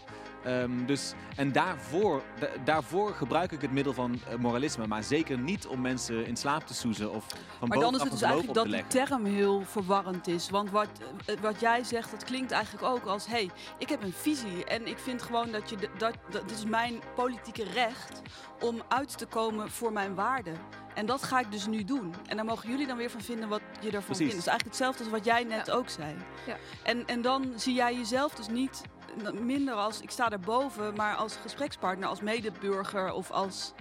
Ehm, 0.44 0.84
dus, 0.86 1.12
en 1.36 1.52
daarvoor, 1.52 2.22
da- 2.38 2.48
daarvoor 2.64 3.14
gebruik 3.14 3.52
ik 3.52 3.60
het 3.60 3.72
middel 3.72 3.92
van 3.92 4.20
eh, 4.28 4.36
moralisme. 4.36 4.86
Maar 4.86 5.02
zeker 5.02 5.38
niet 5.38 5.66
om 5.66 5.80
mensen 5.80 6.26
in 6.26 6.36
slaap 6.36 6.66
te 6.66 6.74
soezen 6.74 7.12
of 7.12 7.24
van 7.58 7.68
Maar 7.68 7.78
dan 7.78 7.94
is 7.94 8.00
het 8.00 8.10
dus 8.10 8.22
eigenlijk 8.22 8.54
dat 8.54 8.64
die 8.66 8.86
term 8.86 9.24
heel 9.24 9.62
verwarrend 9.62 10.26
is. 10.26 10.50
Want 10.50 10.70
wat, 10.70 10.88
eh, 11.26 11.36
wat 11.40 11.60
jij 11.60 11.84
zegt, 11.84 12.10
dat 12.10 12.24
klinkt 12.24 12.50
eigenlijk 12.50 12.84
ook 12.84 13.04
als... 13.04 13.26
hey, 13.26 13.50
ik 13.78 13.88
heb 13.88 14.02
een 14.02 14.12
visie 14.12 14.64
en 14.64 14.86
ik 14.86 14.98
vind 14.98 15.22
gewoon 15.22 15.50
dat 15.50 15.70
je... 15.70 15.76
Dat, 15.98 16.14
dat, 16.30 16.48
dit 16.48 16.58
is 16.58 16.64
mijn 16.64 17.00
politieke 17.14 17.64
recht 17.64 18.22
om 18.60 18.82
uit 18.88 19.18
te 19.18 19.26
komen 19.26 19.70
voor 19.70 19.92
mijn 19.92 20.14
waarden. 20.14 20.56
En 20.94 21.06
dat 21.06 21.22
ga 21.22 21.40
ik 21.40 21.52
dus 21.52 21.66
nu 21.66 21.84
doen. 21.84 22.14
En 22.26 22.36
daar 22.36 22.44
mogen 22.44 22.68
jullie 22.68 22.86
dan 22.86 22.96
weer 22.96 23.10
van 23.10 23.20
vinden 23.20 23.48
wat 23.48 23.60
je 23.80 23.86
ervan 23.86 24.02
Precies. 24.04 24.16
vindt. 24.16 24.32
Dat 24.32 24.40
is 24.40 24.46
eigenlijk 24.46 24.64
hetzelfde 24.64 25.04
als 25.04 25.12
wat 25.12 25.24
jij 25.24 25.44
net 25.44 25.70
ook 25.70 25.88
zei. 25.88 26.14
Ja. 26.46 26.56
En, 26.82 27.06
en 27.06 27.22
dan 27.22 27.52
zie 27.56 27.74
jij 27.74 27.94
jezelf 27.94 28.34
dus 28.34 28.48
niet 28.48 28.82
eh, 28.93 28.93
minder 29.40 29.74
als... 29.74 30.00
Ik 30.00 30.10
sta 30.10 30.28
daarboven, 30.28 30.94
maar 30.94 31.14
als 31.14 31.36
gesprekspartner, 31.36 32.08
als 32.08 32.20
medeburger 32.20 33.12
of 33.12 33.30
als... 33.30 33.72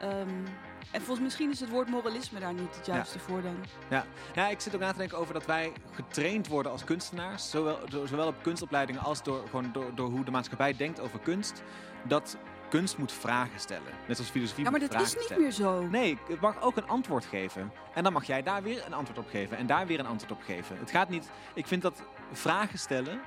ehm, 0.00 0.28
en 0.90 1.02
volgens 1.02 1.20
misschien 1.20 1.50
is 1.50 1.60
het 1.60 1.68
woord 1.70 1.88
moralisme 1.88 2.40
daar 2.40 2.52
niet 2.54 2.76
het 2.76 2.86
Ja. 2.86 2.94
juiste 2.94 3.18
voor 3.18 3.42
dan. 3.42 3.56
Ja. 3.88 4.04
ja, 4.34 4.48
ik 4.48 4.60
zit 4.60 4.74
ook 4.74 4.80
na 4.80 4.92
te 4.92 4.98
denken 4.98 5.18
over 5.18 5.34
dat 5.34 5.46
wij 5.46 5.72
getraind 5.92 6.48
worden 6.48 6.72
als 6.72 6.84
kunstenaars. 6.84 7.50
Zowel, 7.50 7.78
zo- 7.90 8.06
zowel 8.06 8.26
op 8.26 8.42
kunstopleidingen 8.42 9.02
als 9.02 9.22
door, 9.22 9.42
gewoon 9.50 9.70
door, 9.72 9.94
door 9.94 10.08
hoe 10.10 10.24
de 10.24 10.30
maatschappij 10.30 10.76
denkt 10.76 11.00
over 11.00 11.18
kunst. 11.18 11.62
Dat 12.02 12.36
kunst 12.68 12.98
moet 12.98 13.12
vragen 13.12 13.60
stellen. 13.60 13.92
Net 14.08 14.18
als 14.18 14.28
filosofie 14.28 14.64
Ja, 14.64 14.70
maar 14.70 14.80
moet 14.80 14.90
dat 14.92 15.00
is 15.00 15.14
niet 15.14 15.22
stellen. 15.24 15.42
meer 15.42 15.52
zo. 15.52 15.82
Nee, 15.86 16.18
het 16.28 16.40
mag 16.40 16.60
ook 16.62 16.76
een 16.76 16.88
antwoord 16.88 17.24
geven. 17.24 17.72
En 17.94 18.02
dan 18.02 18.12
mag 18.12 18.24
jij 18.24 18.42
daar 18.42 18.62
weer 18.62 18.86
een 18.86 18.94
antwoord 18.94 19.18
op 19.18 19.28
geven. 19.28 19.56
En 19.56 19.66
daar 19.66 19.86
weer 19.86 19.98
een 19.98 20.06
antwoord 20.06 20.32
op 20.32 20.42
geven. 20.42 20.76
Het 20.78 20.90
gaat 20.90 21.08
niet... 21.08 21.30
Ik 21.54 21.66
vind 21.66 21.82
dat 21.82 22.02
vragen 22.32 22.78
stellen... 22.78 23.20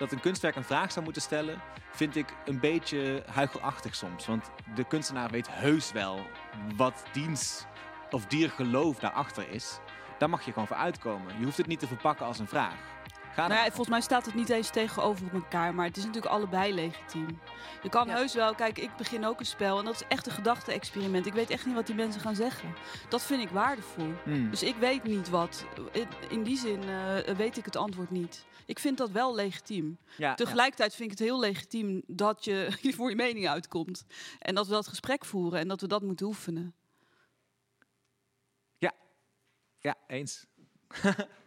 Dat 0.00 0.12
een 0.12 0.20
kunstwerk 0.20 0.56
een 0.56 0.64
vraag 0.64 0.92
zou 0.92 1.04
moeten 1.04 1.22
stellen... 1.22 1.60
vind 1.92 2.16
ik 2.16 2.34
een 2.44 2.60
beetje 2.60 3.22
huichelachtig 3.32 3.94
soms. 3.94 4.26
Want 4.26 4.50
de 4.74 4.84
kunstenaar 4.84 5.30
weet 5.30 5.48
heus 5.50 5.92
wel... 5.92 6.20
wat 6.76 7.02
diens 7.12 7.64
of 8.10 8.26
diergeloof 8.26 8.98
daarachter 8.98 9.50
is. 9.50 9.78
Daar 10.18 10.30
mag 10.30 10.44
je 10.44 10.52
gewoon 10.52 10.68
voor 10.68 10.76
uitkomen. 10.76 11.38
Je 11.38 11.44
hoeft 11.44 11.56
het 11.56 11.66
niet 11.66 11.78
te 11.78 11.86
verpakken 11.86 12.26
als 12.26 12.38
een 12.38 12.48
vraag. 12.48 12.74
Nou 13.36 13.52
ja, 13.52 13.64
volgens 13.64 13.88
mij 13.88 14.00
staat 14.00 14.26
het 14.26 14.34
niet 14.34 14.48
eens 14.50 14.70
tegenover 14.70 15.26
elkaar, 15.34 15.74
maar 15.74 15.86
het 15.86 15.96
is 15.96 16.04
natuurlijk 16.04 16.32
allebei 16.32 16.74
legitiem. 16.74 17.40
Je 17.82 17.88
kan 17.88 18.06
Ja. 18.06 18.14
heus 18.14 18.34
wel, 18.34 18.54
kijk, 18.54 18.78
ik 18.78 18.96
begin 18.96 19.24
ook 19.26 19.40
een 19.40 19.46
spel 19.46 19.78
en 19.78 19.84
dat 19.84 19.94
is 19.94 20.02
echt 20.08 20.26
een 20.26 20.32
gedachte-experiment. 20.32 21.26
Ik 21.26 21.32
weet 21.32 21.50
echt 21.50 21.66
niet 21.66 21.74
wat 21.74 21.86
die 21.86 21.94
mensen 21.94 22.20
gaan 22.20 22.34
zeggen. 22.34 22.74
Dat 23.08 23.22
vind 23.22 23.42
ik 23.42 23.50
waardevol. 23.50 24.12
Hmm. 24.24 24.50
Dus 24.50 24.62
ik 24.62 24.76
weet 24.76 25.04
niet 25.04 25.28
wat. 25.28 25.64
In, 25.92 26.06
in 26.28 26.42
die 26.42 26.56
zin 26.56 26.82
eh, 26.88 27.34
weet 27.34 27.56
ik 27.56 27.64
het 27.64 27.76
antwoord 27.76 28.10
niet. 28.10 28.44
Ik 28.70 28.78
vind 28.78 28.98
dat 28.98 29.10
wel 29.10 29.34
legitiem. 29.34 29.98
ja, 30.16 30.34
Tegelijkertijd 30.34 30.94
vind 30.94 31.12
ik 31.12 31.18
het 31.18 31.28
heel 31.28 31.40
legitiem 31.40 32.02
dat 32.06 32.44
je 32.44 32.76
voor 32.96 33.10
je 33.10 33.16
mening 33.16 33.48
uitkomt. 33.48 34.04
En 34.38 34.54
dat 34.54 34.66
we 34.66 34.72
dat 34.72 34.88
gesprek 34.88 35.24
voeren 35.24 35.58
en 35.58 35.68
dat 35.68 35.80
we 35.80 35.86
dat 35.86 36.02
moeten 36.02 36.26
oefenen. 36.26 36.74
ja. 38.78 38.92
ja, 39.78 39.96
eens. 40.06 40.46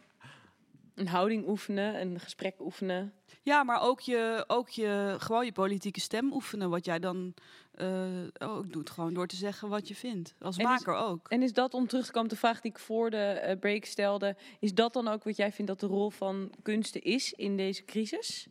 een 0.94 1.08
houding 1.08 1.48
oefenen, 1.48 2.00
een 2.00 2.20
gesprek 2.20 2.60
oefenen. 2.60 3.12
Ja, 3.42 3.62
maar 3.62 3.80
ook 3.82 4.00
je, 4.00 4.44
ook 4.46 4.68
je, 4.68 5.14
gewoon 5.18 5.44
je 5.44 5.52
politieke 5.52 6.00
stem 6.00 6.32
oefenen. 6.32 6.70
Wat 6.70 6.84
jij 6.84 6.98
dan 6.98 7.34
eh, 7.74 8.04
ook 8.38 8.72
doet. 8.72 8.90
Gewoon 8.90 9.14
door 9.14 9.26
te 9.26 9.36
zeggen 9.36 9.68
wat 9.68 9.88
je 9.88 9.94
vindt. 9.94 10.34
Als 10.40 10.56
En 10.56 10.62
is- 10.62 10.68
maker 10.68 10.94
ook. 10.94 11.28
En 11.28 11.42
is 11.42 11.52
dat, 11.52 11.74
om 11.74 11.86
terug 11.86 12.04
te 12.06 12.12
komen 12.12 12.28
op 12.30 12.34
de 12.34 12.40
vraag 12.40 12.60
die 12.60 12.70
ik 12.70 12.78
voor 12.78 13.10
de 13.10 13.16
eh, 13.16 13.58
break 13.58 13.84
stelde, 13.84 14.36
is 14.60 14.74
dat 14.74 14.92
dan 14.92 15.08
ook 15.08 15.24
wat 15.24 15.36
jij 15.36 15.52
vindt 15.52 15.70
dat 15.70 15.80
de 15.80 15.86
rol 15.86 16.10
van 16.10 16.52
kunsten 16.62 17.02
is 17.02 17.32
in 17.32 17.56
deze 17.56 17.84
crisis? 17.84 18.46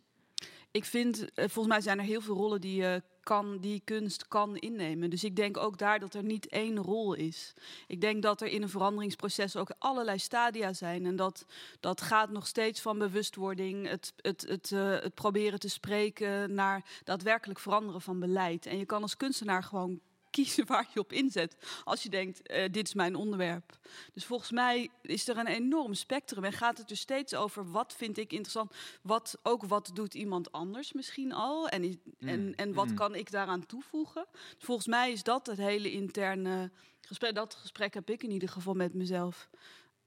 Ik 0.71 0.85
vind, 0.85 1.19
eh, 1.33 1.45
volgens 1.47 1.67
mij 1.67 1.81
zijn 1.81 1.99
er 1.99 2.05
heel 2.05 2.21
veel 2.21 2.35
rollen 2.35 2.61
die, 2.61 2.75
je 2.75 3.03
kan, 3.23 3.57
die 3.57 3.81
kunst 3.85 4.27
kan 4.27 4.57
innemen. 4.57 5.09
Dus 5.09 5.23
ik 5.23 5.35
denk 5.35 5.57
ook 5.57 5.77
daar 5.77 5.99
dat 5.99 6.13
er 6.13 6.23
niet 6.23 6.47
één 6.47 6.77
rol 6.77 7.13
is. 7.13 7.53
Ik 7.87 8.01
denk 8.01 8.23
dat 8.23 8.41
er 8.41 8.47
in 8.47 8.61
een 8.61 8.69
veranderingsproces 8.69 9.55
ook 9.55 9.71
allerlei 9.77 10.19
stadia 10.19 10.73
zijn. 10.73 11.05
En 11.05 11.15
dat, 11.15 11.45
dat 11.79 12.01
gaat 12.01 12.29
nog 12.29 12.47
steeds 12.47 12.81
van 12.81 12.97
bewustwording, 12.97 13.87
het, 13.87 14.13
het, 14.15 14.45
het, 14.47 14.71
eh, 14.71 14.89
het 14.89 15.13
proberen 15.13 15.59
te 15.59 15.69
spreken 15.69 16.53
naar 16.53 16.85
daadwerkelijk 17.03 17.59
veranderen 17.59 18.01
van 18.01 18.19
beleid. 18.19 18.65
En 18.65 18.77
je 18.77 18.85
kan 18.85 19.01
als 19.01 19.17
kunstenaar 19.17 19.63
gewoon 19.63 19.99
kiezen 20.33 20.65
waar 20.65 20.89
je 20.93 20.99
op 20.99 21.11
inzet. 21.11 21.55
Als 21.83 22.03
je 22.03 22.09
denkt, 22.09 22.41
eh, 22.41 22.71
dit 22.71 22.87
is 22.87 22.93
mijn 22.93 23.15
onderwerp. 23.15 23.77
Dus 24.13 24.25
volgens 24.25 24.51
mij 24.51 24.89
is 25.01 25.27
er 25.27 25.37
een 25.37 25.47
enorm 25.47 25.93
spectrum. 25.93 26.43
En 26.43 26.53
gaat 26.53 26.77
het 26.77 26.89
er 26.89 26.97
steeds 26.97 27.35
over 27.35 27.71
wat 27.71 27.93
vind 27.93 28.17
ik 28.17 28.31
interessant. 28.31 28.75
Wat, 29.01 29.37
ook 29.43 29.63
wat 29.65 29.91
doet 29.93 30.13
iemand 30.13 30.51
anders 30.51 30.93
misschien 30.93 31.33
al. 31.33 31.69
En, 31.69 31.83
is- 31.83 31.97
en, 32.19 32.55
en 32.55 32.73
wat 32.73 32.87
mm. 32.87 32.95
kan 32.95 33.15
ik 33.15 33.31
daaraan 33.31 33.65
toevoegen. 33.65 34.25
Dus 34.31 34.65
volgens 34.65 34.87
mij 34.87 35.11
is 35.11 35.23
dat 35.23 35.45
het 35.45 35.57
hele 35.57 35.91
interne 35.91 36.71
gesprek. 37.01 37.35
Dat 37.35 37.53
gesprek 37.55 37.93
heb 37.93 38.09
ik 38.09 38.23
in 38.23 38.31
ieder 38.31 38.49
geval 38.49 38.73
met 38.73 38.93
mezelf. 38.93 39.49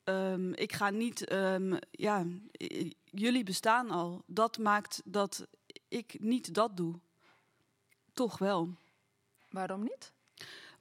Ehm, 0.04 0.52
ik 0.52 0.72
ga 0.72 0.90
niet, 0.90 1.24
ehm, 1.24 1.76
ja, 1.90 2.24
jullie 3.04 3.44
bestaan 3.44 3.90
al. 3.90 4.22
Dat 4.26 4.58
maakt 4.58 5.02
dat 5.04 5.46
ik 5.88 6.16
niet 6.20 6.54
dat 6.54 6.76
doe. 6.76 6.94
Toch 8.12 8.38
wel 8.38 8.76
Waarom 9.56 9.82
niet? 9.82 10.12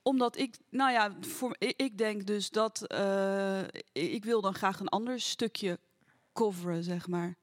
Omdat 0.07 0.37
ik, 0.37 0.55
nou 0.69 0.91
ja, 0.91 1.15
voor, 1.21 1.55
ik, 1.57 1.73
ik 1.81 1.97
denk 1.97 2.25
dus 2.25 2.49
dat 2.49 2.87
eh, 2.87 3.61
ik 3.91 4.25
wil 4.25 4.41
dan 4.41 4.53
graag 4.53 4.79
een 4.79 4.87
ander 4.89 5.19
stukje 5.19 5.79
coveren, 6.33 6.83
zeg 6.83 7.07
maar. 7.07 7.35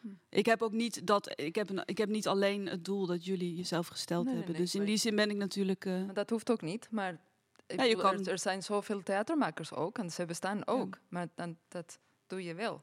Hm. 0.00 0.08
Ik 0.28 0.46
heb 0.46 0.62
ook 0.62 0.72
niet 0.72 1.06
dat 1.06 1.40
ik 1.40 1.54
heb, 1.54 1.70
een, 1.70 1.82
ik 1.84 1.98
heb 1.98 2.08
niet 2.08 2.26
alleen 2.28 2.66
het 2.66 2.84
doel 2.84 3.06
dat 3.06 3.24
jullie 3.24 3.54
jezelf 3.56 3.86
gesteld 3.86 4.24
Nee, 4.24 4.34
hebben. 4.34 4.52
nee, 4.52 4.60
dus 4.62 4.74
in 4.74 4.84
die 4.84 4.96
zin 4.96 5.16
ben 5.16 5.30
ik 5.30 5.36
natuurlijk. 5.36 5.84
eh, 5.84 6.04
Maar 6.04 6.14
Dat 6.14 6.30
hoeft 6.30 6.50
ook 6.50 6.62
niet, 6.62 6.88
maar 6.90 7.20
Ja, 7.66 7.82
je 7.82 7.96
kan- 7.96 8.18
er, 8.18 8.28
er 8.28 8.38
zijn 8.38 8.62
zoveel 8.62 9.02
theatermakers 9.02 9.72
ook 9.72 9.98
en 9.98 10.10
ze 10.10 10.24
bestaan 10.24 10.66
ook. 10.66 10.98
Maar 11.08 11.28
dan, 11.34 11.56
dat 11.68 11.98
doe 12.26 12.42
je 12.42 12.54
wel. 12.54 12.82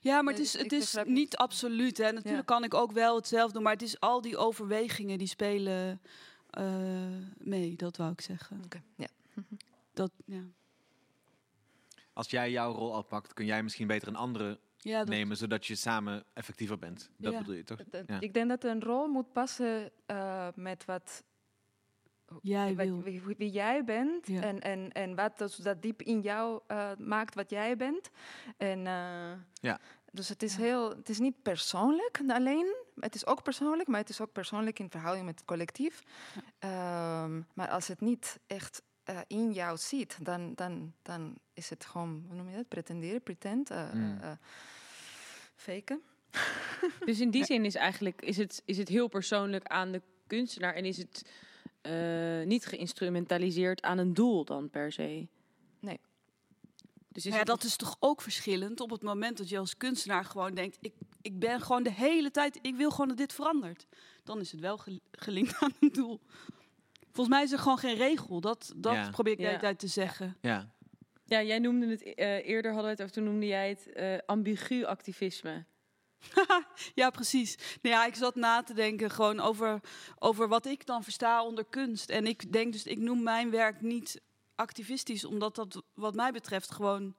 ja, 0.00 0.22
maar 0.22 0.32
het 0.32 0.42
ik- 0.42 0.48
is, 0.48 0.58
het 0.62 0.72
is 0.72 0.96
niet 1.04 1.36
absoluut. 1.36 1.98
Hè. 1.98 2.12
Natuurlijk 2.12 2.46
kan 2.46 2.64
ik 2.64 2.74
ook 2.74 2.92
wel 2.92 3.16
hetzelfde 3.16 3.52
doen, 3.52 3.62
maar 3.62 3.72
het 3.72 3.82
is 3.82 4.00
al 4.00 4.20
die 4.20 4.36
overwegingen 4.36 5.18
die 5.18 5.26
spelen 5.26 5.90
eh, 6.02 6.10
mee. 7.38 7.76
Dat 7.76 7.96
wou 7.96 8.12
ik 8.12 8.20
zeggen. 8.20 8.60
Oké, 8.64 8.82
ja. 8.96 9.06
Dat, 9.92 10.10
ja. 10.24 10.42
Als 12.12 12.30
jij 12.30 12.50
jouw 12.50 12.72
rol 12.72 12.94
al 12.94 13.02
pakt, 13.02 13.32
kun 13.34 13.44
jij 13.46 13.62
misschien 13.62 13.86
beter 13.86 14.08
een 14.08 14.16
andere 14.16 14.58
Ja, 14.76 14.98
dat, 14.98 15.08
nemen, 15.08 15.36
zodat 15.36 15.66
je 15.66 15.74
samen 15.74 16.24
effectiever 16.32 16.78
bent. 16.78 17.10
Dat 17.16 17.32
Ja. 17.32 17.38
bedoel 17.38 17.54
je 17.54 17.64
toch? 17.64 17.78
Ja. 18.06 18.20
Ik 18.20 18.34
denk 18.34 18.48
dat 18.48 18.64
een 18.64 18.82
rol 18.82 19.06
moet 19.08 19.32
passen 19.32 19.90
eh, 20.06 20.48
met 20.54 20.84
wat, 20.84 21.24
jij 22.42 22.76
wat- 22.76 22.86
wil. 22.86 23.02
wie, 23.02 23.22
wie 23.38 23.50
jij 23.50 23.84
bent 23.84 24.26
Ja. 24.26 24.40
en, 24.42 24.60
en, 24.60 24.92
en 24.92 25.14
wat 25.14 25.38
dus 25.38 25.56
dat 25.56 25.82
diep 25.82 26.02
in 26.02 26.20
jou 26.20 26.60
eh, 26.66 26.90
maakt 26.98 27.34
wat 27.34 27.50
jij 27.50 27.76
bent. 27.76 28.10
En, 28.56 28.86
eh, 28.86 29.32
Ja. 29.52 29.80
Dus 30.12 30.28
het 30.28 30.42
is, 30.42 30.56
heel, 30.56 30.90
het 30.90 31.08
is 31.08 31.18
niet 31.18 31.42
persoonlijk 31.42 32.20
alleen. 32.28 32.74
Het 33.00 33.14
is 33.14 33.26
ook 33.26 33.42
persoonlijk, 33.42 33.88
maar 33.88 34.00
het 34.00 34.08
is 34.08 34.20
ook 34.20 34.32
persoonlijk 34.32 34.78
in 34.78 34.90
verhouding 34.90 35.26
met 35.26 35.38
het 35.38 35.48
collectief. 35.48 36.02
Ehm, 36.58 37.40
maar 37.54 37.68
als 37.68 37.88
het 37.88 38.00
niet 38.00 38.38
echt 38.46 38.82
eh, 39.04 39.18
in 39.26 39.52
jou 39.52 39.76
zit, 39.76 40.24
dan, 40.24 40.54
dan, 40.54 40.92
dan 41.02 41.34
is 41.52 41.70
het 41.70 41.84
gewoon, 41.84 42.24
hoe 42.26 42.36
noem 42.36 42.48
je 42.48 42.56
dat? 42.56 42.68
Pretenderen, 42.68 43.22
pretend, 43.22 43.70
Mm. 43.70 44.18
eh, 44.20 44.30
faken. 45.54 46.00
dus 47.04 47.20
in 47.20 47.30
die 47.30 47.44
zin 47.44 47.64
is 47.64 47.74
eigenlijk 47.74 48.22
is 48.22 48.36
het, 48.36 48.62
is 48.64 48.78
het 48.78 48.88
heel 48.88 49.08
persoonlijk 49.08 49.66
aan 49.66 49.92
de 49.92 50.02
kunstenaar 50.26 50.74
en 50.74 50.84
is 50.84 50.96
het 50.96 51.30
eh, 51.80 52.42
niet 52.44 52.66
geïnstrumentaliseerd 52.66 53.82
aan 53.82 53.98
een 53.98 54.14
doel 54.14 54.44
dan 54.44 54.70
per 54.70 54.92
se. 54.92 55.26
Nee. 55.80 56.00
Dus 57.12 57.24
ja, 57.24 57.44
dat 57.44 57.64
is 57.64 57.76
toch 57.76 57.96
ook 57.98 58.22
verschillend 58.22 58.80
op 58.80 58.90
het 58.90 59.02
moment 59.02 59.38
dat 59.38 59.48
je 59.48 59.58
als 59.58 59.76
kunstenaar 59.76 60.24
gewoon 60.24 60.54
denkt: 60.54 60.78
ik, 60.80 60.94
ik 61.22 61.38
ben 61.38 61.60
gewoon 61.60 61.82
de 61.82 61.92
hele 61.92 62.30
tijd, 62.30 62.58
ik 62.62 62.76
wil 62.76 62.90
gewoon 62.90 63.08
dat 63.08 63.16
dit 63.16 63.32
verandert. 63.32 63.86
Dan 64.24 64.40
is 64.40 64.52
het 64.52 64.60
wel 64.60 64.80
gelinkt 65.12 65.56
aan 65.58 65.72
een 65.80 65.92
doel. 65.92 66.20
Volgens 67.12 67.36
mij 67.36 67.44
is 67.44 67.52
er 67.52 67.58
gewoon 67.58 67.78
geen 67.78 67.96
regel. 67.96 68.40
Dat, 68.40 68.72
dat 68.76 69.10
probeer 69.10 69.32
ik 69.32 69.38
de 69.38 69.46
hele 69.46 69.58
tijd 69.58 69.78
te 69.78 69.86
zeggen. 69.86 70.36
Ja. 70.40 70.70
Ja, 71.24 71.42
jij 71.42 71.58
noemde 71.58 71.86
het 71.86 72.02
uh, 72.02 72.12
eerder, 72.48 72.72
hadden 72.72 72.84
we 72.84 72.90
het 72.90 73.00
over, 73.00 73.14
toen 73.14 73.24
noemde 73.24 73.46
jij 73.46 73.68
het 73.68 73.90
uh, 73.94 74.18
ambigu 74.26 74.84
activisme. 74.84 75.64
ja, 76.94 77.10
precies. 77.10 77.78
Nou 77.82 77.94
ja, 77.94 78.06
ik 78.06 78.14
zat 78.14 78.34
na 78.34 78.62
te 78.62 78.74
denken 78.74 79.10
gewoon 79.10 79.40
over, 79.40 79.80
over 80.18 80.48
wat 80.48 80.66
ik 80.66 80.86
dan 80.86 81.02
versta 81.02 81.44
onder 81.44 81.64
kunst. 81.64 82.10
En 82.10 82.26
ik 82.26 82.52
denk 82.52 82.72
dus, 82.72 82.84
ik 82.84 82.98
noem 82.98 83.22
mijn 83.22 83.50
werk 83.50 83.80
niet 83.80 84.20
activistisch, 84.60 85.24
omdat 85.24 85.54
dat 85.54 85.82
wat 85.94 86.14
mij 86.14 86.32
betreft 86.32 86.70
gewoon 86.70 87.14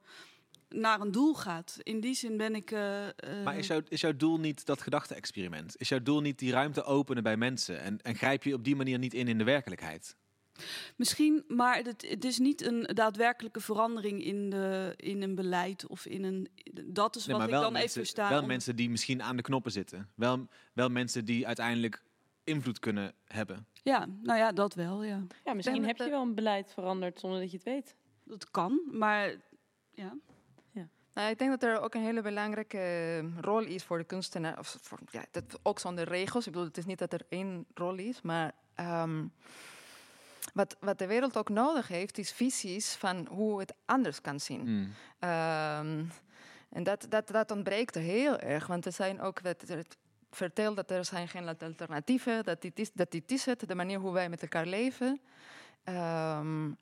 naar 0.68 1.00
een 1.00 1.12
doel 1.12 1.34
gaat. 1.34 1.76
In 1.82 2.00
die 2.00 2.14
zin 2.14 2.36
ben 2.36 2.54
ik. 2.54 2.70
Uh, 2.70 2.78
maar 3.44 3.58
is, 3.58 3.66
jouw, 3.66 3.80
is 3.88 4.00
jouw 4.00 4.16
doel 4.16 4.38
niet 4.38 4.66
dat 4.66 4.80
gedachte-experiment? 4.80 5.74
Is 5.76 5.88
jouw 5.88 6.02
doel 6.02 6.20
niet 6.20 6.38
die 6.38 6.52
ruimte 6.52 6.84
openen 6.84 7.22
bij 7.22 7.36
mensen? 7.36 7.80
En, 7.80 8.00
en 8.02 8.14
grijp 8.14 8.42
je 8.42 8.54
op 8.54 8.64
die 8.64 8.76
manier 8.76 8.98
niet 8.98 9.14
in 9.14 9.28
in 9.28 9.38
de 9.38 9.44
werkelijkheid? 9.44 10.16
Misschien, 10.96 11.44
maar 11.48 11.76
het, 11.76 12.06
het, 12.08 12.24
is 12.24 12.38
niet 12.38 12.62
een 12.62 12.82
daadwerkelijke 12.82 13.60
verandering 13.60 14.24
in, 14.24 14.50
de, 14.50 14.94
in 14.96 15.22
een 15.22 15.34
beleid 15.34 15.86
of 15.86 16.06
in 16.06 16.24
een. 16.24 16.48
Dat 16.84 17.16
is 17.16 17.26
wat 17.26 17.42
ik 17.42 17.50
dan 17.50 17.76
even 17.76 17.90
versta. 17.90 18.28
Wel 18.28 18.46
mensen 18.46 18.76
die 18.76 18.90
misschien 18.90 19.22
aan 19.22 19.36
de 19.36 19.42
knoppen 19.42 19.72
zitten. 19.72 20.10
Wel, 20.14 20.48
wel 20.72 20.88
mensen 20.88 21.24
die 21.24 21.46
uiteindelijk 21.46 22.02
invloed 22.44 22.78
kunnen 22.78 23.14
hebben. 23.24 23.66
Ja, 23.82 24.06
nou 24.22 24.38
ja, 24.38 24.52
dat 24.52 24.74
wel, 24.74 25.04
ja. 25.04 25.22
Ja, 25.44 25.54
misschien 25.54 25.84
heb 25.84 25.96
je 25.96 26.10
wel 26.10 26.22
een 26.22 26.34
beleid 26.34 26.72
veranderd 26.72 27.20
zonder 27.20 27.40
dat 27.40 27.50
je 27.50 27.56
het 27.56 27.66
weet. 27.66 27.96
Dat 28.24 28.50
kan, 28.50 28.80
maar 28.90 29.28
ja. 29.90 30.16
ja. 30.70 30.88
Nou, 31.14 31.30
ik 31.30 31.38
denk 31.38 31.50
dat 31.50 31.62
er 31.62 31.80
ook 31.80 31.94
een 31.94 32.02
hele 32.02 32.22
belangrijke 32.22 32.78
eh, 32.78 33.38
rol 33.40 33.60
is 33.60 33.84
voor 33.84 33.98
de 33.98 34.04
kunstenaar. 34.04 34.58
Of 34.58 34.76
voor, 34.80 34.98
ja, 35.10 35.24
dat, 35.30 35.58
ook 35.62 35.78
zonder 35.78 36.08
regels. 36.08 36.46
Ik 36.46 36.52
bedoel, 36.52 36.68
het 36.68 36.78
is 36.78 36.86
niet 36.86 36.98
dat 36.98 37.12
er 37.12 37.26
één 37.28 37.66
rol 37.74 37.94
is, 37.94 38.22
maar 38.22 38.52
um, 38.76 39.32
wat, 40.54 40.76
wat 40.80 40.98
de 40.98 41.06
wereld 41.06 41.36
ook 41.36 41.48
nodig 41.48 41.88
heeft, 41.88 42.18
is 42.18 42.32
visies 42.32 42.94
van 42.94 43.26
hoe 43.30 43.60
het 43.60 43.74
anders 43.84 44.20
kan 44.20 44.40
zien. 44.40 44.60
Mm. 44.60 44.94
Um, 45.28 46.10
en 46.70 46.82
dat, 46.82 47.06
dat, 47.08 47.28
dat 47.28 47.50
ontbreekt 47.50 47.96
er 47.96 48.02
heel 48.02 48.38
erg, 48.38 48.66
want 48.66 48.86
er 48.86 48.92
zijn 48.92 49.20
ook, 49.20 49.42
dat, 49.42 49.66
vertelt 50.34 50.76
dat 50.76 50.90
er 50.90 51.04
zijn 51.04 51.28
geen 51.28 51.48
alternatieven, 51.48 52.44
dat 52.44 52.62
dit 52.62 52.90
dat 52.94 53.10
dit 53.10 53.30
is 53.30 53.44
het, 53.44 53.68
de 53.68 53.74
manier 53.74 53.98
hoe 53.98 54.12
wij 54.12 54.28
met 54.28 54.42
elkaar 54.42 54.66
leven. 54.66 55.20
Um, 55.84 56.78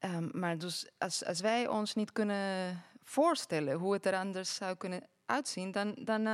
um, 0.00 0.30
maar 0.32 0.58
dus 0.58 0.90
als, 0.98 1.24
als 1.24 1.40
wij 1.40 1.68
ons 1.68 1.94
niet 1.94 2.12
kunnen 2.12 2.82
voorstellen 3.02 3.74
hoe 3.74 3.92
het 3.92 4.06
er 4.06 4.14
anders 4.14 4.54
zou 4.54 4.76
kunnen 4.76 5.02
uitzien, 5.26 5.72
dan, 5.72 5.94
dan 5.98 6.26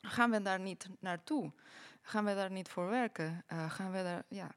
gaan 0.00 0.30
we 0.30 0.42
daar 0.42 0.60
niet 0.60 0.88
naartoe. 0.98 1.52
Gaan 2.02 2.24
we 2.24 2.34
daar 2.34 2.50
niet 2.50 2.68
voor 2.68 2.88
werken? 2.88 3.44
Uh, 3.52 3.70
gaan 3.70 3.92
we 3.92 4.02
daar, 4.02 4.24
ja. 4.28 4.54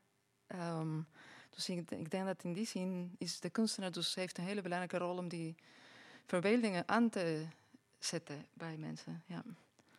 Dus 1.49 1.69
ik, 1.69 1.91
ik, 1.91 2.11
denk 2.11 2.25
dat 2.25 2.43
in 2.43 2.53
die 2.53 2.65
zin 2.65 3.15
is 3.17 3.39
de 3.39 3.49
kunstenaar 3.49 3.91
dus 3.91 4.15
heeft 4.15 4.37
een 4.37 4.43
hele 4.43 4.61
belangrijke 4.61 4.97
rol 4.97 5.17
om 5.17 5.27
die 5.27 5.55
verbeeldingen 6.25 6.87
aan 6.87 7.09
te 7.09 7.47
zetten 7.99 8.45
bij 8.53 8.77
mensen. 8.77 9.23
Ja. 9.25 9.43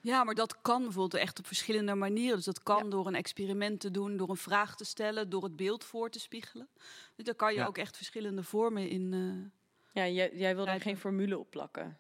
Ja, 0.05 0.24
maar 0.24 0.35
dat 0.35 0.60
kan 0.60 0.82
bijvoorbeeld 0.82 1.22
echt 1.22 1.39
op 1.39 1.47
verschillende 1.47 1.94
manieren. 1.94 2.36
Dus 2.36 2.44
dat 2.44 2.62
kan 2.62 2.90
door 2.90 3.06
een 3.06 3.14
experiment 3.14 3.81
te 3.81 3.90
doen, 3.90 4.16
door 4.16 4.28
een 4.31 4.36
vraag 4.36 4.76
te 4.76 4.85
stellen, 4.85 5.28
door 5.28 5.43
het 5.43 5.56
beeld 5.56 5.85
voor 5.85 6.10
te 6.10 6.20
spiegelen. 6.20 6.68
Dus 7.16 7.24
daar 7.24 7.35
kan 7.35 7.55
je 7.55 7.66
ook 7.66 7.78
echt 7.78 7.97
verschillende 7.97 8.43
vormen 8.43 8.89
in. 8.89 9.12
Uh, 9.12 9.44
ja, 9.93 10.09
jij, 10.09 10.31
jij 10.35 10.56
wil 10.56 10.64
daar 10.64 10.81
geen 10.81 10.97
formule 10.97 11.39
op 11.39 11.51
plakken. 11.51 11.98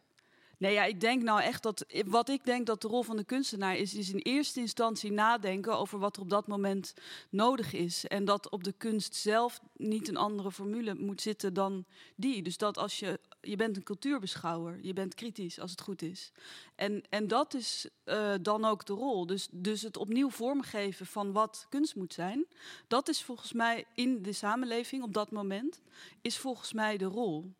Nee, 0.64 0.72
ja, 0.72 0.84
ik 0.84 1.00
denk 1.00 1.22
nou 1.22 1.40
echt 1.40 1.62
dat. 1.62 1.84
Wat 2.06 2.28
ik 2.28 2.44
denk 2.44 2.66
dat 2.66 2.82
de 2.82 2.88
rol 2.88 3.02
van 3.02 3.16
de 3.16 3.24
kunstenaar 3.24 3.76
is, 3.76 3.94
is 3.94 4.12
in 4.12 4.18
eerste 4.18 4.60
instantie 4.60 5.12
nadenken 5.12 5.78
over 5.78 5.98
wat 5.98 6.16
er 6.16 6.22
op 6.22 6.30
dat 6.30 6.46
moment 6.46 6.94
nodig 7.30 7.72
is. 7.72 8.06
En 8.06 8.24
dat 8.24 8.50
op 8.50 8.64
de 8.64 8.72
kunst 8.72 9.14
zelf 9.14 9.60
niet 9.76 10.08
een 10.08 10.16
andere 10.16 10.52
formule 10.52 10.94
moet 10.94 11.20
zitten 11.20 11.54
dan 11.54 11.84
die. 12.16 12.42
Dus 12.42 12.56
dat 12.56 12.78
als 12.78 12.98
je. 12.98 13.20
Je 13.40 13.56
bent 13.56 13.76
een 13.76 13.82
cultuurbeschouwer, 13.82 14.78
je 14.82 14.92
bent 14.92 15.14
kritisch 15.14 15.60
als 15.60 15.70
het 15.70 15.80
goed 15.80 16.02
is. 16.02 16.32
En, 16.74 17.02
en 17.08 17.28
dat 17.28 17.54
is 17.54 17.88
uh, 18.04 18.34
dan 18.40 18.64
ook 18.64 18.86
de 18.86 18.92
rol. 18.92 19.26
Dus, 19.26 19.48
dus 19.52 19.82
het 19.82 19.96
opnieuw 19.96 20.30
vormgeven 20.30 21.06
van 21.06 21.32
wat 21.32 21.66
kunst 21.68 21.96
moet 21.96 22.14
zijn, 22.14 22.46
dat 22.88 23.08
is 23.08 23.22
volgens 23.22 23.52
mij 23.52 23.84
in 23.94 24.22
de 24.22 24.32
samenleving 24.32 25.02
op 25.02 25.14
dat 25.14 25.30
moment, 25.30 25.80
is 26.20 26.38
volgens 26.38 26.72
mij 26.72 26.96
de 26.96 27.04
rol. 27.04 27.52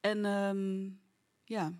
En 0.00 0.24
um, 0.24 1.00
ja. 1.44 1.72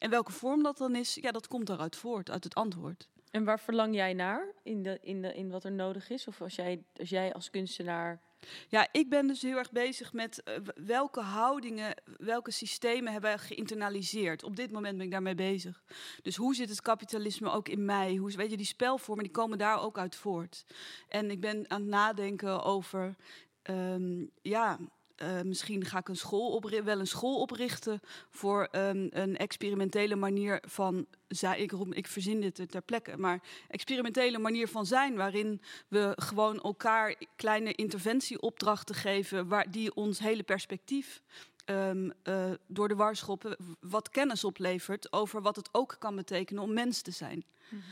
En 0.00 0.10
welke 0.10 0.32
vorm 0.32 0.62
dat 0.62 0.78
dan 0.78 0.94
is, 0.94 1.14
ja, 1.14 1.30
dat 1.30 1.48
komt 1.48 1.66
daaruit 1.66 1.96
voort, 1.96 2.30
uit 2.30 2.44
het 2.44 2.54
antwoord. 2.54 3.08
En 3.30 3.44
waar 3.44 3.60
verlang 3.60 3.94
jij 3.94 4.12
naar 4.12 4.46
in, 4.62 4.82
de, 4.82 4.98
in, 5.02 5.22
de, 5.22 5.34
in 5.34 5.50
wat 5.50 5.64
er 5.64 5.72
nodig 5.72 6.10
is? 6.10 6.26
Of 6.26 6.40
als 6.40 6.54
jij 6.54 6.84
als, 6.96 7.08
jij 7.08 7.32
als 7.32 7.50
kunstenaar. 7.50 8.20
Ja, 8.68 8.88
ik 8.92 9.08
ben 9.08 9.26
dus 9.26 9.42
heel 9.42 9.56
erg 9.56 9.72
bezig 9.72 10.12
met 10.12 10.42
uh, 10.44 10.54
welke 10.74 11.20
houdingen, 11.20 11.94
welke 12.16 12.50
systemen 12.50 13.12
hebben 13.12 13.32
we 13.32 13.38
geïnternaliseerd. 13.38 14.42
Op 14.42 14.56
dit 14.56 14.70
moment 14.70 14.96
ben 14.96 15.04
ik 15.04 15.12
daarmee 15.12 15.34
bezig. 15.34 15.82
Dus 16.22 16.36
hoe 16.36 16.54
zit 16.54 16.68
het 16.68 16.82
kapitalisme 16.82 17.50
ook 17.50 17.68
in 17.68 17.84
mij? 17.84 18.16
Hoe, 18.16 18.32
weet 18.32 18.50
je, 18.50 18.56
die 18.56 18.66
spelvormen 18.66 19.24
die 19.24 19.32
komen 19.32 19.58
daar 19.58 19.82
ook 19.82 19.98
uit 19.98 20.16
voort. 20.16 20.64
En 21.08 21.30
ik 21.30 21.40
ben 21.40 21.70
aan 21.70 21.80
het 21.80 21.90
nadenken 21.90 22.62
over, 22.62 23.16
um, 23.62 24.30
ja, 24.42 24.78
uh, 25.22 25.40
misschien 25.40 25.84
ga 25.84 25.98
ik 25.98 26.08
een 26.08 26.16
school 26.16 26.62
wel 26.84 26.98
een 26.98 27.06
school 27.06 27.40
oprichten 27.40 28.00
voor 28.30 28.68
um, 28.72 29.08
een 29.10 29.36
experimentele 29.36 30.16
manier 30.16 30.62
van 30.66 31.06
zijn. 31.28 31.60
Ik, 31.60 31.72
ik 31.90 32.06
verzin 32.06 32.40
dit 32.40 32.70
ter 32.70 32.82
plekke, 32.82 33.16
maar 33.16 33.42
experimentele 33.68 34.38
manier 34.38 34.68
van 34.68 34.86
zijn, 34.86 35.16
waarin 35.16 35.60
we 35.88 36.12
gewoon 36.16 36.60
elkaar 36.60 37.14
kleine 37.36 37.72
interventieopdrachten 37.72 38.94
geven, 38.94 39.48
waar 39.48 39.70
die 39.70 39.94
ons 39.94 40.18
hele 40.18 40.42
perspectief 40.42 41.22
um, 41.66 42.12
uh, 42.24 42.50
door 42.66 42.88
de 42.88 42.94
war 42.94 43.16
schoppen, 43.16 43.56
wat 43.80 44.08
kennis 44.08 44.44
oplevert 44.44 45.12
over 45.12 45.42
wat 45.42 45.56
het 45.56 45.68
ook 45.72 45.96
kan 45.98 46.16
betekenen 46.16 46.62
om 46.62 46.72
mens 46.72 47.02
te 47.02 47.10
zijn. 47.10 47.44
-hmm. 47.68 47.82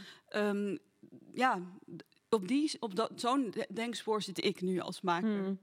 um, 0.40 0.78
ja, 1.32 1.60
op, 2.28 2.48
die, 2.48 2.76
op 2.80 2.94
dat, 2.94 3.12
zo'n 3.14 3.54
denkspoor 3.68 4.22
zit 4.22 4.44
ik 4.44 4.60
nu 4.60 4.80
als 4.80 5.00
maker. 5.00 5.28
Mm. 5.28 5.58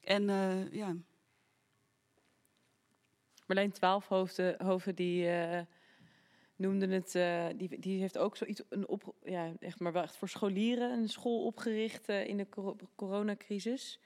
En 0.00 0.22
uh, 0.22 0.72
ja. 0.72 0.96
Marleen 3.50 3.72
Twaalfhoven 3.72 4.94
die 4.94 5.24
uh, 5.24 5.60
noemde 6.56 6.86
het, 6.86 7.14
uh, 7.14 7.46
die, 7.56 7.78
die 7.78 8.00
heeft 8.00 8.18
ook 8.18 8.36
zoiets, 8.36 8.62
een 8.68 8.88
op, 8.88 9.14
ja, 9.24 9.52
echt 9.60 9.80
maar 9.80 9.92
wel 9.92 10.02
echt 10.02 10.16
voor 10.16 10.28
scholieren, 10.28 10.90
een 10.90 11.08
school 11.08 11.44
opgericht 11.44 12.08
uh, 12.08 12.26
in 12.26 12.36
de 12.36 12.48
cor 12.48 12.76
coronacrisis. 12.94 13.98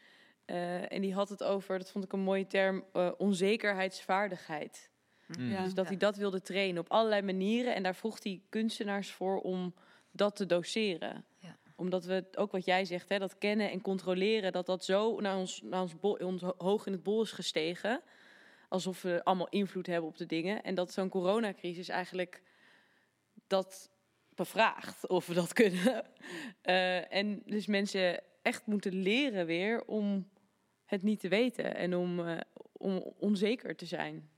en 0.45 1.01
die 1.01 1.15
had 1.15 1.29
het 1.29 1.43
over, 1.43 1.79
dat 1.79 1.91
vond 1.91 2.05
ik 2.05 2.13
een 2.13 2.21
mooie 2.21 2.47
term, 2.47 2.85
onzekerheidsvaardigheid. 3.19 4.91
Mm. 5.39 5.51
Ja. 5.51 5.63
Dus 5.63 5.75
dat 5.75 5.87
hij 5.87 5.97
dat 5.97 6.17
wilde 6.17 6.43
trainen 6.43 6.81
op 6.81 6.91
allerlei 6.91 7.23
manieren. 7.23 7.75
En 7.75 7.83
daar 7.83 7.95
vroeg 7.95 8.23
hij 8.23 8.41
kunstenaars 8.49 9.11
voor 9.11 9.41
om 9.41 9.75
dat 10.11 10.37
te 10.37 10.47
doseren. 10.47 11.25
Ja. 11.39 11.57
Omdat 11.77 12.05
we, 12.05 12.25
ook 12.37 12.53
wat 12.53 12.65
jij 12.65 12.85
zegt, 12.85 13.09
hè, 13.09 13.19
dat 13.19 13.39
kennen 13.39 13.71
en 13.71 13.81
controleren, 13.81 14.53
dat 14.53 14.67
dat 14.67 14.85
zo 14.85 15.21
naar 15.21 15.37
ons, 15.37 15.63
naar 15.63 15.81
ons, 15.81 15.99
bol, 15.99 16.13
ons 16.13 16.43
hoog 16.59 16.87
in 16.87 16.93
het 16.93 17.03
bol 17.03 17.23
is 17.23 17.33
gestegen 17.33 18.03
alsof 18.75 19.03
we 19.03 19.25
allemaal 19.25 19.49
invloed 19.49 19.87
hebben 19.87 20.09
op 20.09 20.17
de 20.17 20.27
dingen. 20.27 20.63
En 20.63 20.75
dat 20.75 20.93
zo'n 20.93 21.09
coronacrisis 21.09 21.89
eigenlijk 21.89 22.43
dat 23.47 23.91
bevraagt 24.35 25.07
of 25.07 25.27
we 25.27 25.35
dat 25.35 25.53
kunnen. 25.63 26.05
Uh, 26.63 27.13
en 27.13 27.43
dus 27.47 27.67
mensen 27.67 28.21
echt 28.43 28.67
moeten 28.67 28.93
leren 28.93 29.47
weer 29.47 29.85
om 29.85 30.29
het 30.85 31.03
niet 31.03 31.21
te 31.21 31.29
weten 31.29 31.77
en 31.77 31.97
om, 31.97 32.19
uh, 32.21 32.37
om 32.73 32.97
onzeker 33.19 33.77
te 33.77 33.87
zijn. 33.87 34.29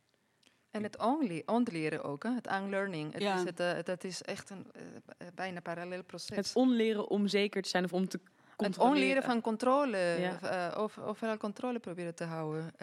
En 0.70 0.82
het 0.82 0.98
only, 0.98 1.42
ontleren 1.46 2.02
ook, 2.02 2.22
hè? 2.22 2.30
het 2.30 2.52
unlearning. 2.52 3.12
Het 3.12 3.22
ja. 3.22 3.34
is 3.34 3.42
het, 3.42 3.60
uh, 3.60 3.72
dat 3.82 4.04
is 4.04 4.22
echt 4.22 4.50
een 4.50 4.66
uh, 4.76 5.26
bijna 5.34 5.60
parallel 5.60 6.02
proces. 6.02 6.36
Het 6.36 6.50
onleren 6.54 7.08
om 7.08 7.28
zeker 7.28 7.62
te 7.62 7.68
zijn 7.68 7.84
of 7.84 7.92
om 7.92 8.08
te 8.08 8.20
Het 8.56 8.78
onleren 8.78 9.22
van 9.22 9.40
controle, 9.40 9.98
ja. 9.98 10.70
uh, 10.72 10.78
over, 10.78 11.04
overal 11.04 11.36
controle 11.36 11.78
proberen 11.78 12.14
te 12.14 12.24
houden. 12.24 12.76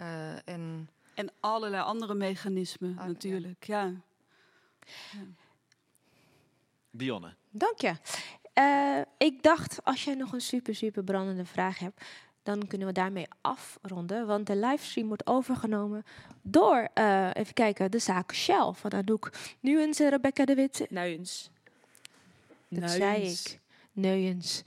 en 0.44 0.88
en 1.14 1.30
allerlei 1.40 1.82
andere 1.82 2.14
mechanismen 2.14 2.98
ah, 2.98 3.06
natuurlijk, 3.06 3.64
ja. 3.66 3.92
ja. 5.12 5.20
Dionne. 6.90 7.34
Dank 7.50 7.80
je. 7.80 7.94
Uh, 8.58 9.00
ik 9.18 9.42
dacht, 9.42 9.84
als 9.84 10.04
jij 10.04 10.14
nog 10.14 10.32
een 10.32 10.40
super, 10.40 10.74
super 10.74 11.04
brandende 11.04 11.44
vraag 11.44 11.78
hebt, 11.78 12.04
dan 12.42 12.66
kunnen 12.66 12.86
we 12.86 12.92
daarmee 12.92 13.26
afronden. 13.40 14.26
Want 14.26 14.46
de 14.46 14.56
livestream 14.56 15.06
wordt 15.06 15.26
overgenomen 15.26 16.04
door, 16.42 16.88
uh, 16.94 17.30
even 17.32 17.54
kijken, 17.54 17.90
de 17.90 17.98
zaak 17.98 18.34
Shell 18.34 18.72
van 18.72 18.92
Anouk 18.92 19.32
Nuens 19.60 20.00
en 20.00 20.10
Rebecca 20.10 20.44
de 20.44 20.54
Wit. 20.54 20.86
Nuens. 20.90 21.50
Dat 22.68 22.90
zei 22.90 23.22
ik. 23.22 23.60
Neuens. 23.92 24.62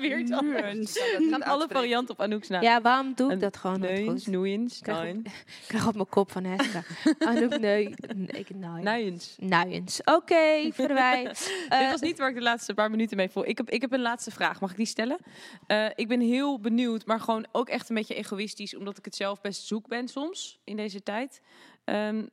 Weer 0.00 0.18
iets 0.18 0.32
anders. 0.32 0.76
niet 1.18 1.30
Gaan 1.30 1.42
alle 1.42 1.66
varianten 1.68 2.14
op 2.14 2.20
Anouk's 2.20 2.48
naam. 2.48 2.62
Ja, 2.62 2.80
waarom 2.80 3.12
doe 3.14 3.32
ik 3.32 3.40
dat 3.40 3.56
gewoon 3.56 3.80
Neuns, 3.80 4.26
noeiens, 4.26 4.76
Ik 4.76 4.82
krijg, 4.82 5.02
nein. 5.02 5.22
ik 5.62 5.64
krijg 5.66 5.86
op 5.86 5.94
mijn 5.94 6.08
kop 6.08 6.30
van 6.30 6.44
Heska. 6.44 6.82
Anouk, 7.28 7.58
nee. 7.58 7.94
Ik, 8.26 8.54
nee. 8.54 8.82
Nijens. 8.82 9.36
Nuyens. 9.40 10.00
Oké, 10.04 10.70
verwij. 10.72 11.22
Dit 11.28 11.66
Eh, 11.68 11.90
was 11.90 12.00
niet 12.00 12.18
waar 12.18 12.28
ik 12.28 12.34
de 12.34 12.42
laatste 12.42 12.74
paar 12.74 12.90
minuten 12.90 13.16
mee 13.16 13.28
voel. 13.28 13.46
Ik 13.46 13.56
heb, 13.56 13.70
ik 13.70 13.80
heb 13.80 13.92
een 13.92 14.00
laatste 14.00 14.30
vraag. 14.30 14.60
Mag 14.60 14.70
ik 14.70 14.76
die 14.76 14.86
stellen? 14.86 15.18
Eh, 15.66 15.86
ik 15.94 16.08
ben 16.08 16.20
heel 16.20 16.60
benieuwd, 16.60 17.06
maar 17.06 17.20
gewoon 17.20 17.46
ook 17.52 17.68
echt 17.68 17.88
een 17.88 17.94
beetje 17.94 18.14
egoïstisch, 18.14 18.76
omdat 18.76 18.98
ik 18.98 19.04
het 19.04 19.14
zelf 19.14 19.40
best 19.40 19.66
zoek 19.66 19.88
ben 19.88 20.08
soms 20.08 20.60
in 20.64 20.76
deze 20.76 21.02
tijd. 21.02 21.40
Ehm, 21.84 22.26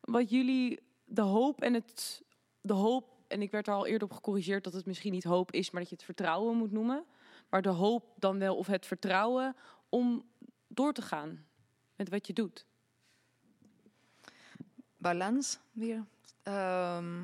wat 0.00 0.30
jullie 0.30 0.80
de 1.04 1.20
hoop 1.20 1.62
en 1.62 1.74
het 1.74 2.22
de 2.60 2.72
hoop 2.72 3.11
en 3.32 3.42
ik 3.42 3.50
werd 3.50 3.66
er 3.66 3.74
al 3.74 3.86
eerder 3.86 4.08
op 4.08 4.14
gecorrigeerd 4.14 4.64
dat 4.64 4.72
het 4.72 4.86
misschien 4.86 5.12
niet 5.12 5.24
hoop 5.24 5.52
is, 5.52 5.70
maar 5.70 5.80
dat 5.80 5.90
je 5.90 5.96
het 5.96 6.04
vertrouwen 6.04 6.56
moet 6.56 6.72
noemen. 6.72 7.04
Maar 7.48 7.62
de 7.62 7.68
hoop 7.68 8.14
dan 8.18 8.38
wel 8.38 8.56
of 8.56 8.66
het 8.66 8.86
vertrouwen 8.86 9.56
om 9.88 10.24
door 10.68 10.92
te 10.92 11.02
gaan 11.02 11.46
met 11.96 12.08
wat 12.08 12.26
je 12.26 12.32
doet. 12.32 12.66
balans 14.96 15.58
weer. 15.72 16.04
Ehm, 16.42 17.20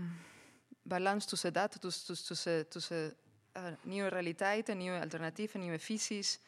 balans 0.83 1.25
tussen 1.25 1.53
dat, 1.53 1.77
dus, 1.81 2.05
tussen, 2.05 2.69
tussen 2.69 3.17
eh, 3.53 3.65
nieuwe 3.83 4.09
realiteiten, 4.09 4.77
nieuwe 4.77 5.01
alternatieven, 5.01 5.61
nieuwe 5.61 5.79
visies, 5.79 6.41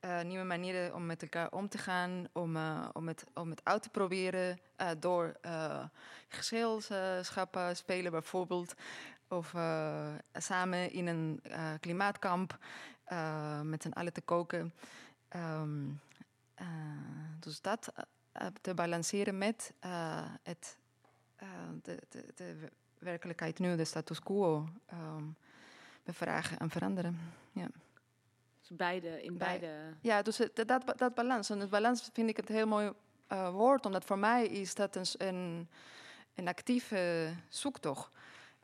eh, 0.00 0.22
nieuwe 0.22 0.44
manieren 0.44 0.94
om 0.94 1.06
met 1.06 1.22
elkaar 1.22 1.52
om 1.52 1.68
te 1.68 1.78
gaan, 1.78 2.28
om, 2.32 2.56
eh, 2.56 2.88
om, 2.92 3.08
het, 3.08 3.24
om 3.34 3.50
het 3.50 3.60
uit 3.64 3.82
te 3.82 3.88
proberen 3.90 4.58
eh, 4.76 4.90
door 4.98 5.36
gezelschappen 6.28 7.76
spelen 7.76 8.10
bijvoorbeeld, 8.12 8.74
of 9.28 9.54
samen 10.32 10.92
in 10.92 11.06
een 11.06 11.42
klimaatkamp 11.80 12.58
met 13.62 13.82
z'n 13.82 13.92
allen 13.92 14.12
te 14.12 14.20
koken. 14.20 14.72
Ehm, 15.28 15.88
eh, 16.54 16.66
dus 17.40 17.60
dat 17.60 17.92
te 18.60 18.74
balanceren 18.74 19.38
met 19.38 19.72
het, 20.42 20.76
de, 21.82 21.98
de, 22.08 22.24
de 22.34 22.56
wer- 22.56 22.72
werkelijkheid 22.98 23.58
nu, 23.58 23.76
de 23.76 23.84
status 23.84 24.22
quo, 24.22 24.68
ehm, 24.86 25.24
bevragen 26.04 26.58
en 26.58 26.70
veranderen. 26.70 27.18
Ja, 27.52 27.66
Dus 28.68 28.76
beide, 28.76 29.22
in 29.22 29.38
Bij- 29.38 29.58
beide. 29.58 29.96
ja 30.00 30.22
dus 30.22 30.36
dat, 30.36 30.68
dat, 30.68 30.98
dat 30.98 31.14
balans. 31.14 31.50
En 31.50 31.60
het 31.60 31.70
balans 31.70 32.10
vind 32.12 32.28
ik 32.28 32.36
het 32.36 32.48
heel 32.48 32.66
mooi 32.66 32.92
eh, 33.26 33.50
woord, 33.50 33.86
omdat 33.86 34.04
voor 34.04 34.18
mij 34.18 34.46
is 34.46 34.74
dat 34.74 34.96
een, 34.96 35.06
een, 35.18 35.68
een 36.34 36.48
actieve 36.48 37.32
zoektocht. 37.48 38.10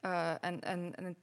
Eh, 0.01 0.45
en 0.45 0.61
en, 0.61 1.17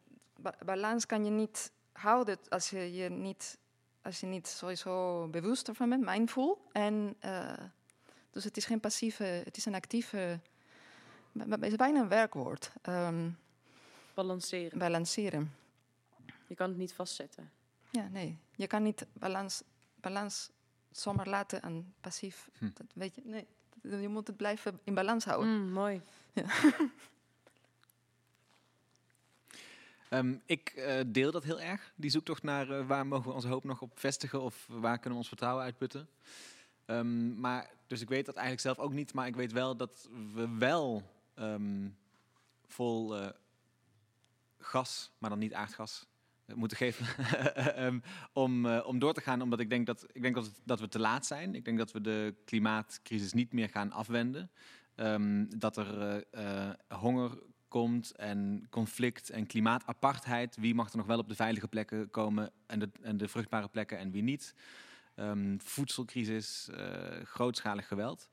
balans 0.65 1.05
kan 1.05 1.25
je 1.25 1.31
niet 1.31 1.71
houden 1.91 2.37
als 2.49 2.69
je 2.69 2.93
je 2.93 3.09
niet, 3.09 3.57
als 4.01 4.19
je 4.19 4.25
niet 4.25 4.47
sowieso 4.47 5.27
bewust 5.27 5.67
ervan 5.67 5.89
bent, 5.89 6.05
mindful. 6.05 6.61
En, 6.71 7.15
eh, 7.19 7.53
dus 8.31 8.43
het 8.43 8.57
is 8.57 8.65
geen 8.65 8.79
passieve, 8.79 9.23
het 9.23 9.57
is 9.57 9.65
een 9.65 9.75
actieve, 9.75 10.39
het 11.37 11.63
is 11.63 11.75
bijna 11.75 11.99
een 11.99 12.07
werkwoord. 12.07 12.71
Ehm, 12.81 13.29
Balanceren. 14.13 14.79
balanceren. 14.79 15.55
Je 16.47 16.55
kan 16.55 16.69
het 16.69 16.77
niet 16.77 16.93
vastzetten. 16.93 17.51
Ja, 17.91 18.07
nee. 18.07 18.39
Je 18.55 18.67
kan 18.67 18.83
niet 18.83 19.05
balans, 19.13 19.63
balans 19.95 20.49
zomaar 20.91 21.27
laten 21.27 21.61
en 21.61 21.93
passief. 22.01 22.49
Hm. 22.57 22.69
Dat 22.73 22.87
weet 22.93 23.15
je, 23.15 23.21
nee. 23.25 23.47
Je 24.01 24.07
moet 24.07 24.27
het 24.27 24.37
blijven 24.37 24.79
in 24.83 24.93
balans 24.93 25.25
houden. 25.25 25.49
Mm, 25.49 25.71
mooi. 25.71 26.01
Ehm, 30.11 30.35
ik 30.45 30.69
eh, 30.69 30.99
deel 31.07 31.31
dat 31.31 31.43
heel 31.43 31.59
erg, 31.59 31.93
die 31.95 32.09
zoektocht 32.09 32.43
naar 32.43 32.69
eh, 32.69 32.87
waar 32.87 33.07
mogen 33.07 33.27
we 33.27 33.33
onze 33.33 33.47
hoop 33.47 33.63
nog 33.63 33.81
op 33.81 33.99
vestigen 33.99 34.41
of 34.41 34.65
waar 34.67 34.93
kunnen 34.93 35.11
we 35.11 35.17
ons 35.17 35.27
vertrouwen 35.27 35.63
uitputten. 35.63 36.09
Ehm, 36.85 37.39
maar, 37.39 37.69
dus 37.87 38.01
ik 38.01 38.09
weet 38.09 38.25
dat 38.25 38.35
eigenlijk 38.35 38.65
zelf 38.65 38.87
ook 38.87 38.93
niet, 38.93 39.13
maar 39.13 39.27
ik 39.27 39.35
weet 39.35 39.51
wel 39.51 39.75
dat 39.75 40.09
we 40.33 40.55
wel 40.57 41.03
ehm, 41.33 41.89
vol 42.67 43.17
eh, 43.17 43.29
gas, 44.59 45.11
maar 45.17 45.29
dan 45.29 45.39
niet 45.39 45.53
aardgas, 45.53 46.05
moeten 46.55 46.77
geven 46.77 47.05
Ehm, 47.75 47.99
om, 48.33 48.65
eh, 48.65 48.85
om 48.87 48.99
door 48.99 49.13
te 49.13 49.21
gaan. 49.21 49.41
Omdat 49.41 49.59
ik 49.59 49.69
denk, 49.69 49.85
dat, 49.85 50.05
ik 50.11 50.21
denk 50.21 50.35
dat, 50.35 50.45
het- 50.45 50.61
dat 50.65 50.79
we 50.79 50.87
te 50.87 50.99
laat 50.99 51.25
zijn. 51.25 51.55
Ik 51.55 51.65
denk 51.65 51.77
dat 51.77 51.91
we 51.91 52.01
de 52.01 52.35
klimaatcrisis 52.45 53.33
niet 53.33 53.53
meer 53.53 53.69
gaan 53.69 53.91
afwenden. 53.91 54.51
Ehm, 54.95 55.45
dat 55.57 55.77
er 55.77 55.99
eh, 56.31 56.67
eh, 56.69 56.75
honger 56.99 57.31
komt 57.67 58.11
en 58.15 58.67
conflict 58.69 59.29
en 59.29 59.45
klimaatapartheid. 59.47 60.55
Wie 60.55 60.75
mag 60.75 60.91
er 60.91 60.97
nog 60.97 61.05
wel 61.05 61.19
op 61.19 61.29
de 61.29 61.35
veilige 61.35 61.67
plekken 61.67 62.09
komen 62.09 62.51
en 62.65 62.79
de, 62.79 62.89
en 63.01 63.17
de 63.17 63.27
vruchtbare 63.27 63.67
plekken 63.67 63.97
en 63.97 64.11
wie 64.11 64.23
niet. 64.23 64.55
Ehm, 65.15 65.57
voedselcrisis, 65.57 66.69
grootschalig 67.23 67.87
geweld. 67.87 68.29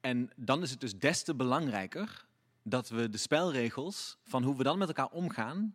En 0.00 0.30
dan 0.36 0.62
is 0.62 0.70
het 0.70 0.80
dus 0.80 0.98
des 0.98 1.22
te 1.22 1.34
belangrijker 1.34 2.26
dat 2.62 2.88
we 2.88 3.08
de 3.08 3.18
spelregels 3.18 4.18
van 4.24 4.42
hoe 4.42 4.56
we 4.56 4.62
dan 4.62 4.78
met 4.78 4.88
elkaar 4.88 5.08
omgaan 5.10 5.74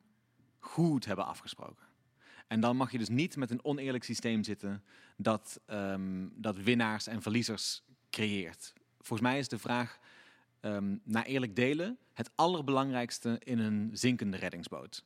goed 0.64 1.06
hebben 1.06 1.26
afgesproken. 1.26 1.86
En 2.48 2.60
dan 2.60 2.78
mag 2.78 2.92
je 2.92 2.98
dus 2.98 3.10
niet 3.10 3.36
met 3.36 3.52
een 3.52 3.64
oneerlijk 3.66 4.04
systeem 4.04 4.44
zitten 4.44 4.84
dat, 5.18 5.60
ehm, 5.66 6.28
dat 6.32 6.58
winnaars 6.58 7.08
en 7.08 7.22
verliezers 7.22 7.84
creëert. 8.10 8.74
Volgens 8.98 9.30
mij 9.30 9.40
is 9.40 9.48
de 9.48 9.60
vraag 9.60 10.00
ehm, 10.60 10.98
naar 11.04 11.26
eerlijk 11.26 11.56
delen 11.56 11.98
het 12.14 12.32
allerbelangrijkste 12.36 13.40
in 13.44 13.60
een 13.60 13.90
zinkende 13.94 14.38
reddingsboot. 14.38 15.04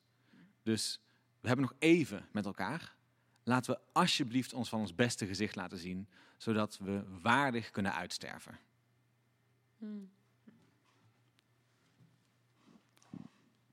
Dus 0.63 0.99
we 1.41 1.47
hebben 1.47 1.65
nog 1.65 1.75
even 1.79 2.27
met 2.31 2.45
elkaar. 2.45 2.95
Laten 3.43 3.73
we 3.73 3.79
alsjeblieft 3.91 4.53
ons 4.53 4.69
van 4.69 4.79
ons 4.79 4.95
beste 4.95 5.25
gezicht 5.25 5.55
laten 5.55 5.77
zien, 5.77 6.07
zodat 6.38 6.77
we 6.77 7.03
waardig 7.21 7.71
kunnen 7.71 7.93
uitsterven. 7.93 8.59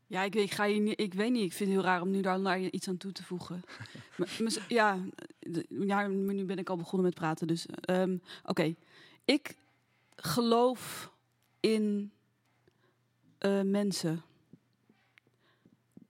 Ja, 0.07 0.23
ik 0.23 0.35
weet, 0.35 0.45
ik, 0.45 0.53
ga 0.53 0.65
je 0.65 0.81
niet, 0.81 1.01
ik 1.01 1.15
weet 1.15 1.33
niet. 1.33 1.45
Ik 1.45 1.53
vind 1.53 1.71
het 1.71 1.79
heel 1.79 1.89
raar 1.89 2.01
om 2.01 2.11
nu 2.11 2.21
daar 2.21 2.61
iets 2.61 2.89
aan 2.89 2.97
toe 2.97 3.13
te 3.13 3.25
voegen. 3.25 3.63
Maar- 4.17 4.65
ja, 4.69 4.99
ja, 5.69 6.07
nu 6.07 6.45
ben 6.45 6.59
ik 6.59 6.71
al 6.71 6.77
begonnen 6.77 7.07
met 7.07 7.15
praten. 7.15 7.47
Dus 7.47 7.67
ehm, 7.67 8.17
oké. 8.45 8.75
Ik 9.25 9.57
geloof 10.17 11.13
in 11.61 12.13
eh, 13.39 13.61
mensen. 13.63 14.23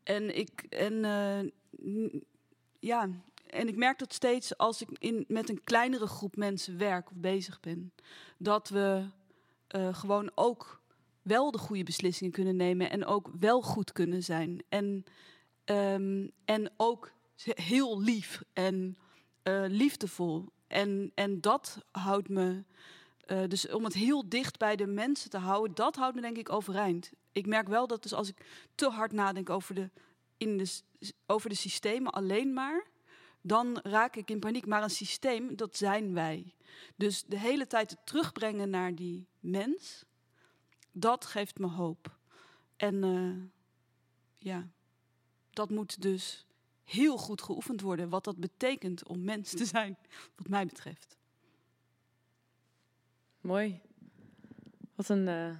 En 0.03 0.37
ik 0.39 0.63
en 0.69 1.05
eh, 1.05 1.51
ja, 2.79 3.09
en 3.47 3.69
ik 3.69 3.77
merk 3.77 3.99
dat 3.99 4.13
steeds 4.13 4.57
als 4.57 4.83
ik 4.83 4.89
in, 4.99 5.25
met 5.29 5.49
een 5.49 5.65
kleinere 5.65 6.07
groep 6.07 6.37
mensen 6.37 6.79
werk 6.79 7.11
of 7.11 7.17
bezig 7.17 7.61
ben, 7.61 7.93
dat 8.37 8.69
we 8.69 9.07
eh, 9.67 9.95
gewoon 9.95 10.31
ook 10.35 10.81
wel 11.25 11.51
de 11.51 11.59
goede 11.59 11.83
beslissingen 11.83 12.33
kunnen 12.33 12.57
nemen 12.57 12.91
en 12.91 13.05
ook 13.05 13.31
wel 13.39 13.63
goed 13.63 13.93
kunnen 13.93 14.23
zijn. 14.23 14.63
En, 14.69 15.05
ehm, 15.65 16.29
en 16.45 16.73
ook 16.77 17.13
heel 17.45 18.01
lief 18.01 18.43
en 18.53 18.99
eh, 19.43 19.65
liefdevol. 19.69 20.53
En, 20.67 21.13
en 21.15 21.41
dat 21.41 21.85
houdt 21.91 22.29
me. 22.29 22.65
eh, 23.27 23.43
dus 23.49 23.69
om 23.69 23.85
het 23.85 23.95
heel 23.95 24.29
dicht 24.29 24.59
bij 24.59 24.77
de 24.77 24.87
mensen 24.87 25.31
te 25.31 25.39
houden, 25.39 25.75
dat 25.75 25.97
houdt 25.97 26.15
me 26.15 26.21
denk 26.21 26.37
ik 26.37 26.53
overeind. 26.53 27.11
Ik 27.33 27.47
merk 27.47 27.69
wel 27.69 27.87
dat 27.87 28.03
dus 28.03 28.13
als 28.13 28.29
ik 28.29 28.47
te 28.75 28.89
hard 28.89 29.13
nadenk 29.13 29.51
over 29.51 29.75
de, 29.75 29.91
in 30.37 30.57
de, 30.59 30.83
over 31.27 31.49
de 31.49 31.55
systemen 31.57 32.13
alleen 32.13 32.53
maar, 32.53 32.87
dan 33.41 33.81
raak 33.83 34.17
ik 34.17 34.31
in 34.31 34.39
paniek. 34.41 34.67
Maar 34.67 34.83
een 34.83 34.91
systeem, 34.91 35.57
dat 35.57 35.77
zijn 35.77 36.15
wij. 36.15 36.55
Dus 36.97 37.25
de 37.27 37.39
hele 37.39 37.67
tijd 37.67 37.97
terugbrengen 38.05 38.71
naar 38.71 38.95
die 38.95 39.27
mens, 39.41 40.05
dat 40.95 41.25
geeft 41.25 41.59
me 41.59 41.67
hoop. 41.67 42.17
En 42.77 43.05
eh, 43.05 43.51
ja, 44.37 44.69
dat 45.51 45.71
moet 45.71 46.03
dus 46.03 46.47
heel 46.85 47.19
goed 47.19 47.43
geoefend 47.43 47.81
worden. 47.81 48.09
Wat 48.09 48.25
dat 48.25 48.37
betekent 48.37 49.07
om 49.07 49.25
mens 49.25 49.51
te 49.51 49.65
zijn, 49.65 49.97
wat 50.37 50.49
mij 50.49 50.67
betreft. 50.67 51.19
Mooi. 53.41 53.81
Wat 54.95 55.09
een 55.09 55.29
eh, 55.29 55.51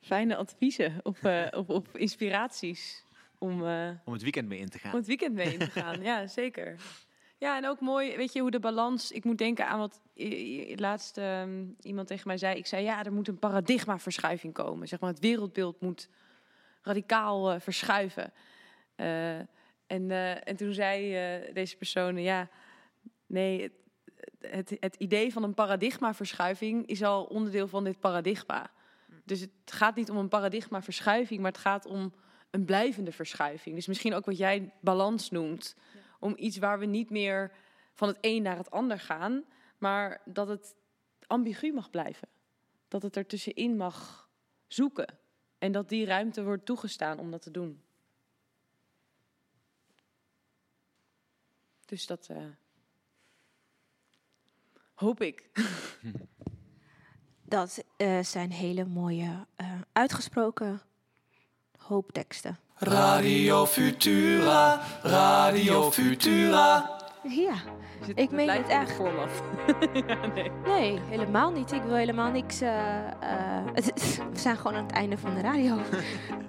fijne 0.00 0.36
adviezen 0.36 1.00
of, 1.02 1.22
eh, 1.22 1.46
of, 1.50 1.68
of 1.68 1.94
inspiraties 1.94 3.04
om, 3.38 3.66
eh, 3.66 3.90
Om 4.04 4.12
het 4.12 4.22
weekend 4.22 4.48
mee 4.48 4.58
in 4.58 4.68
te 4.68 4.78
gaan. 4.78 4.92
om 4.92 4.98
het 4.98 5.06
weekend 5.06 5.34
mee 5.34 5.52
in 5.52 5.58
te 5.58 5.70
gaan. 5.70 6.02
ja, 6.02 6.26
zeker. 6.26 6.80
Ja, 7.38 7.56
en 7.56 7.66
ook 7.66 7.80
mooi, 7.80 8.16
weet 8.16 8.32
je, 8.32 8.40
hoe 8.40 8.50
de 8.50 8.60
balans... 8.60 9.10
Ik 9.10 9.24
moet 9.24 9.38
denken 9.38 9.68
aan 9.68 9.78
wat 9.78 10.00
laatst 10.74 11.18
ehm, 11.18 11.64
iemand 11.80 12.06
tegen 12.06 12.28
mij 12.28 12.38
zei. 12.38 12.56
Ik 12.56 12.66
zei, 12.66 12.84
ja, 12.84 13.04
er 13.04 13.12
moet 13.12 13.28
een 13.28 13.38
paradigmaverschuiving 13.38 14.52
komen. 14.52 14.88
Zeg 14.88 15.00
maar, 15.00 15.10
het 15.10 15.18
wereldbeeld 15.18 15.80
moet 15.80 16.08
radicaal 16.82 17.52
eh, 17.52 17.60
verschuiven. 17.60 18.32
Eh, 18.94 19.38
en, 19.86 20.10
eh, 20.10 20.48
en 20.48 20.56
toen 20.56 20.72
zei 20.72 21.52
deze 21.52 21.76
persoon, 21.76 22.22
ja, 22.22 22.48
nee, 23.26 23.62
het, 23.62 23.72
het, 24.40 24.76
het 24.80 24.94
idee 24.94 25.32
van 25.32 25.42
een 25.42 25.54
paradigmaverschuiving 25.54 26.86
is 26.86 27.02
al 27.02 27.24
onderdeel 27.24 27.68
van 27.68 27.84
dit 27.84 28.00
paradigma. 28.00 28.70
Dus 29.24 29.40
het 29.40 29.50
gaat 29.64 29.96
niet 29.96 30.10
om 30.10 30.16
een 30.16 30.28
paradigmaverschuiving, 30.28 31.40
maar 31.40 31.50
het 31.52 31.60
gaat 31.60 31.86
om 31.86 32.12
een 32.50 32.64
blijvende 32.64 33.12
verschuiving. 33.12 33.74
Dus 33.74 33.86
misschien 33.86 34.14
ook 34.14 34.24
wat 34.24 34.38
jij 34.38 34.72
balans 34.80 35.30
noemt. 35.30 35.76
Om 36.20 36.32
iets 36.36 36.58
waar 36.58 36.78
we 36.78 36.86
niet 36.86 37.10
meer 37.10 37.52
van 37.94 38.08
het 38.08 38.18
een 38.20 38.42
naar 38.42 38.56
het 38.56 38.70
ander 38.70 38.98
gaan, 38.98 39.44
maar 39.84 40.20
dat 40.24 40.48
het 40.48 40.74
ambigu 41.26 41.72
mag 41.72 41.90
blijven. 41.90 42.28
Dat 42.88 43.02
het 43.02 43.16
er 43.16 43.26
tussenin 43.26 43.76
mag 43.76 44.28
zoeken. 44.66 45.18
En 45.58 45.72
dat 45.72 45.88
die 45.88 46.04
ruimte 46.04 46.44
wordt 46.44 46.66
toegestaan 46.66 47.18
om 47.18 47.30
dat 47.30 47.42
te 47.42 47.50
doen. 47.50 47.82
Dus 51.84 52.06
dat 52.06 52.28
uh, 52.30 52.44
hoop 54.94 55.20
ik. 55.20 55.50
Dat 57.46 57.84
uh, 57.96 58.22
zijn 58.22 58.50
hele 58.50 58.84
mooie 58.84 59.46
uh, 59.56 59.80
uitgesproken 59.92 60.80
hoopteksten. 61.76 62.58
Radio 62.74 63.66
Futura, 63.66 64.86
Radio 65.02 65.90
Futura. 65.90 66.93
Ja, 67.28 67.54
ik 68.14 68.30
meen 68.30 68.50
het 68.50 68.68
echt. 68.68 68.92
Vorm 68.92 69.18
af. 69.18 69.42
ja, 70.06 70.26
nee. 70.34 70.50
nee. 70.66 71.00
helemaal 71.08 71.50
niet. 71.50 71.72
Ik 71.72 71.82
wil 71.82 71.94
helemaal 71.94 72.30
niks. 72.30 72.62
Uh, 72.62 72.68
we 74.32 74.38
zijn 74.38 74.56
gewoon 74.56 74.76
aan 74.76 74.84
het 74.84 74.92
einde 74.92 75.18
van 75.18 75.34
de 75.34 75.40
radio. 75.40 75.78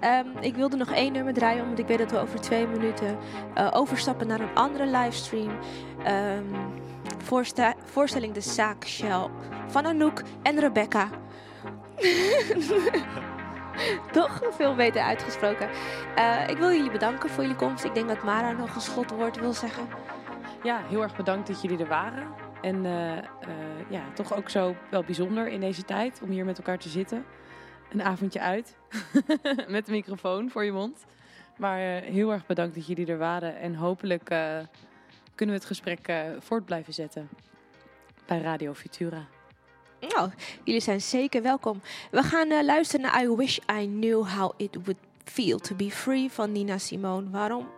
um, 0.00 0.38
ik 0.50 0.54
wilde 0.54 0.76
nog 0.76 0.90
één 0.90 1.12
nummer 1.12 1.34
draaien, 1.34 1.62
omdat 1.62 1.78
ik 1.78 1.86
weet 1.86 1.98
dat 1.98 2.10
we 2.10 2.18
over 2.18 2.40
twee 2.40 2.66
minuten 2.66 3.18
uh, 3.58 3.68
overstappen 3.72 4.26
naar 4.26 4.40
een 4.40 4.54
andere 4.54 4.86
livestream. 4.86 5.50
Um, 6.06 6.54
voorsta 7.24 7.74
voorstelling 7.84 8.34
De 8.34 8.40
Zaak 8.40 8.86
Shell 8.86 9.28
van 9.66 9.86
Anouk 9.86 10.22
en 10.42 10.60
Rebecca. 10.60 11.08
Toch 14.12 14.40
veel 14.50 14.74
beter 14.74 15.02
uitgesproken. 15.02 15.68
Ik 16.46 16.56
wil 16.56 16.70
jullie 16.70 16.90
bedanken 16.90 17.30
voor 17.30 17.42
jullie 17.42 17.58
komst. 17.58 17.84
Ik 17.84 17.94
denk 17.94 18.08
dat 18.08 18.22
Mara 18.22 18.52
nog 18.52 18.74
een 18.74 18.80
slotwoord 18.80 19.40
wil 19.40 19.52
zeggen. 19.52 19.88
Ja, 20.66 20.82
heel 20.86 21.02
erg 21.02 21.16
bedankt 21.16 21.46
dat 21.46 21.62
jullie 21.62 21.78
er 21.78 21.88
waren. 21.88 22.28
En 22.62 22.84
uh, 22.84 23.16
uh, 23.16 23.20
ja, 23.90 24.12
toch 24.14 24.34
ook 24.34 24.48
zo 24.48 24.76
wel 24.90 25.02
bijzonder 25.04 25.48
in 25.48 25.60
deze 25.60 25.82
tijd 25.82 26.20
om 26.22 26.30
hier 26.30 26.44
met 26.44 26.58
elkaar 26.58 26.78
te 26.78 26.88
zitten. 26.88 27.24
Een 27.90 28.02
avondje 28.02 28.40
uit 28.40 28.76
met 29.68 29.86
de 29.86 29.92
microfoon 29.92 30.50
voor 30.50 30.64
je 30.64 30.72
mond. 30.72 31.04
Maar 31.56 31.78
heel 32.02 32.32
erg 32.32 32.46
bedankt 32.46 32.74
dat 32.74 32.86
jullie 32.86 33.06
er 33.06 33.18
waren. 33.18 33.58
En 33.58 33.74
hopelijk 33.74 34.24
kunnen 35.34 35.54
we 35.54 35.60
het 35.60 35.64
gesprek 35.64 36.12
voort 36.38 36.64
blijven 36.64 36.94
zetten 36.94 37.28
bij 38.26 38.40
Radio 38.40 38.74
Futura. 38.74 39.26
Nou, 40.00 40.30
jullie 40.64 40.80
zijn 40.80 41.00
zeker 41.00 41.42
welkom. 41.42 41.80
We 42.10 42.22
gaan 42.22 42.64
luisteren 42.64 43.06
naar 43.06 43.22
I 43.22 43.28
Wish 43.28 43.58
I 43.72 43.86
Knew 43.86 44.28
How 44.28 44.52
It 44.56 44.74
Would 44.74 44.98
Feel 45.24 45.58
to 45.58 45.74
Be 45.74 45.90
Free 45.90 46.30
van 46.30 46.52
Nina 46.52 46.78
Simone. 46.78 47.30
Waarom? 47.30 47.68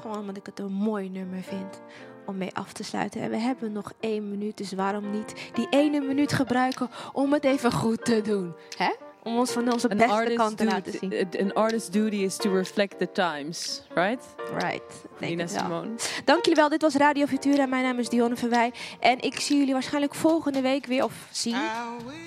Gewoon 0.00 0.18
omdat 0.18 0.36
ik 0.36 0.46
het 0.46 0.58
een 0.58 0.72
mooi 0.72 1.08
nummer 1.08 1.42
vind 1.42 1.80
om 2.26 2.36
mee 2.36 2.54
af 2.54 2.72
te 2.72 2.84
sluiten. 2.84 3.20
En 3.20 3.30
we 3.30 3.36
hebben 3.36 3.72
nog 3.72 3.92
één 4.00 4.30
minuut, 4.30 4.56
dus 4.56 4.72
waarom 4.72 5.10
niet 5.10 5.50
die 5.54 5.66
ene 5.70 6.00
minuut 6.00 6.32
gebruiken 6.32 6.90
om 7.12 7.32
het 7.32 7.44
even 7.44 7.72
goed 7.72 8.04
te 8.04 8.20
doen? 8.20 8.54
Hè? 8.76 8.90
Om 9.26 9.38
ons 9.38 9.50
van 9.50 9.72
onze 9.72 9.88
beste 9.88 10.32
kant 10.34 10.56
te 10.56 10.64
laten 10.64 10.92
zien. 10.92 11.28
An 11.40 11.54
artist's 11.54 11.90
duty 11.90 12.16
is 12.16 12.36
to 12.36 12.52
reflect 12.52 12.98
the 12.98 13.12
times, 13.12 13.82
right? 13.94 14.24
Right. 14.58 15.04
Nina 15.18 15.46
Simone. 15.46 15.88
Dank 16.24 16.44
jullie 16.44 16.60
wel. 16.60 16.68
Dit 16.68 16.82
was 16.82 16.94
Radio 16.94 17.26
Futura. 17.26 17.66
Mijn 17.66 17.82
naam 17.82 17.98
is 17.98 18.08
Dionne 18.08 18.36
Verwij. 18.36 18.72
En 19.00 19.20
ik 19.20 19.40
zie 19.40 19.58
jullie 19.58 19.72
waarschijnlijk 19.72 20.14
volgende 20.14 20.60
week 20.60 20.86
weer. 20.86 21.04
Of 21.04 21.28
zien. 21.30 21.56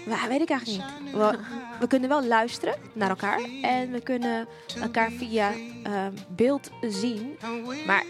Maar 0.08 0.26
weet 0.30 0.42
ik 0.42 0.50
eigenlijk 0.50 0.84
niet. 1.02 1.14
We, 1.14 1.38
we, 1.80 1.88
kunnen 1.88 2.10
wel 2.10 2.24
luisteren 2.24 2.76
naar 2.94 3.10
elkaar. 3.10 3.42
En 3.62 3.92
we 3.92 4.02
kunnen 4.02 4.48
elkaar 4.82 5.12
via 5.12 5.52
uh, 5.54 6.06
beeld 6.36 6.70
zien. 6.82 7.38
Maar 7.86 8.04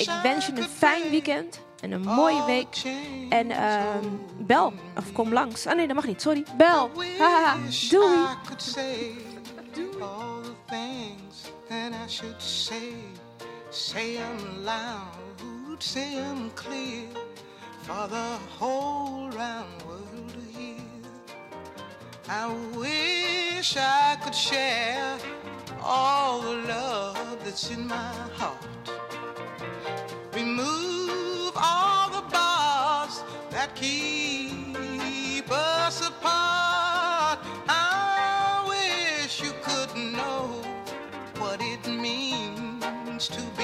ik 0.00 0.10
wens 0.22 0.46
je 0.46 0.52
een 0.56 0.68
fijn 0.68 1.10
weekend. 1.10 1.60
En 1.80 1.92
een 1.92 2.00
mooie 2.00 2.44
week. 2.44 2.82
En 3.28 3.50
uh, 3.50 3.82
bel. 4.38 4.72
Of 4.96 5.12
kom 5.12 5.32
langs. 5.32 5.66
Ah 5.66 5.76
nee, 5.76 5.86
dat 5.86 5.96
mag 5.96 6.06
niet. 6.06 6.22
Sorry. 6.22 6.44
Bel. 6.56 6.90
Haha. 7.18 7.56
Doei. 7.90 8.26
For 17.86 18.08
the 18.08 18.38
whole 18.58 19.30
round 19.30 19.82
world 19.86 20.28
to 20.28 20.58
hear. 20.58 20.76
I 22.28 22.46
wish 22.76 23.76
I 23.76 24.16
could 24.22 24.34
share 24.34 25.16
all 25.82 26.40
the 26.40 26.56
love 26.68 27.38
that's 27.42 27.70
in 27.70 27.88
my 27.88 28.12
heart. 28.38 28.64
Remove 30.40 31.52
all 31.54 32.08
the 32.08 32.22
bars 32.30 33.22
that 33.50 33.74
keep 33.74 35.50
us 35.50 36.00
apart. 36.08 37.40
I 37.68 38.64
wish 38.66 39.42
you 39.42 39.52
could 39.62 39.94
know 39.94 40.62
what 41.38 41.60
it 41.60 41.86
means 41.86 43.28
to. 43.28 43.59